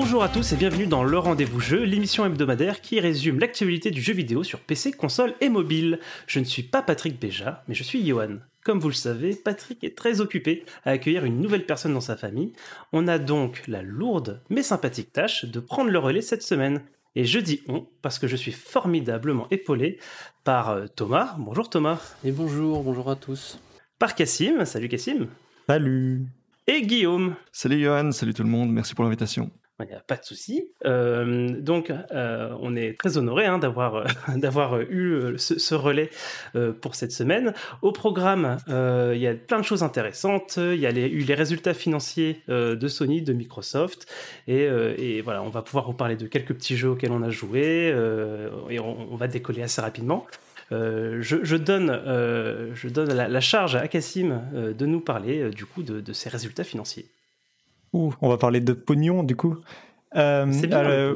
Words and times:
Bonjour 0.00 0.22
à 0.22 0.28
tous 0.28 0.52
et 0.52 0.56
bienvenue 0.56 0.86
dans 0.86 1.02
Le 1.02 1.18
Rendez-vous 1.18 1.58
Jeu, 1.58 1.82
l'émission 1.82 2.24
hebdomadaire 2.24 2.80
qui 2.80 3.00
résume 3.00 3.40
l'actualité 3.40 3.90
du 3.90 4.00
jeu 4.00 4.12
vidéo 4.12 4.44
sur 4.44 4.60
PC, 4.60 4.92
console 4.92 5.34
et 5.40 5.48
mobile. 5.48 5.98
Je 6.28 6.38
ne 6.38 6.44
suis 6.44 6.62
pas 6.62 6.82
Patrick 6.82 7.20
Béja, 7.20 7.64
mais 7.66 7.74
je 7.74 7.82
suis 7.82 8.06
Johan. 8.06 8.36
Comme 8.62 8.78
vous 8.78 8.90
le 8.90 8.94
savez, 8.94 9.34
Patrick 9.34 9.82
est 9.82 9.98
très 9.98 10.20
occupé 10.20 10.64
à 10.84 10.90
accueillir 10.90 11.24
une 11.24 11.40
nouvelle 11.40 11.66
personne 11.66 11.94
dans 11.94 12.00
sa 12.00 12.16
famille. 12.16 12.52
On 12.92 13.08
a 13.08 13.18
donc 13.18 13.64
la 13.66 13.82
lourde 13.82 14.40
mais 14.50 14.62
sympathique 14.62 15.12
tâche 15.12 15.46
de 15.46 15.58
prendre 15.58 15.90
le 15.90 15.98
relais 15.98 16.22
cette 16.22 16.44
semaine. 16.44 16.82
Et 17.16 17.24
je 17.24 17.40
dis 17.40 17.62
on 17.66 17.88
parce 18.00 18.20
que 18.20 18.28
je 18.28 18.36
suis 18.36 18.52
formidablement 18.52 19.48
épaulé 19.50 19.98
par 20.44 20.70
euh, 20.70 20.86
Thomas. 20.86 21.34
Bonjour 21.40 21.68
Thomas. 21.68 22.14
Et 22.24 22.30
bonjour, 22.30 22.84
bonjour 22.84 23.10
à 23.10 23.16
tous. 23.16 23.58
Par 23.98 24.14
Cassim. 24.14 24.64
Salut 24.64 24.88
Cassim. 24.88 25.26
Salut. 25.68 26.24
Et 26.68 26.82
Guillaume. 26.82 27.34
Salut 27.50 27.82
Johan, 27.82 28.12
salut 28.12 28.32
tout 28.32 28.44
le 28.44 28.48
monde, 28.48 28.70
merci 28.70 28.94
pour 28.94 29.02
l'invitation. 29.02 29.50
Il 29.84 29.86
n'y 29.86 29.94
a 29.94 30.00
pas 30.00 30.16
de 30.16 30.24
souci. 30.24 30.72
Euh, 30.84 31.50
donc, 31.60 31.90
euh, 31.90 32.52
on 32.60 32.74
est 32.74 32.98
très 32.98 33.16
honoré 33.16 33.46
hein, 33.46 33.58
d'avoir 33.58 33.94
euh, 33.94 34.04
d'avoir 34.36 34.80
eu 34.80 35.34
ce, 35.36 35.74
relais 35.74 36.10
pour 36.80 36.96
cette 36.96 37.12
semaine. 37.12 37.54
Au 37.82 37.92
programme, 37.92 38.56
il 38.66 39.18
y 39.18 39.26
a 39.26 39.34
plein 39.34 39.58
de 39.58 39.64
choses 39.64 39.82
intéressantes. 39.82 40.56
Il 40.56 40.80
y 40.80 40.86
a 40.86 40.90
eu 40.90 41.20
les 41.20 41.34
résultats 41.34 41.74
financiers 41.74 42.42
de 42.48 42.88
Sony, 42.88 43.22
de 43.22 43.32
Microsoft, 43.32 44.06
et, 44.48 45.20
voilà, 45.22 45.42
on 45.42 45.50
va 45.50 45.62
pouvoir 45.62 45.86
vous 45.86 45.92
parler 45.92 46.16
de 46.16 46.26
quelques 46.26 46.54
petits 46.54 46.76
jeux 46.76 46.90
auxquels 46.90 47.12
on 47.12 47.22
a 47.22 47.30
joué, 47.30 47.94
et 48.70 48.80
on, 48.80 49.16
va 49.16 49.28
décoller 49.28 49.62
assez 49.62 49.80
rapidement. 49.80 50.26
Je, 50.70 51.56
donne, 51.56 52.00
je 52.74 52.88
donne 52.88 53.12
la, 53.12 53.40
charge 53.40 53.76
à 53.76 53.86
Cassim 53.86 54.42
de 54.52 54.86
nous 54.86 55.00
parler 55.00 55.50
du 55.50 55.66
coup 55.66 55.82
de, 55.82 56.00
de 56.00 56.12
ces 56.12 56.28
résultats 56.28 56.64
financiers. 56.64 57.06
Ouh, 57.92 58.12
on 58.20 58.28
va 58.28 58.36
parler 58.36 58.60
de 58.60 58.72
pognon 58.72 59.22
du 59.22 59.36
coup. 59.36 59.56
Euh, 60.16 60.46
c'est 60.52 60.72
euh, 60.72 61.14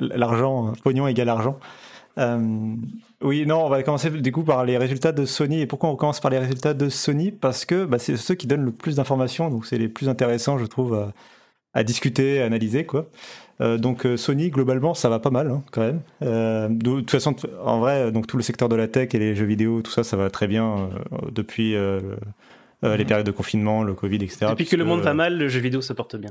l'argent, 0.00 0.72
pognon 0.82 1.06
égale 1.06 1.28
argent. 1.28 1.58
Euh, 2.18 2.74
oui, 3.22 3.46
non, 3.46 3.64
on 3.64 3.68
va 3.68 3.82
commencer 3.82 4.10
du 4.10 4.32
coup 4.32 4.42
par 4.42 4.64
les 4.64 4.76
résultats 4.76 5.12
de 5.12 5.24
Sony. 5.24 5.60
Et 5.60 5.66
pourquoi 5.66 5.90
on 5.90 5.96
commence 5.96 6.20
par 6.20 6.30
les 6.30 6.38
résultats 6.38 6.74
de 6.74 6.88
Sony? 6.88 7.30
Parce 7.30 7.64
que 7.64 7.84
bah, 7.84 7.98
c'est 7.98 8.16
ceux 8.16 8.34
qui 8.34 8.46
donnent 8.46 8.64
le 8.64 8.72
plus 8.72 8.96
d'informations, 8.96 9.48
donc 9.48 9.66
c'est 9.66 9.78
les 9.78 9.88
plus 9.88 10.08
intéressants, 10.08 10.58
je 10.58 10.66
trouve, 10.66 10.94
à, 10.94 11.12
à 11.72 11.84
discuter, 11.84 12.42
à 12.42 12.46
analyser, 12.46 12.84
quoi. 12.84 13.06
Donc 13.60 14.08
Sony, 14.16 14.48
globalement, 14.48 14.94
ça 14.94 15.10
va 15.10 15.18
pas 15.18 15.28
mal 15.28 15.48
hein, 15.50 15.62
quand 15.70 15.82
même. 15.82 16.00
De, 16.22 16.74
de, 16.78 17.00
toute 17.00 17.10
façon, 17.10 17.36
en 17.62 17.78
vrai, 17.78 18.10
donc 18.10 18.26
tout 18.26 18.38
le 18.38 18.42
secteur 18.42 18.70
de 18.70 18.76
la 18.76 18.88
tech 18.88 19.14
et 19.14 19.18
les 19.18 19.34
jeux 19.34 19.44
vidéo, 19.44 19.82
tout 19.82 19.90
ça, 19.90 20.02
ça 20.02 20.16
va 20.16 20.30
très 20.30 20.48
bien 20.48 20.88
depuis 21.30 21.76
euh, 22.84 22.96
les 22.96 23.04
périodes 23.04 23.26
de 23.26 23.32
confinement, 23.32 23.82
le 23.82 23.94
Covid, 23.94 24.16
etc. 24.16 24.46
Depuis 24.50 24.66
que 24.66 24.76
le 24.76 24.84
monde 24.84 25.00
va 25.00 25.14
mal, 25.14 25.36
le 25.36 25.48
jeu 25.48 25.60
vidéo 25.60 25.80
se 25.80 25.92
porte 25.92 26.16
bien. 26.16 26.30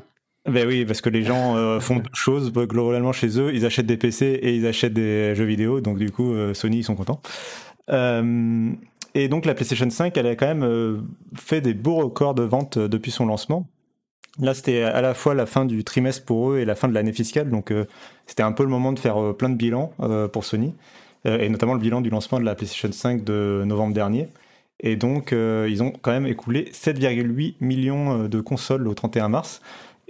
Ben 0.49 0.65
oui, 0.65 0.85
parce 0.85 1.01
que 1.01 1.09
les 1.09 1.23
gens 1.23 1.57
euh, 1.57 1.79
font 1.79 1.97
deux 1.97 2.09
choses 2.13 2.51
globalement 2.51 3.11
chez 3.11 3.39
eux. 3.39 3.53
Ils 3.53 3.65
achètent 3.65 3.85
des 3.85 3.97
PC 3.97 4.25
et 4.25 4.55
ils 4.55 4.65
achètent 4.65 4.93
des 4.93 5.35
jeux 5.35 5.43
vidéo. 5.43 5.81
Donc 5.81 5.97
du 5.97 6.11
coup, 6.11 6.33
euh, 6.33 6.53
Sony, 6.53 6.77
ils 6.77 6.83
sont 6.83 6.95
contents. 6.95 7.21
Euh, 7.91 8.71
et 9.15 9.27
donc 9.27 9.45
la 9.45 9.53
PlayStation 9.53 9.89
5, 9.89 10.15
elle 10.17 10.27
a 10.27 10.35
quand 10.35 10.47
même 10.47 10.63
euh, 10.63 10.99
fait 11.35 11.61
des 11.61 11.73
beaux 11.73 11.95
records 11.95 12.35
de 12.35 12.43
vente 12.43 12.77
euh, 12.77 12.87
depuis 12.87 13.11
son 13.11 13.25
lancement. 13.25 13.67
Là, 14.39 14.53
c'était 14.53 14.83
à 14.83 15.01
la 15.01 15.13
fois 15.13 15.33
la 15.33 15.45
fin 15.45 15.65
du 15.65 15.83
trimestre 15.83 16.23
pour 16.23 16.51
eux 16.51 16.59
et 16.59 16.65
la 16.65 16.75
fin 16.75 16.87
de 16.87 16.93
l'année 16.93 17.11
fiscale. 17.11 17.49
Donc 17.49 17.73
c'était 18.25 18.43
un 18.43 18.53
peu 18.53 18.63
le 18.63 18.69
moment 18.69 18.93
de 18.93 18.99
faire 18.99 19.35
plein 19.35 19.49
de 19.49 19.55
bilans 19.55 19.91
pour 20.31 20.45
Sony. 20.45 20.73
et 21.25 21.49
notamment 21.49 21.73
le 21.73 21.81
bilan 21.81 21.99
du 21.99 22.09
lancement 22.09 22.39
de 22.39 22.45
la 22.45 22.55
PlayStation 22.55 22.89
5 22.89 23.25
de 23.25 23.63
novembre 23.65 23.93
dernier. 23.93 24.29
Et 24.81 24.95
donc, 24.95 25.33
euh, 25.33 25.67
ils 25.69 25.83
ont 25.83 25.91
quand 25.91 26.11
même 26.11 26.27
écoulé 26.27 26.69
7,8 26.71 27.55
millions 27.59 28.23
euh, 28.23 28.27
de 28.27 28.39
consoles 28.39 28.87
au 28.87 28.93
31 28.93 29.29
mars. 29.29 29.61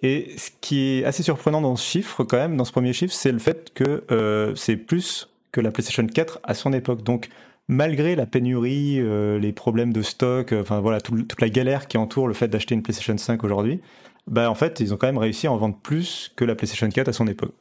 Et 0.01 0.31
ce 0.37 0.51
qui 0.61 0.99
est 0.99 1.03
assez 1.03 1.23
surprenant 1.23 1.61
dans 1.61 1.75
ce 1.75 1.85
chiffre, 1.85 2.23
quand 2.23 2.37
même, 2.37 2.55
dans 2.55 2.65
ce 2.65 2.71
premier 2.71 2.93
chiffre, 2.93 3.13
c'est 3.13 3.31
le 3.31 3.39
fait 3.39 3.71
que 3.73 4.03
euh, 4.11 4.53
c'est 4.55 4.77
plus 4.77 5.29
que 5.51 5.59
la 5.59 5.71
PlayStation 5.71 6.05
4 6.05 6.39
à 6.43 6.53
son 6.53 6.71
époque. 6.71 7.03
Donc, 7.03 7.29
malgré 7.67 8.15
la 8.15 8.25
pénurie, 8.25 8.99
les 9.39 9.51
problèmes 9.51 9.93
de 9.93 10.01
stock, 10.01 10.53
enfin 10.53 10.79
voilà, 10.79 11.01
tout, 11.01 11.21
toute 11.23 11.41
la 11.41 11.49
galère 11.49 11.87
qui 11.87 11.97
entoure 11.97 12.27
le 12.27 12.33
fait 12.33 12.47
d'acheter 12.47 12.75
une 12.75 12.81
PlayStation 12.81 13.17
5 13.17 13.43
aujourd'hui, 13.43 13.81
bah 14.25 14.49
en 14.49 14.55
fait, 14.55 14.79
ils 14.79 14.93
ont 14.93 14.97
quand 14.97 15.07
même 15.07 15.17
réussi 15.17 15.47
à 15.47 15.51
en 15.51 15.57
vendre 15.57 15.77
plus 15.81 16.31
que 16.35 16.45
la 16.45 16.55
PlayStation 16.55 16.87
4 16.87 17.09
à 17.09 17.13
son 17.13 17.27
époque. 17.27 17.55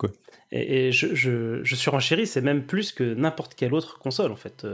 Et, 0.51 0.93
je, 0.93 1.15
je, 1.15 1.63
je 1.63 2.25
c'est 2.25 2.41
même 2.41 2.63
plus 2.65 2.93
que 2.93 3.15
n'importe 3.15 3.55
quelle 3.55 3.75
autre 3.75 3.99
console, 3.99 4.33
en 4.33 4.37
fait. 4.37 4.67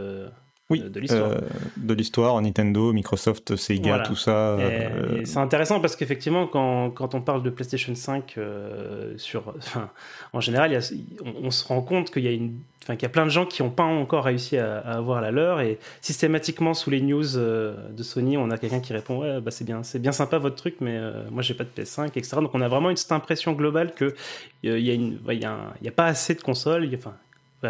Oui, 0.71 0.81
de 0.81 0.99
l'histoire. 0.99 1.31
Euh, 1.31 1.41
de 1.77 1.95
l'histoire, 1.95 2.41
Nintendo, 2.41 2.93
Microsoft, 2.93 3.55
Sega, 3.57 3.91
voilà. 3.91 4.05
tout 4.05 4.17
ça. 4.17 4.57
Euh... 4.59 5.21
C'est 5.25 5.39
intéressant 5.39 5.81
parce 5.81 5.95
qu'effectivement, 5.95 6.47
quand, 6.47 6.91
quand, 6.91 7.15
on 7.15 7.21
parle 7.21 7.43
de 7.43 7.51
PlayStation 7.51 7.95
5, 7.95 8.35
euh, 8.39 9.13
sur, 9.19 9.55
enfin, 9.59 9.91
en 10.33 10.41
général, 10.41 10.73
y 10.73 10.77
a, 10.77 10.93
on, 11.23 11.47
on, 11.47 11.51
se 11.51 11.67
rend 11.69 11.83
compte 11.83 12.11
qu'il 12.11 12.25
y 12.25 12.29
a 12.29 12.33
une 12.33 12.55
Enfin, 12.85 12.97
qu'il 12.97 13.05
y 13.05 13.07
a 13.07 13.11
plein 13.11 13.25
de 13.25 13.31
gens 13.31 13.47
qui 13.47 13.63
n'ont 13.63 13.71
pas 13.71 13.85
encore 13.85 14.25
réussi 14.25 14.59
à, 14.59 14.77
à, 14.77 14.97
avoir 14.99 15.23
la 15.23 15.31
leur 15.31 15.61
et 15.61 15.79
systématiquement 16.03 16.75
sous 16.75 16.91
les 16.91 17.01
news 17.01 17.25
de 17.25 18.03
Sony 18.03 18.37
on 18.37 18.51
a 18.51 18.59
quelqu'un 18.59 18.81
qui 18.81 18.93
répond 18.93 19.21
ouais 19.21 19.41
bah 19.41 19.51
c'est 19.51 19.65
bien 19.65 19.83
c'est 19.83 19.99
bien 19.99 20.13
sympa 20.13 20.37
votre 20.37 20.57
truc 20.57 20.77
mais 20.83 20.99
euh, 20.99 21.23
moi 21.31 21.43
j'ai 21.43 21.55
pas 21.55 21.65
de 21.65 21.71
PS5 21.71 22.09
etc 22.09 22.37
donc 22.43 22.51
on 22.53 22.61
a 22.61 22.69
vraiment 22.69 22.91
une, 22.91 22.99
cette 22.99 23.13
impression 23.13 23.55
globale 23.55 23.95
que 23.95 24.15
il 24.63 24.71
euh, 24.71 24.79
y 24.79 24.91
a 24.91 24.93
une 24.93 25.19
il 25.31 25.41
y, 25.41 25.47
a 25.47 25.57
y 25.81 25.89
a 25.89 25.93
pas 25.93 26.05
assez 26.05 26.35
de 26.35 26.43
consoles 26.43 26.87
enfin 26.95 27.15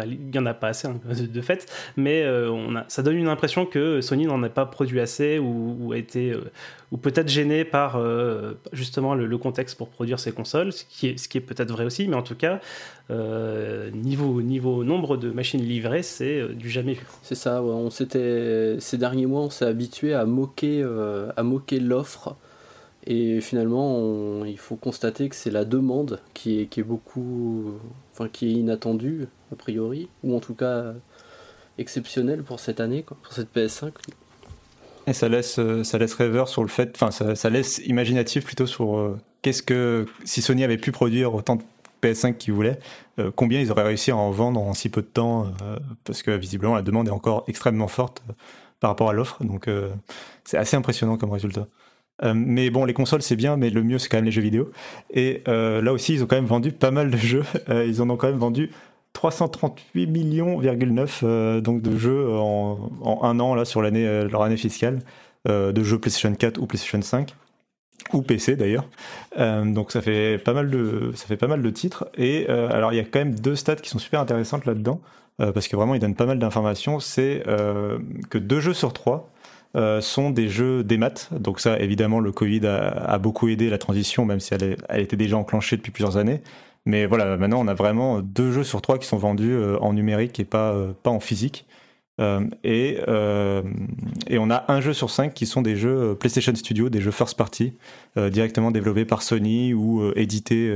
il 0.05 0.31
n'y 0.31 0.39
en 0.39 0.45
a 0.45 0.53
pas 0.53 0.69
assez 0.69 0.87
hein, 0.87 0.99
de 1.33 1.41
fait, 1.41 1.71
mais 1.95 2.23
euh, 2.23 2.49
on 2.51 2.75
a, 2.75 2.85
ça 2.87 3.03
donne 3.03 3.17
une 3.17 3.27
impression 3.27 3.65
que 3.65 4.01
Sony 4.01 4.25
n'en 4.25 4.41
a 4.43 4.49
pas 4.49 4.65
produit 4.65 4.99
assez 4.99 5.39
ou, 5.39 5.77
ou 5.79 5.93
euh, 5.93 6.41
peut-être 7.01 7.29
gêné 7.29 7.65
par 7.65 7.95
euh, 7.95 8.53
justement 8.73 9.15
le, 9.15 9.37
contexte 9.37 9.77
pour 9.77 9.89
produire 9.89 10.19
ces 10.19 10.31
consoles, 10.31 10.71
ce 10.71 10.83
qui 10.85 11.07
est, 11.07 11.35
est 11.35 11.39
peut-être 11.39 11.71
vrai 11.71 11.85
aussi, 11.85 12.07
mais 12.07 12.15
en 12.15 12.23
tout 12.23 12.35
cas 12.35 12.59
niveau 13.93 14.41
niveau 14.41 14.83
nombre 14.83 15.17
de 15.17 15.29
machines 15.29 15.61
livrées, 15.61 16.01
c'est 16.01 16.47
du 16.55 16.69
jamais 16.69 16.93
vu. 16.93 17.05
C'est 17.21 17.35
ça. 17.35 17.61
On 17.61 17.91
ces 17.91 18.97
derniers 18.97 19.27
mois, 19.27 19.41
on 19.41 19.49
s'est 19.51 19.65
habitué 19.65 20.13
à 20.15 20.25
moquer 20.25 20.83
à 21.35 21.43
moquer 21.43 21.79
l'offre. 21.79 22.35
Et 23.07 23.39
finalement, 23.39 24.45
il 24.45 24.57
faut 24.57 24.75
constater 24.75 25.29
que 25.29 25.35
c'est 25.35 25.51
la 25.51 25.63
demande 25.63 26.19
qui 26.33 26.61
est, 26.61 26.65
qui 26.65 26.79
est 26.79 26.83
beaucoup, 26.83 27.73
enfin 28.11 28.29
qui 28.29 28.47
est 28.47 28.53
inattendue 28.53 29.27
a 29.51 29.55
priori, 29.55 30.09
ou 30.23 30.35
en 30.35 30.39
tout 30.39 30.53
cas 30.53 30.93
exceptionnelle 31.77 32.43
pour 32.43 32.59
cette 32.59 32.79
année, 32.79 33.03
pour 33.03 33.33
cette 33.33 33.53
PS5. 33.53 33.91
Et 35.07 35.13
ça 35.13 35.29
laisse, 35.29 35.59
ça 35.83 35.97
laisse 35.97 36.13
rêveur 36.15 36.47
sur 36.47 36.63
le 36.63 36.67
fait, 36.67 36.97
enfin 36.99 37.11
ça, 37.35 37.49
laisse 37.49 37.79
imaginatif 37.85 38.43
plutôt 38.43 38.65
sur 38.65 38.97
euh, 38.97 39.17
qu'est-ce 39.41 39.61
que 39.61 40.07
si 40.23 40.41
Sony 40.41 40.63
avait 40.63 40.77
pu 40.77 40.91
produire 40.91 41.35
autant 41.35 41.57
de 41.57 41.61
PS5 42.01 42.37
qu'ils 42.37 42.53
voulaient, 42.53 42.79
euh, 43.19 43.31
combien 43.35 43.61
ils 43.61 43.71
auraient 43.71 43.83
réussi 43.83 44.09
à 44.09 44.17
en 44.17 44.31
vendre 44.31 44.59
en 44.59 44.73
si 44.73 44.89
peu 44.89 45.01
de 45.01 45.07
temps, 45.07 45.51
euh, 45.61 45.77
parce 46.05 46.23
que 46.23 46.31
visiblement 46.31 46.75
la 46.75 46.81
demande 46.81 47.07
est 47.07 47.11
encore 47.11 47.43
extrêmement 47.47 47.87
forte 47.87 48.23
par 48.79 48.89
rapport 48.89 49.09
à 49.09 49.13
l'offre, 49.13 49.43
donc 49.43 49.69
c'est 50.43 50.57
assez 50.57 50.75
impressionnant 50.75 51.17
comme 51.17 51.31
résultat. 51.31 51.67
Euh, 52.23 52.33
mais 52.35 52.69
bon, 52.69 52.85
les 52.85 52.93
consoles 52.93 53.21
c'est 53.21 53.35
bien, 53.35 53.57
mais 53.57 53.69
le 53.69 53.83
mieux 53.83 53.97
c'est 53.97 54.09
quand 54.09 54.17
même 54.17 54.25
les 54.25 54.31
jeux 54.31 54.41
vidéo. 54.41 54.71
Et 55.11 55.43
euh, 55.47 55.81
là 55.81 55.91
aussi, 55.93 56.13
ils 56.13 56.23
ont 56.23 56.27
quand 56.27 56.35
même 56.35 56.45
vendu 56.45 56.71
pas 56.71 56.91
mal 56.91 57.11
de 57.11 57.17
jeux. 57.17 57.43
Euh, 57.69 57.85
ils 57.85 58.01
en 58.01 58.09
ont 58.09 58.17
quand 58.17 58.27
même 58.27 58.37
vendu 58.37 58.69
338 59.15 60.07
millions,9 60.07 61.61
donc 61.61 61.81
de 61.81 61.97
jeux 61.97 62.29
en, 62.29 62.91
en, 63.01 63.23
un 63.23 63.39
an 63.39 63.55
là 63.55 63.65
sur 63.65 63.81
l'année 63.81 64.05
leur 64.29 64.43
année 64.43 64.57
fiscale 64.57 64.99
de 65.47 65.83
jeux 65.83 65.99
PlayStation 65.99 66.33
4 66.33 66.59
ou 66.59 66.67
PlayStation 66.67 67.01
5 67.01 67.33
ou 68.13 68.21
PC 68.21 68.55
d'ailleurs. 68.55 68.85
donc 69.37 69.91
ça 69.91 70.01
fait 70.01 70.37
pas 70.37 70.53
mal 70.53 70.69
de 70.69 71.11
ça 71.15 71.35
titres. 71.71 72.07
Et 72.17 72.47
alors 72.47 72.93
il 72.93 72.97
y 72.97 72.99
a 72.99 73.03
quand 73.03 73.19
même 73.19 73.39
deux 73.39 73.55
stats 73.55 73.77
qui 73.77 73.89
sont 73.89 73.99
super 73.99 74.19
intéressantes 74.19 74.65
là-dedans 74.65 74.99
parce 75.37 75.67
que 75.67 75.75
vraiment 75.75 75.95
ils 75.95 76.01
donnent 76.01 76.15
pas 76.15 76.25
mal 76.25 76.37
d'informations. 76.37 76.99
C'est 76.99 77.43
que 78.29 78.37
deux 78.37 78.59
jeux 78.59 78.73
sur 78.73 78.93
trois 78.93 79.31
euh, 79.75 79.99
sont 79.99 80.29
des 80.29 80.47
jeux 80.47 80.85
des 80.85 80.97
maths. 80.97 81.27
Donc 81.33 81.59
ça, 81.59 81.77
évidemment, 81.79 82.21
le 82.21 82.31
Covid 82.31 82.65
a, 82.65 83.17
beaucoup 83.17 83.49
aidé 83.49 83.69
la 83.69 83.77
transition, 83.77 84.23
même 84.23 84.39
si 84.39 84.53
elle 84.53 84.77
était 85.01 85.17
déjà 85.17 85.37
enclenchée 85.37 85.75
depuis 85.75 85.91
plusieurs 85.91 86.15
années. 86.15 86.41
Mais 86.85 87.05
voilà, 87.05 87.37
maintenant, 87.37 87.61
on 87.61 87.67
a 87.67 87.73
vraiment 87.73 88.21
deux 88.21 88.51
jeux 88.51 88.63
sur 88.63 88.81
trois 88.81 88.99
qui 88.99 89.07
sont 89.07 89.17
vendus 89.17 89.53
euh, 89.53 89.77
en 89.79 89.93
numérique 89.93 90.39
et 90.39 90.45
pas, 90.45 90.73
euh, 90.73 90.93
pas 91.01 91.09
en 91.09 91.19
physique. 91.19 91.65
et, 92.63 92.97
et 94.27 94.37
on 94.37 94.49
a 94.49 94.65
un 94.71 94.79
jeu 94.79 94.93
sur 94.93 95.09
cinq 95.09 95.33
qui 95.33 95.45
sont 95.45 95.61
des 95.61 95.75
jeux 95.75 96.15
PlayStation 96.15 96.55
Studio, 96.55 96.89
des 96.89 97.01
jeux 97.01 97.11
first 97.11 97.35
party, 97.35 97.73
directement 98.15 98.71
développés 98.71 99.03
par 99.03 99.21
Sony 99.21 99.73
ou 99.73 100.13
édités 100.15 100.73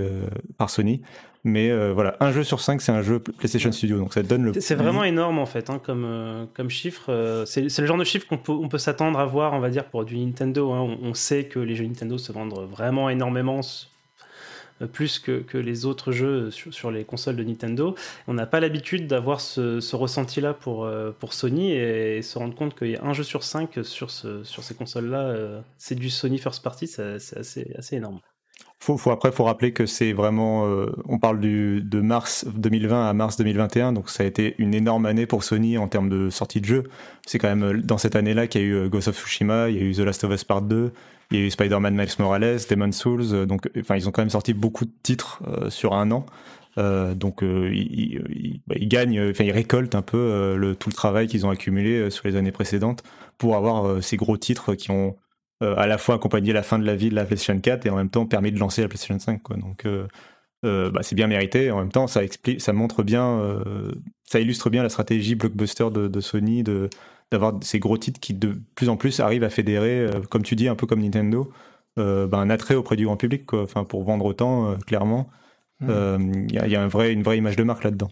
par 0.57 0.69
Sony. 0.69 1.01
Mais 1.45 1.71
voilà, 1.93 2.17
un 2.19 2.33
jeu 2.33 2.43
sur 2.43 2.59
cinq, 2.59 2.81
c'est 2.81 2.91
un 2.91 3.01
jeu 3.03 3.19
PlayStation 3.19 3.71
Studio. 3.71 3.97
Donc 3.99 4.13
ça 4.13 4.21
donne 4.21 4.43
le. 4.43 4.59
C'est 4.59 4.75
vraiment 4.75 5.05
énorme 5.05 5.39
en 5.39 5.45
fait, 5.45 5.69
hein, 5.69 5.79
comme, 5.81 6.49
comme 6.53 6.69
chiffre. 6.69 7.45
c'est 7.45 7.61
le 7.61 7.87
genre 7.87 7.97
de 7.97 8.03
chiffre 8.03 8.27
qu'on 8.27 8.37
peut, 8.37 8.51
on 8.51 8.67
peut 8.67 8.77
s'attendre 8.77 9.17
à 9.17 9.25
voir, 9.25 9.53
on 9.53 9.61
va 9.61 9.69
dire, 9.69 9.85
pour 9.85 10.03
du 10.03 10.17
Nintendo. 10.17 10.73
Hein. 10.73 10.97
On, 11.01 11.13
sait 11.13 11.45
que 11.45 11.59
les 11.59 11.73
jeux 11.73 11.85
Nintendo 11.85 12.17
se 12.17 12.33
vendent 12.33 12.67
vraiment 12.69 13.09
énormément 13.09 13.61
euh, 13.61 13.98
plus 14.87 15.19
que, 15.19 15.39
que, 15.39 15.57
les 15.57 15.85
autres 15.85 16.11
jeux 16.11 16.51
sur, 16.51 16.91
les 16.91 17.03
consoles 17.03 17.35
de 17.35 17.43
Nintendo. 17.43 17.95
On 18.27 18.33
n'a 18.33 18.45
pas 18.45 18.59
l'habitude 18.59 19.07
d'avoir 19.07 19.41
ce, 19.41 19.95
ressenti-là 19.95 20.53
pour, 20.53 20.85
euh, 20.85 21.11
pour 21.19 21.33
Sony 21.33 21.71
et, 21.71 22.21
se 22.21 22.37
rendre 22.37 22.55
compte 22.55 22.77
qu'il 22.77 22.91
y 22.91 22.95
a 22.95 23.03
un 23.03 23.13
jeu 23.13 23.23
sur 23.23 23.43
cinq 23.43 23.79
sur, 23.83 24.11
ce, 24.11 24.43
sur 24.43 24.63
ces 24.63 24.75
consoles-là, 24.75 25.21
euh, 25.21 25.61
c'est 25.77 25.95
du 25.95 26.09
Sony 26.09 26.37
First 26.37 26.63
Party, 26.63 26.87
c'est 26.87 27.15
assez, 27.15 27.95
énorme. 27.95 28.19
Faut, 28.81 28.97
faut, 28.97 29.11
après, 29.11 29.31
faut 29.31 29.43
rappeler 29.43 29.73
que 29.73 29.85
c'est 29.85 30.13
vraiment, 30.13 30.67
euh, 30.67 30.91
on 31.05 31.19
parle 31.19 31.39
du, 31.39 31.81
de 31.81 31.99
mars 31.99 32.45
2020 32.47 33.09
à 33.09 33.13
mars 33.13 33.35
2021, 33.37 33.93
donc 33.93 34.09
ça 34.09 34.23
a 34.23 34.25
été 34.25 34.55
une 34.57 34.73
énorme 34.73 35.05
année 35.05 35.25
pour 35.25 35.43
Sony 35.43 35.77
en 35.77 35.87
termes 35.87 36.09
de 36.09 36.29
sortie 36.29 36.61
de 36.61 36.65
jeux. 36.65 36.83
C'est 37.25 37.39
quand 37.39 37.53
même 37.53 37.81
dans 37.81 37.97
cette 37.97 38.15
année-là 38.15 38.47
qu'il 38.47 38.61
y 38.61 38.63
a 38.63 38.67
eu 38.67 38.89
Ghost 38.89 39.09
of 39.09 39.17
Tsushima, 39.17 39.69
il 39.69 39.75
y 39.75 39.79
a 39.79 39.83
eu 39.83 39.93
The 39.93 39.99
Last 39.99 40.23
of 40.23 40.31
Us 40.31 40.43
Part 40.43 40.61
2, 40.61 40.93
il 41.31 41.39
y 41.39 41.43
a 41.43 41.45
eu 41.45 41.51
Spider-Man 41.51 41.95
Miles 41.95 42.09
Morales, 42.17 42.59
Demon's 42.69 42.97
Souls, 42.97 43.33
euh, 43.33 43.45
donc 43.45 43.69
enfin 43.79 43.95
ils 43.95 44.07
ont 44.07 44.11
quand 44.11 44.21
même 44.21 44.29
sorti 44.29 44.53
beaucoup 44.53 44.85
de 44.85 44.91
titres 45.03 45.41
euh, 45.47 45.69
sur 45.69 45.93
un 45.93 46.11
an. 46.11 46.25
Euh, 46.77 47.13
donc 47.13 47.43
bah, 47.43 48.75
ils, 48.79 48.87
gagnent, 48.87 49.29
enfin 49.31 49.43
ils 49.43 49.51
récoltent 49.51 49.95
un 49.95 50.01
peu 50.01 50.55
le, 50.55 50.75
tout 50.75 50.89
le 50.89 50.93
travail 50.93 51.27
qu'ils 51.27 51.45
ont 51.45 51.49
accumulé 51.49 52.09
sur 52.09 52.27
les 52.27 52.35
années 52.35 52.51
précédentes 52.51 53.03
pour 53.37 53.55
avoir 53.55 54.01
ces 54.03 54.17
gros 54.17 54.37
titres 54.37 54.75
qui 54.75 54.91
ont 54.91 55.17
à 55.61 55.87
la 55.87 55.97
fois 55.97 56.15
accompagné 56.15 56.53
la 56.53 56.63
fin 56.63 56.79
de 56.79 56.85
la 56.85 56.95
vie 56.95 57.09
de 57.09 57.15
la 57.15 57.25
PlayStation 57.25 57.59
4 57.59 57.85
et 57.85 57.89
en 57.89 57.97
même 57.97 58.09
temps 58.09 58.25
permis 58.25 58.51
de 58.51 58.59
lancer 58.59 58.81
la 58.81 58.87
PlayStation 58.87 59.19
5. 59.19 59.41
Quoi. 59.41 59.57
Donc 59.57 59.85
bah, 60.63 61.01
c'est 61.01 61.15
bien 61.15 61.27
mérité. 61.27 61.69
En 61.71 61.79
même 61.79 61.91
temps, 61.91 62.07
ça 62.07 62.23
explique, 62.23 62.61
ça 62.61 62.71
montre 62.71 63.03
bien, 63.03 63.61
ça 64.23 64.39
illustre 64.39 64.69
bien 64.69 64.83
la 64.83 64.89
stratégie 64.89 65.35
blockbuster 65.35 65.89
de, 65.91 66.07
de 66.07 66.21
Sony 66.21 66.63
de 66.63 66.89
d'avoir 67.31 67.53
ces 67.61 67.79
gros 67.79 67.97
titres 67.97 68.19
qui 68.19 68.33
de 68.33 68.59
plus 68.75 68.89
en 68.89 68.97
plus 68.97 69.19
arrivent 69.19 69.43
à 69.43 69.49
fédérer, 69.49 69.99
euh, 69.99 70.21
comme 70.29 70.43
tu 70.43 70.55
dis, 70.55 70.67
un 70.67 70.75
peu 70.75 70.87
comme 70.87 71.01
Nintendo, 71.01 71.51
euh, 71.97 72.27
ben, 72.27 72.39
un 72.39 72.49
attrait 72.49 72.75
auprès 72.75 72.95
du 72.95 73.05
grand 73.05 73.17
public, 73.17 73.45
quoi. 73.45 73.63
Enfin, 73.63 73.83
pour 73.83 74.03
vendre 74.03 74.25
autant, 74.25 74.71
euh, 74.71 74.75
clairement. 74.77 75.29
Il 75.81 76.51
y 76.51 76.59
a, 76.59 76.67
y 76.67 76.75
a 76.75 76.83
un 76.83 76.89
vrai, 76.89 77.13
une 77.13 77.23
vraie 77.23 77.37
image 77.37 77.55
de 77.55 77.63
marque 77.63 77.85
là-dedans. 77.85 78.09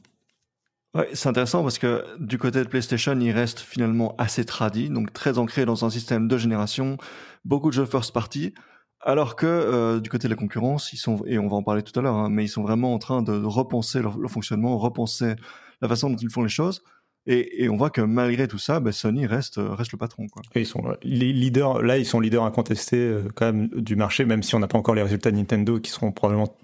Ouais, 0.93 1.09
c'est 1.13 1.27
intéressant 1.27 1.63
parce 1.63 1.79
que 1.79 2.05
du 2.19 2.37
côté 2.37 2.63
de 2.63 2.67
PlayStation, 2.67 3.19
il 3.19 3.31
reste 3.31 3.59
finalement 3.59 4.15
assez 4.17 4.45
tradit, 4.45 4.89
donc 4.89 5.11
très 5.11 5.37
ancré 5.37 5.65
dans 5.65 5.83
un 5.83 5.89
système 5.89 6.27
de 6.27 6.37
génération, 6.37 6.97
beaucoup 7.43 7.69
de 7.69 7.73
jeux 7.73 7.85
first 7.85 8.13
party, 8.13 8.53
alors 9.01 9.35
que 9.35 9.45
euh, 9.45 9.99
du 9.99 10.09
côté 10.09 10.27
de 10.27 10.33
la 10.33 10.37
concurrence, 10.37 10.93
ils 10.93 10.97
sont, 10.97 11.23
et 11.27 11.37
on 11.37 11.47
va 11.47 11.57
en 11.57 11.63
parler 11.63 11.83
tout 11.83 11.97
à 11.99 12.01
l'heure, 12.01 12.15
hein, 12.15 12.29
mais 12.29 12.45
ils 12.45 12.49
sont 12.49 12.63
vraiment 12.63 12.93
en 12.93 12.99
train 12.99 13.21
de 13.21 13.33
repenser 13.43 14.01
leur, 14.01 14.17
leur, 14.17 14.31
fonctionnement, 14.31 14.77
repenser 14.77 15.35
la 15.81 15.87
façon 15.87 16.09
dont 16.09 16.17
ils 16.17 16.31
font 16.31 16.41
les 16.41 16.49
choses. 16.49 16.83
Et, 17.27 17.67
on 17.69 17.75
voit 17.75 17.89
que 17.89 18.01
malgré 18.01 18.47
tout 18.47 18.57
ça, 18.57 18.79
bah, 18.79 18.93
Sony 18.93 19.25
reste, 19.25 19.59
reste 19.59 19.91
le 19.91 19.97
patron. 19.97 20.27
Ils 20.55 20.65
sont 20.65 20.81
leaders, 21.03 21.81
là, 21.81 21.97
ils 21.97 22.05
sont 22.05 22.21
leaders 22.21 22.43
incontestés 22.43 22.97
euh, 22.97 23.67
du 23.75 23.97
marché, 23.97 24.23
même 24.23 24.43
si 24.43 24.55
on 24.55 24.59
n'a 24.59 24.67
pas 24.67 24.77
encore 24.77 24.95
les 24.95 25.03
résultats 25.03 25.31
de 25.31 25.35
Nintendo 25.35 25.79
qui 25.79 25.91
seront 25.91 26.11
probablement 26.13 26.55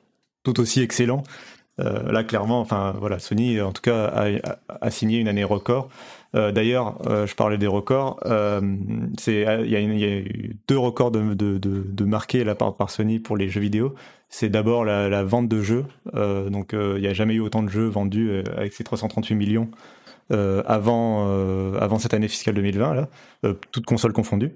tout 0.43 0.59
aussi 0.61 0.81
excellents. 0.81 1.23
Euh, 1.79 2.11
là, 2.11 2.23
clairement, 2.23 2.61
enfin 2.61 2.95
voilà, 2.99 3.19
Sony 3.19 3.59
en 3.59 3.71
tout 3.71 3.81
cas 3.81 4.13
a, 4.81 4.91
signé 4.91 5.19
une 5.19 5.27
année 5.27 5.43
record. 5.43 5.89
Euh, 6.35 6.51
D'ailleurs, 6.51 6.97
euh, 7.07 7.27
je 7.27 7.35
parlais 7.35 7.57
des 7.57 7.67
records. 7.67 8.19
Euh, 8.25 8.61
il 9.27 9.33
y, 9.33 9.75
a 9.75 9.81
eu 9.81 10.57
deux 10.67 10.77
records 10.77 11.11
de, 11.11 11.33
de, 11.33 12.05
marqués 12.05 12.45
par, 12.55 12.89
Sony 12.89 13.19
pour 13.19 13.37
les 13.37 13.49
jeux 13.49 13.61
vidéo. 13.61 13.95
C'est 14.29 14.49
d'abord 14.49 14.85
la, 14.85 15.09
la, 15.09 15.23
vente 15.23 15.47
de 15.47 15.61
jeux. 15.61 15.85
Euh, 16.15 16.49
donc 16.49 16.73
il 16.73 17.01
n'y 17.01 17.07
a 17.07 17.13
jamais 17.13 17.35
eu 17.35 17.39
autant 17.39 17.63
de 17.63 17.69
jeux 17.69 17.87
vendus 17.87 18.43
avec 18.55 18.73
ces 18.73 18.83
338 18.83 19.35
millions 19.35 19.69
euh, 19.71 20.02
avant, 20.31 21.27
euh, 21.27 21.77
avant 21.79 21.99
cette 21.99 22.13
année 22.13 22.27
fiscale 22.27 22.55
2020, 22.55 22.93
là, 22.93 23.09
euh, 23.45 23.53
toutes 23.71 23.85
consoles 23.85 24.13
confondues 24.13 24.51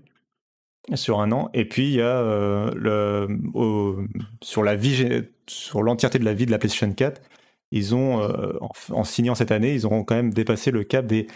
sur 0.95 1.19
un 1.19 1.31
an. 1.31 1.49
Et 1.53 1.65
puis 1.65 1.89
il 1.89 1.95
y 1.95 2.01
a 2.01 2.21
le, 2.73 3.27
sur 4.41 4.63
l'entièreté 5.83 6.19
de 6.19 6.25
la 6.25 6.33
vie 6.33 6.45
de 6.45 6.51
la 6.51 6.57
PlayStation 6.57 6.91
4, 6.91 7.21
ils 7.71 7.93
ont, 7.93 8.21
en, 8.91 9.03
signant 9.03 9.35
cette 9.35 9.51
année, 9.51 9.73
ils 9.73 9.85
auront 9.85 10.05
quand 10.05 10.15
même 10.15 10.33
dépassé 10.33 10.71
le 10.71 10.85
cap 10.85 11.05
des 11.05 11.27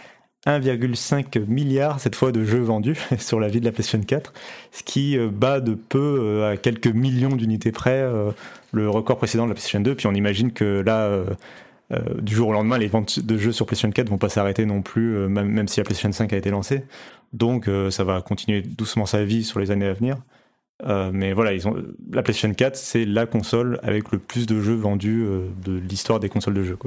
1,5 0.46 1.44
milliard 1.44 2.00
cette 2.00 2.16
fois 2.16 2.32
de 2.32 2.42
jeux 2.44 2.62
vendus 2.62 2.96
sur 3.18 3.38
la 3.38 3.48
vie 3.48 3.60
de 3.60 3.66
la 3.66 3.72
PlayStation 3.72 4.02
4, 4.02 4.32
ce 4.70 4.82
qui 4.82 5.18
bat 5.18 5.60
de 5.60 5.74
peu 5.74 6.46
à 6.46 6.56
quelques 6.56 6.86
millions 6.86 7.36
d'unités 7.36 7.72
près 7.72 8.02
le 8.72 8.88
record 8.88 9.18
précédent 9.18 9.44
de 9.44 9.50
la 9.50 9.54
PlayStation 9.54 9.80
2. 9.80 9.94
Puis 9.94 10.06
on 10.06 10.14
imagine 10.14 10.50
que 10.50 10.80
là 10.80 11.24
euh, 11.92 12.20
du 12.20 12.34
jour 12.34 12.48
au 12.48 12.52
lendemain, 12.52 12.78
les 12.78 12.88
ventes 12.88 13.20
de 13.20 13.36
jeux 13.36 13.52
sur 13.52 13.66
PlayStation 13.66 13.90
4 13.90 14.08
vont 14.08 14.18
pas 14.18 14.28
s'arrêter 14.28 14.64
non 14.64 14.82
plus, 14.82 15.16
euh, 15.16 15.28
même, 15.28 15.48
même, 15.48 15.68
si 15.68 15.80
la 15.80 15.84
PlayStation 15.84 16.12
5 16.12 16.32
a 16.32 16.36
été 16.36 16.50
lancée. 16.50 16.84
Donc 17.32 17.68
euh, 17.68 17.90
ça 17.90 18.04
va 18.04 18.22
continuer 18.22 18.62
doucement 18.62 19.06
sa 19.06 19.24
vie 19.24 19.44
sur 19.44 19.60
les 19.60 19.70
années 19.70 19.86
à 19.86 19.92
venir. 19.92 20.16
mais 21.12 21.32
voilà, 21.32 21.52
ils 21.52 21.68
ont, 21.68 21.76
la 22.12 22.22
PlayStation 22.22 22.52
4, 22.52 22.76
c'est 22.76 23.04
la 23.04 23.26
console 23.26 23.78
avec 23.82 24.10
le 24.12 24.18
plus 24.18 24.46
de 24.46 24.60
jeux 24.60 24.74
vendus 24.74 25.26
de 25.64 25.72
l'histoire 25.72 26.18
des 26.18 26.28
consoles 26.28 26.54
de 26.54 26.64
jeux. 26.64 26.78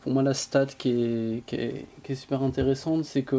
Pour 0.00 0.12
moi, 0.12 0.22
la 0.22 0.34
stat 0.34 0.66
qui 0.66 0.90
est, 0.90 1.46
qui 1.46 1.56
est, 1.56 2.14
super 2.14 2.42
intéressante, 2.42 3.04
c'est 3.04 3.22
que 3.22 3.36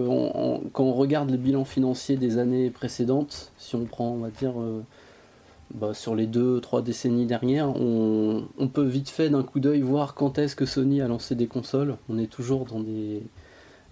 quand 0.74 0.84
on 0.84 0.94
regarde 0.94 1.30
le 1.30 1.38
bilan 1.38 1.64
financier 1.64 2.18
des 2.18 2.38
années 2.40 2.72
précédentes, 2.72 3.52
si 3.58 3.76
on 3.76 3.86
prend, 3.86 4.10
on 4.10 4.18
va 4.18 4.30
dire, 4.32 4.54
bah, 5.76 5.94
sur 5.94 6.16
les 6.16 6.26
deux, 6.26 6.62
trois 6.62 6.82
décennies 6.82 7.26
dernières, 7.26 7.70
on, 7.76 8.68
peut 8.74 8.86
vite 8.86 9.10
fait 9.10 9.30
d'un 9.30 9.44
coup 9.44 9.60
d'œil 9.60 9.82
voir 9.82 10.14
quand 10.16 10.38
est-ce 10.38 10.56
que 10.56 10.66
Sony 10.66 11.02
a 11.02 11.08
lancé 11.08 11.36
des 11.36 11.48
consoles. 11.48 11.98
On 12.10 12.18
est 12.18 12.32
toujours 12.32 12.66
dans 12.66 12.80
des, 12.80 13.22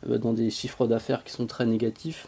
euh, 0.10 0.18
dans 0.18 0.34
des 0.34 0.50
chiffres 0.50 0.88
d'affaires 0.88 1.24
qui 1.24 1.34
sont 1.34 1.46
très 1.46 1.66
négatifs. 1.66 2.28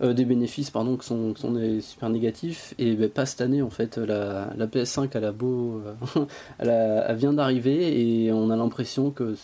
Euh, 0.00 0.14
des 0.14 0.24
bénéfices 0.24 0.70
pardon 0.70 0.96
qui 0.96 1.06
sont, 1.06 1.34
super 1.80 2.08
négatifs 2.08 2.74
et 2.78 2.94
bah, 2.94 3.08
pas 3.08 3.26
cette 3.26 3.42
année 3.42 3.60
en 3.60 3.68
fait 3.68 3.98
la, 3.98 4.50
la 4.56 4.66
PS5 4.66 5.10
elle 5.12 5.24
a 5.26 5.32
beau 5.32 5.82
a, 6.58 6.64
elle 6.64 7.16
vient 7.16 7.34
d'arriver 7.34 8.24
et 8.24 8.32
on 8.32 8.48
a 8.48 8.56
l'impression 8.56 9.10
que 9.10 9.36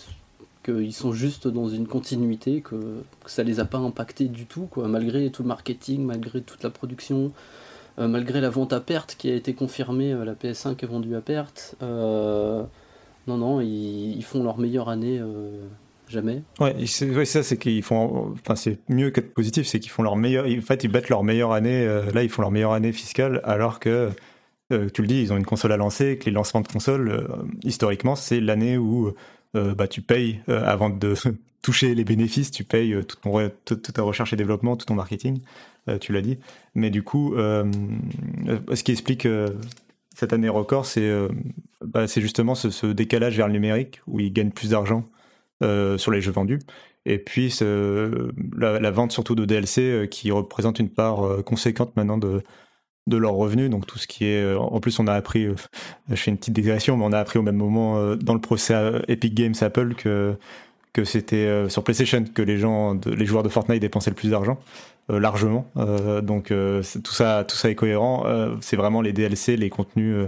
qu'ils 0.64 0.94
sont 0.94 1.12
juste 1.12 1.48
dans 1.48 1.68
une 1.68 1.86
continuité 1.86 2.62
que, 2.62 2.76
que 2.76 3.30
ça 3.30 3.42
les 3.42 3.60
a 3.60 3.66
pas 3.66 3.76
impactés 3.76 4.24
du 4.24 4.46
tout 4.46 4.66
quoi 4.70 4.88
malgré 4.88 5.30
tout 5.30 5.42
le 5.42 5.48
marketing 5.48 6.02
malgré 6.06 6.40
toute 6.40 6.62
la 6.62 6.70
production 6.70 7.26
euh, 7.26 7.57
malgré 8.06 8.40
la 8.40 8.50
vente 8.50 8.72
à 8.72 8.80
perte 8.80 9.16
qui 9.18 9.30
a 9.30 9.34
été 9.34 9.54
confirmée, 9.54 10.12
euh, 10.12 10.24
la 10.24 10.34
PS5 10.34 10.82
est 10.82 10.86
vendue 10.86 11.16
à 11.16 11.20
perte. 11.20 11.74
Euh, 11.82 12.62
non, 13.26 13.38
non, 13.38 13.60
ils, 13.60 14.22
font 14.22 14.42
leur 14.44 14.58
meilleure 14.58 14.88
année 14.88 15.20
jamais. 16.10 16.42
Ouais, 16.60 16.74
ouais 16.74 17.24
ça 17.24 17.42
c'est 17.42 17.56
qu'ils 17.56 17.82
font, 17.82 18.32
enfin 18.32 18.56
c'est 18.56 18.78
mieux 18.88 19.10
qu'être 19.10 19.32
positif, 19.34 19.66
c'est 19.66 19.80
qu'ils 19.80 19.90
font 19.90 20.02
leur 20.02 20.16
meilleure, 20.16 20.46
en 20.46 20.60
fait 20.60 20.84
ils 20.84 20.88
battent 20.88 21.08
leur 21.08 21.22
meilleure 21.22 21.52
année. 21.52 21.86
Euh, 21.86 22.10
là 22.12 22.22
ils 22.22 22.28
font 22.28 22.42
leur 22.42 22.50
meilleure 22.50 22.72
année 22.72 22.92
fiscale, 22.92 23.40
alors 23.44 23.80
que 23.80 24.10
euh, 24.72 24.88
tu 24.92 25.02
le 25.02 25.08
dis, 25.08 25.22
ils 25.22 25.32
ont 25.32 25.36
une 25.36 25.46
console 25.46 25.72
à 25.72 25.76
lancer, 25.76 26.18
que 26.18 26.26
les 26.26 26.32
lancements 26.32 26.60
de 26.60 26.68
consoles 26.68 27.08
euh, 27.10 27.28
historiquement 27.62 28.16
c'est 28.16 28.40
l'année 28.40 28.76
où 28.78 29.12
bah 29.54 29.88
tu 29.88 30.02
payes 30.02 30.40
avant 30.46 30.88
de 30.88 31.14
toucher 31.62 31.96
les 31.96 32.04
bénéfices, 32.04 32.52
tu 32.52 32.62
payes 32.62 32.94
toute, 33.08 33.20
ton, 33.22 33.50
toute 33.64 33.92
ta 33.92 34.02
recherche 34.02 34.32
et 34.32 34.36
développement, 34.36 34.76
tout 34.76 34.86
ton 34.86 34.94
marketing. 34.94 35.40
Euh, 35.88 35.98
tu 35.98 36.12
l'as 36.12 36.20
dit. 36.20 36.38
Mais 36.74 36.90
du 36.90 37.02
coup, 37.02 37.34
euh, 37.34 37.64
ce 38.72 38.82
qui 38.82 38.92
explique 38.92 39.26
euh, 39.26 39.48
cette 40.14 40.32
année 40.32 40.48
record, 40.48 40.86
c'est 40.86 41.10
bah, 41.84 42.06
justement 42.06 42.54
ce, 42.54 42.86
décalage 42.86 43.36
vers 43.36 43.46
le 43.46 43.52
numérique 43.52 44.00
où 44.06 44.20
ils 44.20 44.32
gagnent 44.32 44.50
plus 44.50 44.70
d'argent 44.70 45.04
sur 45.60 46.10
les 46.10 46.20
jeux 46.20 46.32
vendus. 46.32 46.58
Et 47.06 47.18
puis 47.18 47.56
la, 48.56 48.90
vente 48.90 49.12
surtout 49.12 49.34
de 49.34 49.44
DLC 49.44 50.08
qui 50.10 50.30
représente 50.32 50.80
une 50.80 50.88
part 50.88 51.44
conséquente 51.44 51.96
maintenant 51.96 52.18
de, 52.18 52.42
de 53.06 53.16
leurs 53.16 53.34
revenus. 53.34 53.70
Donc 53.70 53.86
tout 53.86 53.98
ce 53.98 54.08
qui 54.08 54.24
est, 54.24 54.54
en 54.54 54.80
plus 54.80 54.98
on 54.98 55.06
a 55.06 55.12
appris, 55.14 55.46
je 56.08 56.16
fais 56.16 56.32
une 56.32 56.36
petite 56.36 56.54
digression, 56.54 56.96
mais 56.96 57.04
on 57.04 57.12
a 57.12 57.18
appris 57.20 57.38
au 57.38 57.42
même 57.42 57.56
moment 57.56 58.16
dans 58.16 58.34
le 58.34 58.40
procès 58.40 58.74
Epic 59.06 59.34
Games 59.34 59.54
Apple 59.60 59.94
que 59.94 60.36
que 60.92 61.04
c'était 61.04 61.68
sur 61.68 61.84
PlayStation 61.84 62.24
que 62.24 62.42
les 62.42 62.58
gens, 62.58 62.98
les 63.06 63.26
joueurs 63.26 63.44
de 63.44 63.48
Fortnite 63.48 63.80
dépensaient 63.80 64.10
le 64.10 64.16
plus 64.16 64.30
d'argent. 64.30 64.58
Euh, 65.10 65.18
largement. 65.18 65.70
Euh, 65.78 66.20
donc 66.20 66.50
euh, 66.50 66.82
tout 67.02 67.12
ça, 67.12 67.42
tout 67.44 67.56
ça 67.56 67.70
est 67.70 67.74
cohérent. 67.74 68.26
c'est 68.60 68.76
vraiment 68.76 69.00
les 69.00 69.12
DLC, 69.12 69.56
les 69.56 69.70
contenus 69.70 70.26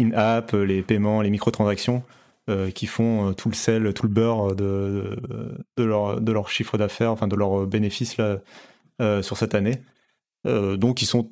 in-app, 0.00 0.52
les 0.52 0.82
paiements, 0.82 1.22
les 1.22 1.30
microtransactions 1.30 2.02
qui 2.76 2.86
font 2.86 3.34
tout 3.34 3.48
le 3.48 3.56
sel, 3.56 3.92
tout 3.92 4.04
le 4.04 4.12
beurre 4.12 4.54
de, 4.54 5.18
de, 5.76 5.82
leur, 5.82 6.20
de 6.20 6.30
leur 6.30 6.48
chiffre 6.48 6.78
d'affaires, 6.78 7.10
enfin 7.10 7.26
de 7.26 7.34
leurs 7.34 7.66
bénéfices 7.66 8.16
là, 8.18 8.38
sur 9.22 9.36
cette 9.36 9.56
année. 9.56 9.80
donc 10.44 11.02
ils 11.02 11.06
sont 11.06 11.28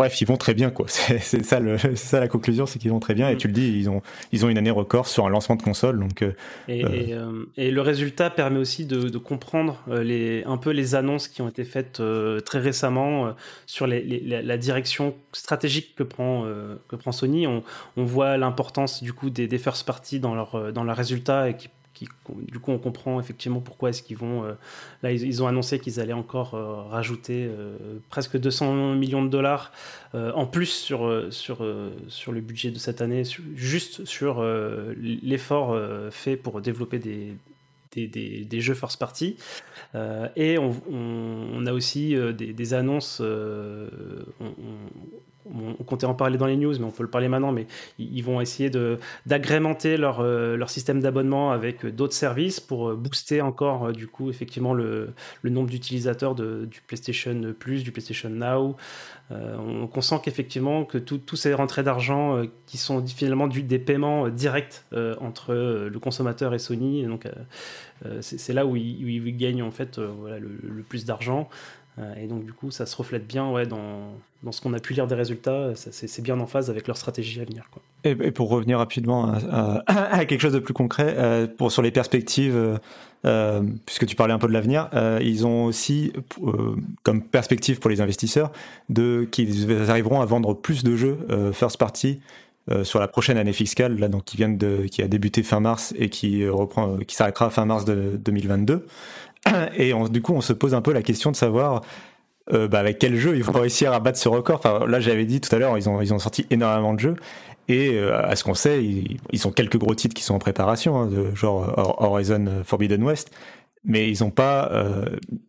bref, 0.00 0.18
ils 0.22 0.26
vont 0.26 0.38
très 0.38 0.54
bien, 0.54 0.70
quoi. 0.70 0.86
C'est 0.88 1.44
ça, 1.44 1.60
la 1.60 2.28
conclusion, 2.28 2.64
c'est 2.64 2.78
qu'ils 2.78 2.90
vont 2.90 3.00
très 3.00 3.14
bien. 3.14 3.28
Et 3.28 3.34
mm. 3.34 3.38
tu 3.38 3.48
le 3.48 3.52
dis, 3.52 3.78
ils 3.78 3.90
ont, 3.90 4.00
ils 4.32 4.46
ont 4.46 4.48
une 4.48 4.56
année 4.56 4.70
record 4.70 5.06
sur 5.06 5.26
un 5.26 5.28
lancement 5.28 5.56
de 5.56 5.62
console. 5.62 6.00
Donc, 6.00 6.22
euh, 6.22 6.32
et, 6.68 7.12
euh, 7.12 7.44
et, 7.58 7.70
le 7.70 7.82
résultat 7.82 8.30
permet 8.30 8.58
aussi 8.58 8.86
de, 8.86 9.10
de, 9.10 9.18
comprendre 9.18 9.82
les, 9.88 10.42
un 10.44 10.56
peu 10.56 10.70
les 10.70 10.94
annonces 10.94 11.28
qui 11.28 11.42
ont 11.42 11.48
été 11.48 11.64
faites 11.64 12.02
très 12.46 12.58
récemment 12.60 13.34
sur 13.66 13.86
les, 13.86 14.02
la 14.42 14.56
direction 14.56 15.14
stratégique 15.32 15.94
que 15.94 16.02
prend, 16.02 16.46
que 16.88 16.96
prend 16.96 17.12
Sony. 17.12 17.46
On, 17.46 17.62
on 17.96 18.04
voit 18.04 18.38
l'importance 18.38 19.02
du 19.02 19.12
coup 19.12 19.28
des, 19.28 19.46
des 19.46 19.58
first 19.58 19.86
parties 19.86 20.18
dans 20.18 20.34
leurs 20.34 20.72
dans 20.72 20.84
leur 20.84 20.96
résultats 20.96 21.48
et 21.48 21.56
qui 21.56 21.68
du 22.00 22.58
coup, 22.58 22.70
on 22.72 22.78
comprend 22.78 23.20
effectivement 23.20 23.60
pourquoi 23.60 23.90
est-ce 23.90 24.02
qu'ils 24.02 24.16
vont. 24.16 24.44
Euh, 24.44 24.52
là, 25.02 25.12
ils, 25.12 25.42
ont 25.42 25.46
annoncé 25.46 25.78
qu'ils 25.78 26.00
allaient 26.00 26.12
encore 26.12 26.54
euh, 26.54 26.82
rajouter 26.82 27.46
euh, 27.46 27.98
presque 28.08 28.38
200 28.38 28.94
millions 28.94 29.22
de 29.22 29.28
dollars 29.28 29.72
en 30.12 30.44
plus 30.46 30.66
sur, 30.66 31.06
le 31.06 32.40
budget 32.40 32.70
de 32.70 32.78
cette 32.78 33.00
année, 33.00 33.22
juste 33.54 34.04
sur 34.04 34.44
l'effort 34.96 35.78
fait 36.10 36.36
pour 36.36 36.60
développer 36.60 36.98
des, 36.98 38.60
jeux 38.60 38.74
first 38.74 38.98
party. 38.98 39.36
et 39.94 40.58
on, 40.58 41.66
a 41.66 41.72
aussi 41.72 42.16
des, 42.34 42.74
annonces. 42.74 43.20
On, 43.20 43.86
on, 45.46 45.84
comptait 45.84 46.06
en 46.06 46.14
parler 46.14 46.38
dans 46.38 46.46
les 46.46 46.56
news, 46.56 46.74
mais 46.78 46.84
on 46.84 46.90
peut 46.90 47.02
le 47.02 47.10
parler 47.10 47.28
maintenant, 47.28 47.52
mais 47.52 47.66
ils 47.98 48.22
vont 48.22 48.40
essayer 48.40 48.70
d'agrémenter 49.26 49.96
leur, 49.96 50.20
euh, 50.20 50.56
leur 50.56 50.70
système 50.70 51.00
d'abonnement 51.00 51.50
avec 51.50 51.86
d'autres 51.86 52.14
services 52.14 52.60
pour 52.60 52.90
euh, 52.90 52.96
booster 52.96 53.40
encore, 53.40 53.86
euh, 53.86 53.92
du 53.92 54.06
coup, 54.06 54.30
effectivement, 54.30 54.74
le, 54.74 55.10
le 55.42 55.50
nombre 55.50 55.70
d'utilisateurs 55.70 56.34
du 56.34 56.80
PlayStation 56.86 57.54
Plus, 57.58 57.82
du 57.82 57.92
PlayStation 57.92 58.30
Now. 58.30 58.76
on, 59.30 59.88
on, 59.92 60.00
sent 60.00 60.20
qu'effectivement, 60.24 60.84
que 60.84 60.98
tous 60.98 61.36
ces 61.36 61.54
rentrées 61.54 61.82
d'argent 61.82 62.42
qui 62.66 62.78
sont 62.78 63.04
finalement 63.06 63.48
du, 63.48 63.62
des 63.62 63.78
paiements 63.78 64.28
directs 64.28 64.84
entre 65.20 65.54
le 65.54 65.98
consommateur 65.98 66.54
et 66.54 66.58
Sony, 66.58 67.04
donc 67.04 67.28
c'est 68.20 68.52
là 68.52 68.66
où 68.66 68.76
ils, 68.76 69.36
gagnent 69.36 69.62
en 69.62 69.70
fait 69.70 69.98
le 69.98 70.82
plus 70.82 71.04
d'argent. 71.04 71.48
Euh, 71.98 72.14
et 72.22 72.26
donc, 72.26 72.44
du 72.44 72.52
coup, 72.52 72.70
ça 72.70 72.86
se 72.86 72.96
reflète 72.96 73.26
bien 73.26 73.50
ouais, 73.50 73.66
dans, 73.66 74.14
dans 74.42 74.52
ce 74.52 74.60
qu'on 74.60 74.72
a 74.74 74.78
pu 74.78 74.94
lire 74.94 75.06
des 75.06 75.14
résultats. 75.14 75.72
C'est 75.74 76.22
bien 76.22 76.38
en 76.40 76.46
phase 76.46 76.70
avec 76.70 76.86
leur 76.86 76.96
stratégie 76.96 77.40
à 77.40 77.44
venir. 77.44 77.68
Et, 78.04 78.14
pour 78.30 78.48
revenir 78.48 78.78
rapidement 78.78 79.32
à, 79.86 80.24
quelque 80.24 80.40
chose 80.40 80.52
de 80.52 80.58
plus 80.58 80.74
concret, 80.74 81.14
euh, 81.18 81.46
pour, 81.46 81.72
sur 81.72 81.82
les 81.82 81.90
perspectives, 81.90 82.78
euh, 83.26 83.62
puisque 83.86 84.06
tu 84.06 84.16
parlais 84.16 84.32
un 84.32 84.38
peu 84.38 84.48
de 84.48 84.52
l'avenir, 84.52 84.88
ils 85.20 85.46
ont 85.46 85.64
aussi 85.64 86.12
comme 87.02 87.22
perspective 87.22 87.78
pour 87.80 87.90
les 87.90 88.00
investisseurs 88.00 88.52
qu'ils 89.30 89.90
arriveront 89.90 90.20
à 90.20 90.26
vendre 90.26 90.54
plus 90.54 90.84
de 90.84 90.96
jeux 90.96 91.18
first 91.52 91.76
party 91.76 92.20
sur 92.84 93.00
la 93.00 93.08
prochaine 93.08 93.36
année 93.36 93.52
fiscale, 93.52 93.98
là, 93.98 94.08
donc 94.08 94.24
qui, 94.24 94.36
vient 94.36 94.48
de, 94.48 94.86
qui 94.88 95.02
a 95.02 95.08
débuté 95.08 95.42
fin 95.42 95.58
mars 95.58 95.92
et 95.98 96.08
qui, 96.08 96.44
qui 97.08 97.16
s'arrêtera 97.16 97.50
fin 97.50 97.64
mars 97.64 97.84
de 97.84 98.16
2022. 98.16 98.86
Et 99.76 99.92
du 100.10 100.22
coup, 100.22 100.34
on 100.34 100.40
se 100.40 100.52
pose 100.52 100.74
un 100.74 100.82
peu 100.82 100.92
la 100.92 101.02
question 101.02 101.30
de 101.30 101.36
savoir 101.36 101.82
euh, 102.52 102.68
bah, 102.68 102.80
avec 102.80 102.98
quel 102.98 103.16
jeu 103.16 103.36
ils 103.36 103.44
vont 103.44 103.52
réussir 103.52 103.92
à 103.92 104.00
battre 104.00 104.18
ce 104.18 104.28
record. 104.28 104.60
Enfin, 104.64 104.86
là, 104.86 105.00
j'avais 105.00 105.24
dit 105.24 105.40
tout 105.40 105.54
à 105.54 105.58
l'heure, 105.58 105.76
ils 105.78 105.88
ont, 105.88 106.00
ils 106.00 106.12
ont 106.12 106.18
sorti 106.18 106.46
énormément 106.50 106.94
de 106.94 107.00
jeux. 107.00 107.16
Et 107.68 107.90
euh, 107.94 108.20
à 108.20 108.34
ce 108.34 108.42
qu'on 108.42 108.54
sait, 108.54 108.82
ils, 108.82 109.46
ont 109.46 109.52
quelques 109.52 109.76
gros 109.76 109.94
titres 109.94 110.14
qui 110.14 110.24
sont 110.24 110.34
en 110.34 110.40
préparation, 110.40 110.98
hein, 110.98 111.06
de 111.06 111.34
genre 111.34 111.96
Horizon 111.98 112.62
Forbidden 112.64 113.02
West 113.02 113.30
mais 113.82 114.10
ils 114.10 114.22
ont 114.22 114.30
pas. 114.30 114.70
Euh, 114.72 115.06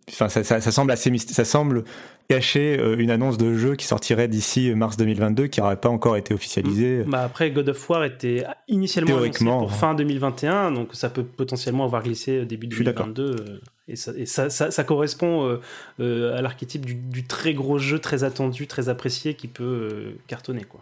enfin, 0.10 0.29
ça, 0.29 0.45
ça, 0.45 0.62
ça, 0.62 0.71
semble 0.71 0.91
assez 0.91 1.12
ça 1.17 1.43
semble 1.43 1.83
cacher 2.29 2.81
une 2.98 3.12
annonce 3.12 3.38
de 3.38 3.57
jeu 3.57 3.75
qui 3.75 3.86
sortirait 3.86 4.29
d'ici 4.29 4.74
mars 4.74 4.95
2022, 4.95 5.48
qui 5.48 5.60
n'aurait 5.60 5.75
pas 5.75 5.89
encore 5.89 6.15
été 6.15 6.33
officialisée. 6.33 7.03
Bah 7.05 7.24
après, 7.24 7.51
God 7.51 7.67
of 7.67 7.89
War 7.89 8.05
était 8.05 8.45
initialement 8.69 9.17
annoncé 9.17 9.43
pour 9.43 9.74
fin 9.74 9.93
2021, 9.95 10.71
donc 10.71 10.89
ça 10.93 11.10
peut 11.10 11.25
potentiellement 11.25 11.83
avoir 11.83 12.03
glissé 12.03 12.45
début 12.45 12.67
2022. 12.67 13.24
Euh, 13.24 13.60
et, 13.91 13.95
ça, 13.95 14.12
et 14.15 14.25
ça, 14.25 14.50
ça, 14.50 14.83
correspond 14.83 15.60
à 16.00 16.41
l'archétype 16.41 16.86
du, 16.86 16.95
du, 16.95 17.25
très 17.25 17.53
gros 17.53 17.77
jeu, 17.77 18.00
très 18.00 18.24
attendu, 18.24 18.67
très 18.67 18.89
apprécié, 18.89 19.36
qui 19.36 19.48
peut 19.48 20.15
cartonner, 20.27 20.63
quoi. 20.63 20.81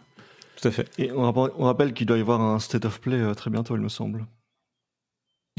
Tout 0.61 0.67
à 0.67 0.71
fait. 0.71 0.89
Et 0.97 1.11
on 1.11 1.21
rappelle, 1.21 1.53
on 1.57 1.65
rappelle 1.65 1.93
qu'il 1.93 2.05
doit 2.05 2.17
y 2.17 2.21
avoir 2.21 2.41
un 2.41 2.59
state 2.59 2.85
of 2.85 2.99
play 2.99 3.33
très 3.35 3.49
bientôt, 3.49 3.75
il 3.75 3.81
me 3.81 3.89
semble. 3.89 4.25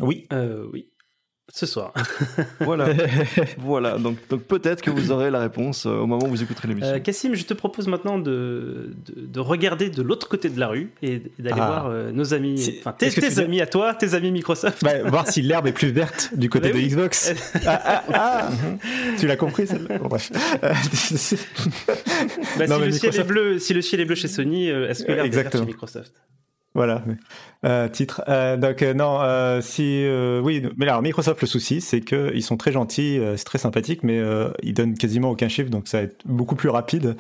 Oui, 0.00 0.26
oui. 0.73 0.90
Ce 1.52 1.66
soir. 1.66 1.92
voilà. 2.61 2.88
voilà. 3.59 3.99
Donc, 3.99 4.16
donc 4.28 4.42
peut-être 4.42 4.83
que 4.83 4.90
vous 4.90 5.11
aurez 5.11 5.30
la 5.30 5.40
réponse 5.40 5.85
euh, 5.85 5.90
au 5.90 6.07
moment 6.07 6.25
où 6.26 6.28
vous 6.28 6.42
écouterez 6.42 6.69
l'émission. 6.69 6.95
Euh, 6.95 6.99
Cassim, 7.00 7.35
je 7.35 7.45
te 7.45 7.54
propose 7.54 7.88
maintenant 7.88 8.19
de, 8.19 8.95
de, 9.16 9.40
regarder 9.40 9.90
de 9.90 10.02
l'autre 10.02 10.28
côté 10.28 10.49
de 10.49 10.61
la 10.61 10.69
rue 10.69 10.92
et 11.02 11.23
d'aller 11.38 11.61
ah. 11.61 11.66
voir 11.66 11.87
euh, 11.87 12.12
nos 12.12 12.35
amis, 12.35 12.78
enfin 12.78 12.92
tes, 12.92 13.40
amis 13.40 13.61
à 13.61 13.66
toi, 13.66 13.95
tes 13.95 14.14
amis 14.14 14.30
Microsoft. 14.30 14.85
Bah, 14.85 15.02
voir 15.04 15.28
si 15.28 15.42
l'herbe 15.42 15.66
est 15.66 15.73
plus 15.73 15.90
verte 15.90 16.30
du 16.35 16.49
côté 16.49 16.73
bah 16.73 16.78
de 16.78 16.85
Xbox. 16.85 17.35
ah, 17.66 17.83
ah, 17.85 18.04
ah. 18.12 18.50
tu 19.19 19.26
l'as 19.26 19.37
compris 19.37 19.66
celle-là 19.66 19.99
bref. 19.99 20.30
bah, 20.62 20.75
si, 20.92 21.37
le 22.59 22.90
ciel 22.92 23.16
est 23.16 23.25
bleu, 23.25 23.59
si 23.59 23.75
le 23.75 23.83
ciel 23.83 24.00
est 24.00 24.04
bleu 24.04 24.14
chez 24.14 24.28
Sony, 24.28 24.69
est-ce 24.69 25.04
que 25.04 25.12
l'herbe 25.12 25.26
est 25.26 25.30
verte 25.30 25.59
chez 25.59 25.64
Microsoft? 25.64 26.12
Voilà, 26.73 27.03
euh, 27.65 27.89
titre. 27.89 28.23
Euh, 28.29 28.57
donc 28.57 28.83
euh, 28.83 28.95
non, 28.95 29.19
euh, 29.21 29.61
si 29.61 30.07
oui, 30.41 30.62
mais 30.77 30.87
alors 30.87 31.03
Microsoft 31.03 31.41
le 31.41 31.49
souci, 31.49 31.81
c'est 31.81 32.00
que 32.00 32.31
ils 32.33 32.45
sont 32.45 32.57
très 32.57 32.71
gentils, 32.71 33.21
c'est 33.37 33.45
très 33.45 33.59
sympathique, 33.59 34.05
mais 34.05 34.23
ils 34.62 34.73
donnent 34.73 34.95
quasiment 34.95 35.31
aucun 35.31 35.49
chiffre, 35.49 35.69
donc 35.69 35.89
ça 35.89 35.99
va 35.99 36.05
être 36.05 36.23
beaucoup 36.25 36.55
plus 36.55 36.69
rapide. 36.69 37.17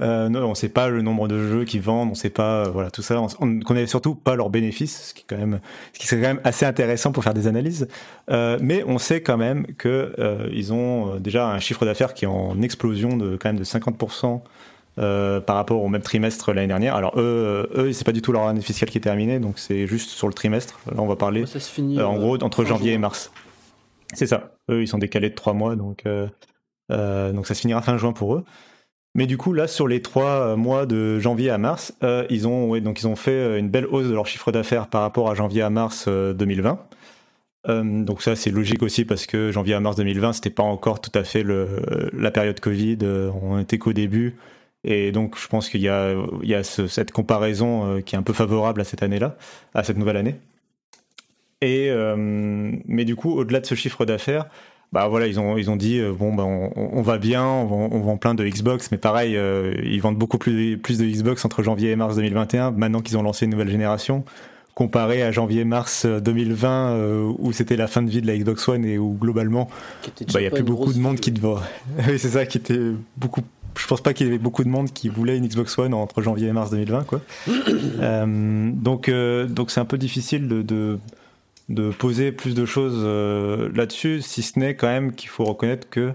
non, 0.00 0.44
on 0.44 0.54
sait 0.54 0.68
pas 0.68 0.88
le 0.88 1.02
nombre 1.02 1.26
de 1.26 1.48
jeux 1.48 1.64
qu'ils 1.64 1.80
vendent, 1.80 2.10
on 2.12 2.14
sait 2.14 2.30
pas, 2.30 2.68
voilà 2.68 2.90
tout 2.92 3.02
ça. 3.02 3.20
On, 3.40 3.46
ne 3.46 3.62
connaît 3.62 3.86
surtout 3.86 4.14
pas 4.14 4.36
leurs 4.36 4.50
bénéfices, 4.50 5.08
ce 5.08 5.14
qui 5.14 5.22
est 5.22 5.26
quand 5.28 5.38
même, 5.38 5.60
ce 5.92 5.98
qui 5.98 6.06
serait 6.06 6.20
quand 6.20 6.28
même 6.28 6.40
assez 6.44 6.64
intéressant 6.64 7.10
pour 7.10 7.24
faire 7.24 7.34
des 7.34 7.48
analyses. 7.48 7.88
mais 8.28 8.84
on 8.86 8.98
sait 8.98 9.20
quand 9.20 9.36
même 9.36 9.66
que 9.78 10.14
ils 10.52 10.72
ont 10.72 11.16
déjà 11.16 11.48
un 11.48 11.58
chiffre 11.58 11.84
d'affaires 11.84 12.14
qui 12.14 12.24
est 12.24 12.28
en 12.28 12.62
explosion 12.62 13.16
de 13.16 13.36
quand 13.36 13.48
même 13.48 13.58
de 13.58 13.64
50 13.64 13.96
euh, 14.98 15.40
par 15.40 15.56
rapport 15.56 15.82
au 15.82 15.88
même 15.88 16.02
trimestre 16.02 16.52
l'année 16.52 16.68
dernière. 16.68 16.94
Alors 16.94 17.14
eux, 17.16 17.66
euh, 17.74 17.84
eux 17.84 17.92
c'est 17.92 18.04
pas 18.04 18.12
du 18.12 18.20
tout 18.20 18.30
leur 18.30 18.46
année 18.46 18.60
fiscale 18.60 18.90
qui 18.90 18.98
est 18.98 19.02
terminée, 19.02 19.38
donc 19.38 19.58
c'est 19.58 19.86
juste 19.86 20.10
sur 20.10 20.28
le 20.28 20.34
trimestre. 20.34 20.80
Là, 20.84 21.00
on 21.00 21.06
va 21.06 21.16
parler. 21.16 21.46
Ça 21.46 21.60
se 21.60 21.70
finit, 21.70 21.98
euh, 21.98 22.06
en 22.06 22.18
gros 22.18 22.36
entre 22.42 22.62
janvier 22.66 22.92
et 22.92 22.98
mars. 22.98 23.32
C'est 24.12 24.26
ça. 24.26 24.52
Eux, 24.70 24.82
ils 24.82 24.88
sont 24.88 24.98
décalés 24.98 25.30
de 25.30 25.34
trois 25.34 25.54
mois, 25.54 25.76
donc 25.76 26.04
donc 26.90 27.46
ça 27.46 27.54
se 27.54 27.60
finira 27.62 27.80
fin 27.80 27.96
juin 27.96 28.12
pour 28.12 28.34
eux. 28.34 28.44
Mais 29.14 29.26
du 29.26 29.38
coup, 29.38 29.54
là, 29.54 29.66
sur 29.66 29.88
les 29.88 30.02
trois 30.02 30.56
mois 30.56 30.84
de 30.84 31.18
janvier 31.18 31.48
à 31.48 31.56
mars, 31.56 31.94
ils 32.28 32.46
ont 32.46 32.68
ouais, 32.68 32.82
donc 32.82 33.00
ils 33.00 33.08
ont 33.08 33.16
fait 33.16 33.58
une 33.58 33.70
belle 33.70 33.86
hausse 33.86 34.08
de 34.08 34.12
leur 34.12 34.26
chiffre 34.26 34.52
d'affaires 34.52 34.88
par 34.88 35.00
rapport 35.00 35.30
à 35.30 35.34
janvier 35.34 35.62
à 35.62 35.70
mars 35.70 36.06
2020. 36.06 36.78
donc 37.66 38.20
ça 38.20 38.36
c'est 38.36 38.50
logique 38.50 38.82
aussi 38.82 39.06
parce 39.06 39.24
que 39.24 39.52
janvier 39.52 39.72
à 39.72 39.80
mars 39.80 39.96
2020 39.96 40.34
c'était 40.34 40.50
pas 40.50 40.62
encore 40.62 41.00
tout 41.00 41.18
à 41.18 41.24
fait 41.24 41.42
le, 41.42 42.10
la 42.12 42.30
période 42.30 42.60
Covid, 42.60 42.98
on 43.42 43.58
était 43.58 43.78
qu'au 43.78 43.94
début, 43.94 44.36
et 44.84 45.12
donc, 45.12 45.38
je 45.38 45.46
pense 45.46 45.68
qu'il 45.68 45.80
y 45.80 45.88
a, 45.88 46.14
il 46.42 46.48
y 46.48 46.54
a 46.54 46.64
cette 46.64 47.12
comparaison 47.12 47.86
euh, 47.86 48.00
qui 48.00 48.14
est 48.14 48.18
un 48.18 48.22
peu 48.22 48.32
favorable 48.32 48.80
à 48.80 48.84
cette 48.84 49.02
année-là, 49.02 49.36
à 49.74 49.84
cette 49.84 49.96
nouvelle 49.96 50.16
année. 50.16 50.36
Et, 51.60 51.88
euh, 51.90 52.16
mais 52.86 53.04
du 53.04 53.14
coup, 53.14 53.32
au-delà 53.32 53.60
de 53.60 53.66
ce 53.66 53.76
chiffre 53.76 54.04
d'affaires, 54.04 54.46
bah 54.92 55.06
voilà, 55.06 55.28
ils 55.28 55.38
ont, 55.38 55.56
ils 55.56 55.70
ont 55.70 55.76
dit, 55.76 56.00
euh, 56.00 56.12
bon, 56.12 56.34
bah, 56.34 56.42
on, 56.44 56.72
on, 56.74 57.02
va 57.02 57.18
bien, 57.18 57.44
on 57.44 57.66
vend, 57.66 57.88
on 57.92 58.00
vend, 58.00 58.16
plein 58.16 58.34
de 58.34 58.44
Xbox, 58.44 58.90
mais 58.90 58.98
pareil, 58.98 59.38
ils 59.84 60.00
vendent 60.00 60.18
beaucoup 60.18 60.38
plus, 60.38 60.76
plus 60.78 60.98
de 60.98 61.04
Xbox 61.04 61.44
entre 61.44 61.62
janvier 61.62 61.92
et 61.92 61.96
mars 61.96 62.16
2021, 62.16 62.72
maintenant 62.72 63.00
qu'ils 63.00 63.16
ont 63.16 63.22
lancé 63.22 63.44
une 63.44 63.52
nouvelle 63.52 63.70
génération 63.70 64.24
comparé 64.74 65.22
à 65.22 65.30
janvier-mars 65.30 66.06
2020 66.06 67.34
où 67.38 67.52
c'était 67.52 67.76
la 67.76 67.86
fin 67.86 68.00
de 68.00 68.08
vie 68.08 68.22
de 68.22 68.26
la 68.26 68.38
Xbox 68.38 68.66
One 68.66 68.86
et 68.86 68.96
où 68.96 69.12
globalement 69.12 69.68
bah, 70.32 70.40
il 70.40 70.40
n'y 70.40 70.46
a 70.46 70.50
plus 70.50 70.62
beaucoup 70.62 70.94
de 70.94 70.98
monde 70.98 71.20
qui 71.20 71.30
te 71.30 71.38
voit. 71.38 71.62
oui, 72.08 72.18
c'est 72.18 72.30
ça 72.30 72.46
qui 72.46 72.56
était 72.56 72.80
beaucoup 73.18 73.42
je 73.76 73.86
pense 73.86 74.00
pas 74.00 74.12
qu'il 74.12 74.26
y 74.26 74.28
avait 74.28 74.38
beaucoup 74.38 74.64
de 74.64 74.68
monde 74.68 74.92
qui 74.92 75.08
voulait 75.08 75.36
une 75.36 75.46
Xbox 75.46 75.78
One 75.78 75.94
entre 75.94 76.22
janvier 76.22 76.48
et 76.48 76.52
mars 76.52 76.70
2020 76.70 77.04
quoi. 77.04 77.20
euh, 77.48 78.70
donc 78.72 79.08
euh, 79.08 79.46
donc 79.46 79.70
c'est 79.70 79.80
un 79.80 79.84
peu 79.84 79.98
difficile 79.98 80.48
de, 80.48 80.62
de, 80.62 80.98
de 81.68 81.90
poser 81.90 82.32
plus 82.32 82.54
de 82.54 82.64
choses 82.64 83.02
euh, 83.04 83.70
là-dessus 83.74 84.22
si 84.22 84.42
ce 84.42 84.58
n'est 84.58 84.74
quand 84.74 84.88
même 84.88 85.12
qu'il 85.12 85.28
faut 85.28 85.44
reconnaître 85.44 85.88
que 85.88 86.12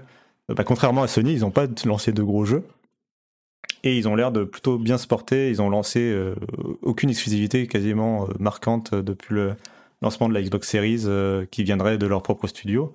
bah, 0.50 0.64
contrairement 0.64 1.04
à 1.04 1.08
Sony 1.08 1.34
ils 1.34 1.42
n'ont 1.42 1.52
pas 1.52 1.68
lancé 1.86 2.12
de 2.12 2.24
gros 2.24 2.46
jeux. 2.46 2.64
Et 3.84 3.98
ils 3.98 4.08
ont 4.08 4.16
l'air 4.16 4.32
de 4.32 4.44
plutôt 4.44 4.78
bien 4.78 4.98
se 4.98 5.08
porter. 5.08 5.50
Ils 5.50 5.62
ont 5.62 5.70
lancé 5.70 6.14
aucune 6.82 7.10
exclusivité 7.10 7.68
quasiment 7.68 8.28
marquante 8.40 8.94
depuis 8.96 9.36
le 9.36 9.54
lancement 10.02 10.28
de 10.28 10.34
la 10.34 10.42
Xbox 10.42 10.68
Series 10.68 11.06
qui 11.52 11.64
viendrait 11.64 11.98
de 11.98 12.08
leur 12.08 12.24
propre 12.24 12.48
studio 12.48 12.92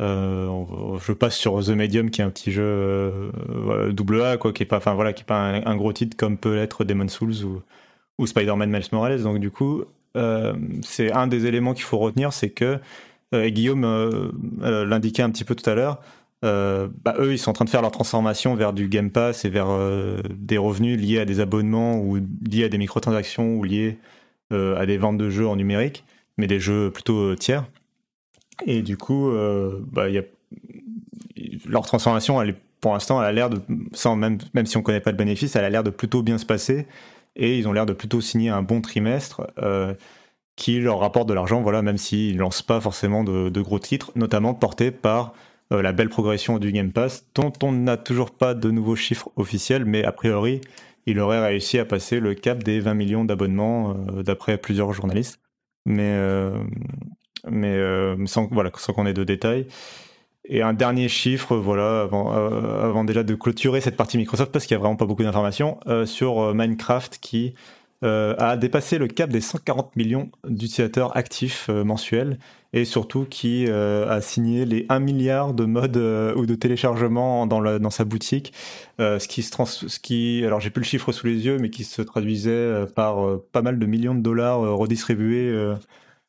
euh, 0.00 0.98
je 1.06 1.12
passe 1.12 1.36
sur 1.36 1.62
The 1.62 1.70
Medium 1.70 2.10
qui 2.10 2.22
est 2.22 2.24
un 2.24 2.30
petit 2.30 2.50
jeu 2.50 2.62
euh, 2.64 3.92
double 3.92 4.22
A 4.22 4.36
quoi, 4.36 4.52
qui 4.52 4.62
est 4.62 4.66
pas, 4.66 4.78
enfin 4.78 4.94
voilà, 4.94 5.12
qui 5.12 5.22
est 5.22 5.26
pas 5.26 5.60
un, 5.64 5.76
gros 5.76 5.92
titre 5.92 6.16
comme 6.16 6.38
peut 6.38 6.54
l'être 6.54 6.84
Demon's 6.84 7.12
Souls 7.12 7.44
ou, 8.18 8.26
Spider-Man 8.26 8.70
Miles 8.70 8.86
Morales. 8.92 9.22
Donc 9.22 9.38
du 9.38 9.50
coup, 9.50 9.84
euh, 10.16 10.54
c'est 10.82 11.12
un 11.12 11.26
des 11.26 11.46
éléments 11.46 11.74
qu'il 11.74 11.84
faut 11.84 11.98
retenir, 11.98 12.32
c'est 12.32 12.50
que 12.50 12.78
Guillaume 13.34 14.32
l'indiquait 14.60 15.22
un 15.22 15.30
petit 15.30 15.44
peu 15.44 15.54
tout 15.54 15.68
à 15.68 15.74
l'heure. 15.74 16.00
bah, 16.42 17.14
eux, 17.18 17.32
ils 17.32 17.38
sont 17.38 17.50
en 17.50 17.54
train 17.54 17.64
de 17.64 17.70
faire 17.70 17.82
leur 17.82 17.90
transformation 17.90 18.54
vers 18.54 18.72
du 18.72 18.88
Game 18.88 19.10
Pass 19.10 19.44
et 19.44 19.48
vers 19.48 19.68
des 20.30 20.58
revenus 20.58 21.00
liés 21.00 21.18
à 21.18 21.24
des 21.24 21.40
abonnements 21.40 21.98
ou 21.98 22.18
liés 22.46 22.64
à 22.64 22.68
des 22.68 22.78
microtransactions 22.78 23.56
ou 23.56 23.64
liés 23.64 23.98
à 24.50 24.86
des 24.86 24.98
ventes 24.98 25.18
de 25.18 25.30
jeux 25.30 25.48
en 25.48 25.56
numérique, 25.56 26.04
mais 26.36 26.46
des 26.46 26.60
jeux 26.60 26.90
plutôt 26.90 27.34
tiers. 27.34 27.64
Et 28.66 28.82
du 28.82 28.96
coup, 28.96 29.30
bah, 29.90 30.08
y 30.08 30.18
a... 30.18 30.22
leur 31.66 31.82
transformation, 31.82 32.40
pour 32.82 32.92
l'instant, 32.92 33.20
a 33.20 33.30
l'air 33.30 33.48
de, 33.48 33.60
même, 34.16 34.66
si 34.66 34.76
on 34.76 34.82
connaît 34.82 35.00
pas 35.00 35.12
le 35.12 35.16
bénéfice, 35.16 35.54
elle 35.54 35.64
a 35.64 35.70
l'air 35.70 35.84
de 35.84 35.90
plutôt 35.90 36.22
bien 36.22 36.36
se 36.36 36.44
passer. 36.44 36.86
Et 37.36 37.56
ils 37.56 37.68
ont 37.68 37.72
l'air 37.72 37.86
de 37.86 37.92
plutôt 37.92 38.20
signer 38.20 38.50
un 38.50 38.62
bon 38.62 38.80
trimestre 38.80 39.46
euh, 39.58 39.94
qui 40.56 40.80
leur 40.80 40.98
rapporte 40.98 41.28
de 41.28 41.32
l'argent, 41.32 41.62
voilà, 41.62 41.80
même 41.80 41.96
s'ils 41.96 42.36
lancent 42.36 42.60
pas 42.60 42.80
forcément 42.80 43.22
de, 43.22 43.60
gros 43.60 43.78
titres, 43.78 44.10
notamment 44.16 44.52
portés 44.52 44.90
par 44.90 45.32
euh, 45.72 45.80
la 45.80 45.92
belle 45.92 46.08
progression 46.08 46.58
du 46.58 46.72
Game 46.72 46.90
Pass, 46.90 47.24
dont 47.36 47.52
on 47.62 47.70
n'a 47.70 47.96
toujours 47.96 48.32
pas 48.32 48.52
de 48.52 48.70
nouveaux 48.72 48.96
chiffres 48.96 49.30
officiels, 49.36 49.84
mais 49.84 50.04
a 50.04 50.10
priori, 50.10 50.60
il 51.06 51.20
aurait 51.20 51.40
réussi 51.40 51.78
à 51.78 51.84
passer 51.84 52.18
le 52.18 52.34
cap 52.34 52.64
des 52.64 52.80
20 52.80 52.94
millions 52.94 53.24
d'abonnements 53.24 53.96
euh, 54.08 54.24
d'après 54.24 54.58
plusieurs 54.58 54.92
journalistes. 54.92 55.40
Mais, 55.86 56.18
mais 57.50 57.78
sans, 58.26 58.48
voilà, 58.50 58.70
sans 58.76 58.92
qu'on 58.92 59.06
ait 59.06 59.14
de 59.14 59.24
détails. 59.24 59.66
Et 60.44 60.60
un 60.60 60.72
dernier 60.72 61.08
chiffre, 61.08 61.56
voilà, 61.56 62.02
avant, 62.02 62.36
euh, 62.36 62.88
avant 62.88 63.04
déjà 63.04 63.22
de 63.22 63.34
clôturer 63.34 63.80
cette 63.80 63.96
partie 63.96 64.18
Microsoft, 64.18 64.50
parce 64.50 64.66
qu'il 64.66 64.76
n'y 64.76 64.80
a 64.80 64.80
vraiment 64.80 64.96
pas 64.96 65.06
beaucoup 65.06 65.22
d'informations, 65.22 65.78
euh, 65.86 66.04
sur 66.04 66.40
euh, 66.40 66.54
Minecraft 66.54 67.18
qui 67.20 67.54
a 68.04 68.56
dépassé 68.56 68.98
le 68.98 69.06
cap 69.06 69.30
des 69.30 69.40
140 69.40 69.94
millions 69.94 70.28
d'utilisateurs 70.42 71.16
actifs 71.16 71.68
mensuels, 71.68 72.40
et 72.72 72.84
surtout 72.84 73.26
qui 73.30 73.70
a 73.70 74.20
signé 74.20 74.64
les 74.64 74.86
1 74.88 74.98
milliard 74.98 75.54
de 75.54 75.64
modes 75.66 75.96
ou 75.96 76.44
de 76.44 76.54
téléchargements 76.56 77.46
dans, 77.46 77.60
dans 77.78 77.90
sa 77.90 78.04
boutique, 78.04 78.54
ce 78.98 79.28
qui 79.28 79.44
se 79.44 79.52
trans 79.52 79.66
ce 79.66 80.00
qui, 80.00 80.42
alors 80.44 80.58
j'ai 80.58 80.70
plus 80.70 80.80
le 80.80 80.86
chiffre 80.86 81.12
sous 81.12 81.28
les 81.28 81.46
yeux, 81.46 81.58
mais 81.60 81.70
qui 81.70 81.84
se 81.84 82.02
traduisait 82.02 82.86
par 82.96 83.38
pas 83.52 83.62
mal 83.62 83.78
de 83.78 83.86
millions 83.86 84.16
de 84.16 84.20
dollars 84.20 84.58
redistribués. 84.76 85.76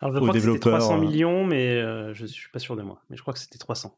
Alors 0.04 0.16
je 0.16 0.20
crois 0.20 0.34
que 0.34 0.40
c'était 0.40 0.60
300 0.60 0.98
millions, 0.98 1.46
mais 1.46 1.82
je 2.14 2.26
suis 2.26 2.50
pas 2.52 2.60
sûr 2.60 2.76
de 2.76 2.82
moi. 2.82 3.02
Mais 3.10 3.18
je 3.18 3.22
crois 3.22 3.34
que 3.34 3.40
c'était 3.40 3.58
300. 3.58 3.96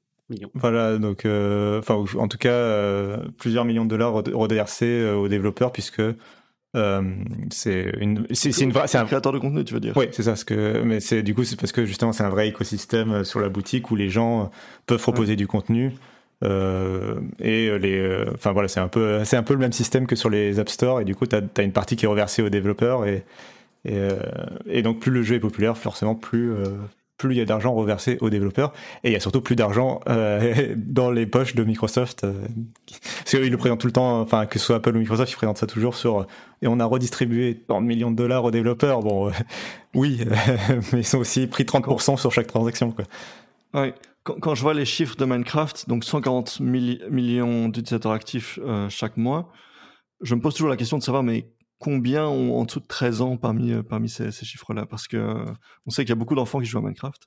Voilà, 0.55 0.97
donc, 0.97 1.25
euh, 1.25 1.79
enfin, 1.79 2.03
en 2.17 2.27
tout 2.27 2.37
cas, 2.37 2.49
euh, 2.49 3.17
plusieurs 3.37 3.63
millions 3.63 3.85
de 3.85 3.89
dollars 3.89 4.13
reversés 4.13 4.85
euh, 4.85 5.15
aux 5.15 5.27
développeurs, 5.27 5.71
puisque 5.71 6.01
c'est 7.51 7.93
une, 8.01 8.27
c'est 8.31 8.49
une 8.61 8.73
c'est 8.85 8.97
un 8.97 9.05
créateur 9.05 9.31
de 9.31 9.39
contenu, 9.39 9.63
tu 9.63 9.73
veux 9.73 9.79
dire 9.79 9.95
Oui, 9.95 10.07
c'est 10.11 10.23
ça. 10.23 10.35
Ce 10.35 10.43
que, 10.43 10.81
mais 10.83 10.99
c'est 10.99 11.23
du 11.23 11.33
coup, 11.33 11.45
c'est 11.45 11.57
parce 11.57 11.71
que 11.71 11.85
justement, 11.85 12.11
c'est 12.11 12.23
un 12.23 12.29
vrai 12.29 12.49
écosystème 12.49 13.23
sur 13.23 13.39
la 13.39 13.47
boutique 13.47 13.91
où 13.91 13.95
les 13.95 14.09
gens 14.09 14.51
peuvent 14.85 15.01
proposer 15.01 15.37
du 15.37 15.47
contenu. 15.47 15.93
et 16.43 17.79
les, 17.79 18.25
enfin 18.33 18.51
voilà, 18.51 18.67
c'est 18.67 18.81
un 18.81 18.89
peu, 18.89 19.23
c'est 19.23 19.37
un 19.37 19.43
peu 19.43 19.53
le 19.53 19.59
même 19.61 19.71
système 19.71 20.05
que 20.05 20.17
sur 20.17 20.29
les 20.29 20.59
App 20.59 20.67
Store. 20.67 20.99
Et 20.99 21.05
du 21.05 21.15
coup, 21.15 21.25
tu 21.27 21.37
as, 21.37 21.63
une 21.63 21.71
partie 21.71 21.95
qui 21.95 22.05
est 22.05 22.09
reversée 22.09 22.41
aux 22.41 22.49
développeurs 22.49 23.05
et 23.05 23.23
et, 23.85 24.07
et, 24.67 24.81
donc 24.81 24.99
plus 24.99 25.11
le 25.11 25.21
jeu 25.21 25.35
est 25.35 25.39
populaire, 25.39 25.77
forcément 25.77 26.15
plus 26.15 26.53
plus 27.17 27.33
il 27.33 27.37
y 27.37 27.41
a 27.41 27.45
d'argent 27.45 27.73
reversé 27.73 28.17
aux 28.21 28.29
développeurs 28.29 28.73
et 29.03 29.09
il 29.09 29.13
y 29.13 29.15
a 29.15 29.19
surtout 29.19 29.41
plus 29.41 29.55
d'argent 29.55 30.01
euh, 30.09 30.73
dans 30.77 31.11
les 31.11 31.25
poches 31.25 31.55
de 31.55 31.63
Microsoft 31.63 32.23
euh, 32.23 32.33
parce 32.87 33.31
qu'ils 33.31 33.51
le 33.51 33.57
présentent 33.57 33.79
tout 33.79 33.87
le 33.87 33.93
temps 33.93 34.19
enfin 34.19 34.45
que 34.45 34.59
ce 34.59 34.65
soit 34.65 34.77
Apple 34.77 34.95
ou 34.95 34.99
Microsoft 34.99 35.31
ils 35.31 35.35
présentent 35.35 35.57
ça 35.57 35.67
toujours 35.67 35.95
sur 35.95 36.27
et 36.61 36.67
on 36.67 36.79
a 36.79 36.85
redistribué 36.85 37.63
tant 37.67 37.81
de 37.81 37.87
millions 37.87 38.11
de 38.11 38.15
dollars 38.15 38.43
aux 38.43 38.51
développeurs 38.51 39.01
bon 39.01 39.29
euh, 39.29 39.31
oui 39.93 40.19
mais 40.91 40.99
ils 40.99 41.15
ont 41.15 41.19
aussi 41.19 41.47
pris 41.47 41.63
30% 41.63 42.17
sur 42.17 42.31
chaque 42.31 42.47
transaction 42.47 42.91
quoi. 42.91 43.05
Ouais. 43.73 43.93
Quand, 44.23 44.55
je 44.55 44.61
vois 44.63 44.73
les 44.73 44.85
chiffres 44.85 45.15
de 45.17 45.25
Minecraft 45.25 45.87
donc 45.87 46.03
140 46.03 46.59
millions 46.59 47.69
d'utilisateurs 47.69 48.11
actifs 48.11 48.59
chaque 48.89 49.17
mois 49.17 49.51
je 50.21 50.33
me 50.33 50.41
pose 50.41 50.55
toujours 50.55 50.69
la 50.69 50.77
question 50.77 50.97
de 50.97 51.03
savoir 51.03 51.21
mais 51.21 51.51
combien 51.85 52.25
ont 52.25 52.57
en 52.57 52.63
dessous 52.63 52.79
de 52.79 52.87
13 52.87 53.21
ans 53.21 53.37
parmi, 53.37 53.71
euh, 53.71 53.83
parmi 53.83 54.09
ces, 54.09 54.31
chiffres-là? 54.31 54.87
Parce 54.87 55.07
que 55.07 55.17
euh, 55.17 55.45
on 55.85 55.91
sait 55.91 56.01
qu'il 56.03 56.09
y 56.09 56.13
a 56.13 56.15
beaucoup 56.15 56.33
d'enfants 56.33 56.59
qui 56.59 56.65
jouent 56.65 56.79
à 56.79 56.81
Minecraft. 56.81 57.21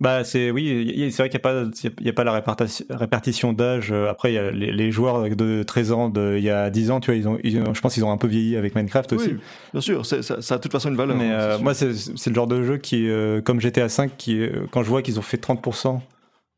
Bah 0.00 0.22
c'est 0.22 0.52
oui, 0.52 1.10
c'est 1.10 1.22
vrai 1.22 1.28
qu'il 1.28 1.40
n'y 1.40 1.60
a 1.60 1.64
pas 1.64 1.92
il 2.00 2.08
a 2.08 2.12
pas 2.12 2.22
la 2.24 2.32
répartition, 2.32 2.84
répartition 2.90 3.52
d'âge. 3.52 3.90
Euh, 3.92 4.08
après 4.08 4.32
il 4.32 4.34
y 4.34 4.38
a 4.38 4.50
les, 4.50 4.90
joueurs 4.92 5.28
de 5.28 5.62
13 5.64 5.92
ans 5.92 6.08
de 6.08 6.36
il 6.38 6.44
y 6.44 6.50
a 6.50 6.70
10 6.70 6.90
ans, 6.90 7.00
tu 7.00 7.12
vois, 7.12 7.16
ils 7.42 7.58
ont, 7.58 7.74
je 7.74 7.80
pense 7.80 7.94
qu'ils 7.94 8.04
ont 8.04 8.12
un 8.12 8.16
peu 8.16 8.28
vieilli 8.28 8.56
avec 8.56 8.76
Minecraft 8.76 9.12
aussi. 9.12 9.30
Oui, 9.30 9.38
bien 9.72 9.80
sûr, 9.80 10.06
ça, 10.06 10.22
ça, 10.22 10.54
a 10.54 10.56
de 10.58 10.62
toute 10.62 10.70
façon 10.70 10.88
une 10.88 10.96
valeur. 10.96 11.16
Mais 11.16 11.32
hein, 11.32 11.58
moi 11.58 11.74
c'est 11.74 11.88
le 12.26 12.34
genre 12.34 12.46
de 12.46 12.62
jeu 12.62 12.78
qui 12.78 13.08
comme 13.44 13.60
GTA 13.60 13.88
5 13.88 14.16
qui 14.16 14.40
quand 14.70 14.82
je 14.82 14.88
vois 14.88 15.02
qu'ils 15.02 15.18
ont 15.18 15.22
fait 15.22 15.38
30 15.38 15.62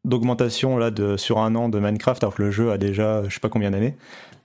d'augmentation 0.05 0.79
là 0.79 0.91
de 0.91 1.17
sur 1.17 1.39
un 1.39 1.55
an 1.55 1.69
de 1.69 1.79
Minecraft 1.79 2.23
alors 2.23 2.35
que 2.35 2.43
le 2.43 2.51
jeu 2.51 2.71
a 2.73 2.79
déjà 2.79 3.23
je 3.29 3.35
sais 3.35 3.41
pas 3.41 3.49
combien 3.49 3.71
d'années. 3.71 3.97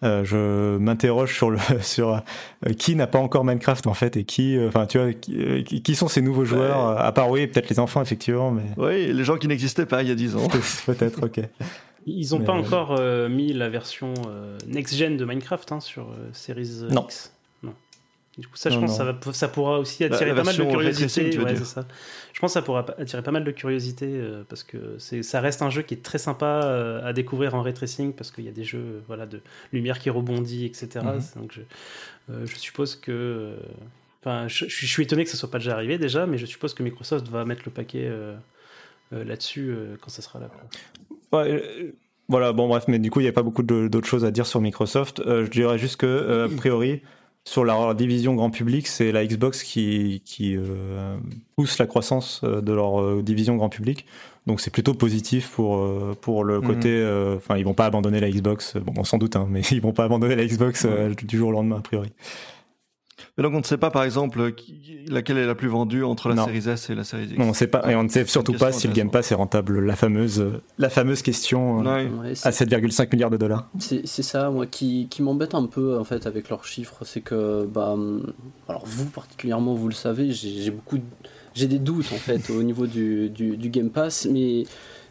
Euh, 0.04 0.26
je 0.26 0.78
m'interroge 0.78 1.34
sur 1.34 1.50
le 1.50 1.58
sur 1.82 2.15
euh, 2.15 2.74
qui 2.78 2.96
n'a 2.96 3.08
pas 3.08 3.20
encore 3.20 3.46
Minecraft 3.46 3.88
en 3.88 3.94
fait 3.94 4.18
et 4.18 4.26
qui 4.26 4.58
euh, 4.58 4.68
enfin 4.68 4.86
tu 4.86 5.00
vois 5.00 5.13
qui, 5.13 5.96
sont 5.96 6.10
ces 6.10 6.22
nouveaux 6.22 6.44
joueurs 6.44 7.00
à 7.00 7.12
part 7.13 7.30
oui 7.30 7.48
peut-être 7.48 7.70
les 7.70 7.80
enfants 7.80 8.02
effectivement 8.02 8.52
mais 8.52 8.63
oui 8.76 9.13
les 9.13 9.24
gens 9.24 9.38
qui 9.38 9.48
n'existaient 9.48 9.86
pas 9.86 10.04
il 10.04 10.10
y 10.10 10.12
a 10.12 10.15
10 10.15 10.36
ans. 10.36 10.48
Peut-être 10.86 11.26
ok. 11.26 11.41
Ils 12.06 12.32
n'ont 12.32 12.41
pas 12.41 12.54
encore 12.54 13.00
mis 13.30 13.52
la 13.54 13.70
version 13.70 14.13
next-gen 14.68 15.18
de 15.18 15.26
Minecraft 15.26 15.72
hein, 15.72 15.80
sur 15.80 16.08
Series 16.34 16.84
X 16.91 17.35
du 18.38 18.48
coup, 18.48 18.58
ça, 18.58 18.69
je 18.69 18.78
pense, 18.78 18.98
ça, 18.98 19.06
va, 19.06 19.17
ça, 19.32 19.48
pourra 19.48 19.80
aussi 19.80 20.04
attirer 20.04 20.36
pas 20.36 20.43
mal 20.43 20.58
de 20.58 20.63
curiosité. 20.63 21.32
ça. 21.63 21.88
Je 22.34 22.39
pense 22.41 22.52
que 22.52 22.54
ça 22.54 22.62
pourra 22.62 22.86
attirer 22.98 23.24
pas 23.24 23.32
mal 23.32 23.45
de 23.45 23.52
curiosité 23.52 24.08
euh, 24.10 24.43
parce 24.50 24.63
que 24.63 24.98
ça 25.00 25.39
reste 25.39 25.62
un 25.62 25.69
jeu 25.69 25.84
qui 25.84 25.93
est 25.93 26.04
très 26.04 26.17
sympa 26.17 26.62
euh, 26.65 27.08
à 27.08 27.13
découvrir 27.13 27.56
en 27.56 27.62
ray 27.62 27.74
tracing 27.74 28.12
parce 28.12 28.32
qu'il 28.32 28.43
y 28.43 28.50
a 28.50 28.52
des 28.52 28.65
jeux 28.65 28.80
euh, 28.80 29.00
voilà, 29.08 29.26
de 29.26 29.39
lumière 29.71 30.00
qui 30.00 30.10
rebondit, 30.10 30.65
etc. 30.65 30.89
Mhm. 30.95 31.41
Donc, 31.41 31.54
je, 31.54 32.45
je, 32.45 32.56
suppose 32.56 32.98
que. 32.98 33.56
Enfin, 34.21 34.50
je, 34.50 34.65
je, 34.67 34.86
suis 34.86 35.04
étonné 35.04 35.24
que 35.24 35.30
ça 35.30 35.38
soit 35.38 35.52
pas 35.52 35.60
déjà 35.60 35.74
arrivé 35.74 35.98
déjà, 35.98 36.26
mais 36.26 36.38
je 36.38 36.45
suppose 36.45 36.74
que 36.74 36.84
Microsoft 36.84 37.30
va 37.30 37.45
mettre 37.45 37.62
le 37.65 37.71
paquet 37.71 38.12
là-dessus 39.12 39.74
quand 40.02 40.10
ça 40.10 40.21
sera 40.21 40.39
là. 40.39 40.50
voilà, 42.28 42.52
bon, 42.52 42.67
bref, 42.67 42.86
mais 42.89 43.00
du 43.00 43.12
coup, 43.12 43.21
il 43.21 43.24
n'y 43.24 43.30
a 43.30 43.34
pas 43.34 43.43
beaucoup 43.43 43.63
d'autres 43.63 44.08
choses 44.08 44.26
à 44.26 44.32
dire 44.32 44.45
sur 44.45 44.60
Microsoft. 44.60 45.21
je 45.26 45.50
dirais 45.50 45.78
juste 45.78 45.98
que, 45.98 46.48
a 46.52 46.58
priori, 46.58 47.02
sur 47.47 47.63
la 47.63 47.93
division 47.93 48.34
grand 48.34 48.49
public, 48.49 48.88
c'est 48.88 49.12
la 49.12 49.25
Xbox 49.25 49.62
qui, 49.62 50.23
qui 50.25 50.58
euh, 50.58 51.15
pousse 51.55 51.77
la 51.77 51.86
croissance 51.86 52.41
euh, 52.43 52.60
de 52.60 52.73
leur 52.73 52.99
euh, 52.99 53.21
division 53.21 53.55
grand 53.55 53.69
public. 53.69 54.05
Donc 54.47 54.62
c'est 54.62 54.71
plutôt 54.71 54.95
positif 54.95 55.51
pour, 55.51 55.88
pour 56.21 56.43
le 56.43 56.60
mhm. 56.60 56.67
côté. 56.67 57.34
Enfin, 57.36 57.58
ils 57.58 57.65
vont 57.65 57.73
pas 57.73 57.86
abandonner 57.86 58.19
la 58.19 58.29
Xbox, 58.29 58.77
bon, 58.77 59.03
sans 59.03 59.17
doute, 59.17 59.36
hein, 59.36 59.47
mais 59.49 59.62
ils 59.71 59.81
vont 59.81 59.93
pas 59.93 60.03
abandonner 60.03 60.36
la 60.36 60.45
Xbox 60.45 60.86
du 60.86 61.38
jour 61.38 61.49
au 61.49 61.51
lendemain, 61.51 61.77
a 61.77 61.81
priori. 61.81 62.12
Mais 63.38 63.43
donc 63.43 63.54
on 63.54 63.60
ne 63.60 63.63
sait 63.63 63.78
pas 63.78 63.91
par 63.91 64.04
exemple 64.04 64.54
laquelle 65.08 65.38
est 65.38 65.45
la 65.45 65.56
plus 65.56 65.67
vendue 65.67 66.04
entre 66.04 66.30
la 66.30 66.43
série 66.43 66.69
S 66.69 66.89
et 66.89 66.95
la 66.95 67.04
série 67.04 67.25
X. 67.25 67.38
Non, 67.38 67.49
on 67.49 67.54
sait 67.54 67.67
pas 67.67 67.89
et 67.89 67.95
on 67.95 68.04
ne 68.04 68.10
sait 68.10 68.25
surtout 68.25 68.54
pas 68.54 68.71
si 68.71 68.88
le 68.88 68.93
Game 68.93 69.10
Pass 69.10 69.32
est 69.32 69.36
rentable. 69.36 69.80
La 69.80 69.95
fameuse, 69.95 70.45
la 70.78 70.89
fameuse 70.89 71.21
question 71.21 71.86
euh, 71.86 72.34
à 72.43 72.51
7,5 72.51 73.10
milliards 73.13 73.30
de 73.30 73.38
dollars. 73.38 73.69
C'est 73.80 74.06
ça, 74.06 74.49
moi, 74.49 74.65
qui, 74.65 75.08
qui 75.10 75.21
m'embête 75.21 75.56
un 75.56 75.65
peu 75.65 75.97
en 75.97 76.04
fait 76.04 76.28
avec 76.28 76.49
leurs 76.49 76.65
chiffres, 76.65 77.04
c'est 77.04 77.21
que 77.21 77.65
bah, 77.65 77.91
hum, 77.91 78.34
alors 78.67 78.86
vous 78.86 79.06
particulièrement, 79.06 79.73
vous 79.73 79.88
le 79.88 79.93
savez, 79.93 80.32
j'ai 80.32 80.71
beaucoup, 80.71 80.97
j'ai 81.54 81.67
des 81.67 81.80
doutes 81.80 82.12
en 82.13 82.17
fait 82.17 82.49
au 82.49 82.63
niveau 82.63 82.88
du, 82.88 83.30
du, 83.30 83.58
du 83.58 83.69
Game 83.69 83.89
Pass, 83.89 84.28
mais 84.30 84.65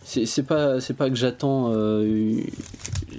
c'est 0.04 0.42
pas 0.42 0.80
c'est 0.80 0.94
pas 0.94 1.08
que 1.08 1.16
j'attends 1.16 1.72
euh, 1.72 2.36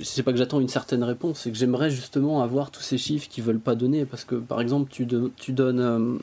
c'est 0.03 0.21
pas 0.21 0.31
que 0.31 0.37
j'attends 0.37 0.59
une 0.59 0.69
certaine 0.69 1.03
réponse 1.03 1.39
c'est 1.39 1.51
que 1.51 1.57
j'aimerais 1.57 1.89
justement 1.89 2.43
avoir 2.43 2.69
tous 2.69 2.81
ces 2.81 2.99
chiffres 2.99 3.27
qu'ils 3.27 3.43
veulent 3.43 3.59
pas 3.59 3.73
donner. 3.75 4.05
Parce 4.05 4.23
que 4.23 4.35
par 4.35 4.61
exemple 4.61 4.91
tu, 4.91 5.07
tu 5.35 5.51
donnes 5.51 5.79
euh, 5.79 6.17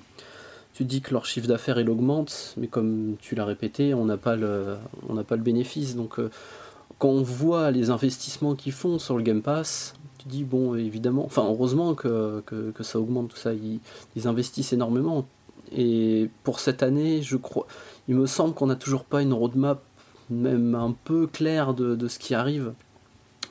tu 0.72 0.84
dis 0.84 1.00
que 1.00 1.12
leur 1.12 1.26
chiffre 1.26 1.48
d'affaires 1.48 1.80
il 1.80 1.90
augmente 1.90 2.54
mais 2.56 2.68
comme 2.68 3.16
tu 3.20 3.34
l'as 3.34 3.44
répété 3.44 3.92
on 3.92 4.04
n'a 4.04 4.16
pas 4.16 4.36
le 4.36 4.76
on 5.08 5.14
n'a 5.14 5.24
pas 5.24 5.34
le 5.36 5.42
bénéfice. 5.42 5.96
Donc 5.96 6.20
euh, 6.20 6.30
quand 6.98 7.08
on 7.10 7.22
voit 7.22 7.72
les 7.72 7.90
investissements 7.90 8.54
qu'ils 8.54 8.72
font 8.72 9.00
sur 9.00 9.16
le 9.16 9.24
Game 9.24 9.42
Pass 9.42 9.94
tu 10.18 10.28
dis 10.28 10.44
bon 10.44 10.76
évidemment 10.76 11.24
enfin 11.24 11.44
heureusement 11.44 11.94
que, 11.94 12.40
que, 12.46 12.70
que 12.70 12.82
ça 12.84 13.00
augmente 13.00 13.30
tout 13.30 13.36
ça. 13.36 13.52
Ils, 13.52 13.80
ils 14.14 14.28
investissent 14.28 14.72
énormément. 14.72 15.26
Et 15.74 16.30
pour 16.44 16.60
cette 16.60 16.84
année 16.84 17.20
je 17.20 17.36
crois 17.36 17.66
il 18.06 18.14
me 18.14 18.26
semble 18.26 18.54
qu'on 18.54 18.66
n'a 18.66 18.76
toujours 18.76 19.04
pas 19.04 19.22
une 19.22 19.32
roadmap 19.32 19.82
même 20.32 20.74
un 20.74 20.94
peu 21.04 21.26
clair 21.26 21.74
de, 21.74 22.08
ce 22.08 22.18
qui 22.18 22.34
arrive 22.34 22.72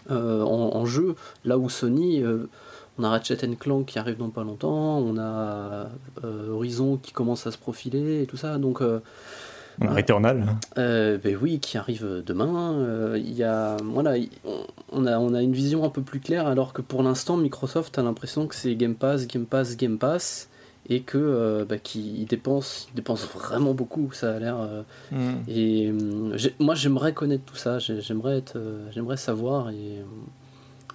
euh, 0.10 0.42
en, 0.42 0.86
jeu. 0.86 1.16
Là 1.46 1.58
où 1.58 1.70
Sony, 1.70 2.22
euh, 2.22 2.50
on 2.98 3.04
a 3.04 3.10
Ratchet 3.10 3.38
Clank 3.60 3.86
qui 3.86 4.00
arrive 4.00 4.18
dans 4.18 4.30
pas 4.30 4.44
longtemps, 4.44 4.98
on 4.98 5.18
a 5.18 5.88
euh, 6.24 6.50
Horizon 6.50 6.98
qui 6.98 7.12
commence 7.12 7.48
à 7.48 7.52
se 7.52 7.58
profiler 7.58 8.24
et 8.24 8.26
tout 8.26 8.38
ça. 8.38 8.58
Donc, 8.58 8.82
on 8.82 9.88
a 9.88 9.94
Returnal. 9.94 10.46
ben 10.76 11.38
oui, 11.42 11.60
qui 11.60 11.78
arrive 11.78 12.24
demain. 12.26 13.16
Il 13.16 13.34
y 13.34 13.44
a, 13.44 13.78
voilà, 13.84 14.16
on 14.92 15.06
a, 15.06 15.18
on 15.18 15.34
a 15.34 15.42
une 15.42 15.54
vision 15.54 15.84
un 15.86 15.90
peu 15.90 16.02
plus 16.02 16.20
claire, 16.20 16.48
alors 16.48 16.74
que 16.74 16.82
pour 16.82 17.04
l'instant, 17.04 17.38
Microsoft 17.38 17.98
a 17.98 18.04
l'impression 18.04 18.48
que 18.48 18.56
c'est 18.56 18.76
Game 18.76 18.96
Pass, 18.96 19.28
Game 19.28 19.46
Pass, 19.46 19.78
Game 19.78 19.98
Pass. 19.98 20.50
Et 20.92 21.02
que 21.02 21.66
bah, 21.68 21.78
qu'il 21.78 22.26
dépense, 22.26 22.90
dépense 22.94 23.28
vraiment 23.28 23.74
beaucoup. 23.74 24.12
Ça 24.12 24.36
a 24.36 24.40
l'air. 24.40 24.58
Mm. 25.12 25.32
Et 25.48 25.92
moi, 26.60 26.76
j'aimerais 26.76 27.14
connaître 27.14 27.46
tout 27.46 27.56
ça. 27.56 27.80
J'aimerais 27.80 28.38
être, 28.38 28.60
j'aimerais 28.94 29.18
savoir 29.18 29.70
et 29.72 30.04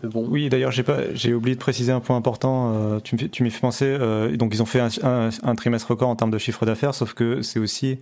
oui, 0.02 0.48
d'ailleurs, 0.48 0.70
j'ai 0.70 0.82
pas, 0.82 1.14
j'ai 1.14 1.34
oublié 1.34 1.54
de 1.54 1.60
préciser 1.60 1.92
un 1.92 2.00
point 2.00 2.16
important. 2.16 2.74
Euh, 2.74 3.00
tu 3.00 3.42
m'y 3.42 3.50
fais 3.50 3.60
penser. 3.60 3.86
Euh, 3.86 4.36
donc, 4.36 4.54
ils 4.54 4.62
ont 4.62 4.66
fait 4.66 4.80
un, 4.80 5.54
trimestre 5.54 5.90
record 5.90 6.08
en 6.08 6.16
termes 6.16 6.30
de 6.30 6.38
chiffre 6.38 6.66
d'affaires, 6.66 6.94
sauf 6.94 7.14
que 7.14 7.42
c'est 7.42 7.58
aussi 7.58 7.98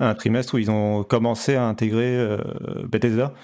un 0.00 0.14
trimestre 0.14 0.54
où 0.54 0.58
ils 0.58 0.70
ont 0.70 1.04
commencé 1.04 1.54
à 1.54 1.64
intégrer 1.64 2.16
euh, 2.16 2.38
Bethesda. 2.88 3.34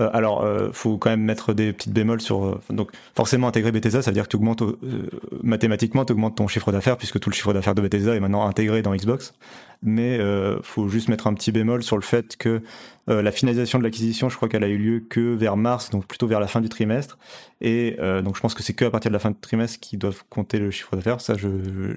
Euh, 0.00 0.10
alors, 0.12 0.44
euh, 0.44 0.68
faut 0.72 0.98
quand 0.98 1.10
même 1.10 1.22
mettre 1.22 1.54
des 1.54 1.72
petites 1.72 1.92
bémols 1.92 2.20
sur. 2.20 2.44
Euh, 2.44 2.60
donc, 2.70 2.90
forcément, 3.14 3.48
intégrer 3.48 3.72
Bethesda, 3.72 4.02
ça 4.02 4.10
veut 4.10 4.14
dire 4.14 4.28
que 4.28 4.36
augmentes 4.36 4.62
mathématiquement, 5.42 6.04
tu 6.04 6.12
augmentes 6.12 6.36
ton 6.36 6.48
chiffre 6.48 6.70
d'affaires 6.70 6.96
puisque 6.96 7.18
tout 7.18 7.30
le 7.30 7.34
chiffre 7.34 7.52
d'affaires 7.54 7.74
de 7.74 7.80
Bethesda 7.80 8.14
est 8.14 8.20
maintenant 8.20 8.46
intégré 8.46 8.82
dans 8.82 8.94
Xbox. 8.94 9.34
Mais 9.82 10.18
euh, 10.18 10.58
faut 10.62 10.88
juste 10.88 11.08
mettre 11.08 11.26
un 11.26 11.34
petit 11.34 11.52
bémol 11.52 11.82
sur 11.82 11.96
le 11.96 12.02
fait 12.02 12.36
que 12.36 12.62
la 13.08 13.30
finalisation 13.30 13.78
de 13.78 13.84
l'acquisition, 13.84 14.28
je 14.28 14.34
crois 14.34 14.48
qu'elle 14.48 14.64
a 14.64 14.68
eu 14.68 14.78
lieu 14.78 14.98
que 14.98 15.20
vers 15.20 15.56
mars, 15.56 15.90
donc 15.90 16.06
plutôt 16.06 16.26
vers 16.26 16.40
la 16.40 16.48
fin 16.48 16.60
du 16.60 16.68
trimestre. 16.68 17.18
Et 17.60 17.96
donc, 18.24 18.34
je 18.34 18.40
pense 18.40 18.52
que 18.52 18.64
c'est 18.64 18.72
que 18.72 18.84
à 18.84 18.90
partir 18.90 19.10
de 19.10 19.12
la 19.12 19.20
fin 19.20 19.30
du 19.30 19.36
trimestre 19.36 19.78
qu'ils 19.78 20.00
doivent 20.00 20.24
compter 20.28 20.58
le 20.58 20.72
chiffre 20.72 20.96
d'affaires. 20.96 21.20
Ça, 21.20 21.36
je, 21.36 21.46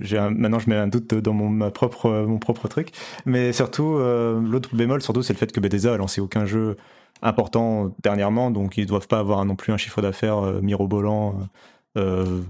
j'ai 0.02 0.20
maintenant, 0.20 0.60
je 0.60 0.70
mets 0.70 0.76
un 0.76 0.88
doute 0.88 1.16
dans 1.16 1.34
mon 1.34 1.50
ma 1.50 1.72
propre 1.72 2.26
mon 2.28 2.38
propre 2.38 2.68
truc. 2.68 2.92
Mais 3.26 3.54
surtout, 3.54 3.98
l'autre 3.98 4.76
bémol, 4.76 5.02
surtout, 5.02 5.24
c'est 5.24 5.34
le 5.34 5.40
fait 5.40 5.52
que 5.52 5.60
Bethesda 5.60 5.96
a 5.96 5.98
lancé 5.98 6.22
aucun 6.22 6.46
jeu 6.46 6.78
important 7.22 7.96
dernièrement, 8.02 8.52
donc 8.52 8.78
ils 8.78 8.86
doivent 8.86 9.08
pas 9.08 9.20
avoir 9.20 9.44
non 9.46 9.56
plus 9.56 9.74
un 9.74 9.78
chiffre 9.78 10.02
d'affaires 10.02 10.38
euh, 10.38 10.62
mirobolant, 10.62 11.36
euh, 11.98 12.42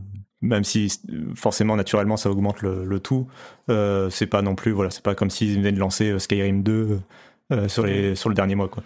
même 0.42 0.64
si 0.64 0.92
forcément 1.36 1.76
naturellement 1.76 2.18
ça 2.18 2.30
augmente 2.30 2.62
le, 2.62 3.00
tout. 3.00 3.28
Euh, 3.70 4.10
c'est 4.10 4.28
pas 4.28 4.42
non 4.42 4.56
plus 4.56 4.72
voilà, 4.72 4.92
c'est 4.92 5.04
pas 5.04 5.16
comme 5.16 5.30
s'ils 5.30 5.56
venaient 5.58 5.72
de 5.72 5.80
lancer 5.80 6.18
Skyrim 6.20 6.64
2 6.64 7.00
sur 7.68 7.86
les 7.86 8.16
sur 8.16 8.30
le 8.30 8.36
dernier 8.36 8.56
mois 8.56 8.70
quoi. 8.70 8.84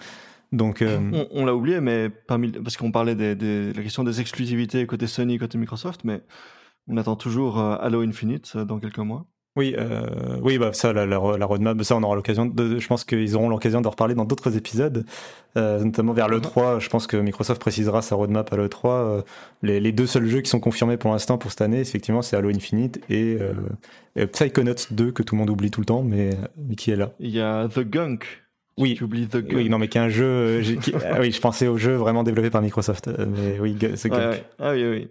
Donc, 0.52 0.84
on, 1.32 1.46
l'a 1.46 1.56
oublié, 1.56 1.82
mais 1.82 2.10
parce 2.10 2.78
qu'on 2.78 2.92
parlait 2.92 3.16
de 3.16 3.74
la 3.76 3.82
question 3.82 4.04
des 4.04 4.22
exclusivités 4.22 4.86
côté 4.86 5.08
Sony, 5.08 5.40
côté 5.40 5.58
Microsoft, 5.58 6.02
mais 6.04 6.22
on 6.88 6.98
attend 6.98 7.16
toujours 7.16 7.58
Halo 7.60 8.02
Infinite 8.02 8.56
dans 8.58 8.80
quelques 8.80 9.00
mois. 9.00 9.26
Oui, 9.56 9.76
euh, 9.78 10.08
oui, 10.42 10.58
bah 10.58 10.74
ça, 10.74 10.94
la, 10.94 11.06
la, 11.06 11.18
roadmap, 11.18 11.80
ça, 11.84 11.96
on 11.96 12.02
aura 12.02 12.16
l'occasion. 12.16 12.48
De, 12.48 12.80
je 12.80 12.88
pense 12.88 13.04
qu'ils 13.04 13.36
auront 13.36 13.50
l'occasion 13.50 13.82
de 13.82 13.88
reparler 13.88 14.16
dans 14.16 14.26
d'autres 14.26 14.58
épisodes, 14.58 15.06
euh, 15.58 15.80
notamment 15.84 16.14
vers 16.14 16.28
le 16.28 16.42
3. 16.42 16.80
Je 16.80 16.90
pense 16.90 17.06
que 17.06 17.18
Microsoft 17.18 17.62
précisera 17.62 18.02
sa 18.02 18.16
roadmap 18.16 18.52
à 18.52 18.58
le 18.58 18.68
3. 18.68 18.94
Euh, 18.94 19.22
les, 19.62 19.80
les, 19.80 19.92
deux 19.92 20.08
seuls 20.08 20.26
jeux 20.26 20.42
qui 20.42 20.50
sont 20.50 20.60
confirmés 20.60 20.98
pour 20.98 21.12
l'instant 21.12 21.38
pour 21.38 21.52
cette 21.52 21.62
année, 21.62 21.82
effectivement, 21.82 22.24
c'est 22.24 22.36
Halo 22.36 22.50
Infinite 22.50 23.00
et, 23.12 23.38
euh, 23.40 24.26
Psychonauts 24.26 24.88
2 24.90 25.12
que 25.12 25.22
tout 25.22 25.36
le 25.36 25.40
monde 25.40 25.52
oublie 25.52 25.70
tout 25.70 25.82
le 25.82 25.86
temps, 25.86 26.02
mais, 26.02 26.32
mais 26.58 26.76
qui 26.76 26.90
est 26.90 26.96
là. 26.96 27.14
Il 27.20 27.30
y 27.30 27.40
a 27.40 27.68
The 27.68 27.82
Gunk. 27.82 28.26
Oui, 28.80 28.96
tu 28.96 29.04
oublies 29.04 29.28
The 29.28 29.38
Gunk. 29.38 29.54
Oui, 29.54 29.70
non, 29.70 29.78
mais 29.78 29.88
qui 29.88 30.00
est 30.00 30.02
un 30.02 30.10
jeu. 30.10 30.26
Euh, 30.26 30.64
ah 31.12 31.20
oui, 31.20 31.32
je 31.32 31.40
pensais 31.40 31.68
au 31.68 31.78
jeu 31.78 31.94
vraiment 31.94 32.24
développé 32.24 32.50
par 32.50 32.64
Microsoft, 32.64 33.08
mais 33.08 33.60
oui, 33.60 33.76
The 33.76 34.08
Gunk. 34.08 34.44
Ah 34.58 34.72
oui, 34.72 34.84
oui. 34.84 35.10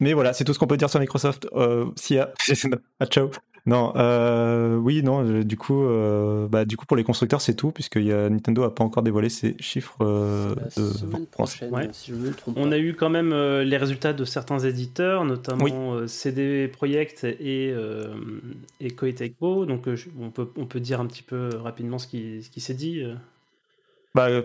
Mais 0.00 0.14
voilà, 0.14 0.32
c'est 0.32 0.44
tout 0.44 0.54
ce 0.54 0.58
qu'on 0.58 0.66
peut 0.66 0.76
dire 0.76 0.90
sur 0.90 0.98
Microsoft. 1.00 1.46
Euh, 1.52 1.86
a, 2.12 2.28
ah, 3.00 3.06
ciao. 3.06 3.30
Non, 3.66 3.92
euh, 3.96 4.76
oui, 4.76 5.02
non. 5.02 5.24
Euh, 5.24 5.44
du 5.44 5.56
coup, 5.56 5.84
euh, 5.84 6.48
bah, 6.48 6.64
du 6.64 6.76
coup, 6.76 6.86
pour 6.86 6.96
les 6.96 7.04
constructeurs, 7.04 7.40
c'est 7.40 7.54
tout, 7.54 7.70
puisque 7.70 7.96
y 7.96 8.12
a, 8.12 8.30
Nintendo 8.30 8.62
a 8.62 8.74
pas 8.74 8.84
encore 8.84 9.02
dévoilé 9.02 9.28
ses 9.28 9.56
chiffres. 9.60 9.96
Euh, 10.00 10.54
de... 10.76 10.90
semaine 10.90 11.26
prochaine, 11.26 11.92
si 11.92 12.12
je 12.12 12.16
me 12.16 12.32
trompe 12.32 12.56
On 12.58 12.72
a 12.72 12.78
eu 12.78 12.94
quand 12.94 13.10
même 13.10 13.30
les 13.32 13.76
résultats 13.76 14.12
de 14.12 14.24
certains 14.24 14.60
éditeurs, 14.60 15.24
notamment 15.24 16.06
CD 16.06 16.68
Projekt 16.68 17.24
et, 17.24 17.74
et 18.80 18.90
Koei 18.90 19.14
Tecmo. 19.14 19.66
Donc, 19.66 19.88
on 20.18 20.30
peut, 20.30 20.48
on 20.56 20.66
peut 20.66 20.80
dire 20.80 21.00
un 21.00 21.06
petit 21.06 21.22
peu 21.22 21.50
rapidement 21.56 21.98
ce 21.98 22.06
qui, 22.06 22.42
ce 22.42 22.50
qui 22.50 22.60
s'est 22.60 22.74
dit. 22.74 23.04
Bah, 24.14 24.28
euh, 24.28 24.42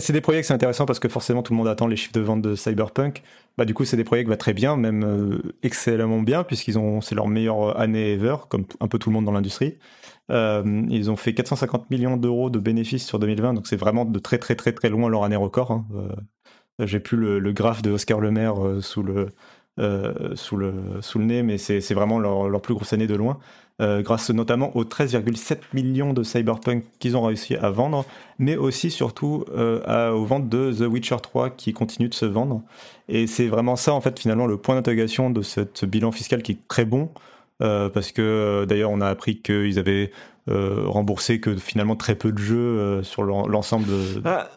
c'est 0.00 0.12
des 0.12 0.20
projets 0.20 0.40
que 0.40 0.46
c'est 0.46 0.54
intéressant 0.54 0.84
parce 0.84 0.98
que 0.98 1.08
forcément 1.08 1.42
tout 1.42 1.52
le 1.52 1.56
monde 1.56 1.68
attend 1.68 1.86
les 1.86 1.96
chiffres 1.96 2.12
de 2.12 2.20
vente 2.20 2.42
de 2.42 2.54
Cyberpunk. 2.56 3.22
Bah, 3.58 3.64
du 3.64 3.74
coup, 3.74 3.84
c'est 3.84 3.96
des 3.96 4.04
projets 4.04 4.22
qui 4.22 4.30
va 4.30 4.36
très 4.36 4.54
bien, 4.54 4.76
même 4.76 5.02
euh, 5.04 5.56
excellemment 5.64 6.22
bien, 6.22 6.44
puisqu'ils 6.44 6.78
ont, 6.78 7.00
c'est 7.00 7.16
leur 7.16 7.26
meilleure 7.26 7.78
année 7.78 8.12
ever, 8.12 8.36
comme 8.48 8.64
un 8.78 8.86
peu 8.86 9.00
tout 9.00 9.10
le 9.10 9.14
monde 9.14 9.24
dans 9.24 9.32
l'industrie. 9.32 9.78
Euh, 10.30 10.84
ils 10.90 11.10
ont 11.10 11.16
fait 11.16 11.34
450 11.34 11.90
millions 11.90 12.16
d'euros 12.16 12.50
de 12.50 12.60
bénéfices 12.60 13.04
sur 13.04 13.18
2020, 13.18 13.54
donc 13.54 13.66
c'est 13.66 13.76
vraiment 13.76 14.04
de 14.04 14.18
très 14.20 14.38
très 14.38 14.54
très 14.54 14.72
très 14.72 14.88
loin 14.90 15.08
leur 15.08 15.24
année 15.24 15.34
record. 15.34 15.72
Hein. 15.72 15.86
Euh, 15.94 16.86
j'ai 16.86 17.00
plus 17.00 17.16
le, 17.16 17.40
le, 17.40 17.52
graphe 17.52 17.82
de 17.82 17.90
Oscar 17.90 18.20
Le 18.20 18.30
Maire 18.30 18.54
sous 18.80 19.02
le 19.02 19.30
sous 20.34 20.56
le 20.56 20.72
sous 21.00 21.18
le 21.18 21.24
nez, 21.24 21.42
mais 21.42 21.58
c'est 21.58 21.94
vraiment 21.94 22.18
leur, 22.18 22.48
leur 22.48 22.60
plus 22.60 22.74
grosse 22.74 22.92
année 22.92 23.06
de 23.06 23.14
loin. 23.14 23.38
Euh, 23.80 24.02
grâce 24.02 24.30
notamment 24.30 24.76
aux 24.76 24.82
13,7 24.82 25.58
millions 25.72 26.12
de 26.12 26.24
Cyberpunk 26.24 26.82
qu'ils 26.98 27.16
ont 27.16 27.22
réussi 27.22 27.54
à 27.54 27.70
vendre, 27.70 28.04
mais 28.40 28.56
aussi 28.56 28.90
surtout 28.90 29.44
euh, 29.54 30.10
aux 30.10 30.24
ventes 30.24 30.48
de 30.48 30.72
The 30.72 30.90
Witcher 30.90 31.18
3 31.22 31.50
qui 31.50 31.72
continuent 31.72 32.08
de 32.08 32.14
se 32.14 32.26
vendre. 32.26 32.60
Et 33.08 33.28
c'est 33.28 33.46
vraiment 33.46 33.76
ça, 33.76 33.94
en 33.94 34.00
fait, 34.00 34.18
finalement, 34.18 34.46
le 34.48 34.56
point 34.56 34.74
d'interrogation 34.74 35.30
de 35.30 35.42
ce 35.42 35.86
bilan 35.86 36.10
fiscal 36.10 36.42
qui 36.42 36.52
est 36.52 36.58
très 36.66 36.84
bon, 36.84 37.10
euh, 37.62 37.88
parce 37.88 38.10
que 38.10 38.66
d'ailleurs, 38.68 38.90
on 38.90 39.00
a 39.00 39.06
appris 39.06 39.38
qu'ils 39.40 39.78
avaient 39.78 40.10
remboursé 40.48 41.40
que 41.40 41.54
finalement 41.56 41.94
très 41.94 42.14
peu 42.14 42.32
de 42.32 42.38
jeux 42.38 43.02
sur 43.02 43.22
l'ensemble 43.22 43.86
de... 43.86 44.22
Ah, 44.24 44.48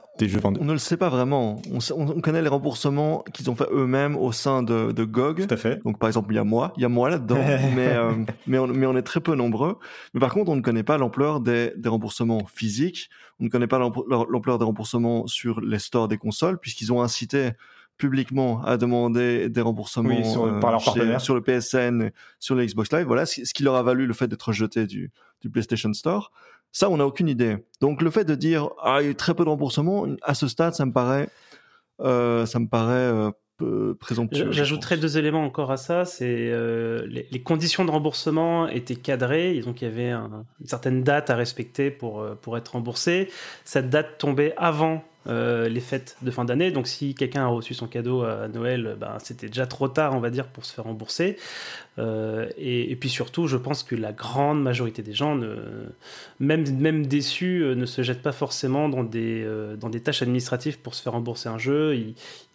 on 0.44 0.66
ne 0.66 0.72
le 0.72 0.78
sait 0.78 0.98
pas 0.98 1.10
vraiment. 1.10 1.62
On, 1.72 2.22
connaît 2.22 2.42
les 2.42 2.48
remboursements 2.48 3.24
qu'ils 3.34 3.50
ont 3.50 3.56
fait 3.56 3.68
eux-mêmes 3.72 4.16
au 4.16 4.32
sein 4.32 4.64
de, 4.64 5.04
GOG. 5.04 5.48
Tout 5.48 5.54
à 5.54 5.58
fait. 5.58 5.82
Donc 5.84 6.00
par 6.00 6.08
exemple, 6.10 6.32
il 6.32 6.36
y 6.36 6.40
a 6.40 6.44
moi, 6.44 6.74
il 6.78 6.82
y 6.82 6.86
a 6.86 6.90
moi 6.90 7.10
là-dedans, 7.10 7.36
mais, 7.76 7.88
euh, 7.88 8.12
mais, 8.48 8.58
on, 8.58 8.98
est 8.98 9.02
très 9.02 9.20
peu 9.20 9.36
nombreux. 9.36 9.78
Mais 10.14 10.20
par 10.20 10.34
contre, 10.34 10.52
on 10.52 10.56
ne 10.56 10.62
connaît 10.62 10.84
pas 10.84 10.98
l'ampleur 10.98 11.40
des, 11.40 11.74
remboursements 11.86 12.46
physiques. 12.54 13.10
On 13.40 13.46
ne 13.46 13.50
connaît 13.50 13.68
pas 13.68 13.80
l'ampleur 13.80 14.60
des 14.60 14.66
remboursements 14.66 15.28
sur 15.28 15.62
les 15.62 15.80
stores 15.80 16.08
des 16.08 16.18
consoles, 16.18 16.60
puisqu'ils 16.60 16.94
ont 16.94 17.02
incité 17.02 17.52
publiquement 17.98 18.64
à 18.64 18.78
demander 18.78 19.50
des 19.50 19.62
remboursements 19.62 20.24
sur, 20.24 20.46
euh, 20.46 21.20
sur 21.20 21.36
le 21.36 21.42
PSN, 21.42 22.12
sur 22.40 22.56
le 22.56 22.66
Xbox 22.66 22.92
Live. 22.92 23.06
Voilà, 23.06 23.26
ce 23.26 23.54
qui 23.54 23.64
leur 23.64 23.76
a 23.76 23.84
valu 23.84 24.08
le 24.08 24.14
fait 24.14 24.28
d'être 24.28 24.52
jeté 24.52 24.88
du, 24.88 25.12
du 25.42 25.50
PlayStation 25.50 25.94
Store. 25.94 26.32
Ça, 26.72 26.90
on 26.90 26.98
n'a 26.98 27.06
aucune 27.06 27.28
idée. 27.28 27.58
Donc 27.82 28.02
le 28.02 28.10
fait 28.12 28.26
de 28.26 28.36
dire 28.36 28.70
ah, 28.82 28.98
il 29.02 29.06
y 29.06 29.08
a 29.08 29.12
eu 29.12 29.16
très 29.16 29.34
peu 29.34 29.44
de 29.44 29.50
remboursement, 29.50 30.08
à 30.22 30.34
ce 30.34 30.48
stade, 30.48 30.74
ça 30.74 30.86
me 30.86 30.94
paraît, 30.94 31.30
euh, 32.00 32.46
ça 32.46 32.60
me 32.60 32.68
paraît 32.68 33.32
euh, 33.62 33.94
présomptueux. 34.00 34.52
J'ajouterais 34.52 34.98
deux 34.98 35.18
éléments 35.18 35.44
encore 35.44 35.72
à 35.72 35.78
ça. 35.78 36.06
C'est 36.06 36.50
euh, 36.50 37.06
les, 37.08 37.44
conditions 37.44 37.86
de 37.86 37.92
remboursement 37.92 38.68
étaient 38.68 38.96
cadrées, 38.96 39.60
donc 39.60 39.82
il 39.82 39.86
y 39.86 39.88
avait 39.88 40.12
une 40.12 40.46
certaine 40.66 41.04
date 41.04 41.30
à 41.30 41.36
respecter 41.36 41.92
pour, 41.92 42.26
pour 42.42 42.58
être 42.58 42.70
remboursé. 42.70 43.30
Cette 43.66 43.90
date 43.90 44.18
tombait 44.18 44.54
avant 44.58 45.04
euh, 45.28 45.70
les 45.70 45.80
fêtes 45.80 46.18
de 46.22 46.32
fin 46.32 46.46
d'année. 46.46 46.72
Donc 46.72 46.88
si 46.88 47.14
quelqu'un 47.14 47.44
a 47.44 47.48
reçu 47.48 47.74
son 47.74 47.88
cadeau 47.88 48.24
à 48.24 48.48
Noël, 48.48 48.98
ben, 49.00 49.18
c'était 49.24 49.48
déjà 49.48 49.68
trop 49.68 49.88
tard, 49.88 50.16
on 50.16 50.20
va 50.20 50.30
dire, 50.30 50.48
pour 50.48 50.66
se 50.66 50.74
faire 50.74 50.86
rembourser. 50.86 51.38
Euh, 52.00 52.50
et, 52.58 52.96
puis 52.96 53.10
surtout, 53.10 53.48
je 53.48 53.58
pense 53.58 53.84
que 53.84 53.96
la 53.96 54.14
grande 54.14 54.62
majorité 54.64 55.04
des 55.04 55.14
gens, 55.14 55.36
ne, 55.36 55.56
même, 56.40 56.68
même 56.78 57.06
déçus, 57.06 57.62
euh, 57.64 57.76
ne 57.76 57.86
se 57.86 58.02
jettent 58.02 58.24
pas 58.24 58.32
forcément 58.32 58.90
dans 58.90 59.04
des, 59.04 59.48
dans 59.80 59.90
des 59.90 60.02
tâches 60.02 60.22
administratives 60.22 60.80
pour 60.80 60.96
se 60.96 61.04
faire 61.04 61.14
rembourser 61.14 61.50
un 61.50 61.58
jeu. 61.58 61.96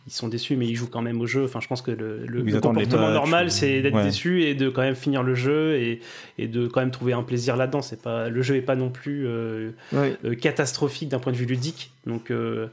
Ils 0.06 0.12
sont 0.12 0.28
déçus, 0.28 0.54
mais 0.54 0.66
ils 0.66 0.76
jouent 0.76 0.88
quand 0.88 1.02
même 1.02 1.20
au 1.20 1.26
jeu. 1.26 1.44
Enfin, 1.44 1.58
je 1.60 1.66
pense 1.66 1.82
que 1.82 1.90
le, 1.90 2.24
le, 2.26 2.60
comportement 2.60 3.10
normal, 3.10 3.50
c'est 3.50 3.82
d'être 3.82 4.02
déçu 4.02 4.44
et 4.44 4.54
de 4.54 4.68
quand 4.68 4.82
même 4.82 4.94
finir 4.94 5.24
le 5.24 5.34
jeu 5.34 5.74
et, 5.74 6.00
et 6.38 6.46
de 6.46 6.68
quand 6.68 6.80
même 6.80 6.92
trouver 6.92 7.12
un 7.12 7.24
plaisir 7.24 7.56
là-dedans. 7.56 7.82
C'est 7.82 8.00
pas 8.00 8.28
le 8.28 8.40
jeu 8.42 8.54
est 8.54 8.62
pas 8.62 8.76
non 8.76 8.90
plus 8.90 9.26
euh, 9.26 9.72
euh, 9.94 10.34
catastrophique 10.36 11.08
d'un 11.08 11.18
point 11.18 11.32
de 11.32 11.36
vue 11.36 11.46
ludique. 11.46 11.90
Donc, 12.06 12.30
euh, 12.30 12.68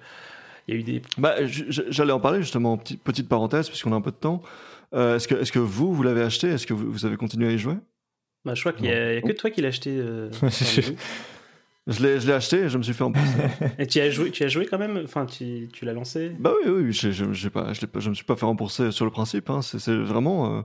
il 0.67 0.75
y 0.75 0.77
a 0.77 0.79
eu 0.79 0.83
des. 0.83 1.01
Bah, 1.17 1.35
j'allais 1.47 2.13
en 2.13 2.19
parler 2.19 2.39
justement. 2.39 2.77
Petite, 2.77 3.01
petite 3.01 3.27
parenthèse, 3.27 3.67
puisqu'on 3.67 3.93
a 3.93 3.95
un 3.95 4.01
peu 4.01 4.11
de 4.11 4.15
temps. 4.15 4.43
est-ce 4.93 5.27
que, 5.27 5.35
est-ce 5.35 5.51
que 5.51 5.59
vous, 5.59 5.91
vous 5.91 6.03
l'avez 6.03 6.21
acheté? 6.21 6.49
Est-ce 6.49 6.67
que 6.67 6.73
vous, 6.75 6.91
vous, 6.91 7.05
avez 7.05 7.17
continué 7.17 7.47
à 7.47 7.51
y 7.51 7.57
jouer? 7.57 7.75
Bah, 8.45 8.53
je 8.53 8.59
crois 8.61 8.73
qu'il 8.73 8.85
n'y 8.85 8.91
a, 8.91 9.21
que 9.21 9.31
toi 9.31 9.49
qui 9.49 9.61
l'as 9.61 9.69
acheté. 9.69 9.99
Je 11.85 12.01
l'ai, 12.01 12.31
acheté 12.31 12.59
et 12.59 12.69
je 12.69 12.77
me 12.77 12.83
suis 12.83 12.93
fait 12.93 13.03
rembourser. 13.03 13.27
et 13.77 13.87
tu 13.87 13.99
as 13.99 14.09
joué, 14.09 14.31
tu 14.31 14.43
as 14.43 14.47
joué 14.47 14.65
quand 14.65 14.77
même? 14.77 15.01
Enfin, 15.03 15.25
tu, 15.25 15.67
tu 15.73 15.83
l'as 15.83 15.91
lancé? 15.91 16.31
Bah 16.39 16.53
oui, 16.63 16.71
oui, 16.71 16.93
je, 16.93 17.11
je, 17.11 17.49
pas, 17.49 17.73
je, 17.73 17.81
je, 17.99 18.09
me 18.09 18.15
suis 18.15 18.23
pas 18.23 18.37
fait 18.37 18.45
rembourser 18.45 18.91
sur 18.91 19.03
le 19.03 19.11
principe. 19.11 19.49
Hein. 19.49 19.61
C'est, 19.61 19.93
vraiment. 19.93 20.59
Euh, 20.59 20.61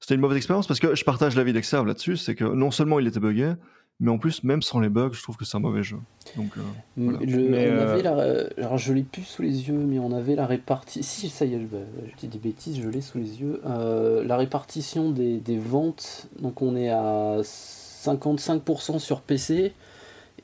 c'était 0.00 0.14
une 0.14 0.20
mauvaise 0.20 0.36
expérience 0.36 0.66
parce 0.66 0.80
que 0.80 0.94
je 0.94 1.04
partage 1.04 1.36
l'avis 1.36 1.52
d'Exerve 1.52 1.86
là-dessus. 1.86 2.16
C'est 2.16 2.34
que 2.34 2.44
non 2.44 2.72
seulement 2.72 2.98
il 2.98 3.06
était 3.06 3.20
buggé, 3.20 3.52
mais 4.00 4.10
en 4.10 4.18
plus, 4.18 4.42
même 4.42 4.60
sans 4.60 4.80
les 4.80 4.88
bugs, 4.88 5.12
je 5.12 5.22
trouve 5.22 5.36
que 5.36 5.44
c'est 5.44 5.56
un 5.56 5.60
mauvais 5.60 5.84
jeu. 5.84 5.98
Donc, 6.36 6.50
euh, 6.56 6.60
mais 6.96 7.70
on 7.70 7.78
avait 7.78 8.04
euh, 8.04 8.48
la, 8.58 8.64
alors 8.64 8.76
je 8.76 8.92
l'ai 8.92 9.04
plus 9.04 9.22
sous 9.22 9.42
les 9.42 9.68
yeux, 9.68 9.78
mais 9.78 10.00
on 10.00 10.10
avait 10.10 10.34
la 10.34 10.46
répartition. 10.46 11.00
Si 11.02 11.28
ça 11.28 11.44
y 11.44 11.54
est, 11.54 11.58
bah, 11.58 11.78
je 12.08 12.16
dis 12.16 12.26
des 12.26 12.38
bêtises, 12.38 12.80
je 12.82 12.88
l'ai 12.88 13.02
sous 13.02 13.18
les 13.18 13.40
yeux. 13.40 13.60
la 13.64 14.36
répartition 14.36 15.10
des, 15.10 15.36
des, 15.38 15.58
ventes, 15.58 16.26
donc 16.40 16.60
on 16.60 16.74
est 16.74 16.90
à 16.90 17.36
55% 17.42 18.98
sur 18.98 19.20
PC 19.20 19.72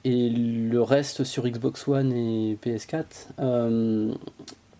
et 0.05 0.31
le 0.31 0.83
reste 0.83 1.25
sur 1.25 1.47
Xbox 1.47 1.87
One 1.87 2.13
et 2.13 2.59
PS4. 2.65 3.05
Euh, 3.41 4.15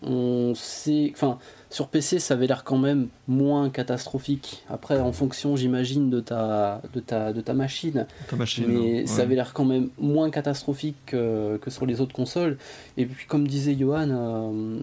on 0.05 0.53
sait, 0.53 1.11
enfin, 1.13 1.39
sur 1.69 1.87
PC, 1.87 2.19
ça 2.19 2.33
avait 2.33 2.47
l'air 2.47 2.63
quand 2.63 2.77
même 2.77 3.07
moins 3.27 3.69
catastrophique. 3.69 4.63
Après, 4.69 4.99
en 4.99 5.13
fonction, 5.13 5.55
j'imagine, 5.55 6.09
de 6.09 6.19
ta, 6.19 6.81
de, 6.93 6.99
ta, 6.99 7.31
de 7.31 7.39
ta 7.39 7.53
machine. 7.53 8.05
mais 8.67 9.05
ça 9.07 9.21
avait 9.21 9.35
l'air 9.35 9.53
quand 9.53 9.65
même 9.65 9.89
moins 9.97 10.29
catastrophique 10.29 10.97
que, 11.05 11.59
sur 11.67 11.85
les 11.85 12.01
autres 12.01 12.13
consoles. 12.13 12.57
Et 12.97 13.05
puis, 13.05 13.25
comme 13.27 13.47
disait 13.47 13.77
Johan, 13.79 14.09
euh, 14.09 14.79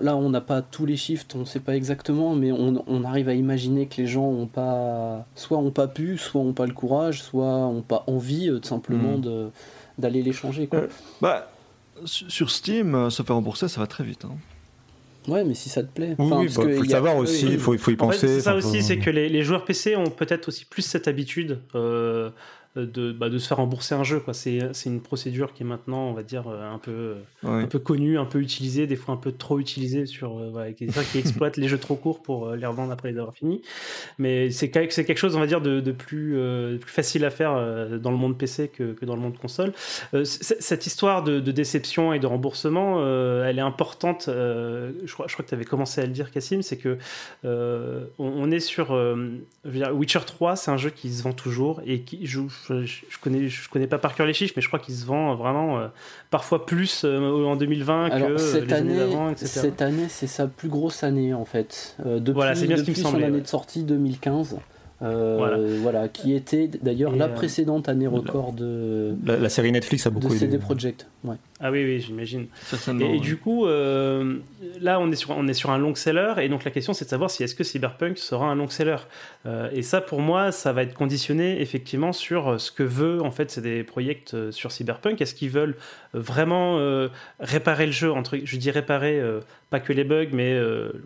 là, 0.00 0.16
on 0.16 0.30
n'a 0.30 0.40
pas 0.40 0.62
tous 0.62 0.86
les 0.86 0.96
chiffres, 0.96 1.26
on 1.34 1.40
ne 1.40 1.44
sait 1.44 1.60
pas 1.60 1.76
exactement, 1.76 2.34
mais 2.34 2.52
on, 2.52 3.04
arrive 3.04 3.28
à 3.28 3.34
imaginer 3.34 3.86
que 3.86 3.96
les 3.98 4.06
gens 4.06 4.26
ont 4.26 4.46
pas, 4.46 5.26
soit 5.34 5.58
ont 5.58 5.70
pas 5.70 5.88
pu, 5.88 6.18
soit 6.18 6.40
ont 6.40 6.52
pas 6.52 6.66
le 6.66 6.72
courage, 6.72 7.22
soit 7.22 7.66
ont 7.66 7.82
pas 7.82 8.04
envie, 8.06 8.48
euh, 8.48 8.60
simplement, 8.62 9.18
hmm. 9.18 9.50
d'aller 9.98 10.22
les 10.22 10.32
changer. 10.32 10.66
Quoi. 10.66 10.80
Euh, 10.80 10.88
bah, 11.20 11.50
sur 12.04 12.50
Steam, 12.50 13.10
se 13.10 13.22
faire 13.22 13.36
rembourser, 13.36 13.68
ça 13.68 13.80
va 13.80 13.86
très 13.86 14.04
vite. 14.04 14.24
Hein. 14.24 14.36
Ouais, 15.28 15.44
mais 15.44 15.54
si 15.54 15.68
ça 15.68 15.82
te 15.82 15.88
plaît. 15.88 16.14
Oui, 16.18 16.30
il 16.42 16.50
faut, 16.50 16.64
le 16.64 16.84
savoir 16.84 17.16
aussi, 17.16 17.46
il 17.46 17.58
faut, 17.58 17.76
faut, 17.78 17.90
y 17.90 17.96
penser. 17.96 18.26
c'est 18.26 18.40
ça 18.40 18.54
aussi, 18.54 18.82
c'est 18.82 18.98
que 18.98 19.10
les, 19.10 19.28
les, 19.28 19.42
joueurs 19.42 19.64
PC 19.64 19.96
ont 19.96 20.10
peut-être 20.10 20.48
aussi 20.48 20.64
plus 20.66 20.82
cette 20.82 21.08
habitude. 21.08 21.60
Euh, 21.74 22.30
de, 22.76 23.12
bah, 23.12 23.28
de 23.28 23.38
se 23.38 23.46
faire 23.46 23.58
rembourser 23.58 23.94
un 23.94 24.02
jeu. 24.02 24.20
Quoi. 24.20 24.34
C'est, 24.34 24.58
c'est 24.72 24.90
une 24.90 25.00
procédure 25.00 25.52
qui 25.52 25.62
est 25.62 25.66
maintenant, 25.66 26.08
on 26.08 26.12
va 26.12 26.22
dire, 26.22 26.48
euh, 26.48 26.72
un 26.72 26.78
peu, 26.78 27.14
un 27.44 27.66
peu 27.66 27.78
connue, 27.78 28.18
un 28.18 28.24
peu 28.24 28.40
utilisée, 28.40 28.86
des 28.86 28.96
fois 28.96 29.14
un 29.14 29.18
peu 29.18 29.32
trop 29.32 29.60
utilisée 29.60 30.06
sur 30.06 30.38
euh, 30.38 30.48
voilà, 30.50 30.72
qui, 30.72 30.86
qui 30.86 31.18
exploitent 31.18 31.56
les 31.56 31.68
jeux 31.68 31.78
trop 31.78 31.94
courts 31.94 32.22
pour 32.22 32.48
euh, 32.48 32.56
les 32.56 32.66
revendre 32.66 32.92
après 32.92 33.12
les 33.12 33.18
avoir 33.18 33.34
finis. 33.34 33.62
Mais 34.18 34.50
c'est, 34.50 34.72
c'est 34.90 35.04
quelque 35.04 35.18
chose, 35.18 35.36
on 35.36 35.40
va 35.40 35.46
dire, 35.46 35.60
de, 35.60 35.80
de 35.80 35.92
plus, 35.92 36.36
plus 36.80 36.90
facile 36.90 37.24
à 37.24 37.30
faire 37.30 37.54
dans 37.98 38.10
le 38.10 38.16
monde 38.16 38.36
PC 38.36 38.68
que, 38.68 38.92
que 38.92 39.04
dans 39.04 39.14
le 39.14 39.22
monde 39.22 39.38
console. 39.38 39.72
cette 40.24 40.86
histoire 40.86 41.22
de, 41.22 41.40
de, 41.40 41.52
déception 41.52 42.12
et 42.12 42.18
de 42.18 42.26
remboursement, 42.26 43.00
elle 43.44 43.58
est 43.58 43.62
importante. 43.62 44.24
je, 44.26 45.12
crois, 45.12 45.26
je 45.28 45.34
crois 45.34 45.44
que 45.44 45.48
tu 45.48 45.54
avais 45.54 45.64
commencé 45.64 46.00
à 46.00 46.06
le 46.06 46.12
dire, 46.12 46.30
Cassim, 46.30 46.62
c'est 46.62 46.76
que 46.76 46.98
on, 47.44 48.50
est 48.50 48.60
sur 48.60 48.96
Witcher 49.64 50.20
3, 50.26 50.56
c'est 50.56 50.70
un 50.70 50.76
jeu 50.76 50.90
qui 50.90 51.12
se 51.12 51.22
vend 51.22 51.32
toujours 51.32 51.80
et 51.86 52.00
qui 52.00 52.26
joue 52.26 52.50
je, 52.68 52.84
je, 52.84 53.18
connais, 53.20 53.48
je 53.48 53.68
connais 53.68 53.86
pas 53.86 53.98
par 53.98 54.14
cœur 54.14 54.26
les 54.26 54.32
chiffres, 54.32 54.54
mais 54.56 54.62
je 54.62 54.68
crois 54.68 54.78
qu'il 54.78 54.94
se 54.94 55.04
vend 55.04 55.34
vraiment 55.34 55.78
euh, 55.78 55.88
parfois 56.30 56.64
plus 56.64 57.04
euh, 57.04 57.44
en 57.44 57.56
2020 57.56 58.10
que 58.10 58.36
cette 58.38 58.66
les 58.66 58.72
année, 58.72 58.92
années 58.92 59.02
avant, 59.02 59.30
etc. 59.30 59.46
Cette 59.46 59.82
année, 59.82 60.06
c'est 60.08 60.26
sa 60.26 60.46
plus 60.46 60.68
grosse 60.68 61.02
année 61.02 61.34
en 61.34 61.44
fait. 61.44 61.96
Euh, 62.06 62.18
depuis, 62.18 62.32
voilà, 62.32 62.54
c'est 62.54 62.66
bien 62.66 62.76
depuis 62.76 62.94
ce 62.94 63.00
qui 63.00 63.06
me 63.06 63.12
son 63.12 63.22
année 63.22 63.40
de 63.40 63.46
sortie 63.46 63.82
2015. 63.82 64.56
voilà. 65.00 66.08
qui 66.08 66.34
était 66.34 66.68
d'ailleurs 66.68 67.14
la 67.14 67.28
précédente 67.28 67.88
année 67.88 68.06
record 68.06 68.52
de 68.52 69.14
la, 69.24 69.48
série 69.48 69.72
Netflix 69.72 70.06
a 70.06 70.10
beaucoup 70.10 70.28
de 70.28 70.38
CD 70.38 70.58
Projekt. 70.58 71.06
Ouais. 71.24 71.36
Ah 71.60 71.70
oui, 71.70 71.84
oui, 71.84 72.00
j'imagine. 72.00 72.48
Et, 73.00 73.20
du 73.20 73.36
coup, 73.36 73.66
euh, 73.66 74.38
là, 74.80 74.98
on 74.98 75.12
est, 75.12 75.16
sur, 75.16 75.30
on 75.30 75.46
est 75.46 75.54
sur 75.54 75.70
un 75.70 75.78
long 75.78 75.94
seller, 75.94 76.34
et 76.38 76.48
donc 76.48 76.64
la 76.64 76.72
question, 76.72 76.92
c'est 76.92 77.04
de 77.04 77.10
savoir 77.10 77.30
si 77.30 77.44
est-ce 77.44 77.54
que 77.54 77.62
Cyberpunk 77.62 78.18
sera 78.18 78.46
un 78.46 78.56
long 78.56 78.68
seller. 78.68 78.96
Euh, 79.46 79.70
et 79.72 79.82
ça, 79.82 80.00
pour 80.00 80.20
moi, 80.20 80.50
ça 80.50 80.72
va 80.72 80.82
être 80.82 80.94
conditionné 80.94 81.60
effectivement 81.60 82.12
sur 82.12 82.60
ce 82.60 82.72
que 82.72 82.82
veut, 82.82 83.22
en 83.22 83.30
fait, 83.30 83.52
c'est 83.52 83.60
des 83.60 83.84
projets 83.84 84.20
euh, 84.34 84.50
sur 84.50 84.72
Cyberpunk. 84.72 85.20
Est-ce 85.20 85.34
qu'ils 85.34 85.50
veulent 85.50 85.76
vraiment 86.12 86.78
réparer 87.40 87.86
le 87.86 87.92
jeu, 87.92 88.12
entre, 88.12 88.38
je 88.42 88.56
dis 88.56 88.70
réparer, 88.70 89.20
pas 89.70 89.80
que 89.80 89.92
les 89.92 90.04
bugs, 90.04 90.28
mais 90.32 90.56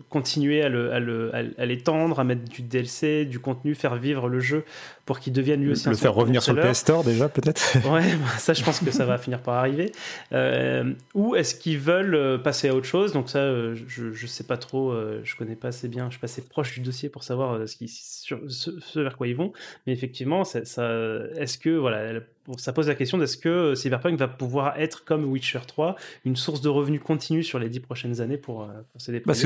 continuer 0.09 0.61
à, 0.61 0.69
le, 0.69 1.31
à, 1.33 1.65
l'étendre, 1.65 2.19
à 2.19 2.23
mettre 2.23 2.43
du 2.43 2.61
DLC, 2.61 3.25
du 3.25 3.39
contenu, 3.39 3.73
faire 3.73 3.95
vivre 3.95 4.29
le 4.29 4.39
jeu 4.39 4.65
pour 5.07 5.19
qu'il 5.19 5.33
devienne 5.33 5.63
lui 5.63 5.71
aussi 5.71 5.89
le 5.89 5.95
faire 5.95 6.13
revenir 6.13 6.43
sur 6.43 6.53
le 6.53 6.61
PS 6.61 6.77
Store 6.77 7.03
déjà, 7.03 7.27
peut-être 7.29 7.77
Ouais, 7.91 8.03
bah, 8.15 8.27
ça, 8.37 8.53
je 8.53 8.63
pense 8.63 8.79
que 8.79 8.91
ça 8.91 9.05
va 9.05 9.17
finir 9.17 9.41
par 9.41 9.55
arriver. 9.55 9.91
Euh, 10.39 10.93
ou 11.13 11.35
est-ce 11.35 11.55
qu'ils 11.55 11.77
veulent 11.77 12.15
euh, 12.15 12.37
passer 12.37 12.69
à 12.69 12.75
autre 12.75 12.85
chose? 12.85 13.13
Donc 13.13 13.29
ça, 13.29 13.39
euh, 13.39 13.75
je 13.87 14.05
ne 14.09 14.27
sais 14.27 14.43
pas 14.43 14.57
trop, 14.57 14.93
je 15.23 15.35
connais 15.35 15.55
pas 15.55 15.69
assez 15.69 15.87
bien, 15.87 16.05
je 16.05 16.11
suis 16.11 16.19
pas 16.19 16.25
assez 16.25 16.41
proche 16.41 16.73
du 16.73 16.81
dossier 16.81 17.09
pour 17.09 17.23
savoir 17.23 17.67
ce, 17.67 17.75
qui, 17.75 17.87
ce, 17.87 18.99
vers 18.99 19.17
quoi 19.17 19.27
ils 19.27 19.35
vont. 19.35 19.51
Mais 19.85 19.93
effectivement, 19.93 20.43
ça, 20.43 20.59
est-ce 20.59 21.57
que 21.57 21.69
voilà, 21.69 22.21
ça 22.57 22.73
pose 22.73 22.87
la 22.87 22.95
question 22.95 23.17
d'est-ce 23.17 23.37
que 23.37 23.75
Cyberpunk 23.75 24.17
va 24.17 24.27
pouvoir 24.27 24.79
être 24.79 25.03
comme 25.03 25.25
Witcher 25.25 25.59
3, 25.67 25.95
une 26.25 26.35
source 26.35 26.61
de 26.61 26.69
revenus 26.69 27.01
continue 27.01 27.43
sur 27.43 27.59
les 27.59 27.69
dix 27.69 27.79
prochaines 27.79 28.21
années 28.21 28.37
pour, 28.37 28.69
pour 28.91 29.01
ces 29.01 29.19
parce 29.19 29.45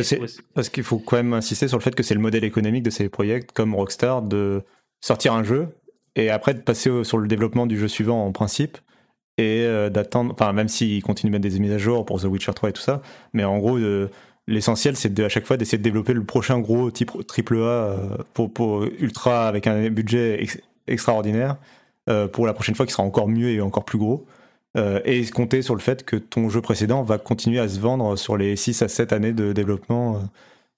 parce 0.53 0.69
qu'il 0.69 0.83
faut 0.83 0.99
quand 0.99 1.17
même 1.17 1.33
insister 1.33 1.67
sur 1.67 1.77
le 1.77 1.83
fait 1.83 1.95
que 1.95 2.03
c'est 2.03 2.13
le 2.13 2.21
modèle 2.21 2.43
économique 2.43 2.83
de 2.83 2.89
ces 2.89 3.09
projets 3.09 3.41
comme 3.41 3.75
Rockstar 3.75 4.21
de 4.21 4.61
sortir 5.01 5.33
un 5.33 5.43
jeu 5.43 5.67
et 6.15 6.29
après 6.29 6.53
de 6.53 6.59
passer 6.59 7.03
sur 7.03 7.17
le 7.17 7.27
développement 7.27 7.65
du 7.65 7.77
jeu 7.77 7.87
suivant 7.87 8.25
en 8.25 8.31
principe 8.31 8.77
et 9.37 9.65
euh, 9.65 9.89
d'attendre, 9.89 10.33
enfin 10.33 10.53
même 10.53 10.67
s'ils 10.67 11.01
continuent 11.01 11.31
de 11.31 11.37
mettre 11.37 11.49
des 11.49 11.59
mises 11.59 11.71
à 11.71 11.77
jour 11.77 12.05
pour 12.05 12.21
The 12.21 12.25
Witcher 12.25 12.53
3 12.53 12.69
et 12.69 12.73
tout 12.73 12.81
ça, 12.81 13.01
mais 13.33 13.43
en 13.43 13.57
gros 13.57 13.77
euh, 13.77 14.09
l'essentiel 14.47 14.95
c'est 14.95 15.13
de, 15.13 15.23
à 15.23 15.29
chaque 15.29 15.47
fois 15.47 15.57
d'essayer 15.57 15.77
de 15.77 15.83
développer 15.83 16.13
le 16.13 16.23
prochain 16.23 16.59
gros 16.59 16.91
type 16.91 17.11
triple 17.27 17.57
A 17.57 17.59
euh, 17.59 17.97
pour, 18.33 18.51
pour, 18.53 18.83
ultra 18.83 19.47
avec 19.47 19.65
un 19.67 19.89
budget 19.89 20.45
extraordinaire 20.87 21.57
pour 22.33 22.45
la 22.45 22.53
prochaine 22.53 22.75
fois 22.75 22.85
qui 22.85 22.91
sera 22.91 23.03
encore 23.03 23.29
mieux 23.29 23.49
et 23.49 23.61
encore 23.61 23.85
plus 23.85 23.97
gros. 23.97 24.25
et 24.75 25.25
compter 25.27 25.61
sur 25.61 25.73
le 25.73 25.79
fait 25.79 26.03
que 26.03 26.17
ton 26.17 26.49
jeu 26.49 26.59
précédent 26.59 27.01
va 27.01 27.17
continuer 27.17 27.59
à 27.59 27.69
se 27.69 27.79
vendre 27.79 28.17
sur 28.17 28.35
les 28.35 28.57
6 28.57 28.81
à 28.81 28.89
7 28.89 29.13
années 29.13 29.31
de 29.31 29.53
développement 29.53 30.21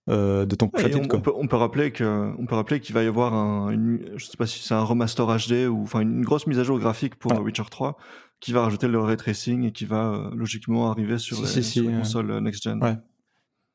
de 0.08 0.56
ton 0.56 0.68
prochain. 0.68 1.02
On, 1.12 1.48
peut, 1.48 1.56
rappeler 1.56 1.90
que, 1.90 2.32
on 2.38 2.46
peut 2.46 2.54
rappeler 2.54 2.80
qu'il 2.80 2.94
va 2.94 3.02
y 3.02 3.08
avoir 3.08 3.34
un, 3.34 3.72
une, 3.72 4.12
je 4.18 4.26
sais 4.28 4.38
pas 4.38 4.46
si 4.46 4.62
c'est 4.62 4.76
un 4.76 4.84
remaster 4.84 5.26
HD 5.26 5.68
ou 5.68 5.82
enfin 5.82 6.02
une 6.02 6.24
grosse 6.24 6.46
mise 6.46 6.60
à 6.60 6.64
jour 6.64 6.78
graphique 6.78 7.16
pour 7.16 7.32
Witcher 7.42 7.64
3 7.72 7.98
qui 8.40 8.52
va 8.52 8.62
rajouter 8.62 8.88
le 8.88 9.00
ray 9.00 9.18
tracing 9.18 9.64
et 9.66 9.72
qui 9.72 9.86
va 9.86 10.12
euh, 10.12 10.30
logiquement 10.36 10.92
arriver 10.92 11.18
sur, 11.18 11.42
les, 11.42 11.84
consoles 11.84 12.32
euh, 12.32 12.40
next-gen. 12.40 12.84
Ouais. 12.84 12.96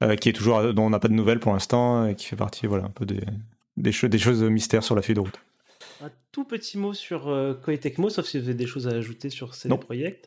Euh, 0.03 0.17
qui 0.17 0.31
est 0.31 0.33
toujours, 0.33 0.73
dont 0.73 0.85
on 0.85 0.91
n'a 0.91 0.99
pas 0.99 1.09
de 1.09 1.13
nouvelles 1.13 1.41
pour 1.41 1.53
l'instant 1.53 2.07
et 2.07 2.15
qui 2.15 2.27
fait 2.27 2.37
partie 2.37 2.67
voilà, 2.67 2.85
un 2.85 2.91
peu 2.91 3.05
des, 3.05 3.21
des, 3.77 3.91
des 3.91 4.19
choses 4.19 4.43
mystères 4.43 4.83
sur 4.83 4.95
la 4.95 5.03
feuille 5.03 5.17
de 5.17 5.21
route. 5.21 5.39
Un 6.03 6.11
tout 6.33 6.45
petit 6.45 6.79
mot 6.79 6.95
sur 6.95 7.25
Koei 7.63 7.77
Tecmo, 7.77 8.09
sauf 8.09 8.25
si 8.25 8.39
vous 8.39 8.45
avez 8.45 8.55
des 8.55 8.67
choses 8.67 8.89
à 8.89 8.93
ajouter 8.93 9.29
sur 9.29 9.55
ces 9.55 9.69
projets. 9.69 10.23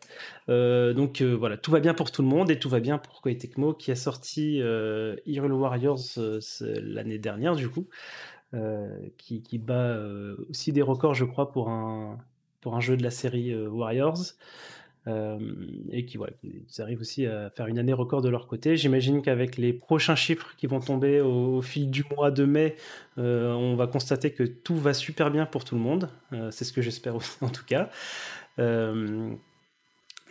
donc 0.48 1.24
voilà, 1.24 1.58
tout 1.58 1.72
va 1.72 1.80
bien 1.80 1.96
pour 1.96 2.12
tout 2.12 2.22
le 2.22 2.28
monde 2.28 2.52
et 2.52 2.60
tout 2.60 2.70
va 2.70 2.80
bien 2.80 3.00
pour 3.00 3.22
Koei 3.22 3.36
Tecmo 3.36 3.74
qui 3.74 3.90
a 3.90 3.96
sorti 3.96 4.58
Hyrule 5.26 5.54
Warriors 5.54 6.04
l'année 6.60 7.18
dernière 7.18 7.56
du 7.56 7.70
coup, 7.70 7.88
qui, 9.18 9.42
qui, 9.42 9.58
bat 9.58 9.98
aussi 10.48 10.72
des 10.72 10.84
records 10.84 11.16
je 11.16 11.26
crois 11.26 11.52
pour 11.52 11.70
un, 11.70 12.20
pour 12.64 12.76
un 12.76 12.80
jeu 12.80 12.98
de 12.98 13.04
la 13.04 13.12
série 13.12 13.52
euh, 13.52 13.68
Warriors. 13.68 14.34
Euh, 15.06 15.38
et 15.92 16.06
qui, 16.06 16.16
voilà, 16.16 16.32
arrivent 16.80 17.02
aussi 17.02 17.26
à 17.26 17.50
faire 17.50 17.68
une 17.68 17.78
année 17.78 17.92
record 17.92 18.22
de 18.22 18.30
leur 18.30 18.48
côté. 18.48 18.78
J'imagine 18.78 19.22
qu'avec 19.22 19.58
les 19.58 19.74
prochains 19.74 20.16
chiffres 20.16 20.56
qui 20.56 20.66
vont 20.66 20.80
tomber 20.80 21.20
au, 21.20 21.62
fil 21.62 21.92
du 21.92 22.06
mois 22.16 22.32
de 22.32 22.46
mai, 22.46 22.78
euh, 23.18 23.52
on 23.52 23.76
va 23.76 23.86
constater 23.88 24.32
que 24.32 24.44
tout 24.44 24.78
va 24.78 24.94
super 24.94 25.30
bien 25.30 25.46
pour 25.46 25.66
tout 25.66 25.76
le 25.76 25.82
monde. 25.82 26.10
c'est 26.52 26.64
ce 26.64 26.72
que 26.72 26.82
j'espère 26.82 27.16
en 27.42 27.50
tout 27.50 27.66
cas. 27.66 27.90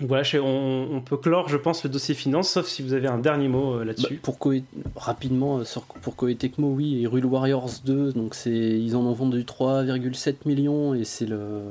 Voilà, 0.07 0.25
on, 0.43 1.01
peut 1.01 1.17
clore, 1.17 1.49
je 1.49 1.57
pense, 1.57 1.85
le 1.85 1.91
dossier 1.91 2.15
finance, 2.15 2.51
sauf 2.51 2.67
si 2.67 2.83
vous 2.83 2.93
avez 2.93 3.07
un 3.07 3.19
dernier 3.19 3.49
mot 3.49 3.75
euh, 3.75 3.85
là-dessus. 3.85 4.21
Bah, 4.25 4.33
pour 4.35 4.53
rapidement, 4.97 5.61
euh, 5.61 5.65
pour 6.03 6.17
Koei 6.17 6.35
Tecmo, 6.35 6.73
oui, 6.73 7.03
et 7.03 7.07
Rule 7.07 7.27
Warriors 7.27 7.71
2, 7.85 8.12
donc 8.12 8.37
ils 8.47 8.97
en 8.97 9.01
ont 9.07 9.12
vendu 9.12 9.45
3,7 9.45 10.37
millions 10.47 10.95
et 10.95 11.05
c'est 11.05 11.27
le, 11.27 11.62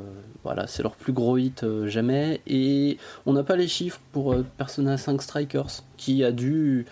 voilà, 0.43 0.67
c'est 0.67 0.81
leur 0.81 0.95
plus 0.95 1.13
gros 1.13 1.37
hit 1.37 1.63
euh, 1.63 1.87
jamais. 1.87 2.41
Et 2.47 2.97
on 3.25 3.33
n'a 3.33 3.43
pas 3.43 3.55
les 3.55 3.67
chiffres 3.67 3.99
pour 4.13 4.35
Persona 4.57 4.97
5 4.97 5.21
Strikers, 5.21 5.83
qui 5.97 6.23
a 6.23 6.31
dû, 6.31 6.85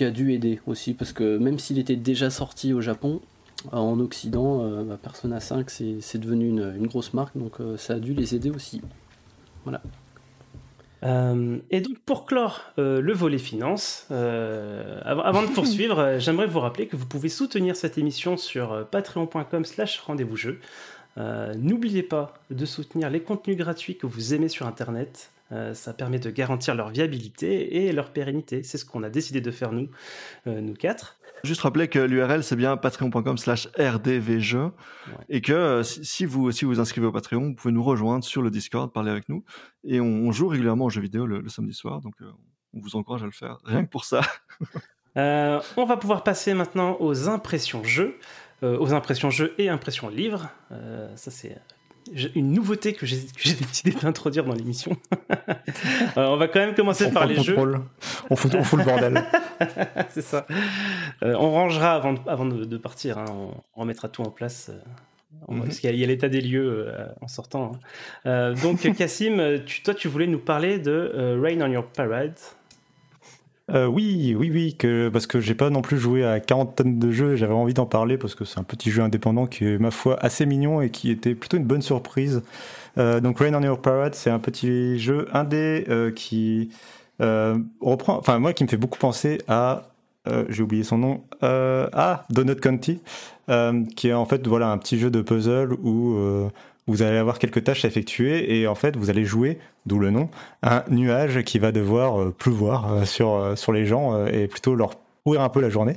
a 0.00 0.10
dû 0.10 0.32
aider 0.32 0.60
aussi, 0.66 0.94
parce 0.94 1.12
que 1.12 1.36
même 1.36 1.58
s'il 1.58 1.78
était 1.78 1.96
déjà 1.96 2.30
sorti 2.30 2.72
au 2.72 2.80
Japon, 2.80 3.20
en 3.72 3.98
Occident, 4.00 4.66
bah, 4.84 4.98
Persona 5.02 5.40
5 5.40 5.70
c'est 5.70 6.18
devenu 6.18 6.48
une, 6.48 6.74
une, 6.76 6.86
grosse 6.86 7.14
marque, 7.14 7.36
donc 7.36 7.54
ça 7.78 7.94
a 7.94 7.98
dû 7.98 8.12
les 8.12 8.34
aider 8.34 8.50
aussi. 8.50 8.82
Voilà. 9.64 9.80
Euh, 11.04 11.58
et 11.70 11.80
donc 11.80 11.98
pour 12.00 12.24
clore 12.24 12.62
euh, 12.78 13.00
le 13.00 13.12
volet 13.12 13.38
finance, 13.38 14.06
euh, 14.10 15.00
avant, 15.04 15.42
de 15.42 15.48
poursuivre, 15.54 16.18
j'aimerais 16.18 16.46
vous 16.46 16.60
rappeler 16.60 16.86
que 16.86 16.96
vous 16.96 17.06
pouvez 17.06 17.28
soutenir 17.28 17.76
cette 17.76 17.98
émission 17.98 18.36
sur 18.36 18.86
patreon.com 18.90 19.64
slash 19.64 20.00
rendez-vous 20.00 20.36
jeu. 20.36 20.60
N'oubliez 21.16 22.02
pas 22.02 22.34
de 22.50 22.66
soutenir 22.66 23.08
les 23.08 23.20
contenus 23.20 23.56
gratuits 23.56 23.96
que 23.96 24.06
vous 24.06 24.34
aimez 24.34 24.48
sur 24.48 24.66
Internet. 24.66 25.30
ça 25.72 25.92
permet 25.92 26.18
de 26.18 26.28
garantir 26.28 26.74
leur 26.74 26.88
viabilité 26.88 27.86
et 27.86 27.92
leur 27.92 28.10
pérennité. 28.10 28.64
C'est 28.64 28.78
ce 28.78 28.84
qu'on 28.84 29.04
a 29.04 29.10
décidé 29.10 29.40
de 29.40 29.52
faire 29.52 29.70
nous, 29.70 29.88
nous 30.46 30.74
quatre. 30.74 31.16
Juste 31.44 31.60
rappeler 31.60 31.88
que 31.88 31.98
l'URL 31.98 32.42
c'est 32.42 32.56
bien 32.56 32.78
patreon.com 32.78 33.36
slash 33.36 33.68
rdvjeux 33.78 34.72
et 35.28 35.42
que 35.42 35.52
euh, 35.52 35.82
si, 35.82 36.24
vous 36.24 36.50
si 36.52 36.64
vous 36.64 36.80
inscrivez 36.80 37.06
au 37.06 37.12
Patreon, 37.12 37.48
vous 37.48 37.54
pouvez 37.54 37.72
nous 37.72 37.82
rejoindre 37.82 38.24
sur 38.24 38.40
le 38.40 38.50
Discord, 38.50 38.90
parler 38.90 39.10
avec 39.10 39.28
nous 39.28 39.44
et 39.86 40.00
on, 40.00 40.32
joue 40.32 40.48
régulièrement 40.48 40.86
aux 40.86 40.90
jeux 40.90 41.02
vidéo 41.02 41.26
le, 41.26 41.46
samedi 41.50 41.74
soir, 41.74 42.00
donc 42.00 42.14
euh, 42.22 42.30
on 42.72 42.80
vous 42.80 42.96
encourage 42.96 43.22
à 43.22 43.26
le 43.26 43.32
faire, 43.32 43.58
rien 43.64 43.84
que 43.84 43.90
pour 43.90 44.04
ça. 44.04 44.22
Euh, 45.16 45.60
on 45.76 45.84
va 45.84 45.96
pouvoir 45.96 46.24
passer 46.24 46.54
maintenant 46.54 46.96
aux 46.98 47.28
impressions 47.28 47.84
jeux, 47.84 48.18
aux 48.62 48.94
impressions 48.94 49.30
jeux 49.30 49.54
et 49.58 49.68
impressions 49.68 50.08
livres. 50.08 50.48
ça 51.14 51.30
c'est 51.30 51.56
une 52.34 52.52
nouveauté 52.52 52.92
que 52.92 53.06
j'ai 53.06 53.18
décidé 53.18 53.92
d'introduire 53.92 54.44
dans 54.44 54.54
l'émission. 54.54 54.96
on 56.16 56.36
va 56.36 56.48
quand 56.48 56.60
même 56.60 56.74
commencer 56.74 57.10
par 57.10 57.26
les 57.26 57.42
jeux. 57.42 57.56
On 58.30 58.36
fout, 58.36 58.54
on 58.54 58.62
fout 58.62 58.78
le 58.78 58.84
bordel. 58.84 59.24
C'est 60.10 60.22
ça. 60.22 60.46
on 61.22 61.50
rangera 61.50 61.94
avant 61.94 62.14
de, 62.14 62.20
avant 62.26 62.46
de, 62.46 62.76
partir. 62.76 63.18
Hein. 63.18 63.24
On 63.74 63.80
remettra 63.80 64.08
tout 64.08 64.22
en 64.22 64.30
place. 64.30 64.70
Mhm. 65.48 65.62
Parce 65.62 65.78
qu'il 65.78 65.94
y 65.94 66.04
a, 66.04 66.06
l'état 66.06 66.28
des 66.28 66.40
lieux 66.40 66.94
en 67.20 67.28
sortant. 67.28 67.72
Hein. 68.24 68.54
donc, 68.62 68.80
Cassim, 68.96 69.60
toi, 69.84 69.94
tu 69.94 70.08
voulais 70.08 70.26
nous 70.26 70.38
parler 70.38 70.78
de 70.78 71.38
Rain 71.40 71.60
on 71.60 71.70
Your 71.70 71.86
Parade. 71.86 72.38
Euh, 73.70 73.86
oui, 73.86 74.34
oui, 74.38 74.50
oui, 74.52 74.76
parce 75.10 75.26
que 75.26 75.40
j'ai 75.40 75.54
pas 75.54 75.70
non 75.70 75.80
plus 75.80 75.98
joué 75.98 76.24
à 76.24 76.38
40 76.38 76.76
tonnes 76.76 76.98
de 76.98 77.10
jeux, 77.10 77.34
j'avais 77.36 77.54
envie 77.54 77.72
d'en 77.72 77.86
parler 77.86 78.18
parce 78.18 78.34
que 78.34 78.44
c'est 78.44 78.60
un 78.60 78.64
petit 78.64 78.90
jeu 78.90 79.02
indépendant 79.02 79.46
qui 79.46 79.64
est, 79.64 79.78
ma 79.78 79.90
foi, 79.90 80.18
assez 80.22 80.44
mignon 80.44 80.82
et 80.82 80.90
qui 80.90 81.10
était 81.10 81.34
plutôt 81.34 81.56
une 81.56 81.64
bonne 81.64 81.80
surprise. 81.80 82.42
Euh, 82.98 83.20
donc 83.20 83.38
Rain 83.38 83.54
on 83.54 83.62
Your 83.62 83.80
Parade, 83.80 84.14
c'est 84.14 84.28
un 84.30 84.38
petit 84.38 84.98
jeu 84.98 85.28
indé 85.32 85.86
euh, 85.88 86.10
qui 86.10 86.70
reprend, 87.20 88.18
enfin 88.18 88.38
moi 88.38 88.52
qui 88.52 88.64
me 88.64 88.68
fait 88.68 88.76
beaucoup 88.76 88.98
penser 88.98 89.38
à, 89.48 89.84
j'ai 90.48 90.62
oublié 90.62 90.82
son 90.82 90.98
nom, 90.98 91.22
à 91.40 92.26
Donut 92.28 92.60
County, 92.60 93.00
qui 93.96 94.08
est 94.08 94.12
en 94.12 94.26
fait 94.26 94.46
un 94.46 94.78
petit 94.78 94.98
jeu 94.98 95.10
de 95.10 95.22
puzzle 95.22 95.72
où 95.82 96.18
vous 96.86 97.02
allez 97.02 97.16
avoir 97.16 97.38
quelques 97.38 97.64
tâches 97.64 97.84
à 97.84 97.88
effectuer 97.88 98.58
et 98.58 98.66
en 98.66 98.74
fait 98.74 98.96
vous 98.96 99.10
allez 99.10 99.24
jouer, 99.24 99.58
d'où 99.86 99.98
le 99.98 100.10
nom, 100.10 100.28
un 100.62 100.84
nuage 100.90 101.42
qui 101.42 101.58
va 101.58 101.72
devoir 101.72 102.20
euh, 102.20 102.30
pleuvoir 102.30 102.92
euh, 102.92 103.04
sur, 103.04 103.34
euh, 103.34 103.56
sur 103.56 103.72
les 103.72 103.86
gens 103.86 104.26
et 104.26 104.48
plutôt 104.48 104.74
leur 104.74 104.96
pourrir 105.24 105.40
un 105.40 105.48
peu 105.48 105.60
la 105.60 105.70
journée. 105.70 105.96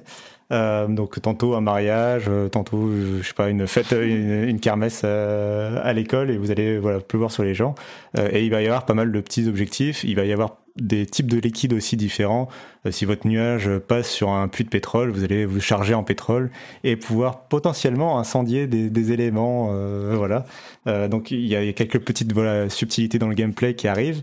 Donc 0.49 1.21
tantôt 1.21 1.55
un 1.55 1.61
mariage, 1.61 2.29
tantôt 2.51 2.89
je 2.89 3.25
sais 3.25 3.33
pas 3.33 3.49
une 3.49 3.67
fête, 3.67 3.91
une, 3.91 4.59
kermesse 4.59 5.03
à 5.03 5.93
l'école 5.93 6.31
et 6.31 6.37
vous 6.37 6.51
allez 6.51 6.77
voilà 6.79 6.99
pleuvoir 6.99 7.31
sur 7.31 7.43
les 7.43 7.53
gens. 7.53 7.75
et 8.17 8.43
il 8.43 8.51
va 8.51 8.61
y 8.61 8.65
avoir 8.65 8.85
pas 8.85 8.93
mal 8.93 9.11
de 9.11 9.21
petits 9.21 9.47
objectifs. 9.47 10.03
Il 10.03 10.15
va 10.15 10.25
y 10.25 10.31
avoir 10.31 10.57
des 10.79 11.05
types 11.05 11.27
de 11.27 11.37
liquides 11.37 11.73
aussi 11.73 11.97
différents. 11.97 12.47
Euh, 12.85 12.91
si 12.91 13.05
votre 13.05 13.27
nuage 13.27 13.69
passe 13.79 14.09
sur 14.09 14.29
un 14.29 14.47
puits 14.47 14.63
de 14.63 14.69
pétrole, 14.69 15.09
vous 15.09 15.23
allez 15.23 15.45
vous 15.45 15.59
charger 15.59 15.93
en 15.93 16.03
pétrole 16.03 16.49
et 16.83 16.95
pouvoir 16.95 17.47
potentiellement 17.47 18.19
incendier 18.19 18.67
des, 18.67 19.11
éléments. 19.11 19.69
Euh, 19.71 20.13
voilà. 20.15 20.45
Euh, 20.87 21.07
donc 21.07 21.31
il 21.31 21.45
y, 21.45 21.55
a 21.55 21.73
quelques 21.73 21.99
petites 21.99 22.33
voilà, 22.33 22.69
subtilités 22.69 23.19
dans 23.19 23.27
le 23.27 23.35
gameplay 23.35 23.73
qui 23.73 23.87
arrivent. 23.87 24.21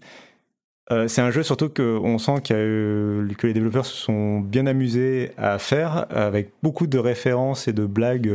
C'est 1.07 1.23
un 1.23 1.31
jeu 1.31 1.42
surtout 1.42 1.70
qu'on 1.70 2.18
sent 2.18 2.42
que 2.44 3.27
les 3.42 3.53
développeurs 3.53 3.87
se 3.87 3.97
sont 3.97 4.40
bien 4.40 4.66
amusés 4.66 5.31
à 5.38 5.59
faire, 5.59 6.07
avec 6.11 6.51
beaucoup 6.62 6.87
de 6.87 6.99
références 6.99 7.68
et 7.68 7.73
de 7.73 7.87
blagues 7.87 8.31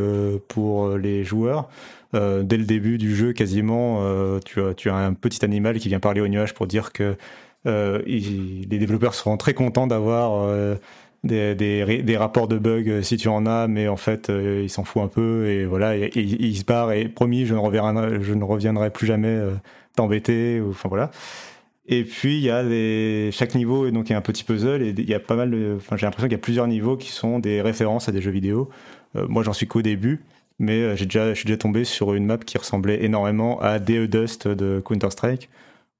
pour 0.47 0.97
les 0.97 1.23
joueurs. 1.23 1.69
dès 2.13 2.57
le 2.57 2.65
début 2.65 2.97
du 2.97 3.15
jeu, 3.15 3.33
quasiment, 3.33 4.03
tu, 4.45 4.61
as, 4.61 4.73
tu 4.73 4.89
as 4.89 4.95
un 4.95 5.13
petit 5.13 5.45
animal 5.45 5.77
qui 5.77 5.89
vient 5.89 5.99
parler 5.99 6.21
au 6.21 6.27
nuage 6.27 6.55
pour 6.55 6.65
dire 6.65 6.91
que 6.91 7.15
euh, 7.65 8.01
les 8.05 8.77
développeurs 8.77 9.13
seront 9.13 9.37
très 9.37 9.53
contents 9.53 9.87
d'avoir 9.87 10.43
euh, 10.43 10.75
des, 11.23 11.53
des, 11.55 12.17
rapports 12.17 12.47
de 12.47 12.57
bugs 12.57 12.83
euh, 12.87 13.01
si 13.01 13.17
tu 13.17 13.27
en 13.27 13.45
as, 13.45 13.67
mais 13.67 13.89
en 13.89 13.97
fait, 13.97 14.29
ils 14.29 14.69
s'en 14.69 14.83
foutent 14.83 15.03
un 15.03 15.07
peu 15.07 15.47
et 15.47 15.65
voilà, 15.65 15.95
ils 15.97 16.57
se 16.57 16.63
barrent 16.63 16.93
et 16.93 17.09
promis, 17.09 17.45
je 17.45 17.53
ne 17.53 17.59
reviendrai, 17.59 18.21
je 18.21 18.33
ne 18.33 18.43
reviendrai 18.43 18.89
plus 18.91 19.07
jamais 19.07 19.37
t'embêter. 19.95 20.61
Enfin 20.69 20.89
voilà. 20.89 21.11
Et 21.89 22.03
puis 22.03 22.37
il 22.37 22.43
y 22.43 22.51
a 22.51 22.63
des, 22.63 23.29
chaque 23.33 23.55
niveau 23.55 23.87
et 23.87 23.91
donc 23.91 24.09
il 24.09 24.11
y 24.11 24.15
a 24.15 24.17
un 24.17 24.21
petit 24.21 24.43
puzzle 24.43 24.81
et 24.81 24.93
il 24.95 25.09
y 25.09 25.13
a 25.13 25.19
pas 25.19 25.35
mal. 25.35 25.53
Enfin, 25.75 25.97
j'ai 25.97 26.05
l'impression 26.05 26.27
qu'il 26.27 26.37
y 26.37 26.39
a 26.39 26.41
plusieurs 26.41 26.67
niveaux 26.67 26.97
qui 26.97 27.11
sont 27.11 27.39
des 27.39 27.61
références 27.61 28.07
à 28.07 28.11
des 28.11 28.21
jeux 28.21 28.31
vidéo. 28.31 28.69
moi, 29.15 29.43
j'en 29.43 29.53
suis 29.53 29.67
qu'au 29.67 29.81
début, 29.81 30.21
mais 30.59 30.95
j'ai 30.95 31.05
déjà, 31.05 31.29
je 31.29 31.39
suis 31.39 31.47
déjà 31.47 31.57
tombé 31.57 31.83
sur 31.83 32.13
une 32.13 32.25
map 32.25 32.37
qui 32.37 32.57
ressemblait 32.57 33.03
énormément 33.03 33.59
à 33.59 33.79
DE 33.79 34.05
Dust 34.05 34.47
de 34.47 34.81
Counter 34.85 35.09
Strike 35.09 35.49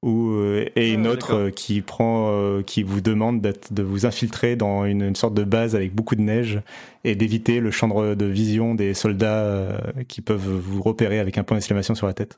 ou 0.01 0.31
euh, 0.31 0.65
et 0.75 0.93
une 0.93 1.07
ah, 1.07 1.11
autre 1.11 1.35
euh, 1.35 1.51
qui 1.51 1.81
prend 1.81 2.29
euh, 2.31 2.61
qui 2.61 2.83
vous 2.83 3.01
demande 3.01 3.41
de 3.41 3.83
vous 3.83 4.05
infiltrer 4.05 4.55
dans 4.55 4.85
une, 4.85 5.15
sorte 5.15 5.33
de 5.33 5.43
base 5.43 5.75
avec 5.75 5.93
beaucoup 5.93 6.15
de 6.15 6.21
neige 6.21 6.61
et 7.03 7.15
d'éviter 7.15 7.59
le 7.59 7.71
champ 7.71 7.89
de 8.15 8.25
vision 8.25 8.75
des 8.75 8.93
soldats 8.93 9.79
qui 10.07 10.21
peuvent 10.21 10.49
vous 10.49 10.81
repérer 10.81 11.19
avec 11.19 11.37
un 11.37 11.43
point 11.43 11.55
d'exclamation 11.55 11.95
sur 11.95 12.07
la 12.07 12.13
tête. 12.13 12.37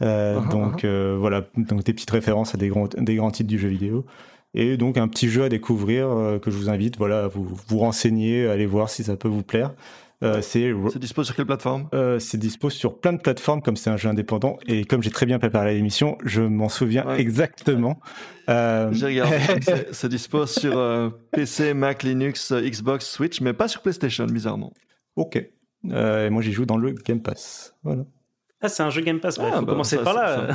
Ah, 0.00 0.36
ah, 0.36 0.48
donc 0.50 0.84
voilà, 0.84 1.46
donc 1.56 1.84
des 1.84 1.92
petites 1.92 2.10
références 2.10 2.54
à 2.54 2.58
des 2.58 2.68
grands 2.68 2.88
des 2.96 3.14
grands 3.16 3.30
titres 3.30 3.48
du 3.48 3.58
jeu 3.58 3.68
vidéo 3.68 4.04
et 4.54 4.76
donc 4.76 4.96
un 4.98 5.08
petit 5.08 5.28
jeu 5.28 5.44
à 5.44 5.48
découvrir 5.48 6.08
que 6.42 6.50
je 6.50 6.56
vous 6.56 6.68
invite 6.68 6.98
voilà 6.98 7.24
à 7.24 7.28
vous 7.28 7.48
vous 7.68 7.78
renseigner, 7.78 8.46
aller 8.46 8.66
voir 8.66 8.90
si 8.90 9.04
ça 9.04 9.16
peut 9.16 9.28
vous 9.28 9.42
plaire. 9.42 9.72
Euh, 10.24 10.40
c'est 10.40 10.72
dispo 10.98 11.22
sur 11.22 11.36
quelle 11.36 11.46
plateforme? 11.46 11.88
Euh, 11.94 12.18
C'est 12.18 12.38
dispo 12.38 12.70
sur 12.70 12.98
plein 12.98 13.12
de 13.12 13.20
plateformes, 13.20 13.60
comme 13.60 13.76
c'est 13.76 13.90
un 13.90 13.96
jeu 13.96 14.08
indépendant. 14.08 14.58
Et 14.66 14.84
comme 14.84 15.02
j'ai 15.02 15.10
très 15.10 15.26
bien 15.26 15.38
préparé 15.38 15.74
l'émission, 15.74 16.16
je 16.24 16.42
m'en 16.42 16.68
souviens 16.68 17.14
exactement. 17.16 18.00
Euh... 18.48 18.90
J'ai 18.92 19.06
regardé. 19.06 19.36
c'est 19.92 20.08
dispo 20.08 20.46
sur 20.46 20.78
euh, 20.78 21.10
PC, 21.32 21.74
Mac, 21.74 22.02
Linux, 22.02 22.52
Xbox, 22.52 23.10
Switch, 23.10 23.40
mais 23.40 23.52
pas 23.52 23.68
sur 23.68 23.82
PlayStation, 23.82 24.26
bizarrement. 24.26 24.72
Ok. 25.16 25.44
moi, 25.82 26.42
j'y 26.42 26.52
joue 26.52 26.64
dans 26.64 26.78
le 26.78 26.92
Game 26.92 27.20
Pass. 27.20 27.74
Voilà. 27.82 28.04
Ah, 28.64 28.68
c'est 28.70 28.82
un 28.82 28.88
jeu 28.88 29.02
Game 29.02 29.20
Pass. 29.20 29.38
Ah, 29.38 29.52
faut 29.52 29.60
bah, 29.66 29.72
commencer 29.72 29.98
par 29.98 30.14
là. 30.14 30.48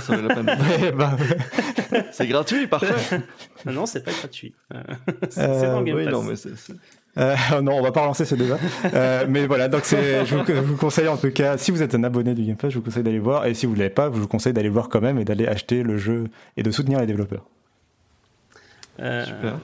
Bah, 0.97 1.15
c'est 2.11 2.27
gratuit, 2.27 2.65
parfait. 2.65 3.21
non, 3.67 3.85
c'est 3.85 4.03
pas 4.03 4.11
gratuit. 4.11 4.55
c'est 5.29 5.45
dans 5.45 5.83
Game 5.83 6.03
Pass. 6.03 6.11
Non, 6.11 6.23
mais 6.23 6.33
euh, 7.19 7.61
non, 7.61 7.73
on 7.73 7.81
va 7.83 7.91
pas 7.91 8.01
relancer 8.01 8.25
ce 8.25 8.33
débat. 8.33 8.57
Euh, 8.93 9.25
mais 9.29 9.45
voilà, 9.45 9.67
donc 9.67 9.81
c'est, 9.83 10.25
je 10.25 10.35
vous, 10.35 10.75
conseille 10.75 11.07
en 11.07 11.17
tout 11.17 11.29
cas, 11.29 11.57
si 11.57 11.69
vous 11.69 11.83
êtes 11.83 11.93
un 11.93 12.03
abonné 12.03 12.33
du 12.33 12.43
Game 12.43 12.55
Pass, 12.55 12.71
je 12.71 12.79
vous 12.79 12.83
conseille 12.83 13.03
d'aller 13.03 13.19
voir. 13.19 13.45
Et 13.45 13.53
si 13.53 13.67
vous 13.67 13.73
ne 13.73 13.77
l'avez 13.77 13.89
pas, 13.91 14.09
je 14.11 14.19
vous 14.19 14.27
conseille 14.27 14.53
d'aller 14.53 14.69
voir 14.69 14.89
quand 14.89 15.01
même 15.01 15.19
et 15.19 15.25
d'aller 15.25 15.45
acheter 15.45 15.83
le 15.83 15.97
jeu 15.97 16.25
et 16.57 16.63
de 16.63 16.71
soutenir 16.71 16.99
les 16.99 17.05
développeurs. 17.05 17.45
Euh, 19.01 19.23
Super. 19.25 19.59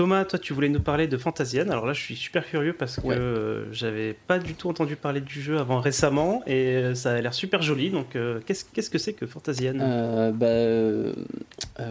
Thomas, 0.00 0.24
toi, 0.24 0.38
tu 0.38 0.54
voulais 0.54 0.70
nous 0.70 0.80
parler 0.80 1.08
de 1.08 1.18
Fantasian. 1.18 1.68
Alors 1.68 1.84
là, 1.84 1.92
je 1.92 2.00
suis 2.00 2.16
super 2.16 2.46
curieux 2.46 2.72
parce 2.72 2.96
que 2.96 3.06
euh, 3.06 3.70
j'avais 3.70 4.14
pas 4.14 4.38
du 4.38 4.54
tout 4.54 4.70
entendu 4.70 4.96
parler 4.96 5.20
du 5.20 5.42
jeu 5.42 5.58
avant 5.58 5.78
récemment 5.78 6.42
et 6.46 6.68
euh, 6.68 6.94
ça 6.94 7.12
a 7.12 7.20
l'air 7.20 7.34
super 7.34 7.60
joli. 7.60 7.90
Donc, 7.90 8.16
euh, 8.16 8.40
qu'est-ce 8.46 8.88
que 8.88 8.96
c'est 8.96 9.12
que 9.12 9.26
Fantasian? 9.26 9.74
Bah, 10.32 10.46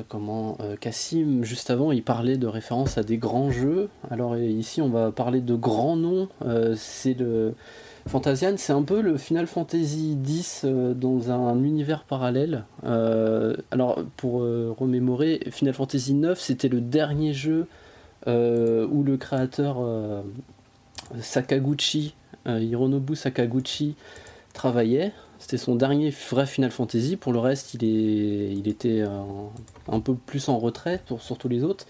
Comment 0.07 0.57
Cassim, 0.81 1.43
juste 1.43 1.69
avant, 1.69 1.91
il 1.91 2.01
parlait 2.01 2.37
de 2.37 2.47
référence 2.47 2.97
à 2.97 3.03
des 3.03 3.17
grands 3.17 3.51
jeux. 3.51 3.89
Alors 4.09 4.35
ici, 4.35 4.81
on 4.81 4.89
va 4.89 5.11
parler 5.11 5.39
de 5.39 5.53
grands 5.53 5.95
noms. 5.95 6.29
c'est 6.75 7.13
le. 7.13 7.53
Fantasian, 8.07 8.55
c'est 8.57 8.73
un 8.73 8.81
peu 8.81 9.01
le 9.01 9.17
Final 9.17 9.45
Fantasy 9.45 10.17
X 10.27 10.65
dans 10.65 11.29
un 11.29 11.63
univers 11.63 12.05
parallèle. 12.05 12.63
alors, 13.69 14.03
pour 14.17 14.41
remémorer, 14.41 15.41
Final 15.51 15.75
Fantasy 15.75 16.13
IX, 16.13 16.33
c'était 16.33 16.69
le 16.69 16.81
dernier 16.81 17.35
jeu 17.35 17.67
où 18.29 19.03
le 19.03 19.17
créateur 19.17 19.77
euh, 19.79 20.21
Sakaguchi, 21.21 22.15
euh, 22.47 22.59
Hironobu 22.59 23.15
Sakaguchi, 23.15 23.95
travaillait. 24.53 25.11
C'était 25.39 25.57
son 25.57 25.75
dernier 25.75 26.09
vrai 26.31 26.45
Final 26.45 26.71
Fantasy. 26.71 27.15
Pour 27.15 27.33
le 27.33 27.39
reste, 27.39 27.73
il, 27.73 27.83
est, 27.85 28.67
était 28.69 29.03
un, 29.87 29.99
peu 29.99 30.13
plus 30.13 30.49
en 30.49 30.59
retrait 30.59 31.01
pour, 31.07 31.19
les 31.49 31.63
autres. 31.63 31.85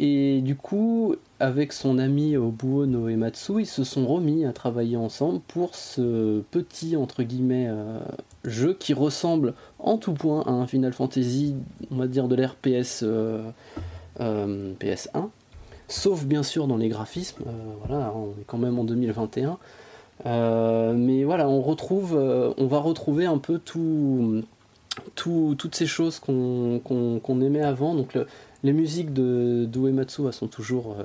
Et 0.00 0.40
du 0.40 0.56
coup, 0.56 1.14
avec 1.38 1.72
son 1.72 1.98
ami 1.98 2.36
Obuo 2.36 2.84
no 2.86 3.08
Ematsu, 3.08 3.60
ils 3.60 3.66
se 3.66 3.84
sont 3.84 4.08
remis 4.08 4.44
à 4.44 4.52
travailler 4.52 4.96
ensemble 4.96 5.38
pour 5.46 5.76
ce 5.76 6.40
petit 6.50 6.96
jeu 8.44 8.74
qui 8.74 8.92
ressemble 8.92 9.54
en 9.78 9.96
tout 9.96 10.14
point 10.14 10.42
à 10.42 10.50
un 10.50 10.66
Final 10.66 10.92
Fantasy, 10.92 11.54
on 11.92 11.96
va 11.96 12.08
dire 12.08 12.26
de 12.26 12.34
l'ère 12.34 12.56
PS, 12.56 13.04
PS1 14.18 15.28
sauf 15.88 16.24
bien 16.24 16.42
sûr 16.42 16.66
dans 16.66 16.76
les 16.76 16.88
graphismes. 16.88 17.44
Euh, 17.46 17.50
voilà, 17.86 18.12
on 18.14 18.30
est 18.40 18.44
quand 18.46 18.58
même 18.58 18.78
en 18.78 18.84
2021. 18.84 19.58
Euh, 20.26 20.94
mais 20.94 21.24
voilà, 21.24 21.48
on 21.48 21.60
retrouve, 21.60 22.14
euh, 22.16 22.52
on 22.56 22.66
va 22.66 22.78
retrouver 22.78 23.26
un 23.26 23.38
peu 23.38 23.58
tout, 23.58 24.42
toutes 25.14 25.74
ces 25.74 25.86
choses 25.86 26.18
qu'on 26.20 27.40
aimait 27.40 27.62
avant. 27.62 27.94
Donc 27.94 28.16
les 28.64 28.72
musiques 28.72 29.12
de, 29.12 29.68
Uematsu 29.76 30.22
sont 30.32 30.48
toujours, 30.48 30.96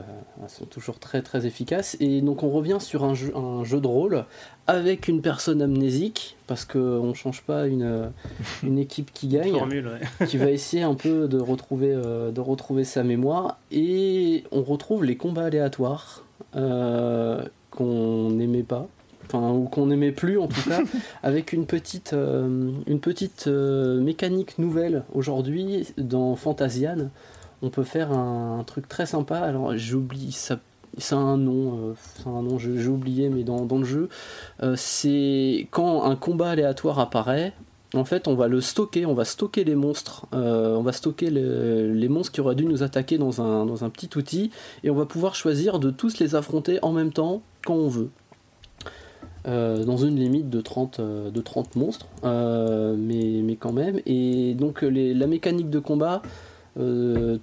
sont 0.48 0.66
toujours 0.66 0.98
très 0.98 1.22
très 1.22 1.46
efficaces. 1.46 1.98
Et 2.00 2.22
donc 2.22 2.42
on 2.42 2.50
revient 2.50 2.78
sur 2.80 3.04
un 3.04 3.14
jeu, 3.14 3.32
un 3.36 3.64
jeu 3.64 3.80
de 3.80 3.88
rôle 3.88 4.26
avec 4.70 5.08
une 5.08 5.24
personne 5.24 5.64
amnésique, 5.64 6.38
parce 6.46 6.64
qu'on 6.64 7.08
ne 7.08 7.14
change 7.16 7.42
pas 7.42 7.66
une, 7.66 8.12
une 8.64 8.78
équipe 8.78 9.12
qui 9.12 9.28
gagne, 9.28 9.60
qui 10.28 10.38
va 10.38 10.52
essayer 10.52 10.84
un 10.84 10.94
peu 10.94 11.28
de 11.28 11.40
retrouver, 11.40 11.92
euh, 11.92 12.32
de 12.32 12.40
retrouver 12.40 12.84
sa 12.84 13.04
mémoire, 13.04 13.58
et 13.72 14.44
on 14.52 14.62
retrouve 14.62 15.04
les 15.06 15.18
combats 15.18 15.46
aléatoires 15.46 16.24
euh, 16.56 17.44
qu'on 17.72 18.30
n'aimait 18.30 18.62
pas, 18.62 18.88
enfin, 19.26 19.52
ou 19.54 19.64
qu'on 19.64 19.88
n'aimait 19.88 20.12
plus 20.12 20.38
en 20.38 20.48
tout 20.48 20.70
cas, 20.70 20.82
avec 21.24 21.52
une 21.52 21.66
petite, 21.66 22.14
euh, 22.14 22.70
une 22.86 23.00
petite 23.00 23.48
mécanique 23.48 24.60
nouvelle 24.60 25.04
aujourd'hui 25.16 25.88
dans 25.98 26.36
Fantasian. 26.36 27.10
On 27.62 27.70
peut 27.70 27.84
faire 27.84 28.12
un, 28.12 28.64
truc 28.66 28.88
très 28.88 29.06
sympa, 29.06 29.40
alors 29.40 29.78
j'oublie, 29.78 30.32
ça 30.32 30.60
c'est 30.98 31.16
un 31.16 31.38
nom, 31.38 31.94
euh, 32.26 32.30
un 32.30 32.42
nom, 32.42 32.58
j'ai 32.58 32.88
oublié, 32.88 33.30
mais 33.30 33.44
dans, 33.44 33.66
le 33.78 33.84
jeu, 33.84 34.10
euh, 34.64 34.74
c'est 34.76 35.68
quand 35.72 36.04
un 36.04 36.16
combat 36.16 36.52
aléatoire 36.52 37.00
apparaît, 37.00 37.54
en 37.96 38.06
fait, 38.06 38.28
on 38.28 38.36
va 38.36 38.48
le 38.48 38.62
stocker, 38.62 39.06
on 39.06 39.14
va 39.14 39.26
stocker 39.26 39.64
les 39.64 39.76
monstres, 39.76 40.28
euh, 40.34 40.76
on 40.76 40.84
va 40.84 40.92
stocker 40.92 41.30
les, 41.32 42.10
monstres 42.10 42.32
qui 42.32 42.42
auraient 42.42 42.56
dû 42.56 42.66
nous 42.66 42.84
attaquer 42.84 43.18
dans 43.18 43.42
un, 43.42 43.66
dans 43.66 43.84
un 43.84 43.90
petit 43.90 44.10
outil, 44.18 44.52
et 44.84 44.90
on 44.90 44.96
va 44.96 45.06
pouvoir 45.06 45.36
choisir 45.36 45.80
de 45.80 45.90
tous 45.90 46.20
les 46.20 46.36
affronter 46.36 46.80
en 46.84 46.92
même 46.92 47.12
temps 47.12 47.42
quand 47.66 47.76
on 47.76 47.88
veut. 47.88 48.10
Euh, 49.48 49.86
dans 49.86 49.98
une 49.98 50.18
limite 50.18 50.50
de 50.50 50.60
30, 50.60 51.00
de 51.00 51.42
30 51.42 51.76
monstres, 51.78 52.08
mais, 52.24 53.42
mais, 53.44 53.56
quand 53.56 53.72
même. 53.72 54.00
Et 54.06 54.54
donc 54.54 54.82
la 54.84 55.28
mécanique 55.28 55.70
de 55.70 55.80
combat 55.80 56.22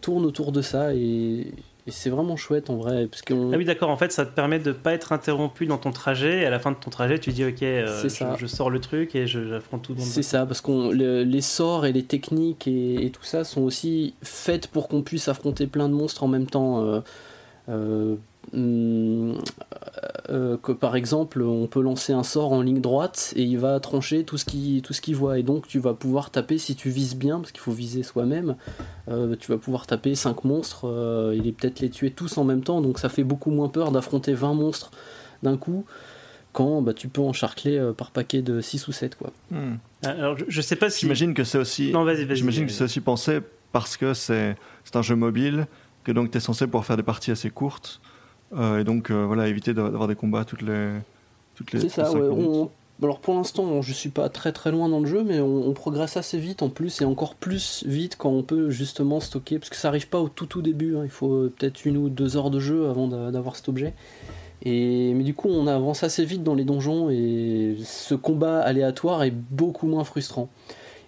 tourne 0.00 0.24
autour 0.24 0.52
de 0.52 0.62
ça, 0.62 0.94
et 0.94 1.52
et 1.88 1.92
c'est 1.92 2.10
vraiment 2.10 2.36
chouette 2.36 2.68
en 2.68 2.76
vrai. 2.76 3.06
Parce 3.06 3.22
Ah 3.30 3.56
oui, 3.56 3.64
d'accord, 3.64 3.90
en 3.90 3.96
fait, 3.96 4.10
ça 4.10 4.26
te 4.26 4.34
permet 4.34 4.58
de 4.58 4.70
ne 4.70 4.74
pas 4.74 4.92
être 4.92 5.12
interrompu 5.12 5.66
dans 5.66 5.78
ton 5.78 5.92
trajet. 5.92 6.40
Et 6.42 6.46
à 6.46 6.50
la 6.50 6.58
fin 6.58 6.72
de 6.72 6.76
ton 6.76 6.90
trajet, 6.90 7.20
tu 7.20 7.30
dis, 7.30 7.44
ok, 7.44 7.62
euh, 7.62 8.08
je, 8.38 8.46
sors 8.46 8.70
le 8.70 8.80
truc 8.80 9.14
et 9.14 9.28
j'affronte 9.28 9.82
tout 9.82 9.92
le 9.92 10.00
monde. 10.00 10.08
C'est 10.08 10.22
ça, 10.22 10.46
parce 10.46 10.60
que 10.60 10.92
les 10.92 11.40
sorts 11.40 11.86
et 11.86 11.92
les 11.92 12.02
techniques 12.02 12.66
et, 12.66 13.12
tout 13.12 13.22
ça 13.22 13.44
sont 13.44 13.62
aussi 13.62 14.14
faites 14.22 14.66
pour 14.66 14.88
qu'on 14.88 15.02
puisse 15.02 15.28
affronter 15.28 15.68
plein 15.68 15.88
de 15.88 15.94
monstres 15.94 16.24
en 16.24 16.28
même 16.28 16.46
temps. 16.46 16.84
Euh, 16.84 17.00
euh, 17.68 18.16
euh, 18.54 19.34
euh, 20.28 20.56
que 20.56 20.72
par 20.72 20.96
exemple 20.96 21.42
on 21.42 21.66
peut 21.66 21.80
lancer 21.80 22.12
un 22.12 22.22
sort 22.22 22.52
en 22.52 22.62
ligne 22.62 22.80
droite 22.80 23.32
et 23.36 23.42
il 23.42 23.58
va 23.58 23.80
trancher 23.80 24.24
tout 24.24 24.38
ce 24.38 24.44
qu'il 24.44 24.82
tout 24.82 24.92
ce 24.92 25.00
qu'il 25.00 25.16
voit 25.16 25.38
et 25.38 25.42
donc 25.42 25.66
tu 25.66 25.78
vas 25.78 25.94
pouvoir 25.94 26.30
taper 26.30 26.58
si 26.58 26.76
tu 26.76 26.90
vises 26.90 27.16
bien 27.16 27.38
parce 27.40 27.52
qu'il 27.52 27.60
faut 27.60 27.72
viser 27.72 28.02
soi-même 28.02 28.56
euh, 29.08 29.34
tu 29.36 29.50
vas 29.50 29.58
pouvoir 29.58 29.86
taper 29.86 30.14
5 30.14 30.44
monstres 30.44 30.86
il 31.34 31.46
est 31.46 31.52
peut-être 31.52 31.80
les 31.80 31.90
tuer 31.90 32.10
tous 32.10 32.38
en 32.38 32.44
même 32.44 32.62
temps 32.62 32.80
donc 32.80 32.98
ça 32.98 33.08
fait 33.08 33.24
beaucoup 33.24 33.50
moins 33.50 33.68
peur 33.68 33.90
d'affronter 33.90 34.32
20 34.32 34.54
monstres 34.54 34.90
d'un 35.42 35.56
coup 35.56 35.84
quand 36.52 36.82
bah, 36.82 36.94
tu 36.94 37.08
peux 37.08 37.20
encharcler 37.20 37.92
par 37.96 38.10
paquet 38.10 38.42
de 38.42 38.60
6 38.60 38.88
ou 38.88 38.92
7 38.92 39.16
quoi. 39.16 39.32
Hmm. 39.50 39.76
Alors 40.04 40.36
je, 40.46 40.60
sais 40.60 40.76
pas 40.76 40.88
si 40.88 41.00
j'imagine 41.00 41.34
que 41.34 41.44
c'est 41.44 41.58
aussi 41.58 41.92
j'imagine 42.30 42.66
que 42.66 42.72
c'est 42.72 42.84
aussi 42.84 43.00
pensé 43.00 43.40
parce 43.72 43.96
que 43.96 44.14
c'est 44.14 44.56
un 44.94 45.02
jeu 45.02 45.16
mobile 45.16 45.66
que 46.04 46.12
donc 46.12 46.30
tu 46.30 46.38
es 46.38 46.40
censé 46.40 46.66
pouvoir 46.66 46.84
faire 46.84 46.96
des 46.96 47.02
parties 47.02 47.32
assez 47.32 47.50
courtes 47.50 48.00
euh, 48.00 48.15
et 48.54 48.84
donc, 48.84 49.10
euh, 49.10 49.24
voilà, 49.26 49.48
éviter 49.48 49.74
d'avoir 49.74 50.08
des 50.08 50.14
combats 50.14 50.44
toutes 50.44 50.62
les. 50.62 50.92
Toutes 51.54 51.72
les 51.72 51.80
c'est 51.80 51.88
ça, 51.88 52.10
alors 53.02 53.20
pour 53.20 53.34
l'instant, 53.34 53.82
je 53.82 53.92
suis 53.92 54.08
pas 54.08 54.30
très 54.30 54.52
très 54.52 54.70
loin 54.70 54.88
dans 54.88 55.00
le 55.00 55.06
jeu, 55.06 55.22
mais 55.22 55.38
on, 55.38 55.72
progresse 55.74 56.16
assez 56.16 56.38
vite 56.38 56.62
en 56.62 56.70
plus, 56.70 57.02
et 57.02 57.04
encore 57.04 57.34
plus 57.34 57.84
vite 57.86 58.16
quand 58.16 58.30
on 58.30 58.42
peut 58.42 58.70
justement 58.70 59.20
stocker, 59.20 59.58
parce 59.58 59.68
que 59.68 59.76
ça 59.76 59.88
arrive 59.88 60.08
pas 60.08 60.18
au 60.18 60.30
tout 60.30 60.46
tout 60.46 60.62
début, 60.62 60.96
hein. 60.96 61.02
il 61.04 61.10
faut 61.10 61.32
euh, 61.32 61.52
peut-être 61.54 61.84
une 61.84 61.98
ou 61.98 62.08
deux 62.08 62.38
heures 62.38 62.50
de 62.50 62.58
jeu 62.58 62.88
avant 62.88 63.06
d'avoir 63.06 63.54
cet 63.56 63.68
objet. 63.68 63.92
Et, 64.62 65.12
mais 65.12 65.24
du 65.24 65.34
coup, 65.34 65.48
on 65.48 65.66
avance 65.66 66.04
assez 66.04 66.24
vite 66.24 66.42
dans 66.42 66.54
les 66.54 66.64
donjons, 66.64 67.10
et 67.10 67.76
ce 67.84 68.14
combat 68.14 68.60
aléatoire 68.60 69.24
est 69.24 69.34
beaucoup 69.50 69.86
moins 69.86 70.04
frustrant. 70.04 70.48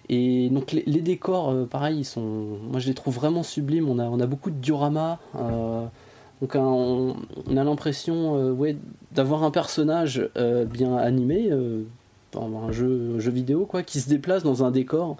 Et 0.09 0.49
donc 0.49 0.71
les, 0.71 1.01
décors, 1.01 1.67
pareil, 1.67 1.99
ils 1.99 2.05
sont, 2.05 2.21
moi 2.69 2.79
je 2.79 2.87
les 2.87 2.95
trouve 2.95 3.15
vraiment 3.15 3.41
sublimes, 3.43 3.89
on 3.89 3.97
a, 3.97 4.05
on 4.05 4.19
a 4.19 4.27
beaucoup 4.27 4.51
de 4.51 4.55
dioramas. 4.55 5.17
Donc 6.41 6.55
on, 6.55 7.15
a 7.55 7.63
l'impression 7.63 8.37
euh, 8.37 8.73
d'avoir 9.11 9.43
un 9.43 9.51
personnage 9.51 10.29
euh, 10.37 10.65
bien 10.65 10.95
animé, 10.95 11.51
euh, 12.35 12.39
un 12.39 12.71
jeu, 12.71 13.19
jeu 13.19 13.31
vidéo 13.31 13.65
quoi, 13.65 13.83
qui 13.83 13.99
se 13.99 14.09
déplace 14.09 14.43
dans 14.43 14.63
un 14.63 14.71
décor 14.71 15.17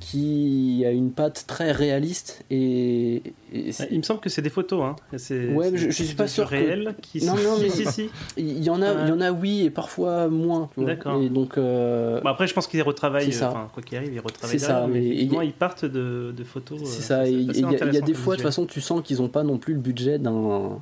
qui 0.00 0.84
a 0.86 0.90
une 0.90 1.10
patte 1.10 1.44
très 1.46 1.72
réaliste 1.72 2.44
et, 2.50 3.22
il 3.52 3.98
me 3.98 4.02
semble 4.02 4.20
que 4.20 4.30
c'est 4.30 4.42
des 4.42 4.50
photos 4.50 4.82
hein. 4.82 4.96
ouais 5.12 5.70
je, 5.74 5.90
je 5.90 6.02
suis 6.02 6.14
pas 6.14 6.26
sûr 6.26 6.46
réel 6.46 6.94
qui 7.02 7.24
non 7.24 7.34
non 7.34 7.58
mais 7.60 7.68
il 8.36 8.62
y 8.62 8.70
en 8.70 8.80
a 8.80 9.02
il 9.02 9.08
y 9.08 9.12
en 9.12 9.20
a 9.20 9.30
oui 9.30 9.64
et 9.64 9.70
parfois 9.70 10.28
moins 10.28 10.70
d'accord. 10.78 11.20
Et 11.20 11.28
donc 11.28 11.56
bah, 11.56 12.20
après 12.24 12.46
je 12.46 12.54
pense 12.54 12.66
qu'ils 12.66 12.82
retravaillent 12.82 13.28
enfin 13.28 13.68
quoi 13.72 13.82
qu'il 13.82 13.98
arrive 13.98 14.14
ils 14.14 14.20
retravaillent 14.20 14.58
c'est 14.58 14.66
ça 14.66 14.86
mais, 14.86 15.02
ils 15.04 15.52
partent 15.52 15.84
de, 15.84 16.32
de 16.36 16.44
photos 16.44 16.80
c'est 16.84 17.02
ça 17.02 17.28
il 17.28 17.42
y, 17.42 17.64
a 17.64 18.00
des 18.00 18.14
fois 18.14 18.34
de 18.34 18.40
toute 18.40 18.46
façon 18.46 18.66
tu 18.66 18.80
sens 18.80 19.02
qu'ils 19.02 19.20
ont 19.20 19.28
pas 19.28 19.42
non 19.42 19.58
plus 19.58 19.74
le 19.74 19.80
budget 19.80 20.18
d'un 20.18 20.80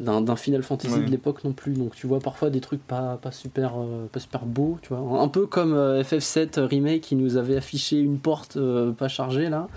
d'un 0.00 0.36
Final 0.36 0.62
Fantasy 0.62 1.00
de 1.00 1.10
l'époque 1.10 1.44
non 1.44 1.52
plus. 1.52 1.74
Donc 1.74 1.94
tu 1.94 2.06
vois 2.06 2.20
parfois 2.20 2.50
des 2.50 2.60
trucs 2.60 2.82
pas, 2.82 3.18
pas, 3.20 3.32
super, 3.32 3.74
euh, 3.78 4.06
pas 4.10 4.20
super 4.20 4.46
beaux, 4.46 4.78
tu 4.82 4.94
vois. 4.94 5.20
Un 5.20 5.28
peu 5.28 5.46
comme 5.46 5.74
euh, 5.74 6.02
FF7 6.02 6.60
Remake 6.60 7.02
qui 7.02 7.16
nous 7.16 7.36
avait 7.36 7.56
affiché 7.56 7.98
une 7.98 8.18
porte 8.18 8.56
euh, 8.56 8.92
pas 8.92 9.08
chargée 9.08 9.48
là. 9.48 9.68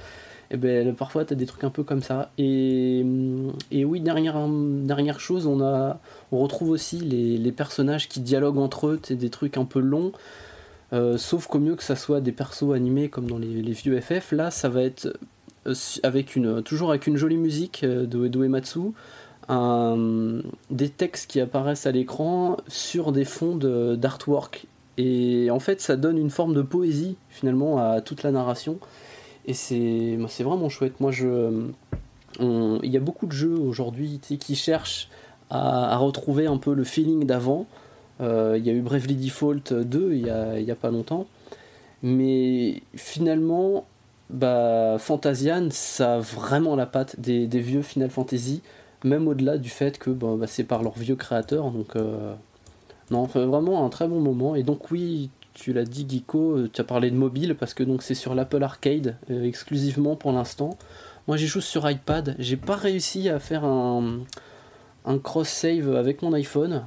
Et 0.51 0.55
eh 0.55 0.57
ben 0.57 0.93
parfois 0.93 1.25
tu 1.25 1.33
as 1.33 1.35
des 1.35 1.45
trucs 1.45 1.63
un 1.63 1.69
peu 1.69 1.83
comme 1.83 2.01
ça. 2.01 2.31
Et, 2.37 3.03
et 3.71 3.85
oui, 3.85 4.01
dernière, 4.01 4.37
dernière 4.47 5.19
chose, 5.19 5.47
on, 5.47 5.61
a, 5.61 5.99
on 6.31 6.39
retrouve 6.39 6.69
aussi 6.69 6.99
les, 6.99 7.37
les 7.37 7.51
personnages 7.51 8.07
qui 8.07 8.19
dialoguent 8.19 8.59
entre 8.59 8.87
eux, 8.87 8.99
c'est 9.01 9.15
des 9.15 9.31
trucs 9.31 9.57
un 9.57 9.65
peu 9.65 9.79
longs. 9.79 10.11
sauf 11.17 11.47
qu'au 11.47 11.59
mieux 11.59 11.75
que 11.75 11.81
ça 11.81 11.95
soit 11.95 12.21
des 12.21 12.31
persos 12.31 12.71
animés 12.75 13.09
comme 13.09 13.25
dans 13.25 13.39
les, 13.39 13.63
les 13.63 13.71
vieux 13.71 13.99
FF, 13.99 14.31
là 14.31 14.51
ça 14.51 14.69
va 14.69 14.83
être 14.83 15.17
avec 16.03 16.35
une, 16.35 16.61
toujours 16.61 16.91
avec 16.91 17.07
une 17.07 17.17
jolie 17.17 17.37
musique 17.37 17.83
de 17.83 18.25
Edo 18.25 18.43
Ematsu, 18.43 18.91
des 19.49 20.89
textes 20.89 21.29
qui 21.29 21.39
apparaissent 21.39 21.85
à 21.85 21.91
l'écran 21.91 22.57
sur 22.67 23.11
des 23.11 23.25
fonds 23.25 23.55
d'artwork. 23.55 24.65
Et 24.97 25.49
en 25.49 25.59
fait, 25.59 25.81
ça 25.81 25.95
donne 25.95 26.17
une 26.17 26.29
forme 26.29 26.53
de 26.53 26.61
poésie 26.61 27.15
finalement 27.29 27.77
à 27.77 28.01
toute 28.01 28.23
la 28.23 28.31
narration. 28.31 28.79
Et 29.45 29.53
c'est 29.53 30.17
vraiment 30.39 30.69
chouette. 30.69 30.99
Moi, 30.99 31.11
je, 31.11 31.67
il 32.39 32.89
y 32.89 32.97
a 32.97 32.99
beaucoup 32.99 33.25
de 33.25 33.31
jeux 33.31 33.57
aujourd'hui 33.57 34.19
qui 34.19 34.55
cherchent 34.55 35.09
à, 35.49 35.97
retrouver 35.97 36.47
un 36.47 36.57
peu 36.57 36.73
le 36.73 36.83
feeling 36.83 37.25
d'avant. 37.25 37.65
Euh, 38.21 38.55
il 38.57 38.65
y 38.65 38.69
a 38.69 38.73
eu 38.73 38.81
Bravely 38.81 39.15
Default 39.15 39.73
2 39.73 40.13
il 40.13 40.25
y 40.25 40.29
a, 40.29 40.71
a 40.71 40.75
pas 40.75 40.91
longtemps. 40.91 41.27
Mais 42.03 42.81
finalement, 42.95 43.85
bah, 44.29 44.97
Fantasian, 44.99 45.67
ça 45.71 46.15
a 46.15 46.19
vraiment 46.19 46.75
la 46.75 46.85
patte 46.85 47.19
des 47.19 47.47
vieux 47.47 47.81
Final 47.81 48.09
Fantasy 48.09 48.61
même 49.03 49.27
au-delà 49.27 49.57
du 49.57 49.69
fait 49.69 49.97
que 49.97 50.09
bah, 50.09 50.35
c'est 50.47 50.63
par 50.63 50.83
leur 50.83 50.93
vieux 50.97 51.15
créateur. 51.15 51.71
Donc, 51.71 51.95
euh, 51.95 52.33
non, 53.11 53.23
vraiment 53.23 53.85
un 53.85 53.89
très 53.89 54.07
bon 54.07 54.19
moment. 54.19 54.55
Et 54.55 54.63
donc, 54.63 54.91
oui, 54.91 55.29
tu 55.53 55.73
l'as 55.73 55.83
dit, 55.83 56.07
Geeko, 56.09 56.57
euh, 56.57 56.69
tu 56.71 56.81
as 56.81 56.83
parlé 56.83 57.11
de 57.11 57.15
mobile 57.15 57.55
parce 57.55 57.73
que 57.73 57.83
donc 57.83 58.01
c'est 58.01 58.15
sur 58.15 58.33
l'Apple 58.33 58.63
Arcade 58.63 59.17
euh, 59.29 59.43
exclusivement 59.43 60.15
pour 60.15 60.31
l'instant. 60.31 60.77
Moi, 61.27 61.37
j'y 61.37 61.47
joue 61.47 61.61
sur 61.61 61.89
iPad. 61.89 62.35
J'ai 62.39 62.57
pas 62.57 62.75
réussi 62.75 63.29
à 63.29 63.39
faire 63.39 63.63
un, 63.63 64.19
un 65.05 65.17
cross-save 65.17 65.95
avec 65.95 66.21
mon 66.21 66.33
iPhone. 66.33 66.83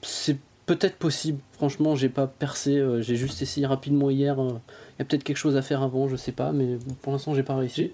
c'est 0.00 0.38
peut-être 0.64 0.96
possible. 0.96 1.38
Franchement, 1.52 1.94
j'ai 1.94 2.08
pas 2.08 2.26
percé. 2.26 2.82
j'ai 3.00 3.16
juste 3.16 3.42
essayé 3.42 3.66
rapidement 3.66 4.08
hier. 4.08 4.36
Il 4.38 4.98
y 5.00 5.02
a 5.02 5.04
peut-être 5.04 5.24
quelque 5.24 5.36
chose 5.36 5.56
à 5.56 5.62
faire 5.62 5.82
avant, 5.82 6.08
je 6.08 6.16
sais 6.16 6.32
pas, 6.32 6.52
mais 6.52 6.78
pour 7.02 7.12
l'instant, 7.12 7.34
j'ai 7.34 7.42
pas 7.42 7.56
réussi. 7.56 7.92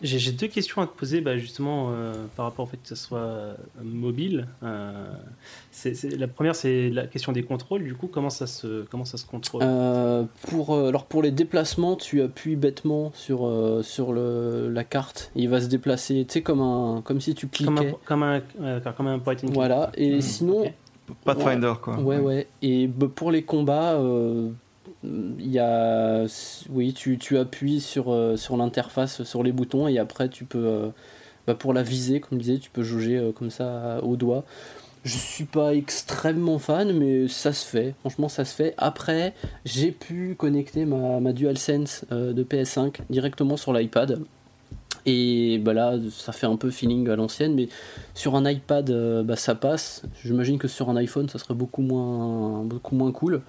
J'ai 0.00 0.32
deux 0.32 0.46
questions 0.46 0.80
à 0.80 0.86
te 0.86 0.96
poser, 0.96 1.20
bah, 1.20 1.38
justement, 1.38 1.90
euh, 1.90 2.14
par 2.36 2.46
rapport 2.46 2.66
au 2.66 2.68
fait 2.68 2.76
que 2.76 2.88
ce 2.88 2.94
soit 2.94 3.18
euh, 3.18 3.54
mobile. 3.82 4.46
Euh, 4.62 5.10
la 6.16 6.28
première, 6.28 6.54
c'est 6.54 6.88
la 6.90 7.06
question 7.06 7.32
des 7.32 7.42
contrôles. 7.42 7.82
Du 7.82 7.94
coup, 7.94 8.06
comment 8.06 8.30
ça 8.30 8.46
se, 8.46 8.84
comment 8.84 9.04
ça 9.04 9.18
se 9.18 9.26
contrôle? 9.26 9.62
Pour, 10.48 10.76
Alors, 10.76 11.06
pour 11.06 11.22
les 11.22 11.32
déplacements, 11.32 11.96
tu 11.96 12.22
appuies 12.22 12.56
bêtement 12.56 13.10
sur, 13.14 13.50
sur 13.82 14.12
le, 14.12 14.70
la 14.70 14.84
carte. 14.84 15.32
Il 15.34 15.48
va 15.48 15.60
se 15.60 15.66
déplacer, 15.66 16.24
tu 16.28 16.34
sais, 16.34 16.42
comme, 16.42 16.60
un, 16.60 17.02
comme 17.04 17.20
si 17.20 17.34
tu 17.34 17.48
cliquais. 17.48 17.94
Comme 18.04 18.22
un, 18.22 18.40
comme 18.40 19.08
un, 19.08 19.18
point 19.18 19.34
and 19.42 19.52
Voilà, 19.52 19.90
et 19.96 20.18
hmm, 20.18 20.20
sinon. 20.20 20.72
Pathfinder, 21.24 21.72
quoi. 21.82 21.98
Ouais, 21.98 22.18
ouais. 22.18 22.46
Et 22.62 22.86
bah, 22.86 23.08
pour 23.12 23.32
les 23.32 23.42
combats 23.42 23.98
il 25.04 25.50
y 25.50 25.58
a, 25.58 26.24
oui, 26.70 26.92
tu, 26.92 27.18
tu 27.18 27.38
appuies 27.38 27.80
sur, 27.80 28.12
euh, 28.12 28.36
sur 28.36 28.56
l'interface, 28.56 29.22
sur 29.22 29.42
les 29.42 29.52
boutons, 29.52 29.86
et 29.88 29.98
après 29.98 30.28
tu 30.28 30.44
peux, 30.44 30.66
euh, 30.66 30.88
bah 31.46 31.54
pour 31.54 31.72
la 31.72 31.82
viser, 31.82 32.20
comme 32.20 32.38
je 32.38 32.44
disais, 32.44 32.58
tu 32.58 32.70
peux 32.70 32.82
jauger 32.82 33.16
euh, 33.16 33.32
comme 33.32 33.50
ça 33.50 34.00
au 34.02 34.16
doigt. 34.16 34.44
Je 35.04 35.16
suis 35.16 35.44
pas 35.44 35.74
extrêmement 35.74 36.58
fan, 36.58 36.92
mais 36.92 37.28
ça 37.28 37.52
se 37.52 37.64
fait. 37.64 37.94
Franchement, 38.00 38.28
ça 38.28 38.44
se 38.44 38.54
fait. 38.54 38.74
Après, 38.76 39.32
j'ai 39.64 39.92
pu 39.92 40.34
connecter 40.36 40.84
ma, 40.84 41.20
ma 41.20 41.32
DualSense 41.32 42.04
de 42.10 42.42
PS5 42.42 42.96
directement 43.08 43.56
sur 43.56 43.72
l'iPad. 43.72 44.20
Et 45.06 45.58
bah 45.58 45.72
là, 45.72 45.94
ça 46.10 46.32
fait 46.32 46.46
un 46.46 46.56
peu 46.56 46.70
feeling 46.70 47.08
à 47.08 47.16
l'ancienne, 47.16 47.54
mais 47.54 47.68
sur 48.12 48.34
un 48.34 48.50
iPad, 48.50 49.22
bah, 49.24 49.36
ça 49.36 49.54
passe. 49.54 50.02
J'imagine 50.24 50.58
que 50.58 50.68
sur 50.68 50.90
un 50.90 50.96
iPhone, 50.96 51.28
ça 51.28 51.38
serait 51.38 51.54
beaucoup 51.54 51.80
moins, 51.80 52.64
beaucoup 52.64 52.96
moins 52.96 53.12
cool. 53.12 53.42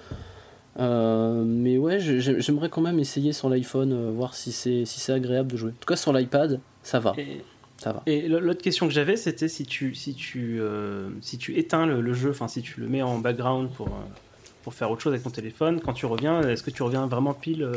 Euh, 0.80 1.44
mais 1.46 1.78
ouais, 1.78 2.00
j'aimerais 2.00 2.70
quand 2.70 2.82
même 2.82 3.00
essayer 3.00 3.34
sur 3.34 3.50
l'iPhone, 3.50 3.92
euh, 3.92 4.12
voir 4.12 4.34
si 4.34 4.52
c'est 4.52 4.86
si 4.86 5.00
c'est 5.00 5.12
agréable 5.12 5.52
de 5.52 5.58
jouer. 5.58 5.72
En 5.72 5.80
tout 5.80 5.88
cas, 5.88 5.96
sur 5.96 6.14
l'iPad, 6.14 6.62
ça 6.84 7.00
va. 7.00 7.14
Et, 7.18 7.42
ça 7.78 7.92
va. 7.92 8.02
Et 8.06 8.28
l'autre 8.28 8.62
question 8.62 8.88
que 8.88 8.94
j'avais, 8.94 9.18
c'était 9.18 9.50
si 9.50 9.66
tu 9.66 9.94
si 9.94 10.14
tu 10.14 10.60
euh, 10.62 11.10
si 11.22 11.38
tu 11.38 11.58
éteins 11.58 11.86
le, 11.86 12.14
jeu, 12.14 12.30
enfin 12.30 12.48
si 12.48 12.62
tu 12.62 12.80
le 12.80 12.88
mets 12.88 13.02
en 13.02 13.18
background 13.20 13.70
pour 13.72 13.90
pour 14.64 14.74
faire 14.74 14.90
autre 14.92 15.02
chose 15.02 15.14
avec 15.14 15.24
ton 15.24 15.30
téléphone. 15.30 15.82
Quand 15.82 15.94
tu 15.94 16.06
reviens, 16.06 16.42
est-ce 16.42 16.64
que 16.64 16.72
tu 16.72 16.84
reviens 16.84 17.08
vraiment 17.08 17.34
pile 17.34 17.68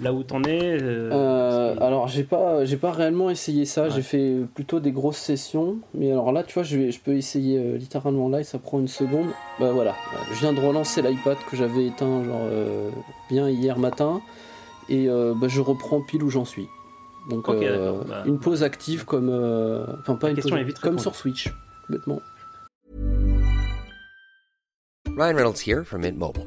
là 0.00 0.12
où 0.12 0.22
t'en 0.22 0.42
es 0.44 0.80
euh, 0.80 1.10
euh, 1.12 1.76
Alors 1.80 2.08
j'ai 2.08 2.24
pas 2.24 2.64
j'ai 2.64 2.76
pas 2.76 2.92
réellement 2.92 3.30
essayé 3.30 3.64
ça. 3.64 3.88
J'ai 3.88 4.02
fait 4.02 4.36
plutôt 4.54 4.80
des 4.80 4.92
grosses 4.92 5.18
sessions. 5.18 5.78
Mais 5.94 6.12
alors 6.12 6.32
là, 6.32 6.42
tu 6.42 6.54
vois, 6.54 6.62
je, 6.62 6.76
vais, 6.76 6.92
je 6.92 7.00
peux 7.00 7.14
essayer 7.14 7.58
euh, 7.58 7.76
littéralement 7.76 8.28
là 8.28 8.40
et 8.40 8.44
ça 8.44 8.58
prend 8.58 8.78
une 8.78 8.88
seconde. 8.88 9.28
Bah 9.58 9.72
voilà, 9.72 9.94
je 10.32 10.40
viens 10.40 10.52
de 10.52 10.60
relancer 10.60 11.02
l'iPad 11.02 11.36
que 11.50 11.56
j'avais 11.56 11.86
éteint 11.86 12.24
genre 12.24 12.46
bien 13.28 13.48
hier 13.48 13.78
matin 13.78 14.20
et 14.88 15.08
bah, 15.08 15.48
je 15.48 15.60
reprends 15.60 16.00
pile 16.00 16.22
où 16.22 16.30
j'en 16.30 16.44
suis. 16.44 16.68
Donc 17.30 17.46
bah, 17.46 18.22
une 18.24 18.38
pause 18.38 18.62
active 18.62 19.04
comme 19.04 19.28
enfin 20.00 20.14
pas 20.14 20.30
une 20.30 20.36
pause, 20.36 20.74
comme 20.80 20.98
sur 20.98 21.14
Switch, 21.14 21.52
bêtement. 21.88 22.20
Ryan 25.16 25.34
Reynolds 25.34 25.60
here 25.66 25.84
from 25.84 26.02
Mint 26.02 26.16
Mobile. 26.16 26.46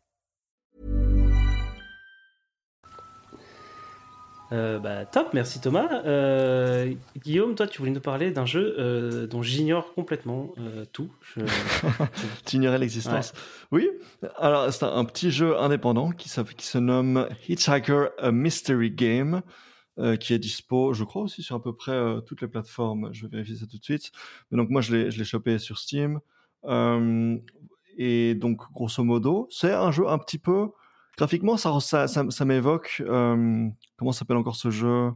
Euh, 4.51 4.79
bah, 4.79 5.05
top, 5.05 5.33
merci 5.33 5.61
Thomas. 5.61 6.03
Euh, 6.05 6.93
Guillaume, 7.23 7.55
toi, 7.55 7.67
tu 7.67 7.79
voulais 7.79 7.91
nous 7.91 8.01
parler 8.01 8.31
d'un 8.31 8.45
jeu 8.45 8.75
euh, 8.77 9.25
dont 9.25 9.41
j'ignore 9.41 9.93
complètement 9.93 10.53
tout. 10.91 11.09
Je... 11.21 11.41
tu 12.45 12.57
ignorais 12.57 12.77
l'existence. 12.77 13.33
Oui, 13.71 13.89
alors 14.37 14.71
c'est 14.73 14.83
un, 14.83 15.05
petit 15.05 15.31
jeu 15.31 15.57
indépendant 15.57 16.11
qui, 16.11 16.29
qui 16.57 16.65
se 16.65 16.77
nomme 16.77 17.27
Hitchhiker 17.47 18.09
A 18.19 18.31
Mystery 18.31 18.91
Game. 18.91 19.41
qui 20.19 20.33
est 20.33 20.39
dispo, 20.39 20.93
je 20.93 21.03
crois 21.03 21.21
aussi 21.21 21.43
sur 21.43 21.55
à 21.55 21.63
peu 21.63 21.73
près 21.73 21.99
toutes 22.25 22.41
les 22.41 22.47
plateformes. 22.47 23.09
Je 23.13 23.23
vais 23.23 23.37
vérifier 23.37 23.55
ça 23.55 23.67
tout 23.67 23.77
de 23.77 23.83
suite. 23.83 24.11
Mais 24.49 24.57
donc 24.57 24.69
moi, 24.69 24.81
je 24.81 24.95
l'ai 24.95 25.23
chopé 25.23 25.59
sur 25.59 25.77
Steam. 25.77 26.19
et 27.97 28.35
donc, 28.35 28.61
grosso 28.73 29.03
modo, 29.03 29.47
c'est 29.49 29.71
un 29.71 29.91
jeu 29.91 30.09
un 30.09 30.17
petit 30.17 30.39
peu 30.39 30.71
graphiquement, 31.21 31.55
ça, 31.55 31.79
ça, 31.79 32.07
ça, 32.07 32.45
m'évoque. 32.45 33.03
Euh, 33.05 33.67
comment 33.95 34.11
s'appelle 34.11 34.37
encore 34.37 34.55
ce 34.55 34.71
jeu? 34.71 35.11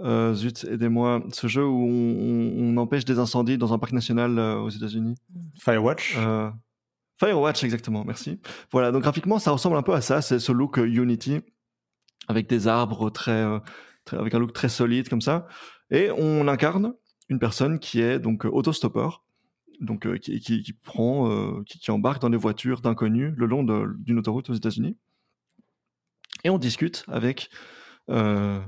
Euh, 0.00 0.34
Zut, 0.34 0.64
aidez-moi. 0.64 1.22
Ce 1.32 1.46
jeu 1.46 1.64
où 1.64 1.86
on, 1.88 2.76
empêche 2.76 3.06
des 3.06 3.18
incendies 3.18 3.56
dans 3.56 3.72
un 3.72 3.78
parc 3.78 3.92
national 3.92 4.38
euh, 4.38 4.58
aux 4.58 4.68
États-Unis. 4.68 5.14
Firewatch. 5.58 6.18
Firewatch, 7.18 7.64
exactement. 7.64 8.04
Merci. 8.04 8.38
Voilà. 8.70 8.92
Donc 8.92 9.00
graphiquement, 9.00 9.38
ça 9.38 9.50
ressemble 9.50 9.78
un 9.78 9.82
peu 9.82 9.94
à 9.94 10.02
ça. 10.02 10.20
C'est 10.20 10.38
ce 10.38 10.52
look 10.52 10.76
Unity 10.76 11.40
avec 12.28 12.46
des 12.46 12.68
arbres 12.68 13.08
très, 13.08 13.46
avec 14.12 14.34
un 14.34 14.38
look 14.38 14.52
très 14.52 14.68
solide 14.68 15.08
comme 15.08 15.22
ça. 15.22 15.46
Et 15.90 16.10
on 16.10 16.48
incarne 16.48 16.92
une 17.30 17.38
personne 17.38 17.78
qui 17.78 18.02
est 18.02 18.18
donc 18.18 18.44
autostoppeur 18.44 19.22
donc 19.80 20.06
qui, 20.20 20.38
qui, 20.40 20.72
prend, 20.72 21.62
qui, 21.64 21.80
qui, 21.80 21.90
embarque 21.90 22.22
dans 22.22 22.30
des 22.30 22.36
voitures 22.36 22.80
d'inconnus 22.80 23.32
le 23.36 23.46
long 23.46 23.64
d'une 23.64 24.18
autoroute 24.18 24.48
aux 24.48 24.54
États-Unis 24.54 24.96
et 26.44 26.50
on 26.50 26.58
discute 26.58 27.04
avec 27.08 27.50
euh, 28.10 28.60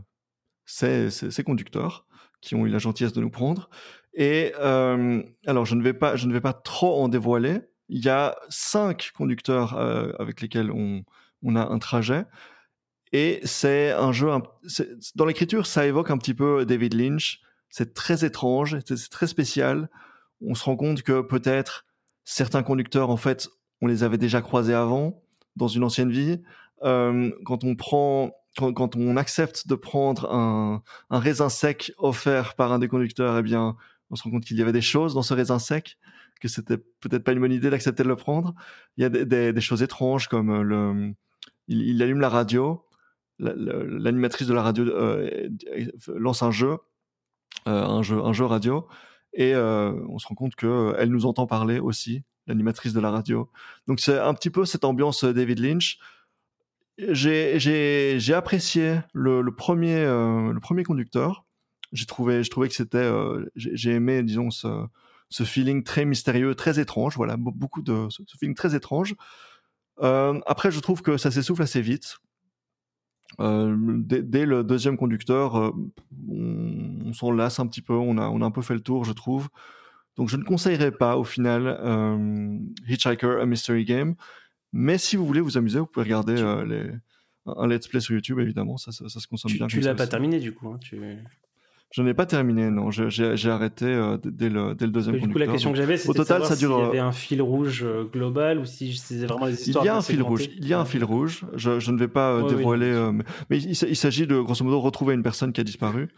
ces, 0.65 1.45
conducteurs 1.45 2.07
qui 2.41 2.55
ont 2.55 2.67
eu 2.67 2.71
la 2.71 2.79
gentillesse 2.79 3.13
de 3.13 3.21
nous 3.21 3.31
prendre. 3.31 3.69
Et 4.15 4.53
euh, 4.59 5.23
alors, 5.47 5.67
je 5.67 5.75
ne, 5.75 5.83
vais 5.83 5.93
pas, 5.93 6.17
je 6.17 6.27
ne 6.27 6.33
vais 6.33 6.41
pas 6.41 6.55
trop 6.55 7.03
en 7.03 7.09
dévoiler. 7.09 7.61
Il 7.89 8.05
y 8.05 8.09
a 8.09 8.37
cinq 8.49 9.13
conducteurs 9.15 9.77
euh, 9.77 10.13
avec 10.19 10.41
lesquels 10.41 10.71
on, 10.71 11.05
on, 11.43 11.55
a 11.55 11.67
un 11.67 11.79
trajet. 11.79 12.25
Et 13.13 13.41
c'est 13.45 13.93
un 13.93 14.11
jeu. 14.11 14.31
Dans 15.15 15.27
l'écriture, 15.27 15.67
ça 15.67 15.87
évoque 15.87 16.11
un 16.11 16.19
petit 16.19 16.35
peu 16.35 16.65
David 16.65 16.95
Lynch. 16.95 17.41
C'est 17.69 17.95
très 17.95 18.25
étrange, 18.25 18.79
c'est 18.85 19.11
très 19.11 19.27
spécial. 19.27 19.91
On 20.41 20.55
se 20.55 20.65
rend 20.65 20.77
compte 20.77 21.03
que 21.03 21.21
peut-être 21.21 21.85
certains 22.25 22.63
conducteurs, 22.63 23.11
en 23.11 23.17
fait, 23.17 23.49
on 23.81 23.87
les 23.87 24.03
avait 24.03 24.19
déjà 24.19 24.41
croisés 24.41 24.75
avant, 24.75 25.23
dans 25.57 25.69
une 25.69 25.85
ancienne 25.85 26.11
vie. 26.11 26.43
Euh, 26.83 27.31
quand 27.45 27.65
on 27.65 27.75
prend 27.75 28.33
quand, 28.57 28.97
on 28.97 29.19
accepte 29.19 29.69
de 29.69 29.75
prendre 29.75 30.33
un, 30.33 30.83
raisin 31.11 31.51
sec 31.51 31.93
offert 31.99 32.55
par 32.55 32.73
un 32.73 32.79
des 32.79 32.89
conducteurs, 32.89 33.37
eh 33.37 33.43
bien, 33.43 33.77
on 34.11 34.17
se 34.17 34.23
rend 34.23 34.31
compte 34.31 34.45
qu'il 34.47 34.57
y 34.57 34.63
avait 34.63 34.73
des 34.73 34.81
choses 34.81 35.13
dans 35.13 35.21
ce 35.21 35.35
raisin 35.35 35.59
sec, 35.59 35.99
que 36.41 36.49
c'était 36.49 36.79
peut-être 36.79 37.23
pas 37.23 37.33
une 37.33 37.41
bonne 37.41 37.53
idée 37.53 37.69
d'accepter 37.69 38.03
de 38.03 38.09
le 38.09 38.17
prendre. 38.17 38.55
Il 38.97 39.03
y 39.03 39.05
a 39.05 39.11
des, 39.11 39.61
choses 39.61 39.83
étranges 39.83 40.29
comme 40.29 40.49
euh, 40.49 40.63
le, 40.63 41.15
il, 41.69 42.03
allume 42.03 42.21
la 42.21 42.31
radio, 42.31 42.83
l'animatrice 43.39 44.47
de 44.47 44.55
la 44.55 44.63
radio 44.63 44.87
euh, 44.87 45.51
lance 46.09 46.43
un 46.43 46.51
jeu, 46.51 46.79
un 47.67 48.03
jeu, 48.03 48.45
radio, 48.47 48.89
et 49.35 49.55
on 49.55 50.19
se 50.19 50.27
rend 50.29 50.35
compte 50.35 50.55
que 50.55 50.95
elle 50.99 51.11
nous 51.11 51.27
entend 51.27 51.47
parler 51.47 51.79
aussi, 51.79 52.23
l'animatrice 52.47 52.95
de 52.95 53.01
la 53.01 53.11
radio. 53.11 53.51
Donc 53.87 54.01
c'est 54.01 54.19
un 54.19 54.33
petit 54.33 54.49
peu 54.49 54.65
cette 54.65 54.85
ambiance 54.85 55.25
David 55.25 55.59
Lynch 55.59 55.99
j'ai 56.99 58.35
apprécié 58.35 59.01
le, 59.13 59.43
premier, 59.51 59.97
euh, 59.97 60.53
le 60.53 60.61
premier 60.61 60.83
conducteur. 60.83 61.45
J'ai 61.93 62.07
trouvé, 62.07 62.43
je 62.43 62.51
trouvais 62.51 62.69
que 62.69 62.75
c'était, 62.75 62.99
euh, 62.99 63.47
j'ai 63.55 63.93
aimé, 63.93 64.23
disons, 64.23 64.51
ce, 64.51 64.87
ce, 65.29 65.45
feeling 65.45 65.83
très 65.83 66.05
mystérieux, 66.05 66.55
très 66.55 66.81
étrange. 66.81 67.17
Voilà, 67.17 67.37
beaucoup 67.37 67.83
de 67.83 68.09
ce, 68.11 68.23
feeling 68.39 68.55
très 68.55 68.75
étrange. 68.75 69.15
Euh, 70.03 70.41
après, 70.47 70.71
je 70.71 70.81
trouve 70.81 71.03
que 71.03 71.17
ça 71.17 71.31
s'essouffle 71.31 71.63
assez 71.63 71.81
vite. 71.81 72.19
Dès, 73.39 74.23
dès, 74.23 74.47
le 74.47 74.65
deuxième 74.65 74.97
conducteur, 74.97 75.73
on, 76.29 77.03
on 77.05 77.13
s'en 77.13 77.31
lasse 77.31 77.61
un 77.61 77.67
petit 77.67 77.83
peu. 77.83 77.95
On 77.95 78.19
a, 78.19 78.29
on 78.29 78.41
a 78.41 78.45
un 78.47 78.51
peu 78.51 78.63
fait 78.63 78.75
le 78.75 78.81
tour, 78.81 79.05
je 79.05 79.13
trouve. 79.13 79.49
Donc, 80.17 80.29
je 80.29 80.37
ne 80.37 80.45
conseillerais 80.45 80.93
pas 80.93 81.19
au 81.19 81.25
final 81.25 81.79
Hitchhiker, 82.89 83.41
a 83.41 83.47
Mystery 83.47 83.85
Game. 83.85 84.17
Mais 84.77 84.99
si 84.99 85.17
vous 85.17 85.25
voulez 85.25 85.41
vous 85.41 85.57
amuser, 85.57 85.79
vous 85.79 85.87
pouvez 85.87 86.05
regarder 86.05 86.35
euh, 86.37 86.65
les... 86.67 86.91
un 87.47 87.67
let's 87.67 87.89
play 87.89 88.01
sur 88.01 88.15
YouTube, 88.15 88.39
évidemment, 88.39 88.77
ça, 88.77 88.93
ça, 88.93 89.09
se 89.09 89.27
consomme 89.27 89.53
bien. 89.53 89.67
Tu 89.69 89.81
l'as 89.81 89.95
pas 89.95 90.07
terminé 90.07 90.39
du 90.39 90.53
coup 90.53 90.69
hein, 90.69 90.79
tu... 90.81 91.01
Je 91.93 92.03
n'ai 92.03 92.13
pas 92.13 92.27
terminé, 92.27 92.69
non. 92.69 92.91
J'ai 92.91 93.49
arrêté 93.49 93.87
euh, 93.87 94.19
dès, 94.23 94.51
le, 94.51 94.75
dès, 94.75 94.85
le, 94.85 94.93
deuxième 94.93 95.19
Du 95.19 95.29
coup, 95.29 95.39
la 95.39 95.47
question 95.47 95.71
que 95.71 95.79
j'avais, 95.79 95.97
c'était 95.97 96.19
total, 96.19 96.45
ça 96.45 96.57
dure. 96.57 96.77
S'il 96.77 96.85
y 96.85 96.89
avait 96.89 96.99
un 96.99 97.13
fil 97.13 97.41
rouge 97.41 97.85
euh, 97.85 98.05
global 98.05 98.59
ou 98.59 98.67
si 98.67 98.95
c'était 98.97 99.25
vraiment 99.25 99.47
des 99.47 99.69
histoires. 99.69 99.85
Il 99.85 99.87
y 99.87 99.91
a 99.91 99.97
un 99.97 100.03
fil 100.03 100.21
rouge. 100.21 100.49
Il 100.59 100.67
y 100.67 100.75
a 100.75 100.81
un 100.81 100.85
fil 100.85 101.05
rouge. 101.05 101.47
Je, 101.55 101.79
je 101.79 101.91
ne 101.93 101.99
vais 101.99 102.09
pas 102.09 102.43
dévoiler, 102.43 103.11
mais, 103.49 103.59
il, 103.59 103.97
s'agit 103.97 104.27
de 104.27 104.39
grosso 104.39 104.63
modo 104.63 104.81
retrouver 104.81 105.15
une 105.15 105.23
personne 105.23 105.53
qui 105.53 105.61
a 105.61 105.65
disparu. 105.65 106.09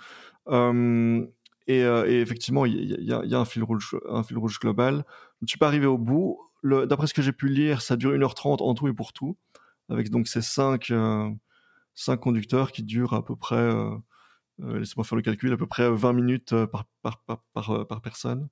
Et, 0.50 1.80
et, 1.80 2.20
effectivement, 2.20 2.64
il 2.66 2.74
y, 2.74 3.04
y, 3.04 3.12
a, 3.12 3.38
un 3.38 3.44
fil 3.44 3.62
rouge, 3.62 3.94
un 4.08 4.24
fil 4.24 4.38
rouge 4.38 4.58
global. 4.58 5.04
Je 5.40 5.44
ne 5.44 5.48
suis 5.48 5.58
pas 5.58 5.68
arrivé 5.68 5.86
au 5.86 5.98
bout 5.98 6.40
d'après 6.64 7.06
ce 7.06 7.14
que 7.14 7.22
j'ai 7.22 7.32
pu 7.32 7.48
lire, 7.48 7.82
ça 7.82 7.96
dure 7.96 8.12
1h30 8.12 8.62
en 8.62 8.74
tout 8.74 8.88
et 8.88 8.92
pour 8.92 9.12
tout, 9.12 9.36
avec 9.88 10.10
donc 10.10 10.28
ces 10.28 10.42
5 10.42 10.90
euh, 10.90 11.30
cinq, 11.94 12.18
conducteurs 12.18 12.72
qui 12.72 12.82
durent 12.82 13.14
à 13.14 13.24
peu 13.24 13.36
près, 13.36 13.56
euh, 13.56 13.90
euh, 14.62 14.78
laissez-moi 14.78 15.04
faire 15.04 15.16
le 15.16 15.22
calcul, 15.22 15.52
à 15.52 15.56
peu 15.56 15.66
près 15.66 15.90
20 15.90 16.12
minutes 16.12 16.54
par, 16.66 16.86
par, 17.02 17.22
par, 17.52 17.86
par 17.86 18.00
personne. 18.02 18.48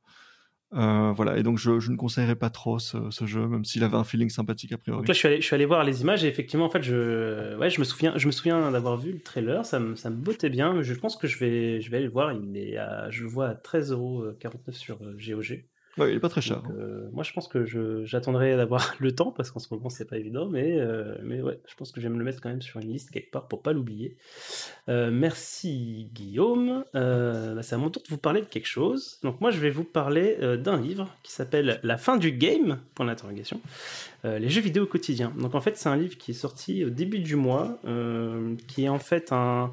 voilà, 0.72 1.36
et 1.36 1.42
donc 1.42 1.58
je, 1.58 1.78
je, 1.78 1.90
ne 1.90 1.96
conseillerais 1.96 2.36
pas 2.36 2.50
trop 2.50 2.78
ce, 2.78 3.26
jeu, 3.26 3.46
même 3.46 3.64
s'il 3.64 3.84
avait 3.84 3.96
un 3.96 4.04
feeling 4.04 4.30
sympathique 4.30 4.72
a 4.72 4.78
priori. 4.78 5.06
Là, 5.06 5.12
je 5.12 5.18
suis, 5.18 5.28
allé, 5.28 5.40
je 5.40 5.46
suis 5.46 5.54
allé 5.54 5.66
voir 5.66 5.84
les 5.84 6.02
images 6.02 6.24
et 6.24 6.28
effectivement, 6.28 6.66
en 6.66 6.70
fait, 6.70 6.82
je, 6.82 7.56
ouais, 7.56 7.70
je 7.70 7.80
me 7.80 7.84
souviens, 7.84 8.18
souviens 8.18 8.70
d'avoir 8.70 8.96
vu 8.96 9.12
le 9.12 9.20
trailer, 9.20 9.64
ça 9.64 9.80
me, 9.80 9.94
ça 9.94 10.10
me 10.10 10.16
bottait 10.16 10.50
bien, 10.50 10.74
mais 10.74 10.82
je 10.82 10.94
pense 10.94 11.16
que 11.16 11.26
je 11.26 11.38
vais, 11.38 11.80
je 11.80 11.90
vais 11.90 11.98
aller 11.98 12.06
le 12.06 12.12
voir. 12.12 12.32
Il 12.32 12.56
est 12.56 12.76
à, 12.76 13.10
je 13.10 13.22
le 13.22 13.28
vois 13.28 13.48
à 13.48 13.54
13,49€ 13.54 14.72
sur 14.72 14.98
GOG. 14.98 15.64
Ouais, 15.98 16.12
il 16.12 16.16
est 16.16 16.20
pas 16.20 16.28
très 16.28 16.42
cher. 16.42 16.60
Donc, 16.60 16.72
euh, 16.72 17.08
moi, 17.12 17.24
je 17.24 17.32
pense 17.32 17.48
que 17.48 17.64
j'attendrai 18.04 18.54
d'avoir 18.56 18.94
le 19.00 19.14
temps 19.14 19.32
parce 19.32 19.50
qu'en 19.50 19.60
ce 19.60 19.72
moment, 19.72 19.88
c'est 19.88 20.04
pas 20.04 20.18
évident, 20.18 20.46
mais, 20.46 20.78
euh, 20.78 21.16
mais 21.22 21.40
ouais, 21.40 21.58
je 21.66 21.74
pense 21.74 21.90
que 21.90 22.00
je 22.00 22.08
vais 22.08 22.12
me 22.12 22.18
le 22.18 22.24
mettre 22.24 22.40
quand 22.42 22.50
même 22.50 22.60
sur 22.60 22.80
une 22.80 22.92
liste 22.92 23.10
quelque 23.10 23.30
part 23.30 23.48
pour 23.48 23.62
pas 23.62 23.72
l'oublier. 23.72 24.16
Euh, 24.88 25.10
merci 25.10 26.10
Guillaume. 26.12 26.84
Bah, 26.92 27.62
c'est 27.62 27.74
à 27.74 27.78
mon 27.78 27.88
tour 27.88 28.02
de 28.02 28.08
vous 28.08 28.18
parler 28.18 28.42
de 28.42 28.46
quelque 28.46 28.68
chose. 28.68 29.18
Donc, 29.22 29.40
moi, 29.40 29.50
je 29.50 29.58
vais 29.58 29.70
vous 29.70 29.84
parler 29.84 30.36
d'un 30.58 30.80
livre 30.80 31.14
qui 31.22 31.32
s'appelle 31.32 31.80
La 31.82 31.96
fin 31.96 32.18
du 32.18 32.32
game 32.32 32.78
point 32.94 33.06
d'interrogation. 33.06 33.60
Les 34.24 34.48
jeux 34.48 34.60
vidéo 34.60 34.84
au 34.84 34.86
quotidien. 34.86 35.32
Donc, 35.38 35.54
en 35.54 35.60
fait, 35.60 35.76
c'est 35.76 35.88
un 35.88 35.96
livre 35.96 36.18
qui 36.18 36.32
est 36.32 36.34
sorti 36.34 36.84
au 36.84 36.90
début 36.90 37.20
du 37.20 37.36
mois, 37.36 37.78
qui 38.66 38.84
est 38.84 38.88
en 38.88 38.98
fait 38.98 39.32
un 39.32 39.72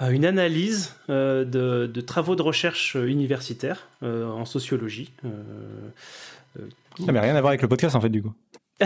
une 0.00 0.24
analyse 0.26 0.94
euh, 1.08 1.44
de, 1.44 1.86
de 1.86 2.00
travaux 2.00 2.36
de 2.36 2.42
recherche 2.42 2.96
euh, 2.96 3.06
universitaires 3.06 3.88
euh, 4.02 4.26
en 4.26 4.44
sociologie. 4.44 5.10
euh, 5.24 6.62
Ça 7.04 7.12
n'a 7.12 7.20
rien 7.20 7.34
à 7.36 7.40
voir 7.40 7.50
avec 7.50 7.62
le 7.62 7.68
podcast 7.68 7.94
en 7.96 8.00
fait 8.00 8.08
du 8.10 8.22
coup. 8.22 8.32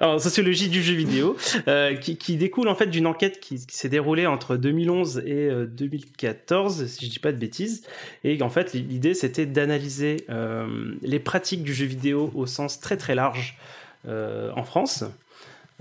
en 0.00 0.18
sociologie 0.20 0.68
du 0.68 0.80
jeu 0.80 0.94
vidéo, 0.94 1.36
qui, 2.00 2.16
qui 2.16 2.36
découle 2.36 2.68
en 2.68 2.76
fait 2.76 2.86
d'une 2.86 3.08
enquête 3.08 3.40
qui, 3.40 3.66
qui 3.66 3.76
s'est 3.76 3.88
déroulée 3.88 4.26
entre 4.26 4.56
2011 4.56 5.24
et 5.26 5.48
euh, 5.50 5.66
2014, 5.66 6.86
si 6.86 7.06
je 7.06 7.10
dis 7.10 7.18
pas 7.18 7.32
de 7.32 7.38
bêtises. 7.38 7.82
Et 8.22 8.40
en 8.42 8.48
fait, 8.50 8.74
l'idée 8.74 9.14
c'était 9.14 9.46
d'analyser 9.46 10.24
les 11.02 11.18
pratiques 11.18 11.64
du 11.64 11.74
jeu 11.74 11.86
vidéo 11.86 12.30
au 12.34 12.46
sens 12.46 12.80
très 12.80 12.96
très 12.96 13.14
large 13.16 13.58
en 14.08 14.62
France. 14.64 15.04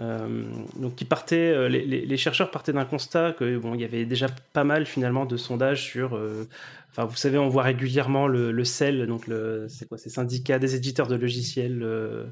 Euh, 0.01 0.43
donc, 0.77 0.95
qui 0.95 1.05
partait, 1.05 1.51
euh, 1.53 1.67
les, 1.69 2.17
chercheurs 2.17 2.49
partaient 2.49 2.73
d'un 2.73 2.85
constat 2.85 3.33
que 3.33 3.57
bon, 3.57 3.75
il 3.75 3.81
y 3.81 3.85
avait 3.85 4.05
déjà 4.05 4.27
pas 4.53 4.63
mal 4.63 4.85
finalement 4.85 5.25
de 5.25 5.37
sondages 5.37 5.83
sur. 5.83 6.15
euh, 6.15 6.47
Enfin, 6.93 7.05
vous 7.05 7.15
savez, 7.15 7.37
on 7.37 7.47
voit 7.47 7.63
régulièrement 7.63 8.27
le, 8.27 8.51
le 8.51 8.65
CEL, 8.65 9.07
donc 9.07 9.25
le, 9.27 9.65
c'est 9.69 9.87
quoi, 9.87 9.97
c'est 9.97 10.09
syndicat 10.09 10.59
des 10.59 10.75
éditeurs 10.75 11.07
de 11.07 11.15
logiciels. 11.15 11.83
euh, 11.83 12.25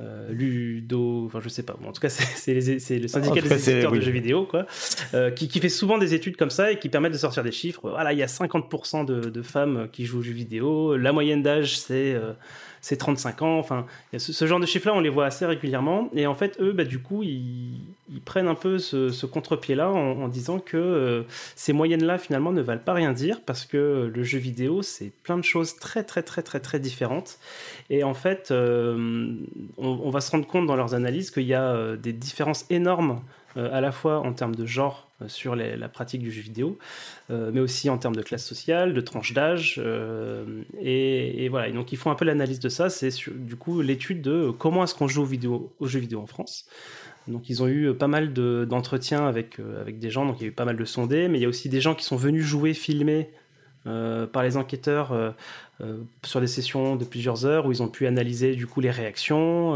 euh, 0.00 0.30
Ludo, 0.30 1.24
enfin 1.26 1.40
je 1.42 1.48
sais 1.48 1.62
pas. 1.62 1.76
Bon, 1.78 1.88
en 1.88 1.92
tout 1.92 2.00
cas, 2.00 2.08
c'est 2.10 2.54
le 2.54 3.08
syndicat 3.08 3.40
des 3.42 3.48
cas, 3.48 3.56
éditeurs 3.56 3.92
de 3.92 4.00
jeux 4.00 4.10
vidéo, 4.10 4.46
quoi, 4.46 4.64
euh, 5.12 5.30
qui, 5.30 5.48
qui 5.48 5.60
fait 5.60 5.68
souvent 5.68 5.98
des 5.98 6.14
études 6.14 6.36
comme 6.36 6.50
ça 6.50 6.72
et 6.72 6.78
qui 6.78 6.88
permettent 6.88 7.12
de 7.12 7.18
sortir 7.18 7.42
des 7.42 7.52
chiffres. 7.52 7.90
Voilà, 7.90 8.12
il 8.14 8.18
y 8.18 8.22
a 8.22 8.26
50% 8.26 9.04
de, 9.04 9.28
de 9.28 9.42
femmes 9.42 9.88
qui 9.92 10.06
jouent 10.06 10.20
aux 10.20 10.22
jeux 10.22 10.32
vidéo. 10.32 10.96
La 10.96 11.12
moyenne 11.12 11.42
d'âge, 11.42 11.78
c'est 11.78 12.16
c'est 12.88 12.96
35 12.96 13.42
ans. 13.42 13.58
Enfin, 13.58 13.84
ce, 14.16 14.46
genre 14.46 14.60
de 14.60 14.64
chiffres-là, 14.64 14.94
on 14.94 15.00
les 15.00 15.10
voit 15.10 15.26
assez 15.26 15.44
régulièrement. 15.44 16.08
Et 16.14 16.26
en 16.26 16.34
fait, 16.34 16.56
eux, 16.58 16.72
bah, 16.72 16.84
du 16.84 17.00
coup, 17.00 17.22
ils, 17.22 17.82
prennent 18.24 18.48
un 18.48 18.54
peu 18.54 18.78
ce, 18.78 19.26
contre-pied-là 19.26 19.90
en, 19.90 20.26
disant 20.28 20.58
que 20.58 20.78
euh, 20.78 21.22
ces 21.54 21.74
moyennes-là, 21.74 22.16
finalement, 22.16 22.50
ne 22.50 22.62
valent 22.62 22.80
pas 22.82 22.94
rien 22.94 23.12
dire 23.12 23.42
parce 23.44 23.66
que 23.66 24.10
le 24.12 24.22
jeu 24.22 24.38
vidéo, 24.38 24.80
c'est 24.80 25.12
plein 25.22 25.36
de 25.36 25.44
choses 25.44 25.76
très, 25.76 26.02
très, 26.02 26.22
très, 26.22 26.42
très, 26.42 26.60
très 26.60 26.80
différentes. 26.80 27.38
Et 27.90 28.04
en 28.04 28.14
fait, 28.14 28.50
euh, 28.50 29.34
on, 29.76 30.08
va 30.08 30.22
se 30.22 30.30
rendre 30.30 30.46
compte 30.46 30.66
dans 30.66 30.76
leurs 30.76 30.94
analyses 30.94 31.30
qu'il 31.30 31.46
y 31.46 31.54
a 31.54 31.64
euh, 31.64 31.96
des 31.96 32.14
différences 32.14 32.64
énormes, 32.70 33.12
euh, 33.12 33.20
à 33.72 33.80
la 33.80 33.92
fois 33.92 34.20
en 34.20 34.32
termes 34.32 34.54
de 34.54 34.66
genre 34.66 35.08
euh, 35.20 35.28
sur 35.28 35.56
la 35.56 35.88
pratique 35.88 36.20
du 36.22 36.30
jeu 36.30 36.40
vidéo, 36.42 36.78
euh, 37.30 37.50
mais 37.52 37.60
aussi 37.60 37.90
en 37.90 37.98
termes 37.98 38.14
de 38.14 38.22
classe 38.22 38.46
sociale, 38.46 38.94
de 38.94 39.00
tranche 39.00 39.32
d'âge. 39.32 39.76
euh, 39.78 40.62
et, 40.80 41.48
voilà. 41.48 41.68
Et 41.68 41.72
donc, 41.72 41.90
ils 41.92 41.96
font 41.96 42.10
un 42.10 42.14
peu 42.14 42.24
l'analyse 42.24 42.60
de 42.60 42.68
ça. 42.68 42.88
C'est 42.88 43.10
du 43.34 43.56
coup 43.56 43.80
l'étude 43.82 44.22
de 44.22 44.50
comment 44.50 44.84
est-ce 44.84 44.94
qu'on 44.94 45.08
joue 45.08 45.22
aux, 45.22 45.26
vidéos, 45.26 45.72
aux 45.80 45.86
jeux 45.86 46.00
vidéo 46.00 46.20
en 46.20 46.26
France. 46.26 46.66
Donc, 47.26 47.50
ils 47.50 47.62
ont 47.62 47.68
eu 47.68 47.92
pas 47.94 48.06
mal 48.08 48.32
de- 48.32 48.66
d'entretiens 48.68 49.26
avec, 49.26 49.60
euh, 49.60 49.80
avec 49.80 49.98
des 49.98 50.10
gens. 50.10 50.24
Donc, 50.24 50.36
il 50.40 50.42
y 50.42 50.46
a 50.46 50.48
eu 50.48 50.52
pas 50.52 50.64
mal 50.64 50.76
de 50.76 50.84
sondés, 50.84 51.28
mais 51.28 51.38
il 51.38 51.42
y 51.42 51.44
a 51.44 51.48
aussi 51.48 51.68
des 51.68 51.80
gens 51.80 51.94
qui 51.94 52.04
sont 52.04 52.16
venus 52.16 52.44
jouer, 52.44 52.72
filmer 52.72 53.28
euh, 53.86 54.26
par 54.26 54.42
les 54.42 54.56
enquêteurs 54.56 55.12
euh, 55.12 55.30
euh, 55.80 55.98
sur 56.24 56.40
des 56.40 56.48
sessions 56.48 56.96
de 56.96 57.04
plusieurs 57.04 57.46
heures 57.46 57.64
où 57.66 57.72
ils 57.72 57.82
ont 57.82 57.88
pu 57.88 58.06
analyser 58.06 58.56
du 58.56 58.66
coup 58.66 58.80
les 58.80 58.90
réactions, 58.90 59.74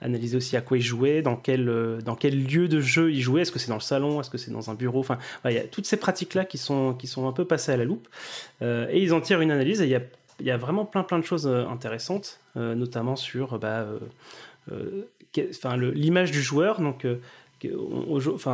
analyser 0.00 0.36
aussi 0.36 0.56
à 0.56 0.60
quoi 0.60 0.78
ils 0.78 0.82
jouaient, 0.82 1.22
dans 1.22 1.34
quel, 1.34 1.98
dans 2.04 2.14
quel 2.14 2.44
lieu 2.44 2.68
de 2.68 2.80
jeu 2.80 3.12
ils 3.12 3.20
jouaient, 3.20 3.42
est-ce 3.42 3.50
que 3.50 3.58
c'est 3.58 3.68
dans 3.68 3.74
le 3.74 3.80
salon, 3.80 4.20
est-ce 4.20 4.30
que 4.30 4.38
c'est 4.38 4.52
dans 4.52 4.70
un 4.70 4.74
bureau, 4.74 5.00
enfin 5.00 5.18
il 5.44 5.52
y 5.52 5.58
a 5.58 5.64
toutes 5.64 5.86
ces 5.86 5.96
pratiques-là 5.96 6.44
qui 6.44 6.56
sont, 6.56 6.94
qui 6.94 7.08
sont 7.08 7.26
un 7.26 7.32
peu 7.32 7.44
passées 7.44 7.72
à 7.72 7.76
la 7.76 7.84
loupe 7.84 8.06
et 8.62 9.02
ils 9.02 9.12
en 9.12 9.20
tirent 9.20 9.40
une 9.40 9.50
analyse 9.50 9.80
et 9.80 9.84
il 9.84 9.90
y 9.90 9.96
a, 9.96 10.02
y 10.40 10.52
a 10.52 10.56
vraiment 10.56 10.84
plein 10.84 11.02
plein 11.02 11.18
de 11.18 11.24
choses 11.24 11.48
intéressantes, 11.48 12.38
notamment 12.54 13.16
sur 13.16 13.58
bah, 13.58 13.86
l'image 15.76 16.30
du 16.30 16.42
joueur, 16.42 16.80
donc 16.80 17.04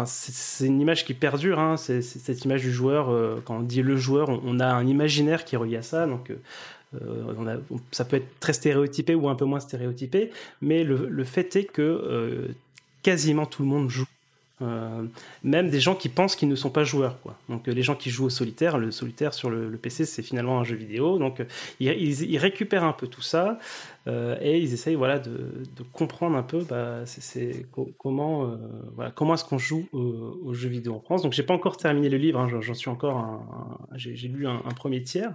c'est 0.07 0.67
une 0.67 0.81
image 0.81 1.05
qui 1.05 1.15
perdure, 1.15 1.59
hein, 1.59 1.77
c'est 1.77 2.03
cette 2.03 2.45
image 2.45 2.63
du 2.63 2.73
joueur, 2.73 3.11
euh, 3.11 3.43
quand 3.45 3.59
on 3.59 3.63
dit 3.63 3.83
le 3.83 3.97
joueur, 3.97 4.29
on, 4.29 4.61
a 4.61 4.67
un 4.67 4.87
imaginaire 4.87 5.45
qui 5.45 5.55
est 5.55 5.59
relié 5.59 5.77
à 5.77 5.83
ça, 5.83 6.07
donc 6.07 6.31
euh, 6.31 6.37
euh, 7.03 7.59
ça 7.91 8.05
peut 8.05 8.17
être 8.17 8.41
très 8.41 8.53
stéréotypé 8.53 9.15
ou 9.15 9.29
un 9.29 9.35
peu 9.35 9.45
moins 9.45 9.61
stéréotypé, 9.61 10.31
mais 10.63 10.85
le, 10.85 11.25
fait 11.25 11.57
est 11.57 11.65
que 11.65 12.55
quasiment 13.03 13.47
tout 13.47 13.63
le 13.63 13.69
monde 13.69 13.91
joue. 13.91 14.07
Euh, 14.63 15.03
même 15.43 15.69
des 15.69 15.81
gens 15.81 15.97
qui 15.97 16.09
pensent 16.09 16.37
qu'ils 16.37 16.49
ne 16.49 16.55
sont 16.55 16.71
pas 16.71 16.85
joueurs. 16.85 17.21
Quoi. 17.23 17.37
Donc 17.49 17.67
euh, 17.67 17.73
les 17.73 17.83
gens 17.83 17.97
qui 17.97 18.09
jouent 18.11 18.27
au 18.27 18.31
solitaire, 18.31 18.79
le 18.79 18.93
solitaire 18.93 19.35
sur 19.35 19.51
le, 19.51 19.69
PC 19.77 20.05
c'est 20.05 20.23
finalement 20.23 20.61
un 20.61 20.65
jeu 20.65 20.77
vidéo. 20.77 21.19
Donc 21.19 21.41
euh, 21.41 21.45
ils, 21.81 22.39
récupèrent 22.39 22.85
un 22.85 22.93
peu 22.93 23.09
tout 23.09 23.21
ça 23.23 23.59
et 24.07 24.59
ils 24.59 24.73
essayent 24.75 24.95
voilà, 24.97 25.19
de, 25.19 25.31
de 25.31 25.83
comprendre 25.93 26.37
un 26.37 26.43
peu 26.43 26.63
bah, 26.63 27.07
c'est- 27.07 27.23
c'est 27.23 27.67
co- 27.73 27.91
comment, 27.99 28.45
euh, 28.45 28.57
voilà, 28.95 29.11
comment 29.11 29.35
est-ce 29.35 29.45
qu'on 29.47 29.59
joue 29.59 29.89
au- 29.93 30.39
aux 30.45 30.53
jeux 30.55 30.69
vidéo 30.69 30.95
en 30.95 31.01
France. 31.01 31.23
Donc 31.23 31.33
j'ai 31.33 31.43
pas 31.43 31.55
encore 31.55 31.77
terminé 31.79 32.09
le 32.11 32.19
livre, 32.19 32.39
hein, 32.39 32.49
j'en- 32.61 32.75
suis 32.75 32.91
encore 32.91 33.17
un- 33.17 33.79
j'ai 33.97 34.29
lu 34.29 34.47
un, 34.47 34.59
premier 34.77 35.03
tiers. 35.03 35.33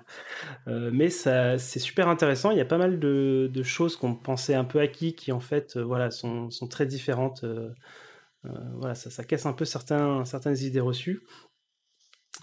Mais 0.67 1.09
c'est 1.09 1.57
super 1.80 2.07
intéressant. 2.09 2.51
Il 2.51 2.57
y 2.57 2.61
a 2.61 2.65
pas 2.65 2.78
mal 2.78 2.99
de, 2.99 3.49
de 3.51 3.63
choses 3.63 3.95
qu'on 3.95 4.13
pensait 4.15 4.53
un 4.55 4.63
peu 4.65 4.80
acquis 4.80 5.13
qui 5.13 5.32
en 5.32 5.39
fait 5.39 5.78
voilà, 5.78 6.11
sont, 6.11 6.51
sont 6.51 6.67
très 6.67 6.86
différentes. 6.86 7.43
Euh, 8.45 8.49
voilà, 8.77 8.95
ça, 8.95 9.09
ça 9.09 9.23
casse 9.23 9.45
un 9.45 9.53
peu 9.53 9.65
certains, 9.65 10.25
certaines 10.25 10.57
idées 10.57 10.79
reçues. 10.79 11.21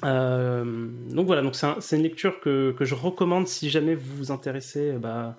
Euh, 0.04 0.88
donc 1.10 1.26
voilà, 1.26 1.40
donc 1.42 1.56
c'est 1.56 1.66
un- 1.66 1.80
c'est 1.80 1.96
une 1.96 2.02
lecture 2.02 2.40
que, 2.40 2.72
que 2.72 2.84
je 2.84 2.94
recommande 2.94 3.48
si 3.48 3.70
jamais 3.70 3.94
vous 3.94 4.14
vous 4.16 4.30
intéressez 4.30 4.90
euh, 4.90 4.98
bah, 4.98 5.36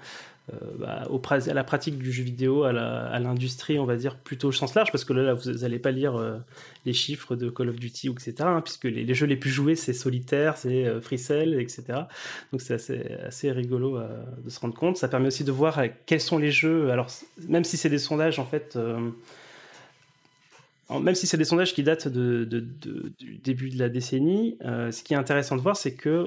bah, 0.80 1.04
au 1.10 1.22
à 1.30 1.54
la 1.54 1.64
pratique 1.66 1.98
du 1.98 2.10
jeu 2.12 2.24
vidéo, 2.24 2.64
à 2.64 2.72
l'industrie, 3.20 3.80
on 3.80 3.86
va 3.86 3.98
dire 3.98 4.18
plutôt 4.18 4.48
au 4.48 4.52
sens 4.54 4.76
large, 4.76 4.92
parce 4.94 5.04
que 5.04 5.12
là, 5.12 5.22
là, 5.24 5.34
vous 5.34 5.52
n'allez 5.52 5.78
pas 5.78 5.92
lire 5.92 6.42
les 6.86 6.94
chiffres 6.94 7.36
de 7.36 7.50
Call 7.50 7.68
of 7.70 7.76
Duty, 7.76 8.08
ou 8.08 8.14
etc., 8.14 8.36
hein, 8.40 8.62
puisque 8.62 8.86
les, 8.86 9.04
les 9.04 9.14
jeux 9.14 9.26
les 9.28 9.36
plus 9.36 9.50
joués, 9.50 9.76
c'est 9.76 9.92
Solitaire, 9.92 10.56
c'est 10.56 11.02
FreeCell, 11.02 11.60
etc. 11.60 12.08
Donc 12.54 12.62
c'est 12.62 12.76
assez, 12.76 13.12
assez 13.26 13.52
rigolo 13.52 14.00
de 14.42 14.50
se 14.50 14.58
rendre 14.62 14.74
compte. 14.76 14.96
Ça 14.96 15.10
permet 15.10 15.28
aussi 15.28 15.44
de 15.44 15.52
voir 15.52 15.82
quels 16.06 16.22
sont 16.22 16.38
les 16.38 16.52
jeux. 16.52 16.92
Alors, 16.92 17.08
même 17.50 17.66
si 17.66 17.76
c'est 17.76 17.90
des 17.90 18.00
sondages, 18.00 18.40
en 18.40 18.46
fait. 18.46 18.78
Même 20.90 21.16
si 21.16 21.28
c'est 21.28 21.38
des 21.38 21.46
sondages 21.46 21.74
qui 21.74 21.84
datent 21.84 22.08
du 22.08 23.40
début 23.44 23.70
de 23.70 23.80
la 23.80 23.90
décennie, 23.90 24.58
euh, 24.64 24.92
ce 24.92 25.04
qui 25.04 25.14
est 25.14 25.18
intéressant 25.18 25.56
de 25.56 25.62
voir, 25.62 25.76
c'est 25.76 25.94
que 25.94 26.26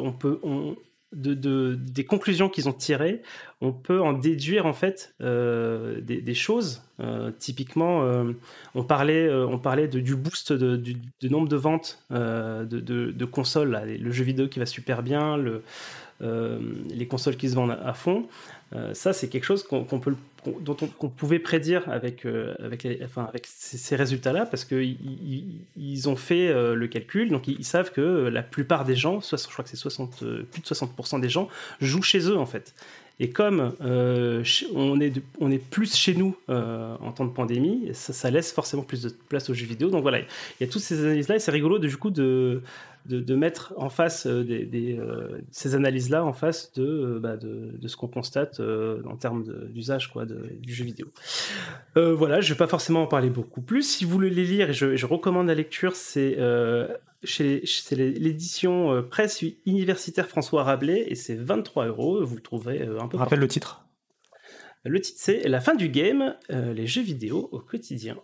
des 1.13 2.05
conclusions 2.05 2.49
qu'ils 2.49 2.69
ont 2.69 2.73
tirées, 2.73 3.23
on 3.61 3.73
peut 3.73 4.01
en 4.01 4.13
déduire 4.13 4.67
en 4.67 4.73
fait 4.73 5.15
euh, 5.23 6.01
des, 6.01 6.35
choses. 6.35 6.83
Euh, 7.01 7.31
typiquement, 7.39 8.05
on 8.75 8.85
parlait, 8.85 9.33
on 9.33 9.59
parlait 9.59 9.89
du 9.89 10.15
boost 10.15 10.53
du, 10.53 10.97
nombre 11.31 11.49
de 11.49 11.57
ventes 11.57 12.05
de, 12.11 13.25
consoles, 13.25 13.81
le 13.99 14.11
jeu 14.11 14.25
vidéo 14.25 14.49
qui 14.49 14.59
va 14.59 14.67
super 14.67 15.03
bien, 15.03 15.39
le, 15.39 15.63
les 16.21 17.07
consoles 17.07 17.37
qui 17.37 17.49
se 17.49 17.55
vendent 17.55 17.79
à, 17.83 17.95
fond. 17.95 18.27
Ça, 18.93 19.15
c'est 19.15 19.29
quelque 19.29 19.45
chose 19.45 19.63
qu'on 19.63 20.01
peut, 20.01 20.15
dont 20.45 20.77
on, 20.81 20.87
qu'on 20.87 21.09
pouvait 21.09 21.39
prédire 21.39 21.89
avec, 21.89 22.25
euh, 22.25 22.55
avec, 22.63 22.87
enfin, 23.05 23.25
avec 23.29 23.47
ces, 23.47 23.97
résultats-là, 23.97 24.47
parce 24.47 24.65
qu'ils 24.65 24.97
ils, 25.77 26.09
ont 26.09 26.17
fait 26.17 26.49
euh, 26.49 26.75
le 26.75 26.89
calcul, 26.89 27.31
donc 27.31 27.49
ils, 27.49 27.65
savent 27.65 27.93
que 27.93 28.01
euh, 28.01 28.31
la 28.31 28.43
plupart 28.43 28.85
des 28.85 28.97
gens, 28.97 29.21
soit, 29.21 29.43
je 29.43 29.53
crois 29.53 29.65
que 29.65 29.71
c'est 29.71 29.77
60, 29.77 30.25
plus 30.51 30.63
de 30.63 30.67
60% 30.67 31.21
des 31.21 31.29
gens, 31.29 31.49
jouent 31.81 32.03
chez 32.03 32.21
eux 32.21 32.39
en 32.39 32.47
fait. 32.47 32.75
Et 33.23 33.29
comme 33.29 33.75
on, 33.83 35.01
est 35.01 35.13
on 35.41 35.51
est 35.51 35.59
plus 35.59 35.95
chez 35.95 36.15
nous 36.15 36.35
en 36.49 37.13
temps 37.13 37.27
de 37.27 37.31
pandémie, 37.31 37.91
ça, 37.93 38.15
ça 38.15 38.31
laisse 38.31 38.51
forcément 38.51 38.83
plus 38.83 39.03
de 39.03 39.11
place 39.29 39.51
aux 39.51 39.55
jeux 39.55 39.67
vidéo. 39.67 39.91
Donc 39.91 40.01
voilà, 40.01 40.21
il 40.21 40.27
y 40.61 40.65
a 40.65 40.67
toutes 40.67 40.81
ces 40.81 41.05
analyses-là 41.05 41.37
et 41.37 41.39
c'est 41.39 41.51
rigolo 41.51 41.79
de, 41.79 41.87
du 41.87 41.99
coup 41.99 42.09
de, 42.09 42.63
de, 43.07 43.21
de 43.21 43.35
mettre 43.35 43.73
en 43.77 43.89
face 43.89 44.27
euh, 44.27 44.45
des, 44.45 44.65
des, 44.65 44.99
euh, 44.99 45.41
ces 45.51 45.75
analyses-là 45.75 46.25
en 46.25 46.33
face 46.33 46.73
de, 46.75 46.85
euh, 46.85 47.19
bah, 47.19 47.37
de, 47.37 47.73
de 47.79 47.89
ce 47.89 47.97
qu'on 47.97 48.09
constate 48.09 48.61
euh, 48.61 49.03
en 49.07 49.17
termes 49.17 49.45
d'usage 49.71 50.13
quoi, 50.13 50.27
du 50.27 50.73
jeu 50.73 50.85
vidéo. 50.85 51.07
Euh, 51.97 52.15
voilà, 52.15 52.41
je 52.41 52.49
ne 52.49 52.55
vais 52.55 52.59
pas 52.59 52.67
forcément 52.67 53.03
en 53.03 53.07
parler 53.07 53.31
beaucoup 53.31 53.63
plus. 53.63 53.83
Si 53.83 54.05
vous 54.05 54.11
voulez 54.11 54.31
les 54.31 54.45
lire, 54.45 54.71
et 54.71 54.73
je, 54.73 54.97
je 54.97 55.07
recommande 55.07 55.47
la 55.47 55.55
lecture, 55.55 55.97
c'est 55.97 56.39
chez, 57.23 57.63
l'édition 57.93 59.03
presse 59.11 59.45
universitaire 59.67 60.27
François 60.27 60.65
Rabelais 60.65 61.07
et 61.09 61.15
c'est 61.15 61.37
23 61.37 61.87
euros. 61.87 62.25
Vous 62.25 62.37
le 62.37 62.43
trouverez 62.43 62.83
un 62.83 63.09
peu 63.09 63.17
Rappelle 63.17 63.41
le 63.41 63.49
titre. 63.49 63.85
Le 64.85 65.01
titre 65.01 65.19
c'est 65.21 65.49
La 65.49 65.61
fin 65.61 65.75
du 65.75 65.89
game, 65.89 66.35
les 66.49 66.87
jeux 66.87 67.03
vidéo 67.03 67.49
au 67.53 67.61
quotidien. 67.61 68.17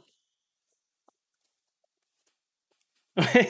Ouais, 3.34 3.48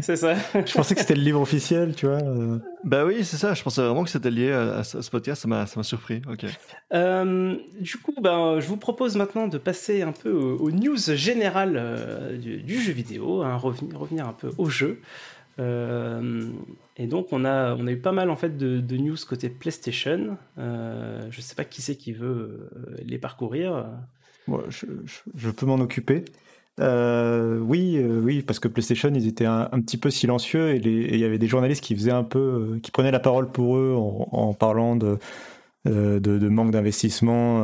c'est 0.00 0.10
Ouais, 0.10 0.16
ça. 0.16 0.34
je 0.54 0.72
pensais 0.74 0.94
que 0.94 1.00
c'était 1.00 1.14
le 1.14 1.22
livre 1.22 1.40
officiel, 1.40 1.94
tu 1.94 2.06
vois. 2.06 2.16
euh. 2.22 2.58
Bah 2.84 3.06
oui, 3.06 3.24
c'est 3.24 3.38
ça. 3.38 3.54
Je 3.54 3.62
pensais 3.62 3.80
vraiment 3.80 4.04
que 4.04 4.10
c'était 4.10 4.30
lié 4.30 4.52
à, 4.52 4.78
à 4.80 4.84
ce 4.84 5.10
podcast. 5.10 5.40
Ça 5.42 5.48
m'a, 5.48 5.64
ça 5.66 5.80
m'a 5.80 5.82
surpris. 5.82 6.20
Ok. 6.30 6.44
Euh, 6.92 7.56
du 7.80 7.96
coup, 7.96 8.12
ben, 8.20 8.60
je 8.60 8.66
vous 8.66 8.76
propose 8.76 9.16
maintenant 9.16 9.48
de 9.48 9.56
passer 9.56 10.02
un 10.02 10.12
peu 10.12 10.30
aux, 10.32 10.56
aux 10.58 10.70
news 10.70 10.96
générales 11.14 11.76
euh, 11.78 12.36
du, 12.36 12.58
du 12.58 12.80
jeu 12.80 12.92
vidéo, 12.92 13.42
hein, 13.42 13.56
revenir, 13.56 13.98
revenir 13.98 14.28
un 14.28 14.34
peu 14.34 14.50
au 14.58 14.68
jeu. 14.68 15.00
Euh, 15.58 16.42
et 16.96 17.06
donc, 17.06 17.28
on 17.32 17.44
a, 17.44 17.74
on 17.74 17.86
a 17.86 17.90
eu 17.92 17.98
pas 17.98 18.12
mal 18.12 18.30
en 18.30 18.36
fait 18.36 18.56
de, 18.56 18.80
de 18.80 18.96
news 18.96 19.16
côté 19.28 19.48
PlayStation. 19.48 20.36
Euh, 20.58 21.22
je 21.30 21.40
sais 21.40 21.54
pas 21.54 21.64
qui 21.64 21.82
c'est 21.82 21.96
qui 21.96 22.12
veut 22.12 22.68
les 23.04 23.18
parcourir. 23.18 23.86
Moi, 24.46 24.64
je, 24.68 24.86
je- 25.04 25.20
je 25.34 25.50
peux 25.50 25.66
m'en 25.66 25.76
occuper. 25.80 26.24
Euh, 26.80 27.58
oui, 27.58 27.96
euh, 27.96 28.20
oui, 28.22 28.42
parce 28.42 28.60
que 28.60 28.68
PlayStation, 28.68 29.10
ils 29.14 29.26
étaient 29.26 29.44
un, 29.44 29.68
petit 29.80 29.96
peu 29.96 30.10
silencieux 30.10 30.74
et 30.74 30.76
il 30.78 31.18
y 31.18 31.24
avait 31.24 31.38
des 31.38 31.46
journalistes 31.48 31.82
qui 31.82 31.94
faisaient 31.94 32.12
un 32.12 32.24
peu, 32.24 32.38
euh, 32.38 32.80
qui 32.82 32.90
prenaient 32.90 33.10
la 33.10 33.20
parole 33.20 33.50
pour 33.50 33.76
eux 33.76 33.94
en, 33.96 34.54
parlant 34.54 34.96
de, 34.96 35.18
manque 36.48 36.70
d'investissement. 36.70 37.62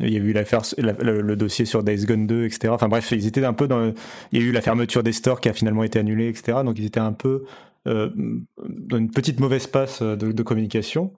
il 0.00 0.12
y 0.12 0.16
a 0.16 0.20
eu 0.20 0.32
la- 0.32 0.44
le, 1.02 1.20
le 1.22 1.36
dossier 1.36 1.64
sur 1.64 1.82
Days 1.82 2.04
Gone 2.04 2.26
2, 2.26 2.44
etc. 2.44 2.68
Enfin 2.72 2.88
bref, 2.88 3.10
ils 3.12 3.26
étaient 3.26 3.44
un 3.44 3.54
peu 3.54 3.68
dans. 3.68 3.92
Il 4.32 4.42
y 4.42 4.44
a 4.44 4.46
eu 4.46 4.52
la 4.52 4.60
fermeture 4.60 5.02
des 5.02 5.12
stores 5.12 5.40
qui 5.40 5.48
a 5.48 5.52
finalement 5.52 5.84
été 5.84 5.98
annulée, 5.98 6.28
etc. 6.28 6.58
Donc 6.64 6.78
ils 6.78 6.86
étaient 6.86 7.00
un 7.00 7.12
peu 7.12 7.44
dans 7.84 8.96
une 8.98 9.10
petite 9.12 9.38
mauvaise 9.40 9.66
passe 9.68 10.02
de 10.02 10.42
communication. 10.42 11.12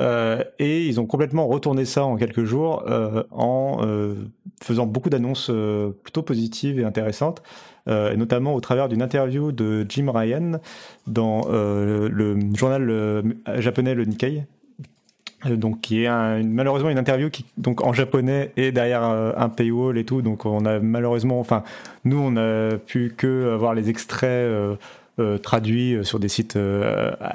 Euh, 0.00 0.42
et 0.58 0.86
ils 0.86 1.00
ont 1.00 1.06
complètement 1.06 1.46
retourné 1.46 1.84
ça 1.84 2.04
en 2.04 2.16
quelques 2.16 2.44
jours 2.44 2.84
euh, 2.88 3.24
en 3.30 3.80
euh, 3.82 4.14
faisant 4.62 4.86
beaucoup 4.86 5.10
d'annonces 5.10 5.50
plutôt 6.02 6.22
positives 6.22 6.78
et 6.80 6.84
intéressantes, 6.84 7.42
et 7.88 8.16
notamment 8.16 8.54
au 8.54 8.60
travers 8.60 8.88
d'une 8.88 9.02
interview 9.02 9.50
de 9.50 9.84
Jim 9.88 10.10
Ryan 10.14 10.60
dans 11.08 11.48
le 11.48 12.38
journal 12.54 13.24
japonais 13.58 13.94
le 13.94 14.04
Nikkei. 14.04 14.44
Donc, 15.44 15.80
qui 15.80 16.04
est 16.04 16.42
malheureusement 16.44 16.90
une 16.90 16.98
interview 16.98 17.28
qui 17.28 17.44
donc 17.56 17.84
en 17.84 17.92
japonais 17.92 18.52
et 18.56 18.70
derrière 18.70 19.02
un 19.02 19.48
paywall 19.48 19.98
et 19.98 20.04
tout. 20.04 20.22
Donc, 20.22 20.46
on 20.46 20.64
a 20.64 20.78
malheureusement, 20.78 21.40
enfin, 21.40 21.64
nous, 22.04 22.18
on 22.18 22.36
a 22.36 22.76
pu 22.76 23.12
que 23.16 23.52
avoir 23.52 23.74
les 23.74 23.90
extraits 23.90 24.48
traduits 25.42 25.98
sur 26.04 26.20
des 26.20 26.28
sites 26.28 26.56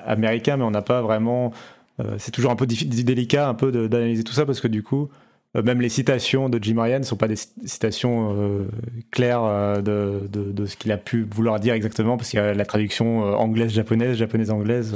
américains, 0.05 0.55
mais 0.55 0.63
on 0.63 0.71
n'a 0.71 0.81
pas 0.81 1.01
vraiment. 1.01 1.51
Euh, 1.99 2.15
c'est 2.19 2.31
toujours 2.31 2.51
un 2.51 2.55
peu 2.55 2.65
délicat 2.67 3.47
un 3.49 3.53
peu 3.53 3.71
d'analyser 3.89 4.23
tout 4.23 4.33
ça 4.33 4.45
parce 4.45 4.59
que 4.61 4.67
du 4.67 4.83
coup, 4.83 5.09
euh, 5.55 5.63
même 5.63 5.81
les 5.81 5.89
citations 5.89 6.49
de 6.49 6.59
Jim 6.61 6.81
Ryan 6.81 6.99
ne 6.99 7.03
sont 7.03 7.15
pas 7.15 7.27
des 7.27 7.35
cit- 7.37 7.53
citations 7.65 8.35
euh, 8.37 8.67
claires 9.11 9.81
de, 9.81 10.21
de- 10.31 10.65
ce 10.65 10.75
qu'il 10.77 10.91
a 10.91 10.97
pu 10.97 11.25
vouloir 11.29 11.59
dire 11.59 11.73
exactement 11.73 12.17
parce 12.17 12.29
qu'il 12.29 12.39
y 12.39 12.43
a 12.43 12.53
la 12.53 12.65
traduction 12.65 13.21
anglaise-japonaise, 13.33 14.17
japonaise-anglaise. 14.17 14.95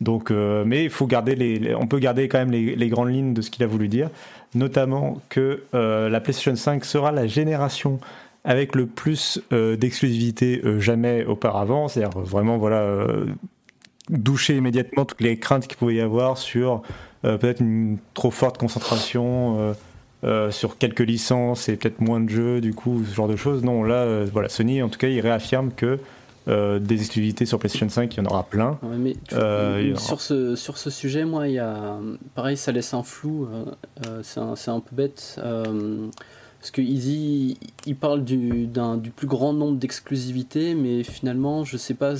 donc, 0.00 0.30
mais 0.30 0.84
il 0.84 0.90
faut 0.90 1.06
garder 1.06 1.34
les, 1.34 1.74
on 1.74 1.86
peut 1.86 1.98
garder 1.98 2.28
quand 2.28 2.38
même 2.38 2.50
les, 2.50 2.74
les 2.76 2.88
grandes 2.88 3.10
lignes 3.12 3.34
de 3.34 3.42
ce 3.42 3.50
qu'il 3.50 3.62
a 3.64 3.66
voulu 3.66 3.88
dire, 3.88 4.08
notamment 4.54 5.20
que 5.28 5.62
la 5.72 6.20
PlayStation 6.20 6.56
5 6.56 6.84
sera 6.84 7.12
la 7.12 7.26
génération 7.26 7.98
avec 8.44 8.74
le 8.74 8.86
plus 8.86 9.40
d'exclusivité 9.50 10.60
jamais 10.78 11.24
auparavant, 11.24 11.88
c'est-à-dire 11.88 12.18
vraiment 12.20 12.58
voilà 12.58 13.06
doucher 14.10 14.56
immédiatement 14.56 15.04
toutes 15.04 15.20
les 15.20 15.38
craintes 15.38 15.66
qu'il 15.66 15.76
pouvait 15.76 15.94
y 15.96 16.00
avoir 16.00 16.38
sur 16.38 16.82
euh, 17.24 17.38
peut-être 17.38 17.60
une 17.60 17.98
trop 18.14 18.30
forte 18.30 18.58
concentration. 18.58 19.58
euh, 19.60 19.72
euh, 20.24 20.52
sur 20.52 20.78
quelques 20.78 21.00
licences 21.00 21.68
et 21.68 21.74
peut-être 21.76 22.00
moins 22.00 22.20
de 22.20 22.28
jeux, 22.30 22.60
du 22.60 22.74
coup, 22.74 23.02
ce 23.04 23.12
genre 23.12 23.26
de 23.26 23.34
choses. 23.34 23.64
Non, 23.64 23.82
là, 23.82 24.24
voilà, 24.26 24.48
Sony, 24.48 24.80
en 24.80 24.88
tout 24.88 24.98
cas, 25.00 25.08
il 25.08 25.18
réaffirme 25.18 25.72
que 25.72 25.98
euh, 26.46 26.78
des 26.78 26.94
exclusivités 27.00 27.44
sur 27.44 27.58
PlayStation 27.58 27.88
5, 27.88 28.14
il 28.14 28.18
y 28.18 28.20
en 28.20 28.26
aura 28.30 28.44
plein. 28.44 28.78
Ouais, 28.84 28.96
mais 28.98 29.16
tu- 29.28 29.34
Euh, 29.34 29.96
sur, 29.96 30.20
ce, 30.20 30.54
sur 30.54 30.78
ce 30.78 30.90
sujet, 30.90 31.24
moi, 31.24 31.48
il 31.48 31.54
y 31.54 31.58
a. 31.58 31.96
Pareil, 32.36 32.56
ça 32.56 32.70
laisse 32.70 32.94
un 32.94 33.02
flou. 33.02 33.48
euh, 34.06 34.20
c'est 34.22 34.38
un, 34.38 34.54
c'est 34.54 34.70
un 34.70 34.78
peu 34.78 34.94
bête. 34.94 35.40
parce 35.40 36.70
que 36.70 36.80
Easy, 36.80 37.58
il 37.86 37.96
parle 37.96 38.22
du, 38.22 38.66
d'un, 38.68 38.96
du 38.96 39.10
plus 39.10 39.26
grand 39.26 39.52
nombre 39.52 39.78
d'exclusivités, 39.78 40.76
mais 40.76 41.02
finalement, 41.02 41.64
je 41.64 41.76
sais 41.76 41.94
pas 41.94 42.14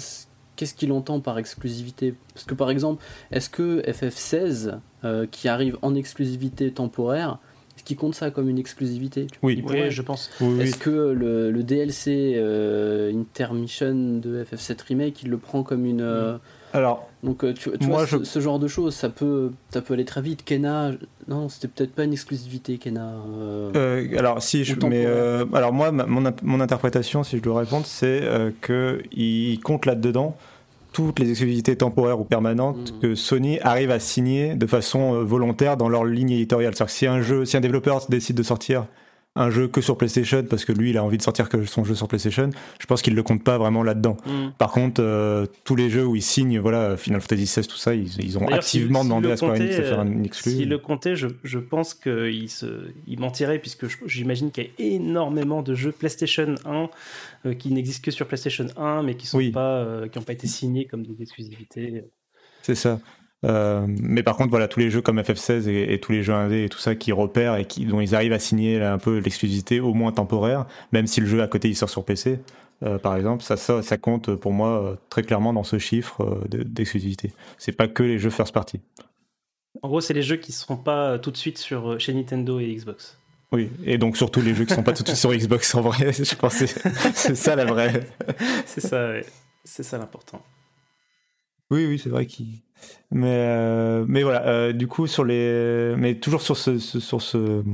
qu'est-ce 0.63 0.75
qu'il 0.75 0.93
entend 0.93 1.19
par 1.19 1.39
exclusivité? 1.39 2.15
Parce 2.35 2.47
que 2.47 2.55
par 2.55 2.71
exemple, 2.71 3.03
est-ce 3.33 3.51
que 3.51 3.83
FF16, 3.83 4.79
euh, 5.05 5.27
qui 5.29 5.49
arrive 5.49 5.77
en 5.83 5.97
exclusivité 5.97 6.71
temporaire, 6.71 7.39
est-ce 7.77 7.83
qu'il 7.83 7.97
compte 7.97 8.15
ça 8.15 8.31
comme 8.31 8.49
une 8.49 8.59
exclusivité? 8.59 9.27
Oui. 9.43 9.55
il 9.59 9.63
pourrait- 9.63 9.83
Oui, 9.87 9.91
je 9.91 10.03
pense. 10.03 10.31
Oui, 10.41 10.55
oui. 10.59 10.63
est-ce 10.63 10.77
que 10.77 10.91
le, 10.91 11.51
le 11.51 11.63
DLC 11.65 12.35
euh, 12.37 13.11
Intermission 13.13 13.95
de 14.21 14.45
FF7 14.45 14.77
Remake, 14.89 15.23
il 15.25 15.31
le 15.31 15.39
prend 15.39 15.65
comme 15.65 15.85
une. 15.85 16.01
euh, 16.03 16.37
Alors, 16.75 17.09
donc 17.23 17.41
tu, 17.55 17.71
tu 17.79 17.87
Moi, 17.87 17.99
vois, 17.99 18.07
ce, 18.07 18.19
je- 18.19 18.25
ce 18.25 18.41
genre 18.41 18.59
de 18.59 18.69
choses, 18.69 18.95
ça 18.95 19.09
peut, 19.09 19.51
ça 19.71 19.81
peut 19.83 19.95
aller 19.95 20.05
très 20.05 20.23
vite. 20.23 20.45
Kena, 20.45 20.93
non, 21.29 21.49
c'était 21.49 21.69
peut-être 21.69 21.93
pas 21.95 22.05
une 22.05 22.13
exclusivité, 22.13 22.79
Kena. 22.79 23.15
euh, 23.37 23.73
Euh, 23.75 24.19
alors 24.19 24.43
si 24.43 24.65
je 24.65 24.75
mais 24.87 25.05
euh, 25.07 25.45
alors 25.55 25.73
moi 25.73 25.93
ma- 25.93 26.07
mon, 26.07 26.25
int- 26.25 26.37
mon 26.43 26.61
interprétation 26.61 27.23
si 27.25 27.37
je 27.39 27.43
dois 27.43 27.61
répondre 27.61 27.87
c'est 27.87 28.21
euh, 28.23 28.51
que 28.61 29.03
il 29.13 29.61
compte 29.61 29.87
là 29.87 29.95
dedans 29.95 30.37
toutes 30.93 31.19
les 31.19 31.31
exclusivités 31.31 31.77
temporaires 31.77 32.21
ou 32.21 32.25
permanentes 32.25 32.93
Mhm. 32.95 33.01
que 33.01 33.15
Sony 33.15 33.59
arrive 33.61 33.91
à 33.91 33.99
signer 33.99 34.55
de 34.55 34.67
façon 34.67 35.15
euh, 35.15 35.23
volontaire 35.25 35.77
dans 35.77 35.89
leur 35.89 36.05
ligne 36.05 36.31
éditoriale. 36.31 36.75
C'est-à-dire 36.75 36.93
que 36.93 36.99
si 36.99 37.07
un 37.07 37.21
jeu, 37.23 37.45
si 37.45 37.57
un 37.57 37.61
développeur 37.61 38.05
décide 38.09 38.37
de 38.37 38.43
sortir 38.43 38.87
un 39.35 39.51
jeu 39.51 39.67
que 39.67 39.81
sur 39.81 39.97
PlayStation 39.97 40.45
parce 40.45 40.65
que 40.65 40.73
lui 40.73 40.91
il 40.91 40.99
a 40.99 41.05
envie 41.05 41.17
de 41.17 41.23
sortir 41.23 41.49
que 41.49 41.65
son 41.65 41.85
jeu 41.85 41.95
sur 41.95 42.07
PlayStation, 42.07 42.51
je 42.79 42.87
pense 42.87 43.01
qu'il 43.01 43.15
le 43.15 43.23
compte 43.23 43.43
pas 43.43 43.57
vraiment 43.57 43.83
là-dedans. 43.83 44.17
Mm. 44.27 44.49
Par 44.59 44.73
contre, 44.73 45.03
euh, 45.03 45.47
tous 45.65 45.75
les 45.75 45.89
jeux 45.89 46.05
où 46.05 46.17
ils 46.17 46.23
signent, 46.23 46.59
voilà, 46.59 46.97
Final 46.97 47.21
Fantasy 47.21 47.45
XVI, 47.45 47.67
tout 47.67 47.77
ça, 47.77 47.95
ils, 47.95 48.21
ils 48.21 48.39
ont 48.39 48.47
activement 48.49 49.05
demandé 49.05 49.31
à 49.31 49.37
Square 49.37 49.55
Enix 49.55 49.77
de 49.77 49.83
faire 49.83 49.97
comptait, 49.99 50.17
un 50.17 50.23
exclu. 50.23 50.53
S'il 50.53 50.69
le 50.69 50.79
comptait, 50.79 51.17
je, 51.17 51.29
je 51.45 51.59
pense 51.59 51.95
qu'il 51.95 52.49
il 53.07 53.21
mentirait, 53.21 53.59
puisque 53.59 53.87
j'imagine 54.07 54.51
qu'il 54.51 54.65
y 54.65 54.67
a 54.67 54.71
énormément 54.95 55.63
de 55.63 55.75
jeux 55.75 55.93
PlayStation 55.93 56.55
1 56.67 56.91
euh, 57.47 57.55
qui 57.55 57.73
n'existent 57.73 58.05
que 58.05 58.11
sur 58.11 58.27
PlayStation 58.27 58.67
1, 58.77 59.03
mais 59.03 59.17
qui 59.17 59.27
sont 59.27 59.39
Oui. 59.39 59.51
pas, 59.51 59.79
euh, 59.79 60.09
qui 60.09 60.19
n'ont 60.19 60.25
pas 60.25 60.35
été 60.35 60.47
signés 60.47 60.85
comme 60.85 61.07
des 61.07 61.23
exclusivités. 61.23 62.05
C'est 62.63 62.75
ça. 62.75 63.01
Euh, 63.45 63.85
mais 63.89 64.23
par 64.23 64.37
contre, 64.37 64.51
voilà, 64.51 64.69
tous 64.69 64.81
les 64.81 64.91
jeux 64.91 65.03
comme 65.03 65.21
FF16 65.21 65.69
et, 65.69 65.93
et 65.93 66.01
tous 66.01 66.13
les 66.13 66.23
jeux 66.23 66.33
indés 66.35 66.65
et 66.65 66.69
tout 66.69 66.79
ça 66.79 66.95
qui 66.95 67.11
repèrent 67.13 67.57
et 67.57 67.65
qui, 67.65 67.85
dont 67.87 68.01
ils 68.01 68.15
arrivent 68.15 68.33
à 68.33 68.39
signer 68.39 68.79
là, 68.79 68.93
un 68.93 68.99
peu 68.99 69.19
l'exclusivité, 69.19 69.81
au 69.81 69.95
moins 69.95 70.13
temporaire, 70.13 70.67
même 70.93 71.07
si 71.07 71.21
le 71.21 71.27
jeu 71.27 71.43
à 71.43 71.49
côté 71.49 71.69
il 71.69 71.75
sort 71.77 71.91
sur 71.91 72.05
PC, 72.05 72.39
euh, 72.85 72.99
par 72.99 73.17
exemple, 73.17 73.43
ça, 73.43 73.57
ça, 73.57 73.83
ça 73.83 73.97
compte 73.97 74.35
pour 74.35 74.53
moi 74.53 74.83
euh, 74.83 74.97
très 75.09 75.23
clairement 75.23 75.53
dans 75.53 75.65
ce 75.65 75.79
chiffre 75.79 76.23
euh, 76.23 76.49
de- 76.49 76.63
d'exclusivité. 76.63 77.33
C'est 77.59 77.73
pas 77.73 77.89
que 77.89 78.03
les 78.03 78.19
jeux 78.19 78.31
first 78.31 78.53
party. 78.53 78.81
En 79.83 79.89
gros, 79.89 80.01
c'est 80.01 80.15
les 80.15 80.23
jeux 80.23 80.37
qui 80.37 80.53
ne 80.53 80.57
seront 80.57 80.77
pas 80.77 81.19
tout 81.19 81.31
de 81.31 81.37
suite 81.37 81.59
sur, 81.59 81.99
chez 81.99 82.13
Nintendo 82.13 82.61
et 82.61 82.73
Xbox. 82.75 83.19
Oui, 83.53 83.71
et 83.85 83.99
donc 83.99 84.17
surtout 84.17 84.41
les 84.41 84.55
jeux 84.55 84.65
qui 84.65 84.73
sont 84.75 84.83
pas 84.83 84.93
tout 84.93 85.03
de 85.03 85.09
suite 85.09 85.19
sur 85.19 85.33
Xbox 85.35 85.75
en 85.75 85.83
vrai, 85.83 86.13
je 86.13 86.35
pense 86.35 86.59
que 86.59 86.67
c'est 86.67 86.83
c'est 87.15 87.35
ça 87.35 87.55
la 87.55 87.67
vraie. 87.67 88.09
C'est 88.65 88.81
ça, 88.81 89.09
ouais. 89.09 89.27
c'est 89.65 89.83
ça 89.83 89.99
l'important. 89.99 90.43
Oui, 91.73 91.87
oui, 91.87 91.99
c'est 91.99 92.11
vrai 92.11 92.27
qu'il. 92.27 92.47
Mais, 93.11 93.29
euh, 93.29 94.05
mais 94.07 94.23
voilà, 94.23 94.47
euh, 94.47 94.73
du 94.75 94.87
coup, 94.89 95.07
sur 95.07 95.25
les. 95.25 95.95
Mais 95.97 96.17
toujours 96.17 96.43
sur 96.43 96.59
ce, 96.59 96.79
sur 96.79 97.23
ce 97.23 97.65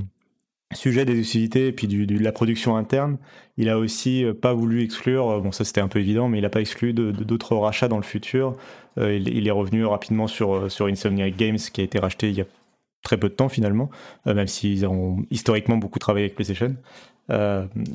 sujet 0.72 1.04
des 1.04 1.18
exclusivités 1.18 1.66
et 1.66 1.72
puis 1.72 1.88
du, 1.88 2.06
de 2.06 2.22
la 2.22 2.30
production 2.30 2.76
interne, 2.76 3.18
il 3.56 3.68
a 3.68 3.76
aussi 3.76 4.24
euh, 4.24 4.34
pas 4.34 4.52
voulu 4.52 4.84
exclure, 4.84 5.40
bon, 5.40 5.50
ça 5.50 5.64
c'était 5.64 5.80
un 5.80 5.88
peu 5.88 5.98
évident, 5.98 6.28
mais 6.28 6.38
il 6.38 6.44
a 6.44 6.50
pas 6.50 6.60
exclu 6.60 6.92
d'autres 6.92 7.56
rachats 7.56 7.88
dans 7.88 7.96
le 7.96 8.04
futur. 8.04 8.56
Il, 8.98 9.46
est 9.46 9.52
revenu 9.52 9.84
rapidement 9.84 10.26
sur, 10.26 10.70
sur 10.70 10.86
Insomniac 10.86 11.36
Games, 11.36 11.56
qui 11.56 11.80
a 11.80 11.84
été 11.84 11.98
racheté 12.00 12.30
il 12.30 12.34
y 12.34 12.40
a 12.40 12.46
très 13.02 13.16
peu 13.16 13.28
de 13.28 13.34
temps 13.34 13.48
finalement, 13.48 13.90
même 14.26 14.48
s'ils 14.48 14.86
ont 14.86 15.18
historiquement 15.30 15.76
beaucoup 15.76 16.00
travaillé 16.00 16.24
avec 16.24 16.34
PlayStation. 16.34 16.74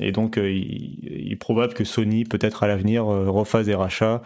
Et 0.00 0.12
donc, 0.12 0.38
il, 0.38 0.98
il 1.02 1.32
est 1.32 1.36
probable 1.36 1.74
que 1.74 1.84
Sony, 1.84 2.24
peut-être 2.24 2.62
à 2.62 2.68
l'avenir, 2.68 3.04
refasse 3.04 3.66
des 3.66 3.74
rachats. 3.74 4.22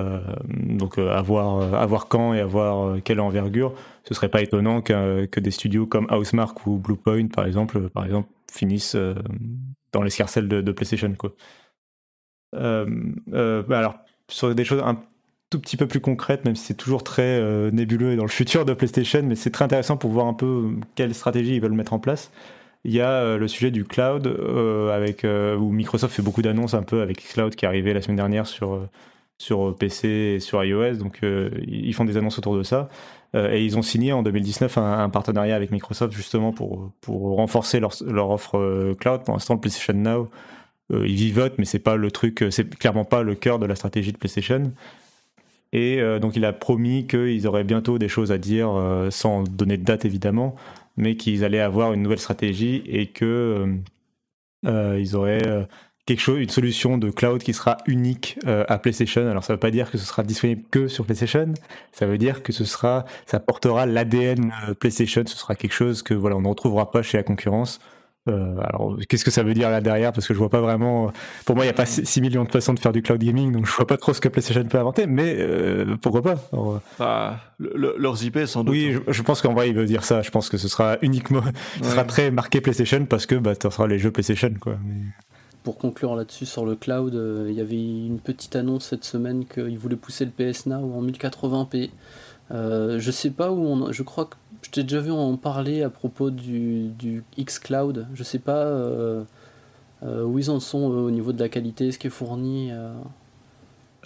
Euh, 0.00 0.20
donc, 0.48 0.98
euh, 0.98 1.10
à, 1.10 1.22
voir, 1.22 1.60
euh, 1.60 1.72
à 1.72 1.84
voir 1.84 2.06
quand 2.06 2.32
et 2.32 2.40
à 2.40 2.46
voir 2.46 2.86
euh, 2.86 3.00
quelle 3.02 3.20
envergure. 3.20 3.74
Ce 4.04 4.14
serait 4.14 4.28
pas 4.28 4.42
étonnant 4.42 4.80
que 4.80 5.40
des 5.40 5.50
studios 5.50 5.86
comme 5.86 6.06
Housemark 6.10 6.66
ou 6.66 6.78
Bluepoint, 6.78 7.26
par 7.26 7.46
exemple, 7.46 7.78
euh, 7.78 7.88
par 7.88 8.04
exemple 8.04 8.28
finissent 8.50 8.94
euh, 8.94 9.14
dans 9.92 10.02
l'escarcelle 10.02 10.48
de, 10.48 10.60
de 10.60 10.72
PlayStation. 10.72 11.12
Quoi. 11.14 11.34
Euh, 12.54 12.86
euh, 13.32 13.62
alors, 13.70 13.96
sur 14.28 14.54
des 14.54 14.64
choses 14.64 14.82
un 14.84 15.02
tout 15.50 15.58
petit 15.58 15.76
peu 15.76 15.86
plus 15.86 16.00
concrètes, 16.00 16.44
même 16.44 16.56
si 16.56 16.64
c'est 16.64 16.74
toujours 16.74 17.02
très 17.02 17.40
euh, 17.40 17.70
nébuleux 17.70 18.12
et 18.12 18.16
dans 18.16 18.24
le 18.24 18.28
futur 18.28 18.64
de 18.64 18.74
PlayStation, 18.74 19.22
mais 19.24 19.34
c'est 19.34 19.50
très 19.50 19.64
intéressant 19.64 19.96
pour 19.96 20.10
voir 20.10 20.26
un 20.26 20.34
peu 20.34 20.46
euh, 20.46 20.80
quelle 20.94 21.14
stratégie 21.14 21.56
ils 21.56 21.60
veulent 21.60 21.72
mettre 21.72 21.92
en 21.92 21.98
place. 21.98 22.30
Il 22.84 22.92
y 22.92 23.00
a 23.00 23.10
euh, 23.10 23.38
le 23.38 23.48
sujet 23.48 23.70
du 23.70 23.84
cloud, 23.84 24.26
euh, 24.26 24.94
avec, 24.94 25.24
euh, 25.24 25.56
où 25.56 25.70
Microsoft 25.72 26.14
fait 26.14 26.22
beaucoup 26.22 26.42
d'annonces 26.42 26.74
un 26.74 26.82
peu 26.82 27.02
avec 27.02 27.18
Xcloud 27.22 27.56
qui 27.56 27.64
est 27.64 27.68
arrivé 27.68 27.92
la 27.92 28.02
semaine 28.02 28.16
dernière 28.16 28.46
sur, 28.46 28.74
euh, 28.74 28.88
sur 29.38 29.76
PC 29.76 30.08
et 30.08 30.40
sur 30.40 30.62
iOS, 30.62 30.96
donc 30.96 31.20
euh, 31.22 31.50
ils 31.66 31.94
font 31.94 32.04
des 32.04 32.16
annonces 32.16 32.38
autour 32.38 32.56
de 32.56 32.62
ça. 32.62 32.88
Euh, 33.34 33.52
et 33.52 33.64
ils 33.64 33.78
ont 33.78 33.82
signé 33.82 34.12
en 34.12 34.22
2019 34.22 34.78
un, 34.78 35.08
partenariat 35.10 35.54
avec 35.54 35.70
Microsoft 35.70 36.12
justement 36.12 36.52
pour, 36.52 36.92
pour 37.00 37.36
renforcer 37.36 37.78
leur, 37.78 37.92
leur 38.04 38.30
offre 38.30 38.58
euh, 38.58 38.94
cloud. 38.94 39.22
Pour 39.24 39.34
l'instant, 39.34 39.54
le 39.54 39.60
PlayStation 39.60 39.94
Now 39.94 40.28
ils 40.90 41.16
vivotent, 41.16 41.58
mais 41.58 41.66
c'est 41.66 41.80
pas 41.80 41.96
le 41.96 42.10
truc, 42.10 42.42
c'est 42.48 42.78
clairement 42.78 43.04
pas 43.04 43.22
le 43.22 43.34
cœur 43.34 43.58
de 43.58 43.66
la 43.66 43.74
stratégie 43.74 44.10
de 44.10 44.16
PlayStation. 44.16 44.72
Et 45.74 46.00
donc 46.18 46.34
il 46.34 46.46
a 46.46 46.54
promis 46.54 47.06
qu'ils 47.06 47.46
auraient 47.46 47.62
bientôt 47.62 47.98
des 47.98 48.08
choses 48.08 48.32
à 48.32 48.38
dire, 48.38 48.70
sans 49.10 49.42
donner 49.42 49.76
de 49.76 49.84
date 49.84 50.06
évidemment, 50.06 50.56
mais 50.96 51.16
qu'ils 51.16 51.44
allaient 51.44 51.60
avoir 51.60 51.92
une 51.92 52.00
nouvelle 52.00 52.20
stratégie 52.20 52.82
et 52.86 53.08
que 53.08 53.76
ils 54.64 55.14
auraient 55.14 55.68
quelque 56.08 56.20
chose, 56.20 56.40
une 56.40 56.48
solution 56.48 56.96
de 56.96 57.10
cloud 57.10 57.42
qui 57.42 57.52
sera 57.52 57.76
unique 57.86 58.38
euh, 58.46 58.64
à 58.68 58.78
PlayStation. 58.78 59.28
Alors 59.28 59.44
ça 59.44 59.52
ne 59.52 59.56
veut 59.56 59.60
pas 59.60 59.70
dire 59.70 59.90
que 59.90 59.98
ce 59.98 60.06
sera 60.06 60.22
disponible 60.22 60.62
que 60.70 60.88
sur 60.88 61.04
PlayStation, 61.04 61.52
ça 61.92 62.06
veut 62.06 62.16
dire 62.16 62.42
que 62.42 62.50
ce 62.50 62.64
sera, 62.64 63.04
ça 63.26 63.40
portera 63.40 63.84
l'ADN 63.84 64.50
euh, 64.68 64.74
PlayStation. 64.74 65.22
Ce 65.26 65.36
sera 65.36 65.54
quelque 65.54 65.74
chose 65.74 66.02
que 66.02 66.14
voilà, 66.14 66.36
on 66.36 66.40
ne 66.40 66.48
retrouvera 66.48 66.90
pas 66.90 67.02
chez 67.02 67.18
la 67.18 67.24
concurrence. 67.24 67.78
Euh, 68.26 68.56
alors 68.60 68.96
qu'est-ce 69.06 69.24
que 69.24 69.30
ça 69.30 69.42
veut 69.42 69.52
dire 69.52 69.68
là 69.68 69.82
derrière? 69.82 70.14
Parce 70.14 70.26
que 70.26 70.32
je 70.32 70.38
vois 70.38 70.48
pas 70.48 70.62
vraiment. 70.62 71.12
Pour 71.44 71.56
moi, 71.56 71.66
il 71.66 71.68
n'y 71.68 71.72
a 71.72 71.74
pas 71.74 71.86
6 71.86 72.22
millions 72.22 72.44
de 72.44 72.50
façons 72.50 72.72
de 72.72 72.78
faire 72.78 72.92
du 72.92 73.02
cloud 73.02 73.22
gaming, 73.22 73.52
donc 73.52 73.66
je 73.66 73.72
vois 73.72 73.86
pas 73.86 73.98
trop 73.98 74.14
ce 74.14 74.20
que 74.22 74.28
PlayStation 74.28 74.64
peut 74.64 74.78
inventer. 74.78 75.06
Mais 75.06 75.36
pourquoi 76.00 76.22
pas? 76.22 76.36
Bah, 76.98 77.38
Leurs 77.58 78.24
IP 78.24 78.38
sans 78.46 78.64
doute. 78.64 78.72
Oui, 78.72 78.96
je, 79.08 79.22
pense 79.22 79.42
qu'en 79.42 79.52
vrai, 79.52 79.68
il 79.68 79.74
veut 79.74 79.86
dire 79.86 80.04
ça. 80.04 80.22
Je 80.22 80.30
pense 80.30 80.48
que 80.48 80.56
ce 80.56 80.68
sera 80.68 80.96
uniquement, 81.02 81.42
ce 81.82 81.90
sera 81.90 82.04
très 82.04 82.30
marqué 82.30 82.60
PlayStation 82.60 83.04
parce 83.04 83.26
que 83.26 83.34
bah, 83.34 83.52
ce 83.62 83.68
sera 83.70 83.86
les 83.86 83.98
jeux 83.98 84.10
PlayStation 84.10 84.52
quoi. 84.60 84.76
Mais 84.86 84.94
pour 85.62 85.76
conclure 85.76 86.14
là-dessus 86.14 86.46
sur 86.46 86.64
le 86.64 86.76
cloud, 86.76 87.14
euh, 87.14 87.46
il 87.48 87.54
y 87.54 87.60
avait 87.60 87.76
une 87.76 88.18
petite 88.18 88.56
annonce 88.56 88.86
cette 88.86 89.04
semaine 89.04 89.44
qu'ils 89.44 89.78
voulaient 89.78 89.96
pousser 89.96 90.24
le 90.24 90.30
PS 90.30 90.66
Now 90.66 90.94
en 90.94 91.02
1080p. 91.02 91.90
Euh, 92.50 92.98
je 92.98 93.10
sais 93.10 93.30
pas 93.30 93.50
où 93.50 93.60
on. 93.66 93.92
Je 93.92 94.02
crois 94.02 94.26
que 94.26 94.36
je 94.62 94.70
t'ai 94.70 94.82
déjà 94.82 95.00
vu 95.00 95.10
en 95.10 95.36
parler 95.36 95.82
à 95.82 95.90
propos 95.90 96.30
du, 96.30 96.88
du 96.88 97.22
X-Cloud. 97.36 98.06
Je 98.14 98.22
sais 98.22 98.38
pas 98.38 98.64
euh, 98.64 99.24
où 100.02 100.38
ils 100.38 100.50
en 100.50 100.60
sont 100.60 100.84
au 100.84 101.10
niveau 101.10 101.32
de 101.32 101.40
la 101.40 101.48
qualité, 101.48 101.92
ce 101.92 101.98
qui 101.98 102.06
est 102.06 102.10
fourni. 102.10 102.70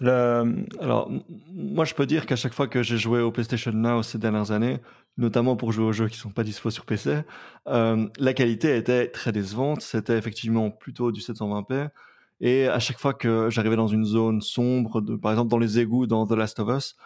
alors, 0.00 1.10
moi 1.54 1.84
je 1.84 1.94
peux 1.94 2.06
dire 2.06 2.26
qu'à 2.26 2.36
chaque 2.36 2.54
fois 2.54 2.66
que 2.66 2.82
j'ai 2.82 2.98
joué 2.98 3.20
au 3.20 3.30
PlayStation 3.30 3.72
Now 3.72 4.02
ces 4.02 4.18
dernières 4.18 4.50
années, 4.50 4.80
notamment 5.16 5.56
pour 5.56 5.72
jouer 5.72 5.84
aux 5.84 5.92
jeux 5.92 6.08
qui 6.08 6.16
sont 6.16 6.30
pas 6.30 6.44
dispo 6.44 6.70
sur 6.70 6.84
PC, 6.84 7.22
euh, 7.68 8.08
la 8.18 8.34
qualité 8.34 8.76
était 8.76 9.08
très 9.08 9.32
décevante. 9.32 9.82
C'était 9.82 10.16
effectivement 10.16 10.70
plutôt 10.70 11.12
du 11.12 11.20
720p. 11.20 11.90
Et 12.40 12.66
à 12.66 12.78
chaque 12.78 12.98
fois 12.98 13.14
que 13.14 13.50
j'arrivais 13.50 13.76
dans 13.76 13.88
une 13.88 14.04
zone 14.04 14.40
sombre, 14.40 15.00
de, 15.00 15.16
par 15.16 15.30
exemple 15.32 15.50
dans 15.50 15.58
les 15.58 15.78
égouts 15.78 16.06
dans 16.06 16.26
The 16.26 16.32
Last 16.32 16.58
of 16.60 16.76
Us, 16.76 16.96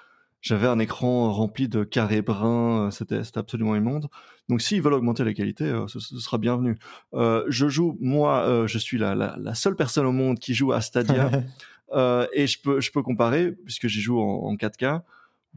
j'avais 0.40 0.66
un 0.66 0.78
écran 0.78 1.32
rempli 1.32 1.68
de 1.68 1.82
carrés 1.82 2.22
bruns. 2.22 2.90
C'était 2.90 3.20
absolument 3.34 3.74
immonde. 3.74 4.08
Donc 4.48 4.62
s'ils 4.62 4.80
veulent 4.80 4.94
augmenter 4.94 5.24
la 5.24 5.34
qualité, 5.34 5.64
euh, 5.64 5.88
ce, 5.88 5.98
sera 5.98 6.38
bienvenu. 6.38 6.78
Euh, 7.14 7.44
je 7.48 7.68
joue, 7.68 7.98
moi, 8.00 8.64
je 8.66 8.78
suis 8.78 8.98
la, 8.98 9.14
la, 9.14 9.36
la, 9.38 9.54
seule 9.54 9.74
personne 9.74 10.06
au 10.06 10.12
monde 10.12 10.38
qui 10.38 10.54
joue 10.54 10.72
à 10.72 10.80
Stadia. 10.80 11.30
et 12.32 12.46
je 12.46 12.62
peux, 12.62 12.80
je 12.80 12.92
peux 12.92 13.02
comparer, 13.02 13.52
puisque 13.52 13.88
j'y 13.88 14.00
joue 14.00 14.20
en 14.20 14.54
4K 14.54 15.02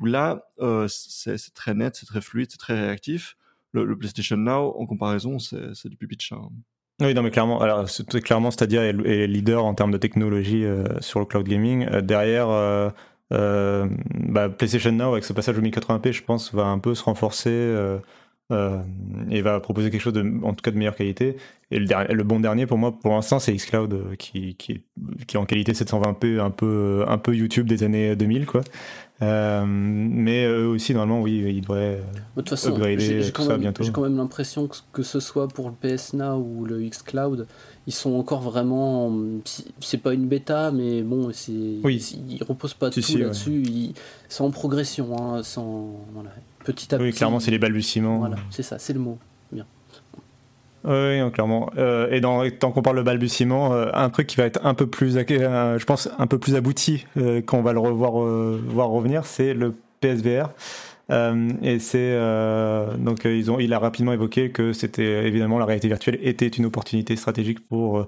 là, 0.04 0.44
euh, 0.60 0.88
c'est 0.88 1.54
très 1.54 1.74
net, 1.74 1.96
c'est 1.96 2.06
très 2.06 2.22
fluide, 2.22 2.50
c'est 2.52 2.58
très 2.58 2.80
réactif. 2.80 3.36
Le, 3.72 3.96
PlayStation 3.96 4.38
Now, 4.38 4.76
en 4.80 4.86
comparaison, 4.88 5.38
c'est 5.38 5.90
du 5.90 5.96
pipi 5.96 6.18
de. 6.18 6.36
Hein. 6.36 6.50
Oui, 7.02 7.14
non, 7.14 7.22
mais 7.22 7.30
clairement, 7.30 7.62
alors, 7.62 7.86
clairement, 8.24 8.52
c'est-à-dire 8.52 8.82
est, 8.82 9.28
leader 9.28 9.64
en 9.64 9.74
termes 9.74 9.92
de 9.92 9.98
technologie 9.98 10.66
euh, 10.66 10.84
sur 11.00 11.20
le 11.20 11.26
cloud 11.26 11.48
gaming. 11.48 11.88
Euh, 11.92 12.02
derrière, 12.02 12.48
bah, 13.30 14.50
PlayStation 14.50 14.92
Now, 14.92 15.12
avec 15.12 15.24
ce 15.24 15.34
passage 15.34 15.58
au 15.58 15.62
1080p, 15.62 16.12
je 16.12 16.24
pense, 16.24 16.54
va 16.54 16.66
un 16.66 16.80
peu 16.80 16.96
se 16.96 17.04
renforcer 17.04 18.00
et 19.30 19.42
va 19.44 19.60
proposer 19.60 19.92
quelque 19.92 20.02
chose 20.02 20.14
de, 20.14 20.26
en 20.44 20.54
tout 20.54 20.64
cas 20.64 20.72
de 20.72 20.78
meilleure 20.78 20.96
qualité. 20.96 21.38
Et 21.70 21.78
le, 21.78 22.24
bon 22.24 22.40
dernier 22.40 22.66
pour 22.66 22.80
moi, 22.80 22.92
pour 23.00 23.14
l'instant, 23.14 23.38
c'est 23.38 23.54
xCloud 23.54 24.16
qui, 24.18 24.58
est 24.70 25.36
en 25.36 25.46
qualité 25.46 25.74
720p, 25.74 26.40
un 26.40 26.50
peu, 26.50 27.06
un 27.08 27.20
peu 27.20 27.36
YouTube 27.36 27.68
des 27.68 27.84
années 27.84 28.16
2000, 28.16 28.48
quoi. 28.48 28.62
Euh, 29.22 29.66
mais 29.68 30.46
eux 30.46 30.68
aussi, 30.68 30.94
normalement, 30.94 31.22
oui, 31.22 31.44
ils 31.46 31.62
devraient 31.62 32.02
de 32.36 32.42
toute 32.42 32.50
façon, 32.52 32.74
j'ai 32.98 33.32
quand, 33.34 33.48
quand, 33.92 34.02
même 34.02 34.16
l'impression 34.16 34.68
que, 34.68 34.78
que 34.94 35.04
ce 35.04 35.20
soit 35.20 35.50
pour 35.50 35.70
le 35.70 35.76
PS 35.76 36.14
Now 36.14 36.38
ou 36.38 36.64
le 36.64 36.80
xCloud, 36.82 37.48
ils 37.86 37.94
sont 37.94 38.14
encore 38.14 38.42
vraiment. 38.42 39.14
C'est 39.82 39.98
pas 39.98 40.14
une 40.14 40.28
bêta, 40.28 40.72
mais 40.72 41.02
bon, 41.02 41.32
oui. 41.84 42.18
ils 42.30 42.44
reposent 42.44 42.74
pas 42.74 42.90
tout 42.90 43.02
là-dessus. 43.18 43.94
C'est 44.30 44.42
en 44.42 44.52
progression, 44.52 45.18
hein, 45.20 45.44
sans, 45.44 46.00
voilà, 46.14 46.30
petit 46.64 46.94
à 46.96 46.98
petit. 46.98 47.08
Oui, 47.08 47.14
clairement, 47.14 47.42
c'est 47.42 47.52
les 47.52 47.60
balbutiements. 47.60 48.20
Voilà, 48.20 48.38
c'est 48.52 48.64
ça, 48.64 48.80
c'est 48.80 48.94
le 48.94 49.00
mot. 49.00 49.18
Oui, 50.86 51.32
clairement. 51.32 51.70
Euh, 51.78 52.10
et 52.12 52.22
tant 52.52 52.72
qu'on 52.72 52.82
parle 52.82 52.98
de 52.98 53.02
balbutiement, 53.02 53.74
euh, 53.74 53.90
un 53.94 54.10
truc 54.10 54.28
qui 54.28 54.38
va 54.38 54.46
être 54.46 54.66
un 54.66 54.74
peu 54.74 54.88
plus, 54.88 55.18
euh, 55.18 55.80
je 55.80 55.86
pense, 55.86 56.10
un 56.18 56.28
peu 56.28 56.38
plus 56.38 56.56
abouti 56.56 57.06
quand 57.46 57.58
on 57.58 57.62
va 57.62 57.74
le 57.74 57.80
revoir 57.80 58.14
voir 58.14 58.90
revenir, 58.90 59.26
c'est 59.26 59.54
le 59.54 59.76
PSVR. 60.00 60.52
et 61.64 61.80
c'est 61.80 62.18
donc 62.98 63.26
ils 63.26 63.52
ont, 63.52 63.60
il 63.60 63.74
a 63.74 63.80
rapidement 63.80 64.14
évoqué 64.14 64.52
que 64.52 64.74
c'était 64.74 65.28
évidemment 65.28 65.58
la 65.60 65.66
réalité 65.66 65.88
virtuelle 65.88 66.20
était 66.22 66.48
une 66.48 66.66
opportunité 66.66 67.16
stratégique 67.16 67.68
pour 67.68 68.08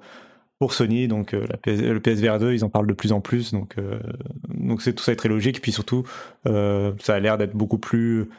pour 0.60 0.74
Sony. 0.74 1.08
Donc 1.08 1.34
le 1.34 2.00
PSVR 2.00 2.40
2, 2.40 2.54
ils 2.54 2.64
en 2.64 2.70
parlent 2.70 2.88
de 2.88 2.94
plus 2.94 3.12
en 3.12 3.20
plus. 3.20 3.52
Donc 3.52 3.76
donc 4.48 4.82
c'est 4.82 4.94
tout 4.94 5.04
ça 5.04 5.12
est 5.12 5.18
très 5.18 5.30
logique. 5.30 5.62
Puis 5.62 5.74
surtout, 5.74 6.04
ça 6.46 7.16
a 7.16 7.20
l'air 7.20 7.38
d'être 7.38 7.56
beaucoup 7.56 7.80
plus 7.80 8.30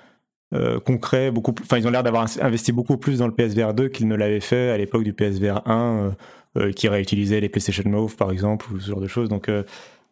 euh, 0.55 0.81
concret, 0.81 1.31
beaucoup 1.31 1.55
enfin 1.63 1.79
ils 1.79 1.87
ont 1.87 1.91
l'air 1.91 2.03
d'avoir 2.03 2.27
investi 2.41 2.73
beaucoup 2.73 2.99
plus 2.99 3.19
dans 3.19 3.27
le 3.27 3.33
PSVR 3.33 3.73
2 3.73 3.89
qu'ils 3.89 4.07
ne 4.07 4.15
l'avaient 4.15 4.41
fait 4.41 4.71
à 4.71 4.77
l'époque 4.77 5.03
du 5.03 5.15
PSVR 5.15 5.63
1 5.67 5.73
euh, 5.75 6.11
euh, 6.59 6.73
qui 6.73 6.89
réutilisait 6.89 7.41
les 7.41 7.49
PlayStation 7.49 7.89
Move 7.89 8.17
par 8.17 8.31
exemple 8.31 8.67
ou 8.73 8.79
ce 8.79 8.91
genre 8.91 9.01
de 9.01 9.07
choses. 9.07 9.29
Donc 9.29 9.51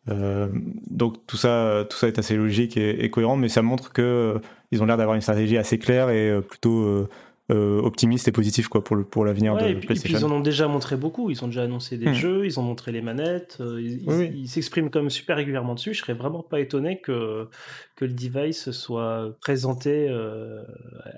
donc 0.07 1.27
tout 1.27 1.37
ça 1.37 1.85
tout 1.89 1.97
ça 1.97 2.09
est 2.09 2.19
assez 2.19 2.35
logique 2.35 2.77
et, 2.77 3.11
cohérent, 3.11 3.37
mais 3.37 3.49
ça 3.49 3.63
montre 3.63 3.93
que 3.93 4.41
ils 4.73 4.83
ont 4.83 4.87
l'air 4.87 4.97
d'avoir 4.97 5.15
une 5.15 5.21
stratégie 5.21 5.59
assez 5.59 5.79
claire 5.79 6.09
et 6.11 6.41
plutôt 6.41 7.07
euh, 7.51 7.81
optimiste 7.83 8.29
et 8.29 8.33
positif 8.33 8.69
quoi 8.69 8.85
pour 8.85 8.95
le, 8.97 9.05
pour 9.05 9.25
l'avenir 9.25 9.55
de 9.55 9.59
PlayStation. 9.59 9.93
Et 9.93 9.99
puis 9.99 10.13
ils 10.13 10.25
en 10.25 10.31
ont 10.31 10.41
déjà 10.41 10.69
montré 10.69 10.97
beaucoup. 10.97 11.31
Ils 11.31 11.45
ont 11.45 11.49
déjà 11.49 11.65
annoncé 11.65 11.97
des 11.99 12.11
hmm. 12.11 12.15
jeux, 12.15 12.47
ils 12.47 12.61
ont 12.61 12.63
montré 12.63 12.93
les 12.93 13.03
manettes. 13.03 13.59
Euh, 13.61 13.81
ils 13.81 14.49
s'expriment 14.49 14.91
comme 14.91 15.11
super 15.11 15.37
régulièrement 15.37 15.75
dessus. 15.75 15.93
Je 15.93 16.01
serais 16.01 16.15
vraiment 16.15 16.43
pas 16.43 16.61
étonné 16.61 17.01
que 17.01 17.49
que 17.97 18.05
le 18.05 18.13
device 18.13 18.71
soit 18.71 19.37
présenté 19.41 20.09
euh, 20.09 20.63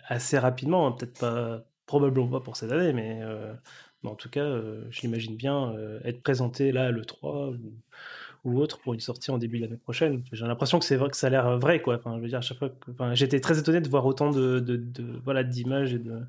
assez 0.08 0.38
rapidement. 0.38 0.86
Hein. 0.86 0.92
Peut-être 0.92 1.18
pas, 1.20 1.64
probablement 1.86 2.28
pas 2.28 2.40
pour 2.40 2.56
cette 2.56 2.72
année, 2.72 2.92
mais, 2.92 3.20
mais 4.02 4.10
en 4.10 4.14
tout 4.14 4.30
cas, 4.30 4.48
je 4.90 5.00
l'imagine 5.02 5.36
bien 5.36 5.74
être 6.04 6.22
présenté 6.22 6.72
là 6.72 6.90
le 6.90 7.04
3 7.04 7.50
ou 7.50 7.58
autre 8.44 8.78
pour 8.80 8.94
une 8.94 9.00
sortie 9.00 9.30
en 9.30 9.38
début 9.38 9.58
de 9.58 9.64
l'année 9.64 9.76
prochaine. 9.76 10.22
J'ai 10.32 10.46
l'impression 10.46 10.78
que 10.78 10.84
c'est 10.84 10.96
vrai 10.96 11.10
que 11.10 11.16
ça 11.16 11.28
a 11.28 11.30
l'air 11.30 11.58
vrai, 11.58 11.80
quoi. 11.80 11.96
Enfin, 11.96 12.16
je 12.16 12.22
veux 12.22 12.28
dire, 12.28 12.38
à 12.38 12.42
chaque 12.42 12.58
fois, 12.58 12.70
enfin, 12.90 13.14
j'étais 13.14 13.40
très 13.40 13.58
étonné 13.58 13.80
de 13.80 13.88
voir 13.88 14.04
autant 14.06 14.30
de, 14.30 14.58
de, 14.58 14.80
voilà 15.24 15.44
d'images 15.44 15.94
et 15.94 15.98
de 15.98 16.20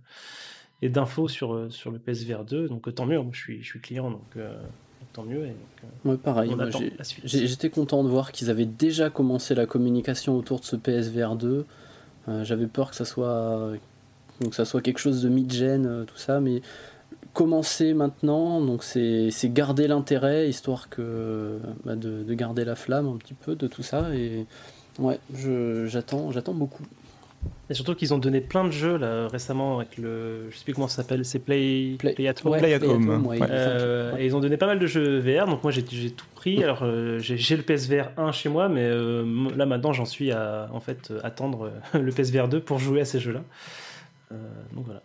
et 0.81 0.89
d'infos 0.89 1.27
sur 1.27 1.71
sur 1.71 1.91
le 1.91 1.99
PSVR 1.99 2.43
2. 2.43 2.67
Donc 2.67 2.93
tant 2.93 3.05
mieux. 3.05 3.19
Moi, 3.19 3.31
je 3.33 3.39
suis 3.39 3.63
je 3.63 3.67
suis 3.67 3.79
client, 3.79 4.11
donc. 4.11 4.37
Euh, 4.37 4.55
tant 5.13 5.23
mieux. 5.23 5.45
Et 5.45 5.55
euh, 6.07 6.17
pareil. 6.17 6.55
J'étais 7.23 7.69
content 7.69 8.03
de 8.03 8.09
voir 8.09 8.31
qu'ils 8.31 8.49
avaient 8.49 8.65
déjà 8.65 9.09
commencé 9.09 9.55
la 9.55 9.65
communication 9.65 10.37
autour 10.37 10.59
de 10.59 10.65
ce 10.65 10.75
PSVR 10.75 11.35
2. 11.35 11.65
Euh, 12.27 12.43
j'avais 12.43 12.67
peur 12.67 12.89
que 12.89 12.95
ça 12.95 13.05
soit 13.05 13.73
que 14.39 14.55
ça 14.55 14.65
soit 14.65 14.81
quelque 14.81 14.97
chose 14.97 15.21
de 15.21 15.29
mid-gen, 15.29 16.05
tout 16.07 16.17
ça, 16.17 16.39
mais 16.39 16.61
commencer 17.33 17.93
maintenant, 17.93 18.61
donc 18.61 18.83
c'est 18.83 19.31
garder 19.45 19.87
l'intérêt, 19.87 20.47
histoire 20.47 20.89
que 20.89 21.59
bah, 21.83 21.95
de, 21.95 22.33
garder 22.33 22.63
la 22.63 22.75
flamme 22.75 23.07
un 23.07 23.17
petit 23.17 23.33
peu 23.33 23.55
de 23.55 23.67
tout 23.67 23.83
ça. 23.83 24.13
Et 24.13 24.45
ouais, 24.99 25.19
j'attends 25.85 26.31
j'attends 26.31 26.53
beaucoup. 26.53 26.83
Et 27.69 27.73
surtout 27.73 27.95
qu'ils 27.95 28.13
ont 28.13 28.17
donné 28.17 28.39
plein 28.39 28.63
de 28.63 28.71
jeux 28.71 28.97
là 28.97 29.27
récemment 29.27 29.79
avec 29.79 29.97
le, 29.97 30.49
je 30.49 30.57
sais 30.57 30.63
plus 30.63 30.73
comment 30.73 30.87
ça 30.87 30.97
s'appelle, 30.97 31.25
c'est 31.25 31.39
Play, 31.39 31.95
Play, 31.97 32.27
at 32.27 32.35
Home. 32.43 32.57
Play 32.57 32.73
at 32.73 32.83
Home. 32.83 33.35
Euh, 33.41 34.15
et 34.17 34.25
ils 34.25 34.35
ont 34.35 34.39
donné 34.39 34.57
pas 34.57 34.67
mal 34.67 34.79
de 34.79 34.85
jeux 34.85 35.19
VR, 35.19 35.47
donc 35.47 35.63
moi 35.63 35.71
j'ai 35.71 35.83
tout 35.83 36.25
pris. 36.35 36.63
Alors 36.63 36.83
euh, 36.83 37.19
j'ai 37.19 37.57
le 37.57 37.63
PSVR 37.63 38.11
1 38.17 38.31
chez 38.31 38.49
moi, 38.49 38.69
mais 38.69 38.83
euh, 38.83 39.49
là 39.55 39.65
maintenant 39.65 39.91
j'en 39.91 40.05
suis 40.05 40.31
à 40.31 40.69
en 40.71 40.79
fait 40.79 41.11
attendre 41.23 41.71
le 41.93 42.11
PSVR 42.11 42.47
2 42.47 42.59
pour 42.59 42.79
jouer 42.79 43.01
à 43.01 43.05
ces 43.05 43.19
jeux-là. 43.19 43.41
donc 44.73 44.85
voilà. 44.85 45.01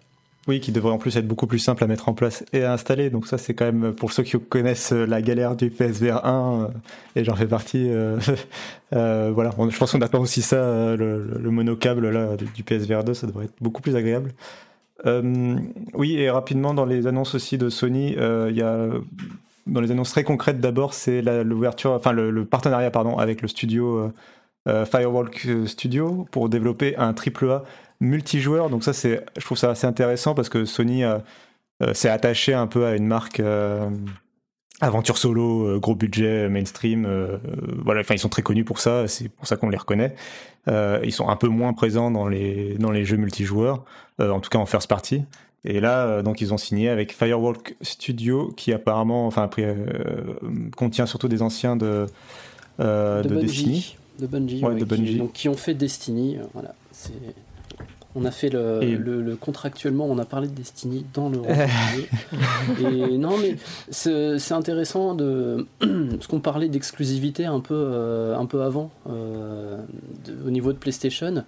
Oui, 0.49 0.61
qui 0.61 0.73
devrait 0.73 0.93
en 0.93 0.97
plus 0.97 1.15
être 1.19 1.29
beaucoup 1.29 1.47
plus 1.47 1.59
simple 1.59 1.85
à 1.85 1.87
mettre 1.87 2.09
en 2.09 2.15
place 2.15 2.43
et 2.55 2.65
à 2.65 2.73
installer. 2.73 3.11
Donc 3.11 3.27
ça, 3.27 3.37
c'est 3.37 3.53
quand 3.53 3.67
même 3.67 3.93
pour 3.93 4.13
ceux 4.13 4.23
qui 4.23 4.41
connaissent 4.41 4.93
la 4.93 5.21
galère 5.21 5.57
du 5.57 5.69
PSVR 5.69 6.25
1, 6.25 6.63
euh, 6.63 6.69
et 7.17 7.23
j'en 7.23 7.37
fais 7.37 7.47
partie. 7.47 7.91
Euh, 7.91 8.19
euh, 8.95 9.31
voilà, 9.35 9.51
je 9.69 9.77
pense 9.77 9.93
qu'on 9.93 10.01
attend 10.01 10.21
aussi 10.21 10.41
ça, 10.41 10.97
le, 10.97 11.39
le 11.39 11.51
monocable 11.51 12.09
là 12.09 12.35
du 12.55 12.63
PSVR 12.63 13.05
2, 13.05 13.13
ça 13.13 13.27
devrait 13.27 13.45
être 13.45 13.57
beaucoup 13.61 13.83
plus 13.83 13.95
agréable. 13.95 14.33
oui, 15.05 16.17
et 16.17 16.31
rapidement 16.31 16.73
dans 16.73 16.87
les 16.87 17.07
annonces 17.07 17.35
aussi 17.35 17.59
de 17.59 17.69
Sony, 17.69 18.13
il 18.13 18.57
y 18.57 18.63
a 18.63 18.89
dans 19.67 19.83
les 19.83 19.91
annonces 19.91 20.13
très 20.13 20.25
concrètes 20.25 20.61
d'abord, 20.61 20.95
c'est 20.95 21.21
l'ouverture, 21.45 21.93
enfin 21.93 22.13
le, 22.13 22.45
partenariat 22.47 22.91
pardon 22.91 23.19
avec 23.19 23.43
le 23.43 23.49
studio 23.49 24.11
Firewalk 24.67 25.47
Studio 25.67 26.27
pour 26.31 26.49
développer 26.49 26.97
un 26.97 27.15
AAA 27.15 27.65
multijoueur. 28.01 28.71
Donc 28.71 28.85
ça, 28.85 28.93
c'est, 28.93 29.25
je 29.37 29.45
trouve 29.45 29.59
ça 29.59 29.71
assez 29.71 29.87
intéressant 29.87 30.35
parce 30.35 30.49
que 30.49 30.65
Sony 30.65 31.05
euh, 31.05 31.19
s'est 31.93 32.09
attaché 32.09 32.55
un 32.55 32.67
peu 32.67 32.87
à 32.87 32.97
une 32.97 33.07
marque, 33.07 33.41
euh, 33.41 33.89
aventure 34.81 35.19
solo, 35.19 35.81
gros 35.81 35.95
budget, 35.95 36.49
mainstream. 36.49 37.07
voilà, 37.85 38.03
enfin 38.03 38.15
ils 38.15 38.21
sont 38.21 38.29
très 38.29 38.43
connus 38.43 38.65
pour 38.65 38.79
ça. 38.79 39.09
C'est 39.09 39.29
pour 39.29 39.47
ça 39.47 39.57
qu'on 39.57 39.71
les 39.71 39.77
reconnaît. 39.77 40.15
ils 40.69 41.13
sont 41.13 41.29
un 41.29 41.37
peu 41.37 41.49
moins 41.49 41.73
présents 41.73 42.13
dans 42.13 42.29
les 42.29 42.75
dans 42.79 42.93
les 42.93 43.05
jeux 43.05 43.17
multijoueurs, 43.17 43.85
en 44.21 44.39
tout 44.39 44.51
cas 44.51 44.59
en 44.59 44.67
first 44.67 44.89
party. 44.89 45.25
Et 45.65 45.81
là, 45.81 46.23
donc, 46.23 46.41
ils 46.41 46.55
ont 46.55 46.59
signé 46.59 46.91
avec 46.91 47.13
Firewalk 47.13 47.75
Studio, 47.83 48.53
qui 48.57 48.73
apparemment, 48.73 49.27
enfin, 49.27 49.43
après, 49.43 49.77
contient 50.77 51.07
surtout 51.07 51.27
des 51.27 51.43
anciens 51.43 51.75
de, 51.75 52.07
de, 52.79 53.41
Destiny. 53.41 53.97
De 54.21 54.29
Bungie, 54.29 54.63
Qui, 54.63 55.17
donc, 55.17 55.33
qui 55.33 55.49
ont 55.49 55.57
fait 55.57 55.75
Destiny. 55.75 56.39
voilà, 56.55 56.77
c'est 56.93 57.13
on 58.15 58.25
a 58.25 58.31
fait 58.31 58.49
le, 58.51 59.37
contractuellement, 59.41 60.07
on 60.07 60.19
a 60.19 60.25
parlé 60.25 60.49
de 60.49 60.55
Destiny 60.55 61.05
dans 61.13 61.29
le 61.29 61.41
Et 63.13 63.19
non, 63.19 63.37
mais 63.39 63.57
c'est 63.91 64.53
intéressant 64.53 65.15
de 65.15 65.67
parce 65.81 66.27
qu'on 66.27 66.41
parlait 66.41 66.69
d'exclusivité 66.69 67.45
un 67.45 67.61
peu 67.61 67.75
euh, 67.75 68.37
un 68.37 68.47
peu 68.47 68.63
avant 68.63 68.91
euh, 69.09 69.79
au 70.47 70.51
niveau 70.51 70.73
de 70.73 70.79
PlayStation. 70.79 71.45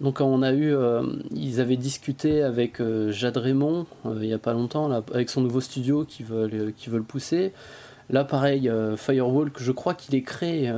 Donc 0.00 0.20
on 0.20 0.42
a 0.42 0.52
eu, 0.52 0.74
euh, 0.74 1.02
ils 1.32 1.60
avaient 1.60 1.76
discuté 1.76 2.42
avec 2.42 2.80
Jade 3.10 3.36
Raymond 3.36 3.86
il 4.06 4.18
n'y 4.18 4.32
a 4.32 4.38
pas 4.38 4.52
longtemps 4.52 4.88
là, 4.88 5.02
avec 5.12 5.30
son 5.30 5.40
nouveau 5.40 5.60
studio 5.60 6.04
qui 6.04 6.22
veulent 6.22 6.72
qui 6.76 6.90
veulent 6.90 7.04
pousser. 7.04 7.52
Là 8.10 8.22
pareil, 8.24 8.70
Firewalk, 8.96 9.60
je 9.60 9.72
crois 9.72 9.94
qu'il 9.94 10.14
est 10.14 10.22
créé 10.22 10.72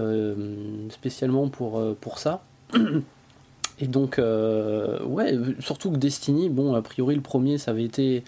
spécialement 0.90 1.48
pour 1.48 1.82
pour 2.00 2.18
ça. 2.18 2.42
Et 3.78 3.86
donc, 3.86 4.18
euh, 4.18 5.04
ouais, 5.04 5.36
surtout 5.60 5.90
que 5.90 5.96
Destiny, 5.96 6.48
bon, 6.48 6.74
a 6.74 6.80
priori, 6.80 7.14
le 7.14 7.20
premier, 7.20 7.58
ça 7.58 7.72
avait 7.72 7.84
été 7.84 8.24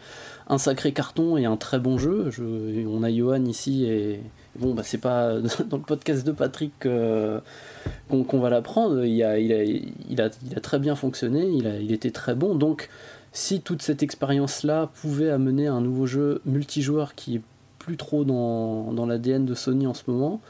un 0.49 0.59
sacré 0.59 0.93
carton 0.93 1.39
et 1.39 1.47
un 1.47 1.57
très 1.57 1.79
bon 1.79 1.97
jeu. 1.97 2.31
Je, 2.31 2.87
on 2.87 3.03
a 3.03 3.11
Johan 3.11 3.45
ici 3.47 3.87
et 3.87 4.21
bon, 4.59 4.75
bah, 4.75 4.83
c'est 4.85 4.99
pas 4.99 5.41
dans 5.71 5.79
le 5.79 5.83
podcast 5.83 6.27
de 6.27 6.33
Patrick 6.33 6.73
qu'on 6.81 8.41
va 8.41 8.51
l'apprendre. 8.51 9.05
Il 9.05 9.23
a, 9.23 9.39
il, 9.39 10.21
a, 10.21 10.61
très 10.61 10.79
bien 10.79 10.95
fonctionné, 10.95 11.47
il, 11.47 11.93
était 11.93 12.11
très 12.11 12.35
bon. 12.35 12.55
Donc, 12.55 12.91
si 13.33 13.63
toute 13.63 13.81
cette 13.81 14.03
expérience-là 14.03 14.91
pouvait 15.01 15.31
amener 15.31 15.67
un 15.67 15.81
nouveau 15.81 16.07
jeu 16.07 16.43
multijoueur 16.45 17.15
qui 17.15 17.37
est 17.37 17.43
plus 17.79 17.97
trop 17.97 18.25
dans, 18.25 19.07
l'ADN 19.07 19.47
de 19.47 19.55
Sony 19.55 19.87
en 19.87 19.95
ce 19.95 20.03
moment, 20.09 20.43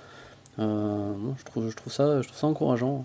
euh, 0.58 1.12
je 1.46 1.76
trouve 1.76 1.92
ça 1.92 2.20
encourageant. 2.42 3.04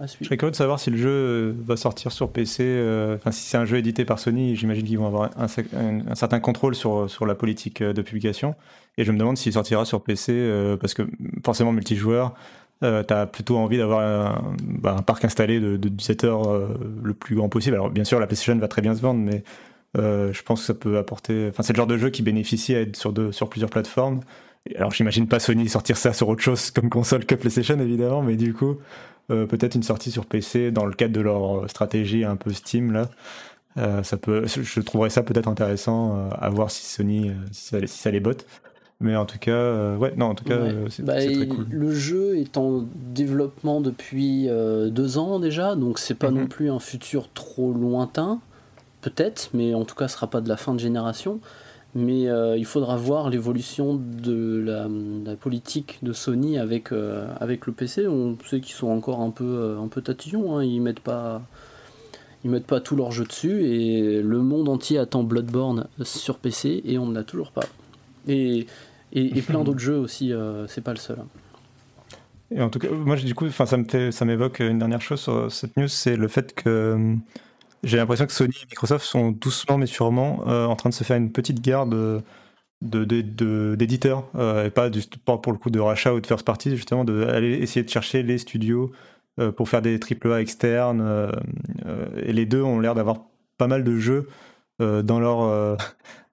Je 0.00 0.24
serais 0.24 0.36
curieux 0.36 0.50
de 0.50 0.56
savoir 0.56 0.80
si 0.80 0.90
le 0.90 0.96
jeu 0.96 1.08
euh, 1.08 1.52
va 1.66 1.76
sortir 1.76 2.10
sur 2.12 2.30
PC. 2.30 2.62
Euh, 2.64 3.16
enfin, 3.16 3.30
si 3.30 3.42
c'est 3.42 3.56
un 3.56 3.64
jeu 3.64 3.76
édité 3.76 4.04
par 4.04 4.18
Sony, 4.18 4.56
j'imagine 4.56 4.84
qu'ils 4.84 4.98
vont 4.98 5.06
avoir 5.06 5.30
un, 5.36 5.46
certain 6.14 6.40
contrôle 6.40 6.74
sur, 6.74 7.08
sur 7.08 7.26
la 7.26 7.34
politique 7.34 7.80
euh, 7.80 7.92
de 7.92 8.02
publication. 8.02 8.54
Et 8.98 9.04
je 9.04 9.12
me 9.12 9.18
demande 9.18 9.36
s'il 9.36 9.52
sortira 9.52 9.84
sur 9.84 10.02
PC, 10.02 10.76
parce 10.80 10.94
que 10.94 11.02
forcément, 11.44 11.72
multijoueur, 11.72 12.34
euh, 12.82 13.02
tu 13.02 13.14
as 13.14 13.26
plutôt 13.26 13.56
envie 13.56 13.78
d'avoir 13.78 14.00
un, 14.00 14.54
bah, 14.60 14.96
parc 15.06 15.24
installé 15.24 15.60
de, 15.60 15.76
de 15.76 15.90
le 17.02 17.14
plus 17.14 17.36
grand 17.36 17.48
possible. 17.48 17.76
Alors, 17.76 17.90
bien 17.90 18.04
sûr, 18.04 18.20
la 18.20 18.26
PlayStation 18.26 18.56
va 18.56 18.68
très 18.68 18.82
bien 18.82 18.94
se 18.94 19.00
vendre, 19.00 19.20
mais 19.20 19.42
je 19.94 20.42
pense 20.42 20.60
que 20.60 20.66
ça 20.66 20.74
peut 20.74 20.98
apporter. 20.98 21.48
Enfin, 21.50 21.62
c'est 21.62 21.72
le 21.72 21.76
genre 21.76 21.86
de 21.86 21.98
jeu 21.98 22.10
qui 22.10 22.22
bénéficie 22.22 22.74
à 22.74 22.80
être 22.80 22.96
sur, 22.96 23.12
deux, 23.12 23.32
sur 23.32 23.48
plusieurs 23.48 23.70
plateformes. 23.70 24.20
Alors, 24.76 24.92
j'imagine 24.92 25.28
pas 25.28 25.38
Sony 25.40 25.68
sortir 25.68 25.96
ça 25.96 26.12
sur 26.12 26.28
autre 26.28 26.42
chose 26.42 26.70
comme 26.70 26.88
console 26.88 27.26
que 27.26 27.34
PlayStation, 27.34 27.78
évidemment, 27.78 28.22
mais 28.22 28.36
du 28.36 28.54
coup. 28.54 28.78
Euh, 29.30 29.46
peut-être 29.46 29.74
une 29.74 29.82
sortie 29.82 30.10
sur 30.10 30.26
PC 30.26 30.70
dans 30.70 30.84
le 30.84 30.92
cadre 30.92 31.14
de 31.14 31.20
leur 31.20 31.68
stratégie 31.70 32.24
un 32.24 32.36
peu 32.36 32.52
Steam 32.52 32.92
là. 32.92 33.08
Euh, 33.76 34.02
ça 34.02 34.16
peut, 34.16 34.44
je 34.46 34.80
trouverais 34.80 35.10
ça 35.10 35.22
peut-être 35.22 35.48
intéressant 35.48 36.16
euh, 36.16 36.28
à 36.38 36.48
voir 36.48 36.70
si 36.70 36.84
Sony, 36.84 37.32
si 37.50 37.74
ça, 37.86 38.10
les 38.10 38.20
botte. 38.20 38.46
Mais 39.00 39.16
en 39.16 39.26
tout 39.26 39.38
cas, 39.38 39.96
ouais, 39.96 40.14
non, 40.16 40.26
en 40.26 40.34
tout 40.34 40.44
cas, 40.44 40.60
c'est 40.88 41.04
bah, 41.04 41.16
très 41.16 41.48
cool. 41.48 41.66
Le 41.68 41.92
jeu 41.92 42.38
est 42.38 42.56
en 42.56 42.84
développement 42.94 43.80
depuis 43.80 44.46
deux 44.46 45.18
ans 45.18 45.40
déjà, 45.40 45.74
donc 45.74 45.98
c'est 45.98 46.14
pas 46.14 46.30
mhm. 46.30 46.38
non 46.38 46.46
plus 46.46 46.70
un 46.70 46.78
futur 46.78 47.28
trop 47.32 47.72
lointain, 47.72 48.40
peut-être, 49.10 49.50
mais 49.52 49.74
en 49.74 49.84
tout 49.84 49.94
cas, 49.94 50.08
ce 50.08 50.14
sera 50.14 50.28
pas 50.28 50.40
de 50.40 50.48
la 50.48 50.56
fin 50.56 50.74
de 50.74 50.80
génération 50.80 51.40
mais 51.94 52.28
euh, 52.28 52.56
il 52.56 52.64
faudra 52.64 52.96
voir 52.96 53.30
l'évolution 53.30 53.94
de 53.94 54.62
la, 55.24 55.36
politique 55.36 55.98
de 56.02 56.12
Sony 56.12 56.58
avec, 56.58 56.92
euh, 56.92 57.26
avec 57.38 57.66
le 57.66 57.72
PC. 57.72 58.08
On 58.08 58.36
sait 58.44 58.60
qu'ils 58.60 58.74
sont 58.74 58.88
encore 58.88 59.20
un 59.20 59.30
peu, 59.30 59.44
euh, 59.44 59.80
un 59.80 59.88
peu 59.88 60.02
tatillons, 60.02 60.58
hein. 60.58 60.64
ils 60.64 60.80
mettent 60.80 61.00
pas 61.00 61.42
ils 62.42 62.50
mettent 62.50 62.66
pas 62.66 62.80
tout 62.80 62.94
leur 62.94 63.10
jeu 63.10 63.24
dessus 63.24 63.64
et 63.64 64.20
le 64.20 64.38
monde 64.40 64.68
entier 64.68 64.98
attend 64.98 65.22
Bloodborne 65.22 65.86
sur 66.02 66.36
PC 66.36 66.82
et 66.84 66.98
on 66.98 67.06
ne 67.06 67.14
l'a 67.14 67.24
toujours 67.24 67.52
pas. 67.52 67.64
Et, 68.28 68.66
et, 69.12 69.40
plein 69.40 69.64
d'autres 69.64 69.78
jeux 69.78 69.96
aussi, 69.96 70.30
c'est 70.68 70.82
pas 70.82 70.92
le 70.92 70.98
seul. 70.98 71.16
Et 72.50 72.60
en 72.60 72.68
tout 72.68 72.78
cas, 72.78 72.90
moi 72.90 73.16
du 73.16 73.34
coup, 73.34 73.48
ça 73.48 73.78
me 73.78 74.10
ça 74.10 74.24
m'évoque 74.26 74.60
une 74.60 74.78
dernière 74.78 75.00
chose 75.00 75.20
sur 75.20 75.50
cette 75.50 75.74
news, 75.78 75.88
c'est 75.88 76.16
le 76.16 76.28
fait 76.28 76.54
que 76.54 77.16
j'ai 77.84 77.96
l'impression 77.96 78.26
que 78.26 78.32
Sony 78.32 78.54
et 78.62 78.66
Microsoft 78.66 79.04
sont 79.04 79.30
doucement 79.30 79.78
mais 79.78 79.86
sûrement 79.86 80.44
euh, 80.46 80.66
en 80.66 80.76
train 80.76 80.90
de 80.90 80.94
se 80.94 81.04
faire 81.04 81.16
une 81.16 81.32
petite 81.32 81.60
guerre 81.60 81.86
de 81.86 82.22
d'éditeurs 82.80 84.28
euh, 84.34 84.66
et 84.66 84.70
pas, 84.70 84.90
du, 84.90 85.00
pour 85.24 85.52
le 85.52 85.58
coup 85.58 85.70
de 85.70 85.80
rachat 85.80 86.12
ou 86.12 86.20
de 86.20 86.26
first 86.26 86.44
party 86.44 86.76
justement 86.76 87.04
d'aller 87.04 87.54
essayer 87.54 87.82
de 87.82 87.88
chercher 87.88 88.22
les 88.22 88.36
studios 88.36 88.92
euh, 89.40 89.52
pour 89.52 89.68
faire 89.68 89.80
des 89.80 89.98
AAA 89.98 90.40
externes 90.40 91.30
et 92.16 92.32
les 92.32 92.44
deux 92.44 92.62
ont 92.62 92.80
l'air 92.80 92.94
d'avoir 92.94 93.18
pas 93.56 93.68
mal 93.68 93.84
de 93.84 93.96
jeux 93.98 94.28
dans 94.80 95.20
leur 95.20 95.78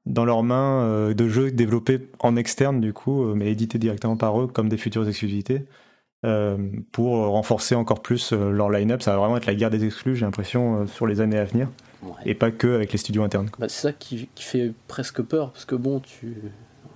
dans 0.06 0.26
leurs 0.26 0.44
mains 0.44 1.14
de 1.14 1.30
jeux 1.30 1.52
développés 1.52 2.10
en 2.20 2.36
externe 2.36 2.82
du 2.82 2.92
coup 2.92 3.24
mais 3.34 3.52
édités 3.52 3.78
directement 3.78 4.18
par 4.18 4.42
eux 4.42 4.48
comme 4.48 4.68
des 4.68 4.78
futures 4.78 5.08
exclusivités 5.08 5.66
pour 6.92 7.16
renforcer 7.28 7.76
encore 7.76 8.02
plus 8.02 8.34
euh, 8.34 8.52
leur 8.52 8.70
line-up. 8.70 9.02
Ça 9.02 9.12
va 9.12 9.18
vraiment 9.18 9.38
être 9.38 9.46
la 9.48 9.56
guerre 9.56 9.72
des 9.72 9.84
exclus, 9.84 10.16
j'ai 10.16 10.26
l'impression, 10.26 10.82
euh, 10.82 10.88
sur 10.88 11.08
les 11.08 11.22
années 11.22 11.38
à 11.38 11.46
venir. 11.46 11.68
Et 12.26 12.34
pas 12.34 12.52
que 12.52 12.68
avec 12.68 12.92
les 12.92 12.98
studios 12.98 13.24
internes. 13.24 13.50
Bah, 13.60 13.68
c'est 13.70 13.82
ça 13.82 13.92
qui, 13.94 14.30
fait 14.36 14.74
presque 14.88 15.22
peur, 15.22 15.52
parce 15.52 15.66
que 15.66 15.76
bon, 15.76 16.00
tu. 16.00 16.36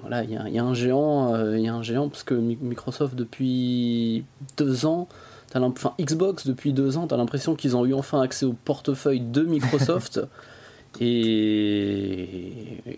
Voilà, 0.01 0.23
il 0.23 0.31
y, 0.31 0.59
a 0.59 0.63
un 0.63 0.75
géant, 0.75 1.35
il 1.53 1.61
y 1.61 1.67
a 1.67 1.73
un 1.73 1.81
géant, 1.81 2.09
parce 2.09 2.23
que 2.23 2.35
Microsoft, 2.35 3.15
depuis 3.15 4.23
deux 4.55 4.85
ans, 4.85 5.07
enfin 5.55 5.93
Xbox, 5.99 6.45
depuis 6.45 6.73
deux 6.73 6.97
ans, 6.97 7.07
tu 7.07 7.13
as 7.15 7.17
l'impression 7.17 7.55
qu'ils 7.55 7.75
ont 7.75 7.85
eu 7.87 7.93
enfin 7.95 8.21
accès 8.21 8.45
au 8.45 8.53
portefeuille 8.53 9.21
de 9.21 9.41
Microsoft. 9.41 10.21
Et, 11.01 12.27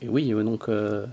oui, 0.08 0.32
donc 0.44 0.70
euh, 0.70 1.06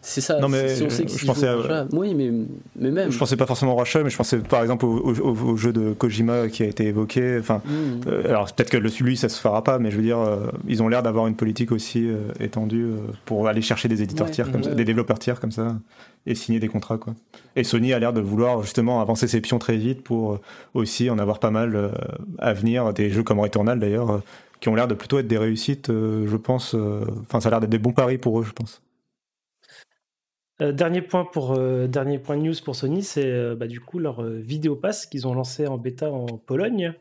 c'est 0.00 0.20
ça. 0.20 0.38
Non 0.38 0.48
mais 0.48 0.74
je 0.76 1.26
pensais 1.26 1.48
à... 1.48 1.86
oui, 1.92 2.14
mais, 2.14 2.30
mais 2.76 2.90
même. 2.90 3.10
Je 3.10 3.18
pensais 3.18 3.36
pas 3.36 3.46
forcément 3.46 3.72
au 3.72 3.76
rachat, 3.76 4.02
mais 4.02 4.10
je 4.10 4.16
pensais 4.16 4.38
par 4.38 4.62
exemple 4.62 4.84
au, 4.84 5.56
jeu 5.56 5.72
de 5.72 5.92
Kojima 5.92 6.48
qui 6.48 6.62
a 6.62 6.66
été 6.66 6.86
évoqué. 6.86 7.38
Enfin, 7.38 7.62
hmm. 7.64 8.00
euh, 8.06 8.28
alors 8.28 8.52
peut-être 8.52 8.70
que 8.70 8.76
le 8.76 8.90
lui 9.00 9.16
ça 9.16 9.28
se 9.28 9.40
fera 9.40 9.64
pas, 9.64 9.78
mais 9.78 9.90
je 9.90 9.96
veux 9.96 10.02
dire, 10.02 10.18
euh, 10.18 10.50
ils 10.68 10.82
ont 10.82 10.88
l'air 10.88 11.02
d'avoir 11.02 11.26
une 11.26 11.36
politique 11.36 11.72
aussi 11.72 12.08
étendue 12.38 12.90
pour 13.24 13.48
aller 13.48 13.62
chercher 13.62 13.88
des 13.88 14.02
éditeurs 14.02 14.30
tiers, 14.30 14.50
comme 14.50 14.60
des 14.60 14.84
développeurs 14.84 15.18
tiers 15.18 15.40
comme 15.40 15.52
ça, 15.52 15.76
et 16.26 16.34
signer 16.34 16.60
des 16.60 16.68
contrats 16.68 16.98
quoi. 16.98 17.14
Et 17.56 17.64
Sony 17.64 17.92
a 17.92 17.98
l'air 17.98 18.12
de 18.12 18.20
vouloir 18.20 18.62
justement 18.62 19.00
avancer 19.00 19.26
ses 19.26 19.40
pions 19.40 19.58
très 19.58 19.76
vite 19.76 20.02
pour 20.02 20.38
aussi 20.74 21.10
en 21.10 21.18
avoir 21.18 21.38
pas 21.38 21.50
mal 21.50 21.92
à 22.38 22.52
venir, 22.52 22.92
des 22.92 23.10
jeux 23.10 23.22
comme 23.22 23.40
Returnal 23.40 23.78
d'ailleurs 23.78 24.22
qui 24.60 24.68
ont 24.68 24.74
l'air 24.74 24.88
de 24.88 24.94
plutôt 24.94 25.18
être 25.18 25.26
des 25.26 25.38
réussites, 25.38 25.90
euh, 25.90 26.26
je 26.28 26.36
pense. 26.36 26.74
Euh, 26.74 27.04
enfin, 27.22 27.40
ça 27.40 27.48
a 27.48 27.50
l'air 27.50 27.60
d'être 27.60 27.70
des 27.70 27.78
bons 27.78 27.92
paris 27.92 28.18
pour 28.18 28.40
eux, 28.40 28.44
je 28.44 28.52
pense. 28.52 28.82
Euh, 30.60 30.72
dernier 30.72 31.00
point 31.00 31.24
pour 31.24 31.58
dernier 31.88 32.18
point 32.18 32.36
de 32.36 32.42
news 32.42 32.54
pour 32.62 32.76
Sony, 32.76 33.02
c'est 33.02 33.54
bah, 33.56 33.66
du 33.66 33.80
coup 33.80 33.98
leur 33.98 34.22
vidéo 34.22 34.76
pass 34.76 35.06
qu'ils 35.06 35.26
ont 35.26 35.32
lancé 35.32 35.66
en 35.66 35.78
bêta 35.78 36.10
en 36.10 36.26
Pologne. 36.36 36.92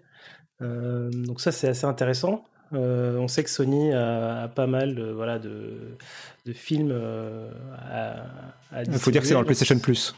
donc 0.62 1.42
ça 1.42 1.52
c'est 1.52 1.68
assez 1.68 1.86
intéressant. 1.86 2.46
on 2.72 3.28
sait 3.28 3.44
que 3.44 3.50
Sony 3.50 3.92
a, 3.92 4.48
pas 4.56 4.66
mal 4.66 5.12
voilà, 5.12 5.40
de, 5.40 5.98
de 6.46 6.54
films 6.54 6.98
à, 7.92 8.28
à 8.72 8.84
Il 8.84 8.94
faut 8.94 9.12
dire 9.12 9.22
que 9.22 9.28
c'est 9.28 9.34
dans 9.34 9.42
le 9.42 9.46
PlayStation 9.46 9.78
Plus. 9.78 10.16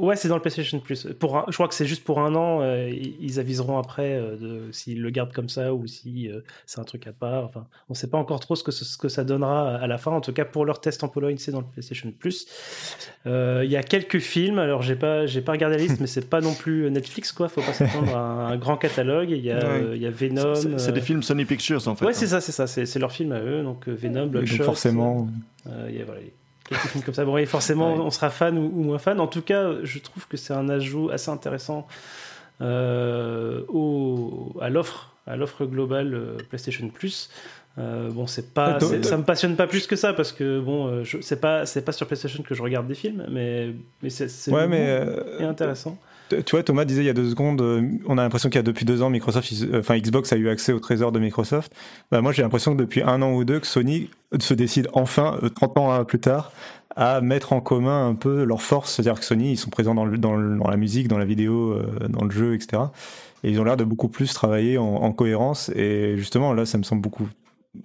Ouais, 0.00 0.14
c'est 0.14 0.28
dans 0.28 0.36
le 0.36 0.40
PlayStation 0.40 0.78
Plus. 0.78 1.08
Pour 1.18 1.44
je 1.48 1.54
crois 1.54 1.66
que 1.66 1.74
c'est 1.74 1.86
juste 1.86 2.04
pour 2.04 2.20
un 2.20 2.34
an. 2.34 2.60
Euh, 2.62 2.88
ils 2.88 3.40
aviseront 3.40 3.78
après 3.78 4.14
euh, 4.14 4.70
s'ils 4.70 5.02
le 5.02 5.10
gardent 5.10 5.32
comme 5.32 5.48
ça 5.48 5.74
ou 5.74 5.86
si 5.86 6.28
euh, 6.28 6.40
c'est 6.66 6.80
un 6.80 6.84
truc 6.84 7.06
à 7.06 7.12
part. 7.12 7.44
Enfin, 7.44 7.66
on 7.88 7.94
ne 7.94 7.96
sait 7.96 8.06
pas 8.06 8.18
encore 8.18 8.38
trop 8.38 8.54
ce 8.54 8.62
que, 8.62 8.70
ce 8.70 8.96
que 8.96 9.08
ça 9.08 9.24
donnera 9.24 9.76
à 9.76 9.86
la 9.86 9.98
fin. 9.98 10.12
En 10.12 10.20
tout 10.20 10.32
cas, 10.32 10.44
pour 10.44 10.64
leur 10.64 10.80
test 10.80 11.02
en 11.02 11.08
Pologne, 11.08 11.36
c'est 11.38 11.50
dans 11.50 11.60
le 11.60 11.66
PlayStation 11.66 12.12
Plus. 12.16 12.46
Il 13.26 13.70
y 13.70 13.76
a 13.76 13.82
quelques 13.82 14.20
films. 14.20 14.58
Alors, 14.58 14.82
j'ai 14.82 14.96
pas, 14.96 15.26
j'ai 15.26 15.40
pas 15.40 15.52
regardé 15.52 15.76
la 15.76 15.82
liste, 15.82 15.96
mais 16.00 16.06
c'est 16.06 16.28
pas 16.28 16.40
non 16.40 16.54
plus 16.54 16.90
Netflix, 16.90 17.32
quoi. 17.32 17.48
Faut 17.48 17.62
pas 17.62 17.72
s'attendre 17.72 18.16
à 18.16 18.48
un, 18.48 18.56
grand 18.56 18.76
catalogue. 18.76 19.30
Il 19.30 19.44
y 19.44 19.50
a, 19.50 19.78
il 19.94 20.00
y 20.00 20.06
a 20.06 20.10
Venom. 20.10 20.54
C'est 20.54 20.92
des 20.92 21.00
films 21.00 21.22
Sony 21.22 21.44
Pictures, 21.44 21.86
en 21.88 21.96
fait. 21.96 22.06
Ouais, 22.06 22.12
c'est 22.12 22.26
hein. 22.26 22.40
ça, 22.40 22.40
c'est 22.40 22.52
ça. 22.52 22.66
C'est 22.66 22.98
leur 22.98 23.12
film 23.12 23.32
à 23.32 23.40
eux. 23.40 23.62
Donc 23.62 23.88
Venom, 23.88 24.26
Bloodshot. 24.26 24.64
forcément. 24.64 25.28
Il 25.88 25.96
y 25.96 26.00
a, 26.00 26.04
voilà, 26.04 26.20
quelques 26.68 26.86
films 26.88 27.04
comme 27.04 27.14
ça. 27.14 27.24
Bon, 27.24 27.44
forcément, 27.46 27.94
on 27.94 28.10
sera 28.10 28.30
fan 28.30 28.58
ou, 28.58 28.82
moins 28.82 28.98
fan. 28.98 29.20
En 29.20 29.26
tout 29.26 29.42
cas, 29.42 29.72
je 29.82 29.98
trouve 29.98 30.26
que 30.28 30.36
c'est 30.36 30.52
un 30.54 30.68
ajout 30.68 31.10
assez 31.10 31.30
intéressant 31.30 31.86
euh, 32.60 33.62
au, 33.68 34.56
à 34.60 34.68
l'offre, 34.68 35.14
à 35.26 35.36
l'offre 35.36 35.64
globale 35.64 36.14
euh, 36.14 36.36
PlayStation 36.48 36.88
Plus. 36.88 37.30
Euh, 37.78 38.10
bon, 38.10 38.26
c'est 38.26 38.52
pas, 38.52 38.78
ça 38.80 39.16
me 39.16 39.22
passionne 39.22 39.54
pas 39.54 39.68
plus 39.68 39.86
que 39.86 39.94
ça 39.94 40.12
parce 40.12 40.32
que 40.32 40.58
bon, 40.58 40.88
euh, 40.88 41.04
c'est 41.20 41.40
pas, 41.40 41.64
c'est 41.64 41.82
pas 41.82 41.92
sur 41.92 42.06
PlayStation 42.06 42.42
que 42.42 42.54
je 42.54 42.62
regarde 42.62 42.88
des 42.88 42.94
films, 42.94 43.26
mais, 43.30 43.72
mais 44.02 44.10
c'est, 44.10 44.50
Ouais, 44.50 44.66
mais 44.66 44.86
euh, 44.88 45.48
intéressant. 45.48 45.96
Tu 46.28 46.50
vois, 46.52 46.62
Thomas 46.62 46.84
disait 46.84 47.02
il 47.02 47.06
y 47.06 47.10
a 47.10 47.14
deux 47.14 47.28
secondes, 47.30 47.60
euh, 47.60 47.82
on 48.06 48.18
a 48.18 48.22
l'impression 48.22 48.48
qu'il 48.48 48.58
y 48.58 48.60
a 48.60 48.62
depuis 48.62 48.84
deux 48.84 49.02
ans, 49.02 49.10
Microsoft, 49.10 49.52
euh, 49.62 49.80
enfin 49.80 49.98
Xbox 49.98 50.32
a 50.32 50.36
eu 50.36 50.48
accès 50.48 50.72
au 50.72 50.80
trésor 50.80 51.12
de 51.12 51.18
Microsoft. 51.18 51.72
Bah, 52.10 52.20
moi, 52.20 52.32
j'ai 52.32 52.42
l'impression 52.42 52.72
que 52.74 52.78
depuis 52.80 53.02
un 53.02 53.22
an 53.22 53.32
ou 53.32 53.44
deux, 53.44 53.60
que 53.60 53.66
Sony 53.66 54.10
se 54.40 54.54
décide 54.54 54.88
enfin, 54.92 55.38
euh, 55.42 55.48
30 55.48 55.78
ans 55.78 56.04
plus 56.04 56.20
tard, 56.20 56.52
à 56.96 57.20
mettre 57.20 57.52
en 57.52 57.60
commun 57.60 58.08
un 58.08 58.14
peu 58.14 58.44
leurs 58.44 58.62
forces. 58.62 58.94
C'est-à-dire 58.94 59.18
que 59.20 59.24
Sony, 59.24 59.52
ils 59.52 59.56
sont 59.56 59.70
présents 59.70 59.94
dans, 59.94 60.04
le- 60.04 60.18
dans, 60.18 60.36
le- 60.36 60.56
dans 60.58 60.68
la 60.68 60.76
musique, 60.76 61.08
dans 61.08 61.18
la 61.18 61.24
vidéo, 61.24 61.72
euh, 61.72 62.08
dans 62.08 62.24
le 62.24 62.30
jeu, 62.30 62.54
etc. 62.54 62.82
Et 63.44 63.50
ils 63.50 63.60
ont 63.60 63.64
l'air 63.64 63.76
de 63.76 63.84
beaucoup 63.84 64.08
plus 64.08 64.32
travailler 64.34 64.78
en, 64.78 64.84
en 64.86 65.12
cohérence. 65.12 65.70
Et 65.76 66.14
justement, 66.16 66.52
là, 66.54 66.66
ça 66.66 66.76
me 66.78 66.82
semble 66.82 67.02
beaucoup. 67.02 67.28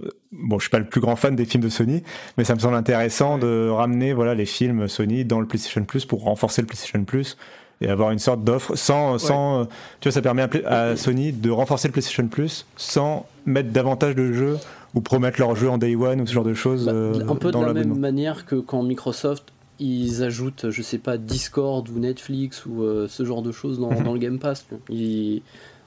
euh, 0.04 0.10
Bon, 0.32 0.58
je 0.58 0.64
suis 0.64 0.72
pas 0.72 0.80
le 0.80 0.86
plus 0.90 1.00
grand 1.00 1.16
fan 1.16 1.36
des 1.36 1.46
films 1.46 1.62
de 1.64 1.70
Sony, 1.70 2.02
mais 2.40 2.44
ça 2.44 2.56
me 2.56 2.60
semble 2.60 2.74
intéressant 2.76 3.38
de 3.38 3.70
ramener 3.70 4.14
voilà 4.14 4.34
les 4.34 4.48
films 4.48 4.88
Sony 4.88 5.26
dans 5.26 5.40
le 5.40 5.46
PlayStation 5.46 5.84
Plus 5.86 6.06
pour 6.06 6.24
renforcer 6.24 6.62
le 6.64 6.68
PlayStation 6.68 7.04
Plus 7.06 7.38
et 7.84 7.90
avoir 7.90 8.12
une 8.12 8.20
sorte 8.20 8.44
d'offre 8.44 8.76
sans, 8.76 9.18
sans 9.18 9.62
euh, 9.62 9.64
tu 10.00 10.08
vois 10.10 10.14
ça 10.14 10.22
permet 10.22 10.48
à, 10.66 10.96
Sony 10.96 11.32
de 11.32 11.50
renforcer 11.52 11.88
le 11.88 11.92
PlayStation 11.92 12.28
Plus 12.28 12.66
sans 12.78 13.26
mettre 13.46 13.70
davantage 13.72 14.16
de 14.16 14.32
jeux 14.32 14.58
ou 14.96 15.02
promettre 15.02 15.40
leurs 15.40 15.56
jeux 15.56 15.70
en 15.70 15.78
day 15.78 15.96
one 15.96 16.22
ou 16.22 16.26
ce 16.28 16.34
genre 16.34 16.44
de 16.44 16.54
choses 16.54 16.86
Bah, 16.86 16.92
euh, 16.94 17.28
un 17.28 17.36
peu 17.36 17.48
de 17.48 17.54
dans 17.54 17.62
la 17.66 17.74
même 17.74 17.98
manière 17.98 18.46
que 18.46 18.56
quand 18.56 18.84
Microsoft 18.84 19.46
ils 19.80 20.24
ajoutent, 20.24 20.68
je 20.70 20.82
sais 20.82 21.00
pas, 21.00 21.18
Discord 21.18 21.90
ou 21.90 22.00
Netflix 22.00 22.66
ou 22.66 22.84
euh, 22.84 23.08
ce 23.10 23.26
genre 23.26 23.42
de 23.42 23.52
choses 23.52 23.80
dans, 23.80 23.90
dans 24.04 24.14
le 24.14 24.20
Game 24.20 24.40
Pass. 24.40 24.66
Ils- 24.90 25.42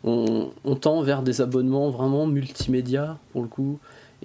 on, 0.05 0.51
on 0.64 0.74
tend 0.76 1.03
vers 1.03 1.22
des 1.22 1.40
abonnements 1.40 1.90
vraiment 1.90 2.26
multimédia 2.26 3.18
pour 3.32 3.42
le 3.42 3.49
coup. 3.49 3.78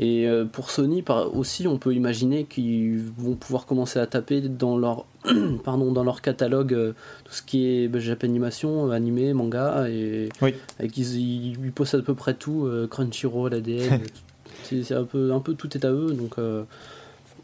Et 0.04 0.28
euh, 0.28 0.46
pour 0.46 0.72
Sony 0.72 1.04
par, 1.04 1.36
aussi, 1.36 1.68
on 1.68 1.78
peut 1.78 1.94
imaginer 1.94 2.46
qu'ils 2.46 3.00
vont 3.18 3.36
pouvoir 3.36 3.68
commencer 3.68 4.00
à 4.00 4.08
taper 4.08 4.42
dans 4.42 4.76
leur, 4.78 5.06
pardon, 5.64 5.92
dans 5.92 6.04
leur 6.04 6.22
catalogue 6.22 6.74
euh, 6.74 6.94
tout 7.24 7.34
ce 7.34 7.44
qui 7.44 7.68
est 7.68 7.88
bah, 7.88 8.00
Japanimation, 8.00 8.90
animé, 8.90 9.32
manga, 9.34 9.88
et, 9.90 10.30
Oui. 10.42 10.56
et 10.80 10.88
qu'ils 10.88 11.18
ils- 11.18 11.58
ils 11.64 11.72
possèdent 11.72 12.00
à 12.00 12.04
peu 12.04 12.16
près 12.16 12.34
tout, 12.34 12.66
euh, 12.66 12.88
Crunchyroll, 12.88 13.54
ADN, 13.54 14.00
c'est 14.64 14.92
un 14.96 15.04
peu, 15.04 15.32
un 15.34 15.40
peu 15.40 15.54
tout 15.54 15.70
est 15.78 15.86
à 15.86 15.92
eux. 15.92 16.14
Donc, 16.14 16.40
euh, 16.40 16.64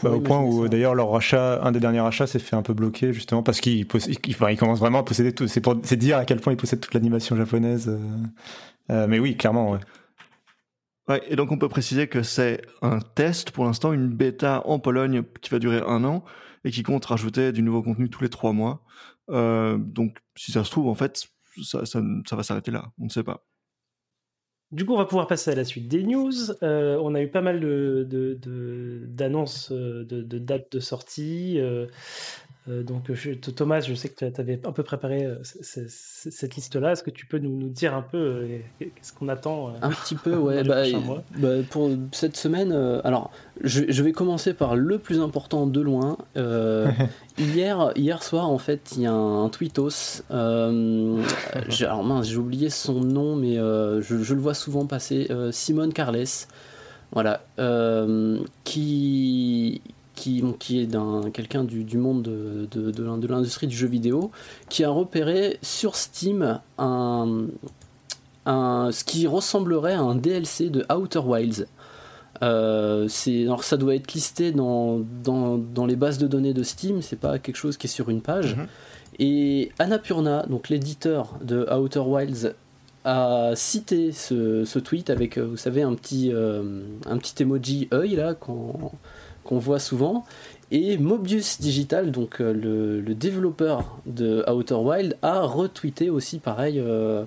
on 0.03 0.09
Bah, 0.09 0.15
au 0.15 0.19
point 0.21 0.41
où 0.43 0.67
d'ailleurs 0.67 0.95
leur 0.95 1.11
rachat, 1.11 1.61
un 1.63 1.71
des 1.71 1.79
derniers 1.79 1.99
achats 1.99 2.25
s'est 2.27 2.39
fait 2.39 2.55
un 2.55 2.61
peu 2.63 2.73
bloquer 2.73 3.13
justement 3.13 3.43
parce 3.43 3.61
qu'ils 3.61 3.85
enfin, 4.29 4.55
commencent 4.55 4.79
vraiment 4.79 4.99
à 4.99 5.03
posséder 5.03 5.31
tout. 5.31 5.47
C'est 5.47 5.61
pour 5.61 5.75
c'est 5.83 5.95
dire 5.95 6.17
à 6.17 6.25
quel 6.25 6.39
point 6.39 6.53
ils 6.53 6.57
possèdent 6.57 6.79
toute 6.81 6.93
l'animation 6.95 7.35
japonaise. 7.35 7.87
euh. 7.87 7.97
Euh, 8.91 9.05
mais 9.07 9.19
oui, 9.19 9.35
clairement. 9.37 9.71
ouais. 9.71 9.79
Et 11.29 11.35
donc 11.37 11.51
on 11.51 11.57
peut 11.57 11.69
préciser 11.69 12.07
que 12.07 12.21
c'est 12.21 12.61
un 12.81 12.99
test 12.99 13.51
pour 13.51 13.63
l'instant, 13.63 13.93
une 13.93 14.09
bêta 14.09 14.61
en 14.65 14.79
Pologne 14.79 15.23
qui 15.41 15.49
va 15.49 15.59
durer 15.59 15.81
un 15.85 16.03
an 16.03 16.25
et 16.65 16.71
qui 16.71 16.83
compte 16.83 17.05
rajouter 17.05 17.53
du 17.53 17.61
nouveau 17.61 17.81
contenu 17.81 18.09
tous 18.09 18.23
les 18.23 18.29
trois 18.29 18.51
mois. 18.51 18.83
Euh, 19.29 19.77
donc 19.77 20.17
si 20.35 20.51
ça 20.51 20.65
se 20.65 20.71
trouve, 20.71 20.87
en 20.87 20.95
fait, 20.95 21.27
ça, 21.63 21.85
ça, 21.85 22.01
va 22.31 22.43
s'arrêter 22.43 22.71
là. 22.71 22.91
On 22.99 23.05
ne 23.05 23.09
sait 23.09 23.23
pas. 23.23 23.45
Du 24.71 24.85
coup, 24.85 24.93
on 24.93 24.97
va 24.97 25.05
pouvoir 25.05 25.27
passer 25.27 25.51
à 25.51 25.55
la 25.55 25.63
suite 25.63 25.87
des 25.87 26.03
news. 26.03 26.51
Euh, 26.61 26.99
on 27.01 27.15
a 27.15 27.21
eu 27.21 27.29
pas 27.29 27.41
mal 27.41 27.61
d'annonces 29.07 29.71
euh, 29.71 30.03
de, 30.03 30.21
de 30.21 30.39
dates 30.39 30.73
de 30.73 30.81
sortie. 30.81 31.57
Donc, 32.68 33.11
je- 33.13 33.32
Thomas, 33.32 33.80
je 33.80 33.93
sais 33.93 34.09
que 34.09 34.26
tu 34.26 34.41
avais 34.41 34.59
un 34.65 34.72
peu 34.72 34.84
préparé 34.84 35.26
euh, 35.26 35.41
c- 35.43 35.59
c- 35.61 35.86
c- 35.88 36.32
cette 36.32 36.55
liste-là. 36.55 36.91
Est-ce 36.91 37.03
que 37.03 37.09
tu 37.11 37.26
peux 37.26 37.38
nous, 37.39 37.55
nous 37.57 37.70
dire 37.70 37.95
un 37.95 38.01
peu 38.01 38.18
euh, 38.18 38.57
qu'est-ce 38.80 39.13
qu'on 39.13 39.28
attend 39.30 39.70
euh, 39.70 39.72
Un 39.82 39.89
petit 39.89 40.15
peu, 40.15 40.36
ouais. 40.38 40.63
bah, 40.63 40.84
bah, 41.38 41.47
pour 41.70 41.89
cette 42.11 42.36
semaine, 42.38 42.72
euh, 42.74 42.99
alors 43.03 43.32
je, 43.63 43.84
je 43.88 44.03
vais 44.03 44.11
commencer 44.11 44.53
par 44.53 44.76
le 44.76 44.97
plus 44.99 45.20
important 45.22 45.65
de 45.68 45.80
loin. 45.82 46.18
Euh, 46.36 46.88
hier, 47.38 47.91
hier 47.95 48.22
soir, 48.24 48.49
en 48.49 48.57
fait, 48.57 48.93
il 48.97 49.03
y 49.03 49.05
a 49.05 49.13
un 49.13 49.49
tweetos. 49.49 50.24
Euh, 50.32 51.22
j'ai- 51.70 51.86
alors 51.86 52.03
mince, 52.03 52.28
j'ai 52.28 52.38
oublié 52.38 52.70
son 52.70 52.99
nom, 53.01 53.36
mais 53.36 53.57
euh, 53.57 54.01
je, 54.01 54.18
je 54.24 54.34
le 54.34 54.41
vois 54.41 54.53
souvent 54.53 54.86
passer. 54.86 55.28
euh, 55.30 55.51
Simone 55.51 55.93
Carles, 55.93 56.26
voilà, 57.13 57.41
euh, 57.59 58.39
qui 58.65 59.82
qui, 60.18 60.41
bon, 60.41 60.51
qui 60.53 60.80
est 60.82 60.86
d'un 60.88 61.22
quelqu'un 61.32 61.63
du, 61.63 61.84
du 61.86 61.97
monde 61.97 62.24
de, 62.24 62.68
de, 62.72 62.91
de 62.91 63.03
l'in- 63.03 63.18
de 63.18 63.28
l'industrie 63.28 63.68
du 63.68 63.76
jeu 63.76 63.88
vidéo, 63.88 64.32
qui 64.70 64.84
a 64.84 64.89
repéré 64.89 65.59
sur 65.61 65.95
Steam 65.95 66.59
un, 66.78 67.45
un, 68.45 68.89
ce 68.91 69.03
qui 69.03 69.28
ressemblerait 69.28 69.93
à 69.93 70.01
un 70.01 70.15
DLC 70.15 70.70
de 70.70 70.86
Outer 70.93 71.20
Wilds. 71.20 71.68
Euh, 72.43 73.07
alors 73.45 73.63
ça 73.63 73.78
doit 73.78 73.95
être 73.95 74.13
listé 74.13 74.51
dans, 74.51 74.99
dans, 75.24 75.57
dans 75.57 75.86
les 75.86 75.95
bases 75.95 76.18
de 76.20 76.28
données 76.28 76.53
de 76.53 76.63
Steam, 76.63 77.01
c'est 77.01 77.15
pas 77.20 77.39
quelque 77.39 77.55
chose 77.55 77.78
qui 77.78 77.88
est 77.88 77.89
sur 77.89 78.09
une 78.09 78.22
page. 78.22 78.55
Mhm. 78.55 78.68
Et 79.20 79.72
Annapurna, 79.80 80.45
donc 80.47 80.70
l'éditeur 80.70 81.34
de 81.43 81.65
Outer 81.74 81.99
Wilds, 82.05 82.53
a 83.05 83.53
cité 83.55 84.11
ce, 84.11 84.65
ce 84.65 84.80
tweet 84.80 85.09
avec, 85.09 85.38
euh, 85.38 85.45
vous 85.45 85.57
savez, 85.57 85.82
un 85.82 85.95
petit, 85.95 86.30
euh, 86.34 86.82
un 87.05 87.18
petit 87.18 87.41
emoji 87.41 87.88
œil 87.93 88.15
là 88.15 88.36
qu'on 89.47 89.57
voit 89.57 89.79
souvent. 89.79 90.25
Et 90.69 90.97
Mobius 90.97 91.61
Digital, 91.61 92.11
donc 92.11 92.41
euh, 92.41 92.53
le, 92.53 92.99
le 92.99 93.15
développeur 93.15 93.97
de 94.05 94.43
Outer 94.49 94.75
Wild, 94.75 95.17
a 95.21 95.41
retweeté 95.41 96.09
aussi 96.09 96.39
pareil 96.39 96.79
euh, 96.79 97.23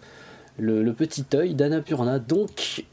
le, 0.60 0.82
le 0.82 0.92
petit 0.92 1.24
œil 1.34 1.54
d'Annapurna. 1.54 2.18
Donc, 2.18 2.84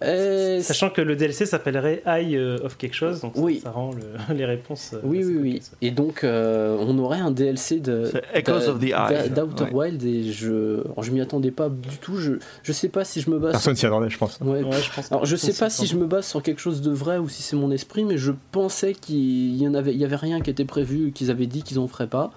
Sachant 0.61 0.89
que 0.89 1.01
le 1.01 1.15
DLC 1.15 1.45
s'appellerait 1.45 2.01
Eye 2.05 2.35
euh, 2.37 2.57
of 2.63 2.77
quelque 2.77 2.95
chose, 2.95 3.21
donc 3.21 3.35
ça- 3.35 3.41
Oui. 3.41 3.59
ça, 3.63 3.71
rend 3.71 3.91
le- 3.93 4.33
les 4.35 4.45
réponses. 4.45 4.91
euh, 4.93 4.99
oui, 5.03 5.23
oui, 5.23 5.37
oui. 5.41 5.61
Et 5.81 5.91
donc, 5.91 6.23
euh, 6.23 6.77
on 6.79 6.97
aurait 6.99 7.19
un 7.19 7.31
DLC 7.31 7.79
de 7.79 8.09
C'est 8.11 8.23
Echoes 8.33 8.59
d'a- 8.59 8.69
of 8.71 8.79
the 8.79 8.89
d'a- 8.89 9.25
Eye. 9.25 9.29
d'Outer 9.29 9.63
Ouais. 9.65 9.73
Wild 9.73 10.03
et 10.03 10.31
je, 10.31 10.81
alors, 10.85 11.03
je 11.03 11.11
m'y 11.11 11.21
attendais 11.21 11.51
pas 11.51 11.69
du 11.69 11.97
tout. 11.97 12.17
Je, 12.17 12.33
je 12.63 12.71
sais 12.71 12.89
pas 12.89 13.03
si 13.03 13.21
je 13.21 13.29
me 13.29 13.37
base. 13.39 13.51
Personne 13.51 13.75
s'y 13.75 13.85
attendait, 13.85 14.09
je 14.09 14.17
pense. 14.17 14.37
sur- 14.37 14.47
Ouais, 14.47 14.63
Ouais, 14.63 14.71
je 14.81 14.93
pense 14.93 15.11
Alors 15.11 15.25
je 15.25 15.35
sais 15.35 15.53
pas 15.53 15.69
si 15.69 15.81
si 15.81 15.87
je 15.87 15.97
me 15.97 16.05
base 16.07 16.25
sur 16.25 16.41
quelque 16.41 16.59
chose 16.61 16.81
de 16.81 16.91
vrai 16.91 17.17
ou 17.17 17.29
si 17.29 17.43
c'est 17.43 17.55
mon 17.55 17.71
esprit, 17.71 18.03
mais 18.05 18.17
je 18.17 18.31
pensais 18.51 18.93
qu'il 18.93 19.55
y 19.55 19.67
en 19.67 19.73
avait, 19.73 19.93
il 19.93 19.97
y 19.99 20.05
avait 20.05 20.15
rien 20.15 20.41
qui 20.41 20.49
était 20.49 20.65
prévu, 20.65 21.11
qu'ils 21.11 21.29
avaient 21.31 21.45
dit 21.45 21.63
qu'ils 21.63 21.79
en 21.79 21.87
feraient 21.87 22.07
pas. 22.07 22.31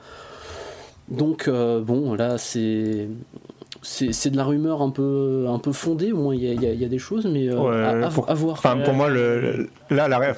Donc 1.09 1.49
euh, 1.49 1.81
bon, 1.81 2.15
là 2.15 2.39
c'est 2.39 3.09
c'est 3.83 4.13
c'est 4.13 4.31
de 4.31 4.37
la 4.37 4.45
rumeur 4.45 4.83
un 4.83 4.91
peu 4.91 5.47
un 5.49 5.59
peu 5.59 5.73
fondée. 5.73 6.13
Au 6.13 6.19
moins 6.19 6.35
il 6.35 6.43
y 6.43 6.47
y 6.55 6.77
y 6.77 6.85
a 6.85 6.89
des 6.89 6.99
choses, 6.99 7.27
mais 7.27 7.49
euh, 7.49 7.59
Ouais, 7.59 8.03
à, 8.05 8.07
à- 8.07 8.11
pour- 8.11 8.29
à 8.29 8.35
voir. 8.35 8.61
Pour 8.61 8.95
moi, 8.95 9.09
le, 9.09 9.41
le- 9.41 9.71
là, 9.91 10.07
la, 10.09 10.33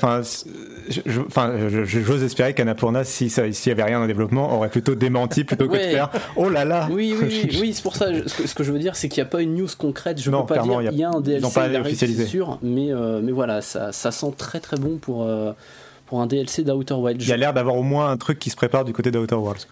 je- 1.85 2.01
j'ose 2.01 2.23
espérer 2.23 2.55
qu'Annapurna, 2.55 3.05
s'il 3.05 3.29
y 3.31 3.71
avait 3.71 3.83
rien 3.83 4.01
en 4.01 4.07
développement, 4.07 4.55
aurait 4.57 4.69
plutôt 4.71 4.95
démenti 4.95 5.45
plutôt 5.45 5.67
que 5.67 5.73
Ouais. 5.73 5.87
de 5.87 5.91
faire 5.93 6.11
Oh 6.37 6.49
là 6.49 6.65
là. 6.65 6.89
Oui, 6.91 7.15
oui, 7.21 7.27
oui, 7.51 7.59
oui, 7.61 7.73
c'est 7.75 7.83
pour 7.83 7.97
ça. 7.97 8.13
je- 8.13 8.29
ce, 8.29 8.35
que, 8.43 8.47
ce 8.47 8.55
que 8.55 8.65
je 8.65 8.73
veux 8.73 8.79
dire, 8.79 8.95
c'est 8.97 9.09
qu'il 9.09 9.23
n'y 9.23 9.27
a 9.27 9.31
pas 9.31 9.43
une 9.43 9.55
news 9.57 9.69
concrète. 9.77 10.21
Je 10.21 10.31
Non, 10.31 10.43
peux 10.45 10.55
pas 10.55 10.63
dire 10.63 10.81
il 10.81 10.85
y 10.85 10.89
a- 10.89 10.93
il 10.93 10.99
y 10.99 11.05
a 11.05 11.11
un 11.11 11.21
DLC 11.21 11.43
sûr, 12.27 12.59
mais 12.63 12.93
euh, 12.93 13.21
mais 13.23 13.33
voilà, 13.33 13.61
ça, 13.61 13.93
ça 13.93 14.11
sent 14.11 14.33
très 14.39 14.61
très 14.61 14.77
bon 14.77 14.99
pour 14.99 15.25
euh, 15.25 15.53
pour 16.13 16.21
un 16.21 16.27
DLC 16.27 16.63
d'Outer 16.63 16.93
Wilds. 16.93 17.23
Il 17.25 17.29
y 17.31 17.33
a 17.33 17.39
l'air 17.39 17.55
d'avoir 17.55 17.75
au 17.75 17.83
moins 17.83 18.11
un 18.11 18.19
truc 18.19 18.39
qui 18.39 18.51
se 18.51 18.55
prépare 18.57 18.85
du 18.85 18.93
côté 18.93 19.11
d'Outer 19.11 19.35
Worlds. 19.35 19.67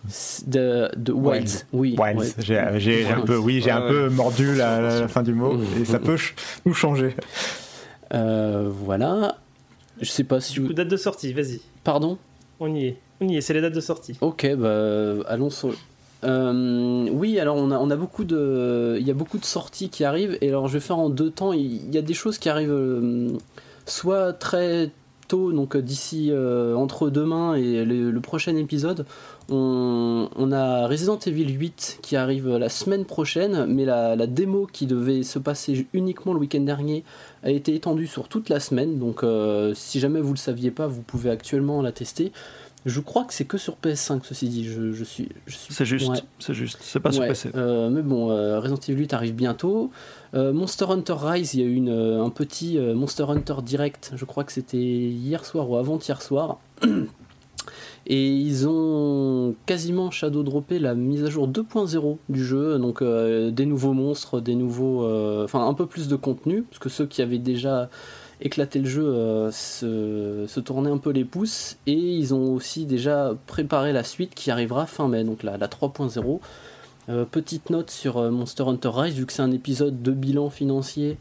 de, 0.47 0.89
de 0.97 1.13
Wilds. 1.13 1.67
Oui. 1.75 1.95
Wilds. 1.99 2.35
ouais. 2.39 2.79
J'ai, 2.79 3.07
un 3.07 3.21
peu, 3.21 3.37
oui, 3.37 3.61
j'ai 3.61 3.67
Ouais, 3.67 3.73
un 3.73 3.83
ouais. 3.83 3.89
peu 3.89 4.09
mordu 4.09 4.55
la, 4.55 4.81
la- 4.81 5.01
la 5.01 5.09
fin 5.09 5.23
du 5.23 5.35
mot 5.35 5.53
Mmh. 5.53 5.65
et 5.83 5.85
ça 5.85 5.99
peut 5.99 6.17
ch- 6.17 6.35
tout 6.65 6.73
changer. 6.73 7.15
Euh, 8.15 8.71
voilà. 8.73 9.37
Je 10.01 10.09
sais 10.09 10.25
pas 10.25 10.41
si 10.41 10.55
Du 10.55 10.61
vous. 10.61 10.69
coup, 10.69 10.73
date 10.73 10.89
de 10.89 10.97
sortie, 10.97 11.35
vas-y. 11.35 11.61
Pardon? 11.85 12.17
On 12.59 12.75
y 12.75 12.87
est. 12.87 12.97
On 13.21 13.29
y 13.29 13.37
est, 13.37 13.43
c'est 13.43 13.53
les 13.53 13.61
dates 13.61 13.75
de 13.75 13.81
sortie. 13.83 14.17
Ok, 14.23 14.47
bah 14.57 15.17
allons 15.29 15.51
sur. 15.51 15.75
Euh, 16.25 17.07
oui, 17.13 17.39
alors 17.39 17.57
on 17.57 17.71
a, 17.71 17.77
on 17.79 17.91
a 17.91 17.97
beaucoup 17.97 18.25
de, 18.25 18.97
il 18.99 19.07
y 19.07 19.11
a 19.11 19.15
beaucoup 19.15 19.37
de 19.37 19.45
sorties 19.45 19.91
qui 19.91 20.05
arrivent 20.05 20.39
et 20.41 20.49
alors 20.49 20.69
je 20.69 20.73
vais 20.73 20.81
faire 20.81 20.99
en 20.99 21.11
deux 21.11 21.31
temps. 21.31 21.53
Il 21.53 21.95
y 21.95 21.99
a 21.99 22.03
des 22.03 22.15
choses 22.15 22.39
qui 22.39 22.49
arrivent 22.49 22.73
euh, 22.73 23.29
soit 23.85 24.33
très 24.33 24.91
donc 25.31 25.77
euh, 25.77 25.83
d'ici 25.83 26.29
euh, 26.31 26.75
entre 26.75 27.11
demain 27.11 27.55
et 27.55 27.85
le, 27.85 28.21
prochain 28.21 28.57
épisode. 28.57 29.07
On, 29.49 30.53
a 30.53 30.87
Resident 30.87 31.19
Evil 31.19 31.49
8 31.49 31.99
qui 32.03 32.17
arrive 32.17 32.57
la 32.57 32.69
semaine 32.69 33.05
prochaine, 33.05 33.67
mais 33.67 33.85
la, 33.85 34.27
démo 34.27 34.69
qui 34.71 34.87
devait 34.87 35.23
se 35.23 35.39
passer 35.39 35.87
uniquement 35.93 36.33
le 36.33 36.41
week-end 36.41 36.61
dernier 36.61 37.05
a 37.43 37.51
été 37.51 37.75
étendue 37.75 38.07
sur 38.07 38.29
toute 38.29 38.49
la 38.49 38.61
semaine. 38.61 38.99
Donc 38.99 39.23
euh, 39.23 39.73
si 39.75 40.01
jamais 40.01 40.21
vous 40.21 40.33
le 40.33 40.39
saviez 40.39 40.71
pas, 40.71 40.87
vous 40.87 41.03
pouvez 41.03 41.31
actuellement 41.31 41.83
la 41.83 41.93
tester. 41.93 42.33
Je 42.87 43.01
crois 43.01 43.25
que 43.25 43.35
c'est 43.35 43.45
que 43.45 43.59
sur 43.59 43.77
PS5, 43.83 44.21
ceci 44.23 44.49
dit. 44.49 44.65
Je, 44.65 44.93
je 44.93 45.05
suis, 45.05 45.29
je 45.47 45.55
suis 45.55 45.75
C'est 45.75 45.85
juste, 45.85 46.09
Ouais. 46.09 46.17
c'est 46.39 46.55
juste. 46.55 46.79
C'est 46.81 46.99
pas 47.01 47.13
sur 47.13 47.27
PC. 47.27 47.51
euh, 47.55 47.91
mais 47.91 48.01
bon, 48.03 48.31
euh, 48.31 48.59
Resident 48.59 48.79
Evil 48.89 49.01
8 49.01 49.13
arrive 49.13 49.35
bientôt. 49.35 49.91
Euh, 50.35 50.53
Monster 50.55 50.87
Hunter 50.89 51.15
Rise, 51.19 51.53
il 51.55 51.61
y 51.61 51.63
a 51.63 51.67
eu 51.67 51.75
une, 51.75 51.91
un 51.91 52.31
petit 52.31 52.79
Monster 52.79 53.25
Hunter 53.29 53.57
Direct, 53.63 54.13
je 54.17 54.25
crois 54.25 54.45
que 54.45 54.53
c'était 54.53 54.79
hier 54.79 55.45
soir 55.45 55.69
ou 55.69 55.77
avant-hier 55.77 56.23
soir. 56.23 56.59
Et 58.07 58.29
ils 58.29 58.67
ont 58.67 59.55
quasiment 59.67 60.11
shadow 60.11 60.43
droppé 60.43 60.79
la 60.79 60.95
mise 60.95 61.23
à 61.23 61.31
jour 61.31 61.47
2.0 61.47 62.17
du 62.31 62.45
jeu, 62.45 62.79
donc 62.79 63.05
des 63.05 63.67
nouveaux 63.67 63.93
monstres, 63.93 64.41
des 64.41 64.55
nouveaux, 64.55 65.05
enfin 65.45 65.67
un 65.69 65.75
peu 65.75 65.87
plus 65.87 66.09
de 66.09 66.17
contenu, 66.17 66.63
parce 66.63 66.79
que 66.79 66.89
ceux 66.89 67.07
qui 67.07 67.21
avaient 67.23 67.39
déjà 67.39 67.91
éclater 68.41 68.79
le 68.79 68.89
jeu 68.89 69.05
euh, 69.07 69.51
se, 69.51 70.61
tourner 70.61 70.91
un 70.91 70.99
peu 70.99 71.11
les 71.11 71.25
pouces. 71.25 71.77
Et 71.87 71.95
ils 71.95 72.35
ont 72.35 72.55
aussi 72.55 72.87
déjà 72.87 73.35
préparé 73.47 73.93
la 73.93 74.05
suite 74.05 74.35
qui 74.35 74.51
arrivera 74.51 74.87
fin 74.87 75.09
mai, 75.09 75.25
donc 75.25 75.43
la, 75.43 75.57
la 75.57 75.69
3.0. 75.69 76.41
Euh, 77.09 77.25
petite 77.25 77.71
note 77.71 77.91
sur 77.91 78.19
euh, 78.19 78.31
Monster 78.31 78.65
Hunter 78.67 78.91
Rise, 78.93 79.15
vu 79.15 79.27
que 79.27 79.33
c'est 79.33 79.43
un 79.43 79.53
épisode 79.53 80.03
de 80.03 80.13
bilan 80.13 80.51
financier 80.51 81.19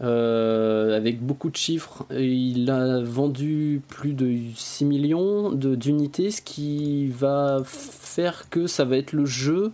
avec 0.00 1.24
beaucoup 1.24 1.48
de 1.48 1.54
chiffres. 1.54 2.06
Il 2.10 2.68
a 2.70 3.00
vendu 3.02 3.82
plus 3.86 4.14
de 4.14 4.34
6 4.56 4.84
millions 4.84 5.52
d'unités, 5.52 6.32
ce 6.32 6.42
qui 6.42 7.06
va 7.06 7.62
faire 7.64 8.48
que 8.50 8.66
ça 8.66 8.84
va 8.84 8.96
être 8.96 9.12
le 9.12 9.26
jeu 9.26 9.70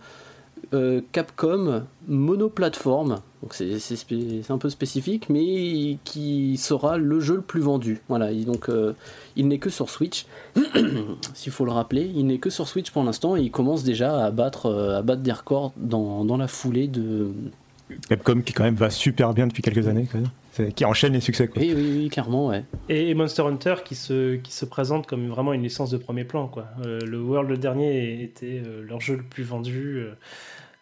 euh, 0.73 1.01
Capcom 1.11 1.83
monoplateforme. 2.07 3.21
Donc 3.41 3.53
c'est 3.53 4.51
un 4.51 4.57
peu 4.57 4.69
spécifique, 4.69 5.29
mais 5.29 5.97
qui 6.03 6.57
sera 6.57 6.97
le 6.97 7.19
jeu 7.19 7.35
le 7.35 7.41
plus 7.41 7.61
vendu. 7.61 8.01
Voilà, 8.09 8.31
et 8.31 8.43
donc 8.43 8.69
euh, 8.69 8.93
il 9.35 9.47
n'est 9.47 9.59
que 9.59 9.69
sur 9.69 9.89
Switch, 9.89 10.25
s'il 11.33 11.51
faut 11.51 11.65
le 11.65 11.71
rappeler. 11.71 12.11
Il 12.13 12.27
n'est 12.27 12.39
que 12.39 12.49
sur 12.49 12.67
Switch 12.67 12.91
pour 12.91 13.03
l'instant 13.03 13.37
et 13.37 13.41
il 13.41 13.51
commence 13.51 13.83
déjà 13.83 14.25
à 14.25 14.31
battre, 14.31 14.65
euh, 14.65 14.99
à 14.99 15.01
battre 15.01 15.21
des 15.21 15.31
records 15.31 15.71
dans, 15.77 16.25
dans 16.25 16.37
la 16.37 16.47
foulée 16.47 16.87
de, 16.87 17.31
Capcom 18.07 18.41
qui 18.41 18.53
quand 18.53 18.63
même 18.63 18.75
va 18.75 18.89
super 18.89 19.33
bien 19.33 19.47
depuis 19.47 19.61
quelques 19.61 19.87
années, 19.87 20.07
quand 20.11 20.19
même. 20.19 20.29
C'est- 20.51 20.73
qui 20.73 20.85
enchaîne 20.85 21.13
les 21.13 21.21
succès. 21.21 21.47
Quoi. 21.47 21.61
Oui, 21.61 21.73
oui, 21.75 21.93
oui, 21.97 22.09
clairement, 22.09 22.47
ouais. 22.47 22.63
Et 22.87 23.13
Monster 23.13 23.43
Hunter 23.43 23.75
qui 23.85 23.95
se, 23.95 24.35
qui 24.35 24.51
se 24.51 24.65
présente 24.65 25.07
comme 25.07 25.27
vraiment 25.27 25.53
une 25.53 25.63
licence 25.63 25.89
de 25.89 25.97
premier 25.97 26.23
plan. 26.23 26.47
Quoi. 26.47 26.65
Euh, 26.85 26.99
le 27.05 27.19
World 27.19 27.49
le 27.49 27.57
dernier 27.57 28.23
était 28.23 28.61
euh, 28.65 28.83
leur 28.87 28.99
jeu 28.99 29.15
le 29.15 29.23
plus 29.23 29.43
vendu. 29.43 29.97
Euh, 29.99 30.13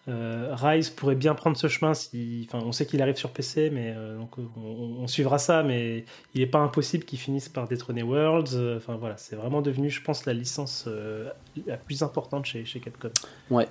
euh, 0.08 0.56
Rise 0.56 0.90
pourrait 0.90 1.16
bien 1.16 1.36
prendre 1.36 1.58
ce 1.58 1.68
chemin. 1.68 1.94
Si, 1.94 2.48
enfin, 2.48 2.64
on 2.66 2.72
sait 2.72 2.86
qu'il 2.86 3.02
arrive 3.02 3.18
sur 3.18 3.32
PC, 3.32 3.70
mais 3.72 3.94
euh, 3.96 4.18
donc, 4.18 4.38
on, 4.38 5.02
on 5.02 5.08
suivra 5.08 5.38
ça. 5.38 5.64
Mais 5.64 6.06
il 6.34 6.42
n'est 6.42 6.48
pas 6.48 6.60
impossible 6.60 7.04
qu'il 7.04 7.20
finisse 7.20 7.50
par 7.50 7.68
détrôner 7.68 8.04
Worlds. 8.04 8.56
Euh, 8.56 8.78
Enfin 8.78 8.96
voilà, 8.96 9.18
c'est 9.18 9.36
vraiment 9.36 9.62
devenu, 9.62 9.90
je 9.90 10.02
pense, 10.02 10.26
la 10.26 10.34
licence 10.34 10.86
euh, 10.88 11.30
la 11.66 11.78
plus 11.78 12.04
importante 12.04 12.46
chez, 12.46 12.64
chez 12.66 12.80
Capcom. 12.80 13.10
Ouais, 13.50 13.68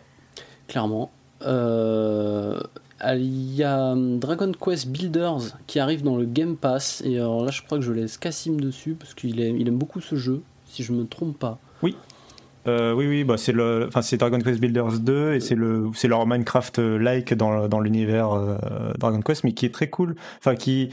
clairement. 0.69 1.11
Euh, 1.43 2.61
Il 3.15 3.55
y 3.55 3.63
a 3.63 3.95
Dragon 3.95 4.53
Quest 4.53 4.89
Builders 4.89 5.59
qui 5.67 5.79
arrive 5.79 6.03
dans 6.03 6.17
le 6.17 6.25
Game 6.25 6.57
Pass. 6.57 7.03
Et 7.05 7.17
alors 7.19 7.45
là, 7.45 7.51
je 7.51 7.63
crois 7.63 7.79
que 7.79 7.85
je 7.85 7.93
laisse 7.93 8.17
Cassim 8.19 8.57
dessus 8.61 8.95
parce 8.95 9.15
qu'il 9.15 9.41
aime, 9.41 9.57
il 9.59 9.69
aime 9.69 9.77
beaucoup 9.79 10.01
ce 10.01 10.17
jeu, 10.17 10.43
si 10.67 10.83
je 10.83 10.93
me 10.93 11.07
trompe 11.07 11.39
pas. 11.39 11.59
Euh, 12.67 12.93
oui, 12.95 13.07
oui, 13.07 13.23
bah 13.23 13.37
c'est 13.37 13.53
le, 13.53 13.89
Dragon 14.19 14.41
Quest 14.41 14.61
Builders 14.61 14.99
2 14.99 15.35
et 15.35 15.41
c'est 15.41 15.55
le, 15.55 15.89
leur 16.09 16.27
Minecraft-like 16.27 17.35
dans, 17.35 17.69
dans 17.69 17.79
l'univers 17.79 18.33
euh, 18.33 18.57
Dragon 18.99 19.21
Quest, 19.23 19.45
mais 19.45 19.53
qui 19.53 19.67
est 19.67 19.73
très 19.75 19.89
cool. 19.89 20.17
Enfin, 20.39 20.57
qui, 20.57 20.91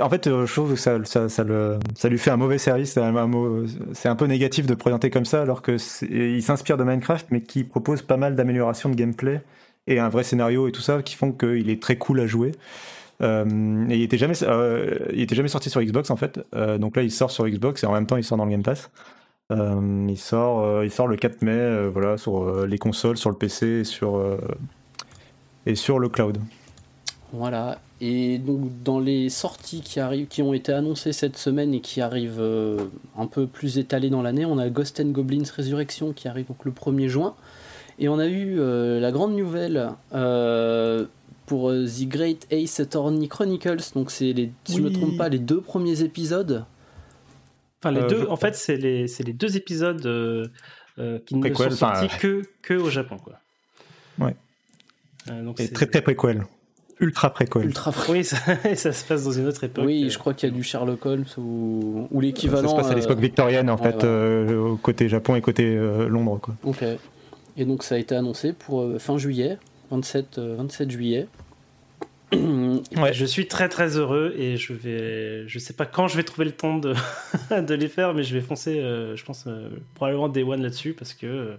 en 0.00 0.08
fait, 0.08 0.28
euh, 0.28 0.46
je 0.46 0.52
trouve 0.52 0.74
que 0.74 0.78
ça, 0.78 1.04
ça, 1.04 1.28
ça, 1.28 1.42
le, 1.42 1.78
ça 1.96 2.08
lui 2.08 2.18
fait 2.18 2.30
un 2.30 2.36
mauvais 2.36 2.58
service. 2.58 2.92
C'est 2.92 3.00
un, 3.00 3.16
un 3.16 4.16
peu 4.16 4.26
négatif 4.26 4.66
de 4.66 4.74
présenter 4.74 5.10
comme 5.10 5.24
ça, 5.24 5.42
alors 5.42 5.60
que 5.62 5.76
c'est- 5.76 6.06
il 6.06 6.42
s'inspire 6.42 6.76
de 6.76 6.84
Minecraft, 6.84 7.26
mais 7.30 7.40
qui 7.40 7.64
propose 7.64 8.02
pas 8.02 8.16
mal 8.16 8.36
d'améliorations 8.36 8.88
de 8.88 8.94
gameplay 8.94 9.40
et 9.88 9.98
un 9.98 10.08
vrai 10.10 10.22
scénario 10.22 10.68
et 10.68 10.72
tout 10.72 10.82
ça, 10.82 11.02
qui 11.02 11.16
font 11.16 11.32
qu'il 11.32 11.68
est 11.68 11.82
très 11.82 11.96
cool 11.96 12.20
à 12.20 12.26
jouer. 12.28 12.52
Il 13.20 14.02
était 14.02 14.18
jamais, 14.18 14.34
il 15.12 15.20
était 15.22 15.34
jamais 15.34 15.48
sorti 15.48 15.70
sur 15.70 15.82
Xbox 15.82 16.10
en 16.10 16.16
fait. 16.16 16.38
Donc 16.78 16.94
là, 16.96 17.02
il 17.02 17.10
sort 17.10 17.30
sur 17.32 17.48
Xbox 17.48 17.82
et 17.82 17.86
en 17.86 17.92
même 17.92 18.06
temps, 18.06 18.16
il 18.16 18.22
sort 18.24 18.38
dans 18.38 18.44
le 18.44 18.50
Game 18.52 18.62
Pass. 18.62 18.90
Euh, 19.50 20.06
il 20.08 20.18
sort, 20.18 20.60
euh, 20.62 20.84
il 20.84 20.90
sort 20.90 21.06
le 21.08 21.16
4 21.16 21.40
mai, 21.40 21.52
euh, 21.52 21.88
voilà, 21.90 22.18
sur 22.18 22.42
euh, 22.42 22.66
les 22.66 22.76
consoles, 22.76 23.16
sur 23.16 23.30
le 23.30 23.36
PC 23.36 23.66
et 23.66 23.84
sur 23.84 24.16
euh, 24.16 24.36
et 25.64 25.74
sur 25.74 25.98
le 25.98 26.10
cloud. 26.10 26.38
Voilà. 27.32 27.78
Et 28.00 28.38
donc 28.38 28.60
dans 28.84 29.00
les 29.00 29.28
sorties 29.30 29.80
qui 29.80 30.00
arrivent, 30.00 30.28
qui 30.28 30.42
ont 30.42 30.52
été 30.52 30.72
annoncées 30.72 31.12
cette 31.12 31.36
semaine 31.38 31.72
et 31.74 31.80
qui 31.80 32.00
arrivent 32.02 32.40
euh, 32.40 32.78
un 33.16 33.26
peu 33.26 33.46
plus 33.46 33.78
étalées 33.78 34.10
dans 34.10 34.20
l'année, 34.22 34.44
on 34.44 34.58
a 34.58 34.68
Ghost 34.68 35.00
and 35.00 35.08
Goblins 35.12 35.44
Resurrection 35.56 36.12
qui 36.12 36.28
arrive 36.28 36.46
donc 36.48 36.64
le 36.66 36.70
1er 36.70 37.08
juin. 37.08 37.34
Et 37.98 38.08
on 38.08 38.18
a 38.18 38.26
eu 38.26 38.60
euh, 38.60 39.00
la 39.00 39.10
grande 39.12 39.34
nouvelle 39.34 39.90
euh, 40.14 41.06
pour 41.46 41.70
The 41.72 42.06
Great 42.06 42.46
Ace 42.50 42.80
Attorney 42.80 43.28
Chronicles. 43.28 43.92
Donc 43.94 44.10
c'est 44.10 44.32
les, 44.34 44.52
si 44.64 44.76
je 44.76 44.82
me 44.82 44.88
Oui. 44.88 44.92
trompe 44.92 45.16
pas, 45.16 45.28
les 45.30 45.38
deux 45.38 45.60
premiers 45.62 46.02
épisodes. 46.02 46.64
Enfin, 47.82 47.92
les 47.94 48.00
Euh, 48.02 48.08
deux, 48.08 48.20
je 48.22 48.26
en 48.26 48.36
fait, 48.36 48.54
c'est 48.56 48.76
les, 48.76 49.06
c'est 49.08 49.22
les 49.22 49.32
deux 49.32 49.56
épisodes 49.56 50.04
euh, 50.06 50.46
euh, 50.98 51.18
qui 51.24 51.34
ne 51.36 51.40
Préquel, 51.40 51.70
sont 51.70 51.76
sortis 51.76 52.06
enfin, 52.06 52.18
que, 52.18 52.42
que 52.62 52.74
au 52.74 52.90
Japon. 52.90 53.16
Quoi. 53.18 53.34
Ouais. 54.18 54.34
Euh, 55.30 55.44
donc 55.44 55.60
Et 55.60 55.66
c'est- 55.66 55.72
très 55.72 55.86
très 55.86 56.02
préquel, 56.02 56.44
ultra 57.00 57.30
préquel. 57.32 57.66
Ultra 57.66 57.92
Oui, 58.08 58.24
ça, 58.24 58.36
ça 58.74 58.92
se 58.92 59.04
passe 59.04 59.22
dans 59.24 59.30
une 59.32 59.46
autre 59.46 59.62
époque. 59.62 59.84
Oui, 59.86 60.04
Euh, 60.06 60.08
je 60.10 60.18
crois 60.18 60.34
qu'il 60.34 60.48
y 60.48 60.52
a 60.52 60.54
du 60.54 60.62
Sherlock 60.64 61.06
Holmes 61.06 61.24
ou, 61.36 62.08
ou 62.10 62.20
Ça 62.20 62.26
l'équivalent. 62.26 62.68
se 62.70 62.74
passe 62.74 62.86
à 62.88 62.92
euh, 62.92 63.00
l'époque 63.00 63.18
victorienne 63.20 63.70
en 63.70 63.76
ouais, 63.76 63.92
fait, 63.92 64.02
euh, 64.04 64.74
côté 64.82 65.08
Japon 65.08 65.36
et 65.36 65.40
côté 65.40 65.64
euh, 65.76 66.08
Londres 66.08 66.38
quoi. 66.42 66.54
Ok. 66.64 66.82
Et 67.56 67.64
donc 67.64 67.82
ça 67.84 67.94
a 67.94 67.98
été 67.98 68.14
annoncé 68.16 68.52
pour 68.52 68.80
euh, 68.82 68.98
fin 68.98 69.18
juillet, 69.18 69.58
27, 69.90 70.38
euh, 70.38 70.54
27 70.58 70.90
juillet. 70.90 71.26
Ouais, 72.96 73.12
je 73.14 73.24
suis 73.24 73.48
très 73.48 73.68
très 73.70 73.96
heureux 73.96 74.34
et 74.36 74.56
je 74.58 74.72
vais, 74.74 75.48
je 75.48 75.58
sais 75.58 75.72
pas 75.72 75.86
quand 75.86 76.08
je 76.08 76.16
vais 76.16 76.22
trouver 76.22 76.44
le 76.44 76.52
temps 76.52 76.76
de, 76.76 76.94
de 77.50 77.74
les 77.74 77.88
faire, 77.88 78.12
mais 78.12 78.22
je 78.22 78.34
vais 78.34 78.42
foncer, 78.42 78.80
euh, 78.80 79.16
je 79.16 79.24
pense 79.24 79.44
euh, 79.46 79.68
probablement 79.94 80.28
Day 80.28 80.42
One 80.42 80.62
là-dessus 80.62 80.92
parce 80.92 81.14
que 81.14 81.56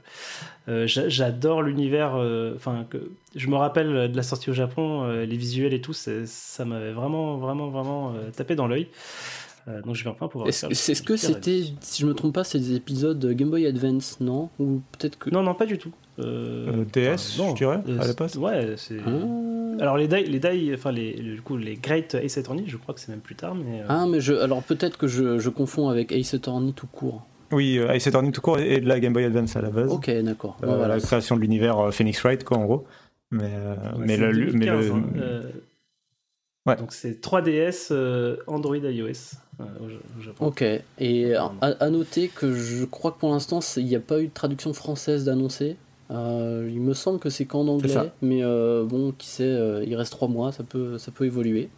euh, 0.68 0.88
j'a- 0.88 1.10
j'adore 1.10 1.64
l'univers. 1.64 2.14
Enfin, 2.56 2.86
que 2.90 2.98
je 3.36 3.48
me 3.48 3.56
rappelle 3.56 4.12
de 4.12 4.16
la 4.16 4.24
sortie 4.24 4.50
au 4.52 4.54
Japon, 4.54 5.08
les 5.08 5.38
visuels 5.38 5.74
et 5.74 5.82
tout, 5.82 5.94
ça 5.94 6.66
m'avait 6.66 6.92
vraiment 6.92 7.38
vraiment 7.38 7.70
vraiment 7.70 8.14
tapé 8.36 8.56
dans 8.56 8.68
l'œil. 8.68 8.88
Euh, 9.70 9.82
donc 9.82 9.96
je 9.96 10.04
vais 10.04 10.10
enfin 10.10 10.28
pouvoir. 10.28 10.48
Est-ce 10.50 10.66
faire 10.68 10.76
c'est 10.76 10.96
ce 10.96 11.04
que 11.04 11.16
c'était, 11.16 11.64
si 11.82 12.02
je 12.02 12.08
me 12.08 12.14
trompe 12.14 12.34
pas, 12.34 12.44
c'est 12.44 12.60
des 12.60 12.76
épisodes 12.76 13.24
Game 13.34 13.50
Boy 13.52 13.68
Advance, 13.68 14.18
non 14.20 14.50
Ou 14.60 14.82
peut-être 14.98 15.18
que. 15.20 15.30
Non 15.30 15.44
non 15.44 15.54
pas 15.54 15.66
du 15.66 15.78
tout. 15.78 15.92
Euh, 16.20 16.84
Euh, 16.84 16.86
DS, 16.92 17.38
non, 17.38 17.52
je 17.52 17.56
dirais, 17.56 17.80
euh, 17.88 18.00
à 18.02 18.08
la 18.08 18.14
passe. 18.14 18.36
Ouais, 18.36 18.74
c'est. 18.78 18.98
Ah. 19.06 19.12
Alors 19.82 19.98
les 19.98 20.08
die, 20.08 20.24
les 20.26 20.40
die, 20.40 20.72
enfin 20.74 20.92
les, 20.92 21.14
du 21.14 21.42
coup 21.42 21.56
les 21.56 21.76
Great 21.76 22.16
Ace 22.16 22.38
Attorney, 22.38 22.64
je 22.68 22.76
crois 22.78 22.94
que 22.94 23.00
c'est 23.00 23.10
même 23.10 23.22
plus 23.22 23.36
tard, 23.36 23.56
mais. 23.56 23.82
euh, 23.82 23.86
Ah, 23.88 24.06
mais 24.10 24.20
je, 24.20 24.34
alors 24.34 24.62
peut-être 24.64 24.98
que 24.98 25.08
je, 25.08 25.40
je 25.40 25.50
confonds 25.50 25.88
avec 25.90 26.12
Ace 26.12 26.34
Attorney 26.34 26.74
tout 26.74 26.88
court. 26.88 27.26
Oui, 27.52 27.78
euh, 27.80 27.92
Ace 27.94 28.06
Attorney 28.08 28.32
tout 28.32 28.42
court 28.42 28.60
et 28.60 28.82
de 28.82 28.88
la 28.88 29.00
Game 29.00 29.14
Boy 29.14 29.24
Advance 29.24 29.56
à 29.56 29.62
la 29.62 29.70
base. 29.70 29.92
Ok, 29.92 30.10
d'accord. 30.24 30.58
Euh, 30.64 30.68
voilà. 30.68 30.96
La 30.96 31.00
création 31.00 31.36
de 31.36 31.42
l'univers 31.42 31.80
euh, 31.80 31.92
Phoenix 31.92 32.20
Wright 32.24 32.44
quoi 32.44 32.58
en 32.58 32.66
gros. 32.66 32.86
Mais, 33.32 33.44
euh, 33.46 33.76
Ouais, 33.76 34.06
mais, 34.06 34.16
c'est 34.18 34.22
le, 34.32 34.46
mais 34.54 34.66
2015, 34.66 34.86
le- 34.88 34.92
hein, 34.94 35.04
euh, 35.18 35.42
Ouais. 36.66 36.76
Donc 36.76 36.92
c'est 36.94 37.22
3DS, 37.22 37.88
euh, 37.92 38.38
Android, 38.48 38.76
iOS 38.76 39.08
euh, 39.60 39.64
au, 39.82 39.90
Ja- 39.90 39.96
au 40.18 40.22
Japon. 40.22 40.46
Ok, 40.48 40.64
et 41.00 41.34
à, 41.36 41.52
à 41.62 41.90
noter 41.90 42.28
que 42.28 42.54
je 42.54 42.86
crois 42.86 43.12
que 43.12 43.20
pour 43.20 43.32
l'instant 43.32 43.60
il 43.78 43.86
n'y 43.86 43.96
a 43.96 44.00
pas 44.00 44.20
eu 44.22 44.28
de 44.28 44.34
traduction 44.34 44.74
française 44.74 45.26
d'annoncer. 45.26 45.78
Euh, 46.12 46.68
il 46.72 46.82
me 46.82 46.94
semble 46.94 47.20
que 47.20 47.30
c'est 47.30 47.46
qu'en 47.46 47.68
anglais, 47.68 47.94
mais 48.22 48.44
euh, 48.44 48.84
bon, 48.84 49.12
qui 49.18 49.28
sait, 49.28 49.44
euh, 49.44 49.84
il 49.86 49.96
reste 49.96 50.12
trois 50.12 50.28
mois, 50.28 50.52
ça 50.52 50.64
peut, 50.64 50.98
ça 50.98 51.12
peut 51.12 51.26
évoluer. 51.26 51.70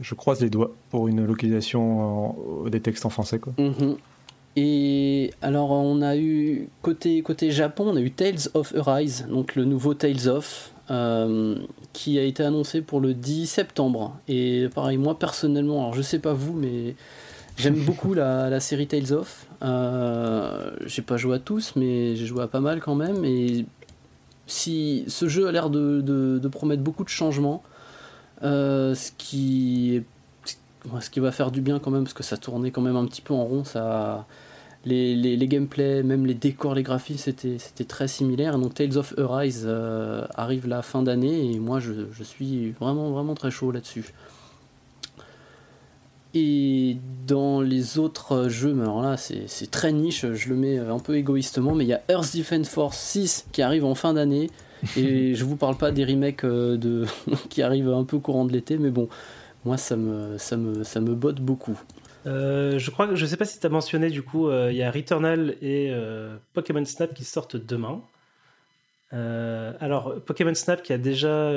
je 0.00 0.14
croise 0.14 0.40
les 0.40 0.50
doigts 0.50 0.72
pour 0.90 1.08
une 1.08 1.24
localisation 1.26 2.30
en- 2.64 2.68
des 2.68 2.80
textes 2.80 3.04
en 3.06 3.10
français 3.10 3.38
quoi. 3.38 3.52
Mhm. 3.58 3.96
Et 4.56 5.32
alors 5.42 5.70
on 5.72 6.00
a 6.02 6.16
eu 6.16 6.68
côté 6.82 7.20
côté 7.22 7.50
Japon, 7.50 7.88
on 7.92 7.96
a 7.96 8.00
eu 8.00 8.10
Tales 8.10 8.48
of 8.54 8.74
Arise, 8.76 9.26
donc 9.28 9.54
le 9.54 9.64
nouveau 9.64 9.92
Tales 9.94 10.28
of, 10.28 10.72
euh, 10.90 11.56
qui 11.92 12.18
a 12.18 12.22
été 12.22 12.42
annoncé 12.42 12.80
pour 12.80 13.00
le 13.00 13.14
10 13.14 13.46
septembre. 13.46 14.16
Et 14.28 14.68
pareil, 14.74 14.98
moi 14.98 15.18
personnellement, 15.18 15.80
alors 15.82 15.94
je 15.94 16.02
sais 16.02 16.18
pas 16.18 16.32
vous, 16.32 16.52
mais 16.52 16.94
j'aime 17.56 17.74
beaucoup 17.84 18.14
la, 18.14 18.50
la 18.50 18.60
série 18.60 18.86
Tales 18.86 19.12
of. 19.12 19.46
Euh, 19.62 20.70
j'ai 20.86 21.02
pas 21.02 21.16
joué 21.16 21.36
à 21.36 21.38
tous, 21.38 21.72
mais 21.76 22.14
j'ai 22.16 22.26
joué 22.26 22.42
à 22.42 22.46
pas 22.46 22.60
mal 22.60 22.80
quand 22.80 22.94
même. 22.94 23.24
Et 23.24 23.64
si 24.46 25.04
ce 25.08 25.28
jeu 25.28 25.48
a 25.48 25.52
l'air 25.52 25.70
de, 25.70 26.00
de- 26.00 26.38
de 26.38 26.48
promettre 26.48 26.82
beaucoup 26.82 27.04
de 27.04 27.08
changements, 27.08 27.62
euh, 28.42 28.94
ce 28.94 29.10
qui 29.16 29.96
est 29.96 30.04
ce 31.00 31.10
qui 31.10 31.18
va 31.18 31.32
faire 31.32 31.50
du 31.50 31.60
bien 31.62 31.80
quand 31.80 31.90
même 31.90 32.04
parce 32.04 32.14
que 32.14 32.22
ça 32.22 32.36
tournait 32.36 32.70
quand 32.70 32.80
même 32.82 32.94
un 32.94 33.06
petit 33.06 33.20
peu 33.22 33.34
en 33.34 33.44
rond 33.44 33.64
ça 33.64 34.24
les, 34.86 35.14
les, 35.14 35.36
les 35.36 35.48
gameplays 35.48 36.02
même 36.02 36.24
les 36.24 36.34
décors 36.34 36.74
les 36.74 36.82
graphismes 36.82 37.32
c'était 37.36 37.84
très 37.84 38.08
similaire 38.08 38.58
donc 38.58 38.74
Tales 38.74 38.96
of 38.96 39.14
Arise 39.18 39.64
euh, 39.66 40.24
arrive 40.34 40.66
la 40.66 40.80
fin 40.82 41.02
d'année 41.02 41.52
et 41.52 41.58
moi 41.58 41.80
je, 41.80 41.92
je 42.12 42.22
suis 42.22 42.70
vraiment 42.70 43.10
vraiment 43.10 43.34
très 43.34 43.50
chaud 43.50 43.70
là-dessus 43.72 44.14
et 46.38 46.98
dans 47.26 47.62
les 47.62 47.98
autres 47.98 48.50
jeux, 48.50 48.74
mais 48.74 48.82
alors 48.82 49.00
là 49.00 49.16
c'est 49.16 49.70
très 49.70 49.90
niche, 49.90 50.26
je 50.34 50.48
le 50.50 50.54
mets 50.54 50.78
un 50.78 50.98
peu 50.98 51.16
égoïstement, 51.16 51.74
mais 51.74 51.84
il 51.84 51.88
y 51.88 51.94
a 51.94 52.02
Earth 52.10 52.36
Defense 52.36 52.68
Force 52.68 52.98
6 52.98 53.46
qui 53.52 53.62
arrive 53.62 53.86
en 53.86 53.94
fin 53.94 54.12
d'année. 54.12 54.50
Et 54.98 55.34
je 55.34 55.44
vous 55.44 55.56
parle 55.56 55.76
pas 55.76 55.92
des 55.92 56.04
remakes 56.04 56.44
euh, 56.44 56.76
de... 56.76 57.06
qui 57.48 57.62
arrivent 57.62 57.88
un 57.88 58.04
peu 58.04 58.18
courant 58.18 58.44
de 58.44 58.52
l'été, 58.52 58.76
mais 58.76 58.90
bon, 58.90 59.08
moi 59.64 59.78
ça 59.78 59.96
me, 59.96 60.36
ça 60.36 60.58
me, 60.58 60.84
ça 60.84 61.00
me 61.00 61.14
botte 61.14 61.40
beaucoup. 61.40 61.78
Euh, 62.26 62.78
je 62.78 62.90
crois 62.90 63.06
que 63.06 63.14
je 63.14 63.24
sais 63.24 63.36
pas 63.36 63.44
si 63.44 63.60
tu 63.60 63.66
as 63.66 63.70
mentionné 63.70 64.10
du 64.10 64.22
coup, 64.22 64.48
euh, 64.48 64.72
il 64.72 64.76
y 64.76 64.82
a 64.82 64.90
Returnal 64.90 65.56
et 65.62 65.90
euh, 65.90 66.36
Pokémon 66.54 66.84
Snap 66.84 67.14
qui 67.14 67.24
sortent 67.24 67.56
demain. 67.56 68.02
Alors 69.12 70.20
Pokémon 70.24 70.54
Snap 70.54 70.82
qui 70.82 70.92
a 70.92 70.98
déjà 70.98 71.50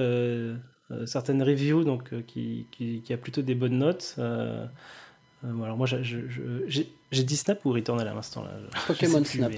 certaines 1.05 1.43
reviews 1.43 1.83
donc, 1.83 2.09
qui, 2.25 2.67
qui, 2.71 3.01
qui, 3.01 3.13
a 3.13 3.17
plutôt 3.17 3.41
des 3.41 3.55
bonnes 3.55 3.79
notes. 3.79 4.15
alors 4.17 5.75
moi, 5.75 5.85
j'ai 5.87 7.23
dit 7.23 7.37
Snap 7.37 7.65
ou 7.65 7.71
Returnal 7.71 8.07
à 8.07 8.13
l'instant 8.13 8.43
là? 8.43 8.51
Pokémon 8.87 9.23
Snap. 9.25 9.51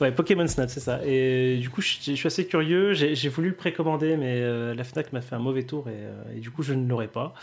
Ouais, 0.00 0.12
Pokémon 0.12 0.46
Snap, 0.46 0.70
c'est 0.70 0.80
ça. 0.80 1.00
Et 1.04 1.58
du 1.58 1.70
coup, 1.70 1.80
je, 1.80 2.14
suis 2.14 2.26
assez 2.26 2.46
curieux. 2.46 2.94
J'ai 2.94 3.28
voulu 3.28 3.50
le 3.50 3.54
précommander, 3.54 4.16
mais 4.16 4.40
euh, 4.40 4.74
la 4.74 4.84
Fnac 4.84 5.12
m'a 5.12 5.20
fait 5.20 5.34
un 5.34 5.40
mauvais 5.40 5.64
tour 5.64 5.88
et, 5.88 5.92
euh, 5.94 6.40
du 6.40 6.50
coup, 6.50 6.62
je 6.62 6.74
ne 6.74 6.88
l'aurai 6.88 7.08
pas. 7.08 7.34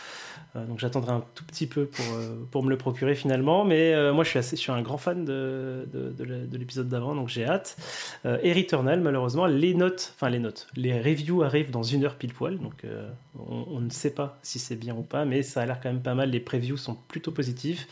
Euh, 0.56 0.66
donc, 0.66 0.80
j'attendrai 0.80 1.12
un 1.12 1.24
tout 1.36 1.44
petit 1.44 1.68
peu 1.68 1.86
pour, 1.86 2.06
pour 2.52 2.64
me 2.64 2.70
le 2.70 2.78
procurer 2.78 3.16
finalement. 3.16 3.66
Mais 3.66 4.12
moi, 4.12 4.24
je 4.24 4.30
suis, 4.30 4.40
assez, 4.40 4.56
je 4.56 4.62
suis 4.62 4.72
un 4.72 4.82
grand 4.82 4.98
fan 4.98 5.26
de, 5.26 5.88
de, 5.92 6.58
l'épisode 6.58 6.90
d'avant, 6.90 7.16
donc 7.16 7.30
j'ai 7.30 7.46
hâte. 7.46 7.78
et 8.26 8.54
Returnal, 8.54 9.00
malheureusement, 9.02 9.46
les 9.46 9.74
notes, 9.74 10.14
enfin 10.16 10.30
les 10.30 10.40
notes, 10.40 10.68
les 10.76 11.00
reviews 11.00 11.44
arrivent 11.44 11.72
dans 11.72 11.84
une 11.84 12.04
heure 12.04 12.16
pile 12.16 12.34
poil. 12.34 12.58
Donc, 12.58 12.86
on, 13.38 13.66
on, 13.70 13.80
ne 13.80 13.90
sait 13.90 14.14
pas 14.14 14.38
si 14.42 14.60
c'est 14.60 14.76
bien 14.76 14.96
ou 14.96 15.04
pas, 15.04 15.26
mais 15.26 15.44
ça 15.44 15.62
a 15.62 15.66
l'air 15.66 15.80
quand 15.82 15.90
même 15.90 16.02
pas 16.02 16.16
mal. 16.16 16.30
Les 16.30 16.40
previews 16.40 16.78
sont 16.78 16.96
plutôt 16.96 17.32
positifs. 17.32 17.88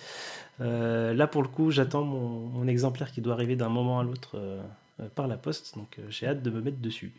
Euh, 0.61 1.13
là, 1.13 1.27
pour 1.27 1.43
le 1.43 1.47
coup, 1.47 1.71
j'attends 1.71 2.03
mon, 2.03 2.67
exemplaire 2.67 3.11
qui 3.11 3.21
doit 3.21 3.33
arriver 3.33 3.55
d'un 3.55 3.69
moment 3.69 3.99
à 3.99 4.03
l'autre 4.03 4.31
euh, 4.35 4.61
euh, 4.99 5.07
par 5.13 5.27
la 5.27 5.37
poste, 5.37 5.75
donc 5.77 5.99
j'ai 6.09 6.27
hâte 6.27 6.43
de 6.43 6.49
me 6.49 6.61
mettre 6.61 6.79
dessus. 6.79 7.13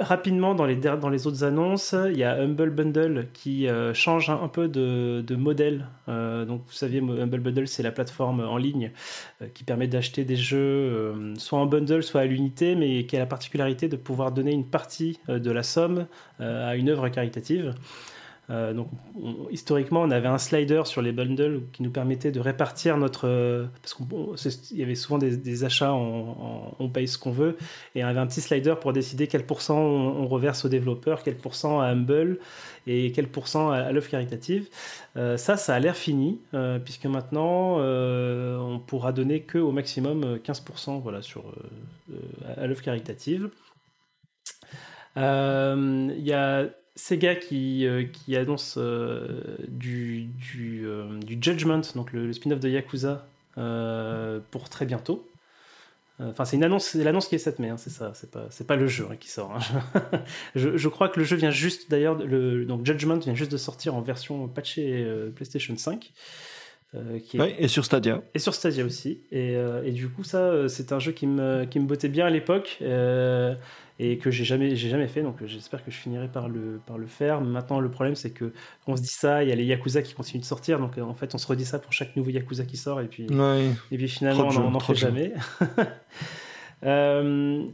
rapidement, 0.00 0.54
dans 0.54 0.64
les, 0.64 1.26
autres 1.26 1.44
annonces, 1.44 1.94
il 2.10 2.18
y 2.18 2.24
a 2.24 2.34
Humble 2.34 2.70
Bundle 2.70 3.28
qui 3.32 3.68
change 3.92 4.30
un, 4.30 4.48
peu 4.48 4.68
de, 4.68 5.22
de 5.26 5.36
modèle. 5.36 5.86
donc, 6.06 6.62
vous 6.66 6.72
saviez, 6.72 7.00
Humble 7.00 7.40
Bundle, 7.40 7.68
c'est 7.68 7.82
la 7.82 7.92
plateforme 7.92 8.40
en 8.40 8.56
ligne 8.56 8.90
qui 9.54 9.64
permet 9.64 9.86
d'acheter 9.86 10.24
des 10.24 10.36
jeux 10.36 11.34
soit 11.36 11.58
en 11.58 11.66
bundle, 11.66 12.02
soit 12.02 12.22
à 12.22 12.24
l'unité, 12.24 12.74
mais 12.74 13.04
qui 13.04 13.16
a 13.16 13.18
la 13.18 13.26
particularité 13.26 13.88
de 13.88 13.96
pouvoir 13.96 14.32
donner 14.32 14.52
une 14.52 14.66
partie 14.66 15.18
de 15.28 15.50
la 15.50 15.62
somme 15.62 16.06
à 16.40 16.74
une 16.76 16.88
œuvre 16.88 17.08
caritative. 17.10 17.74
Euh, 18.48 18.72
donc, 18.72 18.88
historiquement, 19.50 20.02
on 20.02 20.10
avait 20.10 20.28
un 20.28 20.38
slider 20.38 20.82
sur 20.84 21.02
les 21.02 21.12
bundles 21.12 21.62
qui 21.72 21.82
nous 21.82 21.90
permettait 21.90 22.30
de 22.30 22.40
répartir 22.40 22.96
notre. 22.96 23.26
Euh, 23.26 23.66
parce 23.82 23.94
qu'il 23.94 24.78
y 24.78 24.82
avait 24.82 24.94
souvent 24.94 25.18
des, 25.18 25.64
achats, 25.64 25.92
on 25.92 26.88
paye 26.88 27.08
ce 27.08 27.18
qu'on 27.18 27.32
veut, 27.32 27.56
et 27.94 28.04
on 28.04 28.06
avait 28.06 28.20
un 28.20 28.26
petit 28.26 28.40
slider 28.40 28.74
pour 28.80 28.92
décider 28.92 29.26
quel 29.26 29.44
pourcent 29.44 29.78
on, 29.78 30.26
reverse 30.26 30.64
aux 30.64 30.68
développeurs, 30.68 31.22
quel 31.22 31.36
pourcent 31.36 31.80
à 31.80 31.86
Humble 31.86 32.38
et 32.86 33.10
quel 33.12 33.26
pourcent 33.26 33.70
à, 33.70 33.90
l'œuvre 33.90 34.08
caritative. 34.08 34.68
Euh, 35.16 35.36
ça, 35.36 35.56
ça 35.56 35.74
a 35.74 35.78
l'air 35.80 35.96
fini, 35.96 36.40
puisque 36.84 37.06
maintenant, 37.06 37.78
on 37.78 38.78
pourra 38.78 39.12
donner 39.12 39.40
que 39.40 39.58
au 39.58 39.72
maximum 39.72 40.36
15% 40.36 41.00
voilà, 41.00 41.22
sur, 41.22 41.44
à 42.56 42.66
l'œuvre 42.66 42.82
caritative. 42.82 43.50
Il 45.16 46.22
y 46.22 46.32
a 46.32 46.68
Sega 46.96 47.34
qui, 47.34 47.86
euh, 47.86 48.04
qui 48.04 48.36
annonce 48.36 48.76
euh, 48.78 49.42
du, 49.68 50.24
du, 50.24 50.86
euh, 50.86 51.18
du, 51.20 51.38
Judgment, 51.40 51.82
donc 51.94 52.12
le, 52.12 52.32
spin-off 52.32 52.58
de 52.58 52.70
Yakuza, 52.70 53.26
pour 54.50 54.68
très 54.70 54.86
bientôt. 54.86 55.28
Enfin, 56.18 56.46
c'est 56.46 56.56
une 56.56 56.64
annonce, 56.64 56.86
c'est 56.86 57.04
l'annonce 57.04 57.28
qui 57.28 57.34
est 57.34 57.38
cette 57.38 57.58
mai, 57.58 57.68
hein, 57.68 57.76
c'est 57.76 57.90
ça, 57.90 58.12
c'est 58.14 58.30
pas, 58.30 58.46
c'est 58.48 58.66
pas 58.66 58.76
le 58.76 58.86
jeu 58.86 59.06
hein, 59.10 59.16
qui 59.20 59.28
sort. 59.28 59.54
Hein. 59.54 60.00
je, 60.54 60.78
je, 60.78 60.88
crois 60.88 61.10
que 61.10 61.20
le 61.20 61.26
jeu 61.26 61.36
vient 61.36 61.50
juste, 61.50 61.90
d'ailleurs, 61.90 62.14
le, 62.14 62.64
donc 62.64 62.86
Judgment 62.86 63.18
vient 63.18 63.34
juste 63.34 63.52
de 63.52 63.58
sortir 63.58 63.94
en 63.94 64.00
version 64.00 64.48
patchée 64.48 65.06
PlayStation 65.34 65.76
5. 65.76 66.12
qui 67.22 67.38
est... 67.38 67.56
et 67.58 67.68
sur 67.68 67.84
Stadia. 67.84 68.22
Et 68.32 68.38
sur 68.38 68.54
Stadia 68.54 68.86
aussi. 68.86 69.20
Et, 69.30 69.56
et 69.84 69.92
du 69.92 70.08
coup, 70.08 70.24
ça, 70.24 70.70
c'est 70.70 70.92
un 70.92 70.98
jeu 70.98 71.12
qui 71.12 71.26
me, 71.26 71.66
qui 71.66 71.78
me 71.78 71.84
bottait 71.86 72.08
bien 72.08 72.24
à 72.24 72.30
l'époque 72.30 72.78
et 73.98 74.18
que 74.18 74.30
j'ai 74.30 74.44
jamais, 74.44 74.76
j'ai 74.76 74.88
jamais 74.88 75.08
fait. 75.08 75.22
Donc 75.22 75.44
j'espère 75.44 75.84
que 75.84 75.90
je 75.90 75.96
finirai 75.96 76.28
par 76.28 76.48
le, 76.48 76.80
par 76.86 76.98
le 76.98 77.06
faire. 77.06 77.40
Maintenant, 77.40 77.80
le 77.80 77.90
problème, 77.90 78.14
c'est 78.14 78.30
que 78.30 78.52
on 78.86 78.96
se 78.96 79.02
dit 79.02 79.08
ça, 79.08 79.42
il 79.42 79.48
y 79.48 79.52
a 79.52 79.54
les 79.54 79.64
Yakuza 79.64 80.02
qui 80.02 80.14
continuent 80.14 80.42
de 80.42 80.46
sortir. 80.46 80.78
Donc 80.78 80.98
en 80.98 81.14
fait, 81.14 81.34
on 81.34 81.38
se 81.38 81.46
redit 81.46 81.64
ça 81.64 81.78
pour 81.78 81.92
chaque 81.92 82.14
nouveau 82.16 82.30
Yakuza 82.30 82.64
qui 82.64 82.76
sort. 82.76 83.00
Et 83.00 83.06
puis, 83.06 83.26
et 83.90 83.96
puis 83.96 84.08
finalement, 84.08 84.48
on 84.48 84.70
n'en 84.70 84.80
fait 84.80 84.94
jamais. 84.94 85.32
euh, 86.84 87.64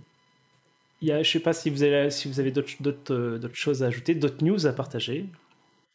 y 1.02 1.10
a, 1.10 1.22
je 1.22 1.30
sais 1.30 1.40
pas 1.40 1.52
si 1.52 1.70
vous 1.70 1.82
avez, 1.82 2.10
si 2.10 2.28
vous 2.28 2.38
avez 2.38 2.52
d'autres, 2.52 2.72
d'autres, 2.80 3.14
euh, 3.14 3.38
d'autres 3.38 3.56
choses 3.56 3.82
à 3.82 3.86
ajouter, 3.86 4.14
d'autres 4.14 4.44
news 4.44 4.66
à 4.66 4.72
partager. 4.72 5.26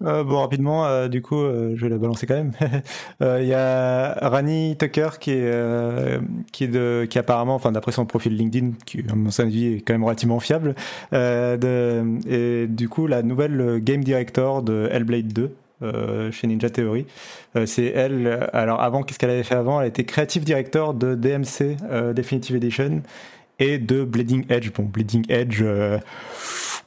Euh, 0.06 0.24
bon, 0.24 0.42
rapidement, 0.42 0.86
euh, 0.86 1.08
du 1.08 1.24
coup, 1.24 1.42
euh, 1.42 1.74
je 1.76 1.84
vais 1.84 1.90
la 1.90 1.98
balancer 1.98 2.28
quand 2.28 2.36
même. 2.36 2.52
Il 3.42 3.48
y 3.48 3.54
a 3.54 4.14
Rani 4.30 4.78
Tucker 4.78 5.10
qui 5.20 5.32
est, 5.32 6.20
qui 6.52 6.66
est 6.66 6.68
de, 6.68 7.08
qui 7.10 7.18
apparemment, 7.18 7.56
enfin 7.56 7.72
d'après 7.72 7.92
son 7.92 8.06
profil 8.06 8.36
LinkedIn, 8.36 8.74
qui 8.86 9.04
à 9.10 9.16
mon 9.16 9.32
sens 9.32 9.48
est 9.52 9.84
quand 9.86 9.94
même 9.94 10.04
relativement 10.04 10.40
fiable, 10.40 10.76
de, 11.12 12.04
et 12.30 12.68
du 12.68 12.90
coup 12.90 13.08
la 13.08 13.24
nouvelle 13.24 13.80
game 13.82 14.04
director 14.04 14.62
de 14.62 14.88
Hellblade 14.92 15.34
2. 15.34 15.52
chez 16.32 16.48
Ninja 16.48 16.70
Theory. 16.70 17.06
c'est 17.66 17.86
elle, 17.86 18.50
alors 18.54 18.82
avant, 18.82 19.04
qu'est-ce 19.04 19.20
qu'elle 19.20 19.30
avait 19.32 19.44
fait 19.44 19.56
avant? 19.56 19.82
Elle 19.82 19.88
était 19.88 20.06
creative 20.06 20.44
director 20.44 20.94
de 20.94 21.16
DMC 21.16 21.78
Definitive 22.14 22.56
Edition 22.56 23.02
et 23.60 23.80
de 23.80 24.04
Bleeding 24.04 24.46
Edge. 24.50 24.72
Bon, 24.72 24.84
Bleeding 24.84 25.26
Edge, 25.30 25.64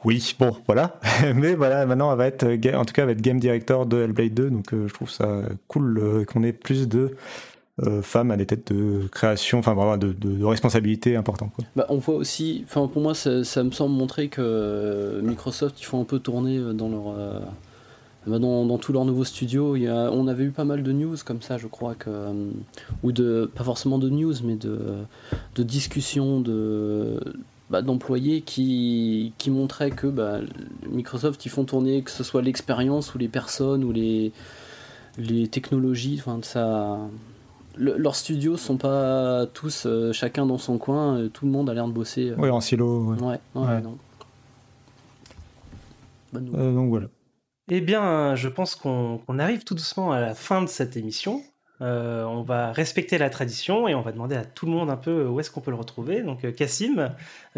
oui, 0.03 0.35
bon, 0.39 0.55
voilà. 0.65 0.99
Mais 1.35 1.55
voilà, 1.55 1.85
maintenant, 1.85 2.11
elle 2.11 2.17
va 2.17 2.27
être, 2.27 2.45
en 2.75 2.85
tout 2.85 2.93
cas, 2.93 3.03
elle 3.03 3.07
va 3.07 3.11
être 3.11 3.21
game 3.21 3.39
director 3.39 3.85
de 3.85 4.01
Hellblade 4.01 4.33
2, 4.33 4.49
donc 4.49 4.73
euh, 4.73 4.87
je 4.87 4.93
trouve 4.93 5.09
ça 5.09 5.41
cool 5.67 5.99
euh, 5.99 6.25
qu'on 6.25 6.43
ait 6.43 6.53
plus 6.53 6.87
de 6.87 7.15
euh, 7.83 8.01
femmes 8.01 8.31
à 8.31 8.37
des 8.37 8.45
têtes 8.45 8.73
de 8.73 9.07
création, 9.11 9.59
enfin 9.59 9.73
vraiment 9.73 9.97
de, 9.97 10.11
de, 10.11 10.43
responsabilité 10.43 11.15
importante. 11.15 11.51
Bah, 11.75 11.85
on 11.89 11.97
voit 11.97 12.15
aussi, 12.15 12.63
enfin 12.65 12.87
pour 12.87 13.01
moi, 13.01 13.13
ça, 13.13 13.43
ça, 13.43 13.63
me 13.63 13.71
semble 13.71 13.95
montrer 13.95 14.27
que 14.27 15.21
Microsoft, 15.23 15.79
ils 15.79 15.85
font 15.85 16.01
un 16.01 16.05
peu 16.05 16.19
tourner 16.19 16.59
dans 16.73 16.89
leur 16.89 17.15
bah, 18.27 18.37
dans, 18.37 18.65
dans 18.65 18.77
tous 18.77 18.93
leurs 18.93 19.05
nouveaux 19.05 19.23
studios, 19.23 19.75
il 19.75 19.83
y 19.83 19.87
a, 19.87 20.11
on 20.11 20.27
avait 20.27 20.43
eu 20.43 20.51
pas 20.51 20.65
mal 20.65 20.83
de 20.83 20.91
news 20.91 21.15
comme 21.25 21.41
ça, 21.41 21.57
je 21.57 21.65
crois 21.65 21.95
que, 21.95 22.09
ou 23.01 23.11
de, 23.11 23.49
pas 23.55 23.63
forcément 23.63 23.97
de 23.97 24.09
news, 24.09 24.33
mais 24.43 24.55
de, 24.55 24.79
de 25.55 25.63
discussions 25.63 26.39
de, 26.39 27.19
bah, 27.71 27.81
d'employés 27.81 28.41
qui, 28.41 29.31
qui 29.37 29.49
montraient 29.49 29.91
que 29.91 30.07
bah, 30.07 30.39
Microsoft 30.89 31.45
ils 31.45 31.49
font 31.49 31.63
tourner 31.63 32.01
que 32.03 32.11
ce 32.11 32.21
soit 32.23 32.41
l'expérience 32.41 33.15
ou 33.15 33.17
les 33.17 33.29
personnes 33.29 33.85
ou 33.85 33.93
les, 33.93 34.33
les 35.17 35.47
technologies, 35.47 36.17
enfin 36.19 36.39
ça. 36.43 36.99
leurs 37.77 38.15
studios 38.15 38.57
sont 38.57 38.75
pas 38.75 39.45
tous 39.53 39.85
euh, 39.85 40.11
chacun 40.11 40.45
dans 40.45 40.57
son 40.57 40.77
coin, 40.77 41.17
euh, 41.17 41.29
tout 41.29 41.45
le 41.45 41.51
monde 41.51 41.69
a 41.69 41.73
l'air 41.73 41.87
de 41.87 41.93
bosser. 41.93 42.31
Euh. 42.31 42.35
Oui, 42.37 42.49
en 42.49 42.59
silo. 42.59 43.15
Ouais, 43.15 43.39
ouais, 43.55 43.81
donc 46.33 46.89
voilà. 46.89 47.07
Eh 47.69 47.79
bien, 47.79 48.35
je 48.35 48.49
pense 48.49 48.75
qu'on 48.75 49.39
arrive 49.39 49.63
tout 49.63 49.75
doucement 49.75 50.11
à 50.11 50.19
la 50.19 50.35
fin 50.35 50.61
de 50.61 50.67
cette 50.67 50.97
émission. 50.97 51.41
Euh, 51.81 52.23
on 52.25 52.43
va 52.43 52.71
respecter 52.71 53.17
la 53.17 53.29
tradition 53.31 53.87
et 53.87 53.95
on 53.95 54.01
va 54.01 54.11
demander 54.11 54.35
à 54.35 54.45
tout 54.45 54.67
le 54.67 54.71
monde 54.71 54.91
un 54.91 54.97
peu 54.97 55.25
où 55.25 55.39
est-ce 55.39 55.49
qu'on 55.49 55.61
peut 55.61 55.71
le 55.71 55.77
retrouver. 55.77 56.21
Donc 56.21 56.45
euh, 56.45 56.51
Cassim, 56.51 56.99
euh, 56.99 57.09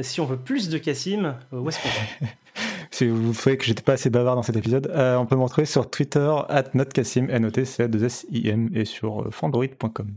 si 0.01 0.21
on 0.21 0.25
veut 0.25 0.37
plus 0.37 0.69
de 0.69 0.77
Cassim, 0.77 1.35
où 1.51 1.67
est-ce 1.67 1.81
qu'on 1.81 1.89
va 1.89 2.31
Si 2.91 3.07
vous 3.07 3.33
trouvez 3.33 3.57
que 3.57 3.65
j'étais 3.65 3.81
pas 3.81 3.93
assez 3.93 4.09
bavard 4.09 4.35
dans 4.35 4.43
cet 4.43 4.55
épisode, 4.55 4.91
on 4.95 5.25
peut 5.25 5.35
me 5.35 5.41
retrouver 5.41 5.65
sur 5.65 5.89
Twitter, 5.89 6.31
at 6.47 6.65
notcassim, 6.75 7.27
n 7.27 7.45
o 7.45 7.49
t 7.49 7.65
c 7.65 7.87
2 7.87 8.03
s 8.03 8.27
i 8.31 8.47
m 8.47 8.69
et 8.75 8.85
sur 8.85 9.33
fandroid.com. 9.33 10.11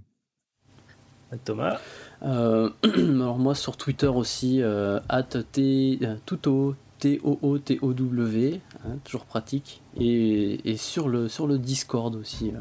Thomas 1.45 1.79
Alors 2.21 3.39
moi 3.39 3.55
sur 3.55 3.79
Twitter 3.79 4.09
aussi, 4.09 4.63
at 4.63 5.23
t, 5.53 5.99
tuto, 6.27 6.75
T-O-O-T-O-W, 6.99 8.61
hein, 8.85 8.99
toujours 9.05 9.25
pratique, 9.25 9.81
et, 9.99 10.71
et, 10.71 10.77
sur, 10.77 11.09
le, 11.09 11.29
sur 11.29 11.47
le 11.47 11.59
Discord 11.59 12.15
aussi. 12.15 12.53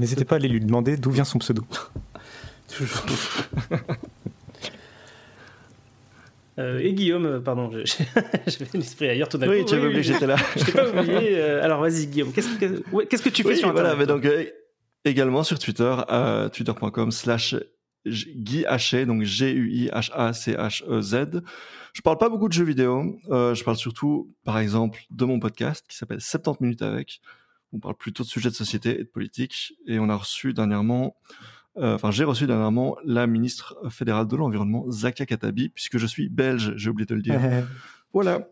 N'hésitez 0.00 0.24
pas 0.24 0.36
à 0.36 0.38
aller 0.38 0.48
lui 0.48 0.60
demander 0.60 0.96
d'où 0.96 1.10
vient 1.10 1.24
son 1.24 1.38
pseudo. 1.38 1.62
Toujours. 2.74 3.04
Euh, 6.58 6.80
et 6.80 6.92
Guillaume, 6.92 7.24
euh, 7.24 7.40
pardon, 7.40 7.70
j'avais 8.46 8.68
l'esprit 8.74 9.08
ailleurs 9.08 9.30
tout 9.30 9.38
d'un 9.38 9.46
coup. 9.46 9.52
Oui, 9.52 9.64
tu 9.64 9.76
avais 9.76 9.86
oublié, 9.86 10.02
j'étais 10.02 10.26
là. 10.26 10.36
je 10.56 10.64
t'ai 10.64 10.72
pas 10.72 10.90
oublié. 10.90 11.38
Euh, 11.38 11.64
alors 11.64 11.80
vas-y, 11.80 12.06
Guillaume, 12.06 12.32
qu'est-ce 12.34 12.58
que, 12.58 13.04
qu'est-ce 13.04 13.22
que 13.22 13.30
tu 13.30 13.42
fais 13.44 13.56
sur 13.56 13.70
Internet 13.70 13.94
voilà, 13.94 13.98
mais 13.98 14.04
donc, 14.04 14.28
également 15.06 15.42
sur 15.42 15.58
Twitter, 15.58 15.96
twitter.com 16.52 17.12
slash 17.12 17.54
Guy 18.04 18.66
Haché, 18.66 19.06
donc 19.06 19.22
G-U-I-H-A-C-H-E-Z. 19.22 21.16
Je 21.94 22.02
parle 22.02 22.18
pas 22.18 22.28
beaucoup 22.28 22.48
de 22.48 22.52
jeux 22.52 22.64
vidéo, 22.64 23.16
je 23.30 23.64
parle 23.64 23.78
surtout, 23.78 24.30
par 24.44 24.58
exemple, 24.58 25.00
de 25.10 25.24
mon 25.24 25.40
podcast 25.40 25.86
qui 25.88 25.96
s'appelle 25.96 26.20
70 26.20 26.62
minutes 26.62 26.82
avec, 26.82 27.22
on 27.72 27.78
parle 27.78 27.94
plutôt 27.94 28.24
de 28.24 28.28
sujets 28.28 28.50
de 28.50 28.54
société 28.54 29.00
et 29.00 29.04
de 29.04 29.08
politique. 29.08 29.74
Et 29.86 29.98
on 29.98 30.08
a 30.08 30.16
reçu 30.16 30.52
dernièrement, 30.52 31.16
euh, 31.76 31.94
enfin 31.94 32.10
j'ai 32.10 32.24
reçu 32.24 32.46
dernièrement 32.46 32.96
la 33.04 33.26
ministre 33.26 33.76
fédérale 33.90 34.26
de 34.26 34.36
l'environnement, 34.36 34.90
Zakia 34.90 35.26
Katabi, 35.26 35.68
puisque 35.68 35.98
je 35.98 36.06
suis 36.06 36.28
belge, 36.28 36.72
j'ai 36.76 36.90
oublié 36.90 37.06
de 37.06 37.14
le 37.14 37.22
dire. 37.22 37.40
voilà. 38.12 38.48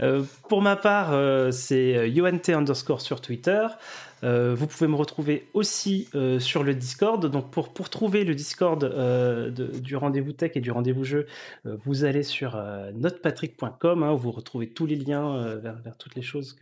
Euh, 0.00 0.22
pour 0.48 0.62
ma 0.62 0.76
part, 0.76 1.12
euh, 1.12 1.50
c'est 1.50 2.10
YoNT 2.10 2.50
underscore 2.50 3.00
sur 3.00 3.20
Twitter. 3.20 3.66
Euh, 4.22 4.54
vous 4.54 4.66
pouvez 4.66 4.88
me 4.88 4.96
retrouver 4.96 5.46
aussi 5.54 6.08
euh, 6.14 6.38
sur 6.38 6.62
le 6.62 6.74
Discord. 6.74 7.24
Donc 7.26 7.50
pour, 7.50 7.72
pour 7.72 7.90
trouver 7.90 8.24
le 8.24 8.34
Discord 8.34 8.82
euh, 8.84 9.50
du 9.50 9.96
rendez-vous 9.96 10.32
tech 10.32 10.52
et 10.54 10.60
du 10.60 10.70
rendez-vous 10.70 11.04
jeu, 11.04 11.26
vous 11.64 12.04
allez 12.04 12.22
sur 12.22 12.60
notepatrick.com 12.94 14.02
hein, 14.02 14.12
où 14.12 14.16
vous 14.16 14.30
retrouvez 14.30 14.68
tous 14.68 14.86
les 14.86 14.96
liens 14.96 15.56
vers, 15.56 15.96
toutes 15.98 16.14
les 16.14 16.22
choses 16.22 16.56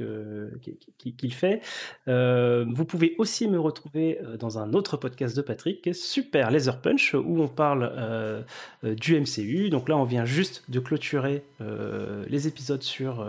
qu'il 0.98 1.32
fait. 1.32 1.60
Vous 2.06 2.85
pouvez 2.85 3.14
aussi 3.18 3.48
me 3.48 3.59
retrouver 3.59 4.18
dans 4.39 4.59
un 4.59 4.72
autre 4.74 4.97
podcast 4.97 5.36
de 5.36 5.43
Patrick, 5.43 5.94
Super 5.94 6.51
Laser 6.51 6.80
Punch, 6.80 7.14
où 7.14 7.43
on 7.43 7.48
parle 7.48 8.44
du 8.82 9.20
MCU. 9.20 9.70
Donc 9.70 9.89
là, 9.89 9.97
on 9.97 10.05
vient 10.05 10.24
juste 10.24 10.64
de 10.68 10.80
clôturer 10.80 11.43
les 11.60 12.48
épisodes 12.48 12.82
sur 12.82 13.26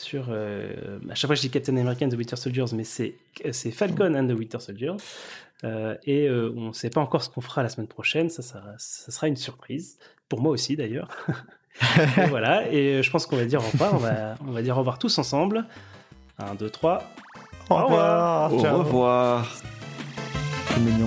sur. 0.00 0.26
euh, 0.30 0.98
à 1.10 1.14
chaque 1.14 1.28
fois, 1.28 1.34
je 1.34 1.40
dis 1.40 1.50
Captain 1.50 1.76
America 1.76 2.04
and 2.04 2.08
the 2.08 2.14
Winter 2.14 2.36
Soldiers, 2.36 2.64
mais 2.74 2.84
c'est 2.84 3.14
Falcon 3.70 4.14
and 4.14 4.26
the 4.26 4.38
Winter 4.38 4.58
Soldier. 4.60 4.92
Euh, 5.64 5.94
et 6.04 6.26
euh, 6.26 6.52
on 6.56 6.68
ne 6.68 6.72
sait 6.72 6.90
pas 6.90 7.00
encore 7.00 7.22
ce 7.22 7.28
qu'on 7.28 7.40
fera 7.40 7.62
la 7.62 7.68
semaine 7.68 7.86
prochaine. 7.86 8.30
Ça, 8.30 8.42
ça, 8.42 8.62
ça 8.78 9.12
sera 9.12 9.28
une 9.28 9.36
surprise 9.36 9.98
pour 10.28 10.40
moi 10.40 10.52
aussi 10.52 10.76
d'ailleurs. 10.76 11.08
Et 12.18 12.26
voilà. 12.26 12.70
Et 12.70 12.94
euh, 12.98 13.02
je 13.02 13.10
pense 13.10 13.26
qu'on 13.26 13.36
va 13.36 13.44
dire 13.44 13.60
au 13.60 13.68
revoir. 13.70 13.94
On 13.94 13.98
va, 13.98 14.34
on 14.46 14.52
va 14.52 14.62
dire 14.62 14.74
au 14.76 14.80
revoir 14.80 14.98
tous 14.98 15.18
ensemble. 15.18 15.64
1, 16.38 16.54
2, 16.54 16.70
3. 16.70 17.02
Au 17.70 17.74
revoir. 17.74 18.52
Au 18.52 18.60
ciao. 18.60 18.78
revoir. 18.78 19.56
C'est 20.68 20.80
mignon. 20.80 21.06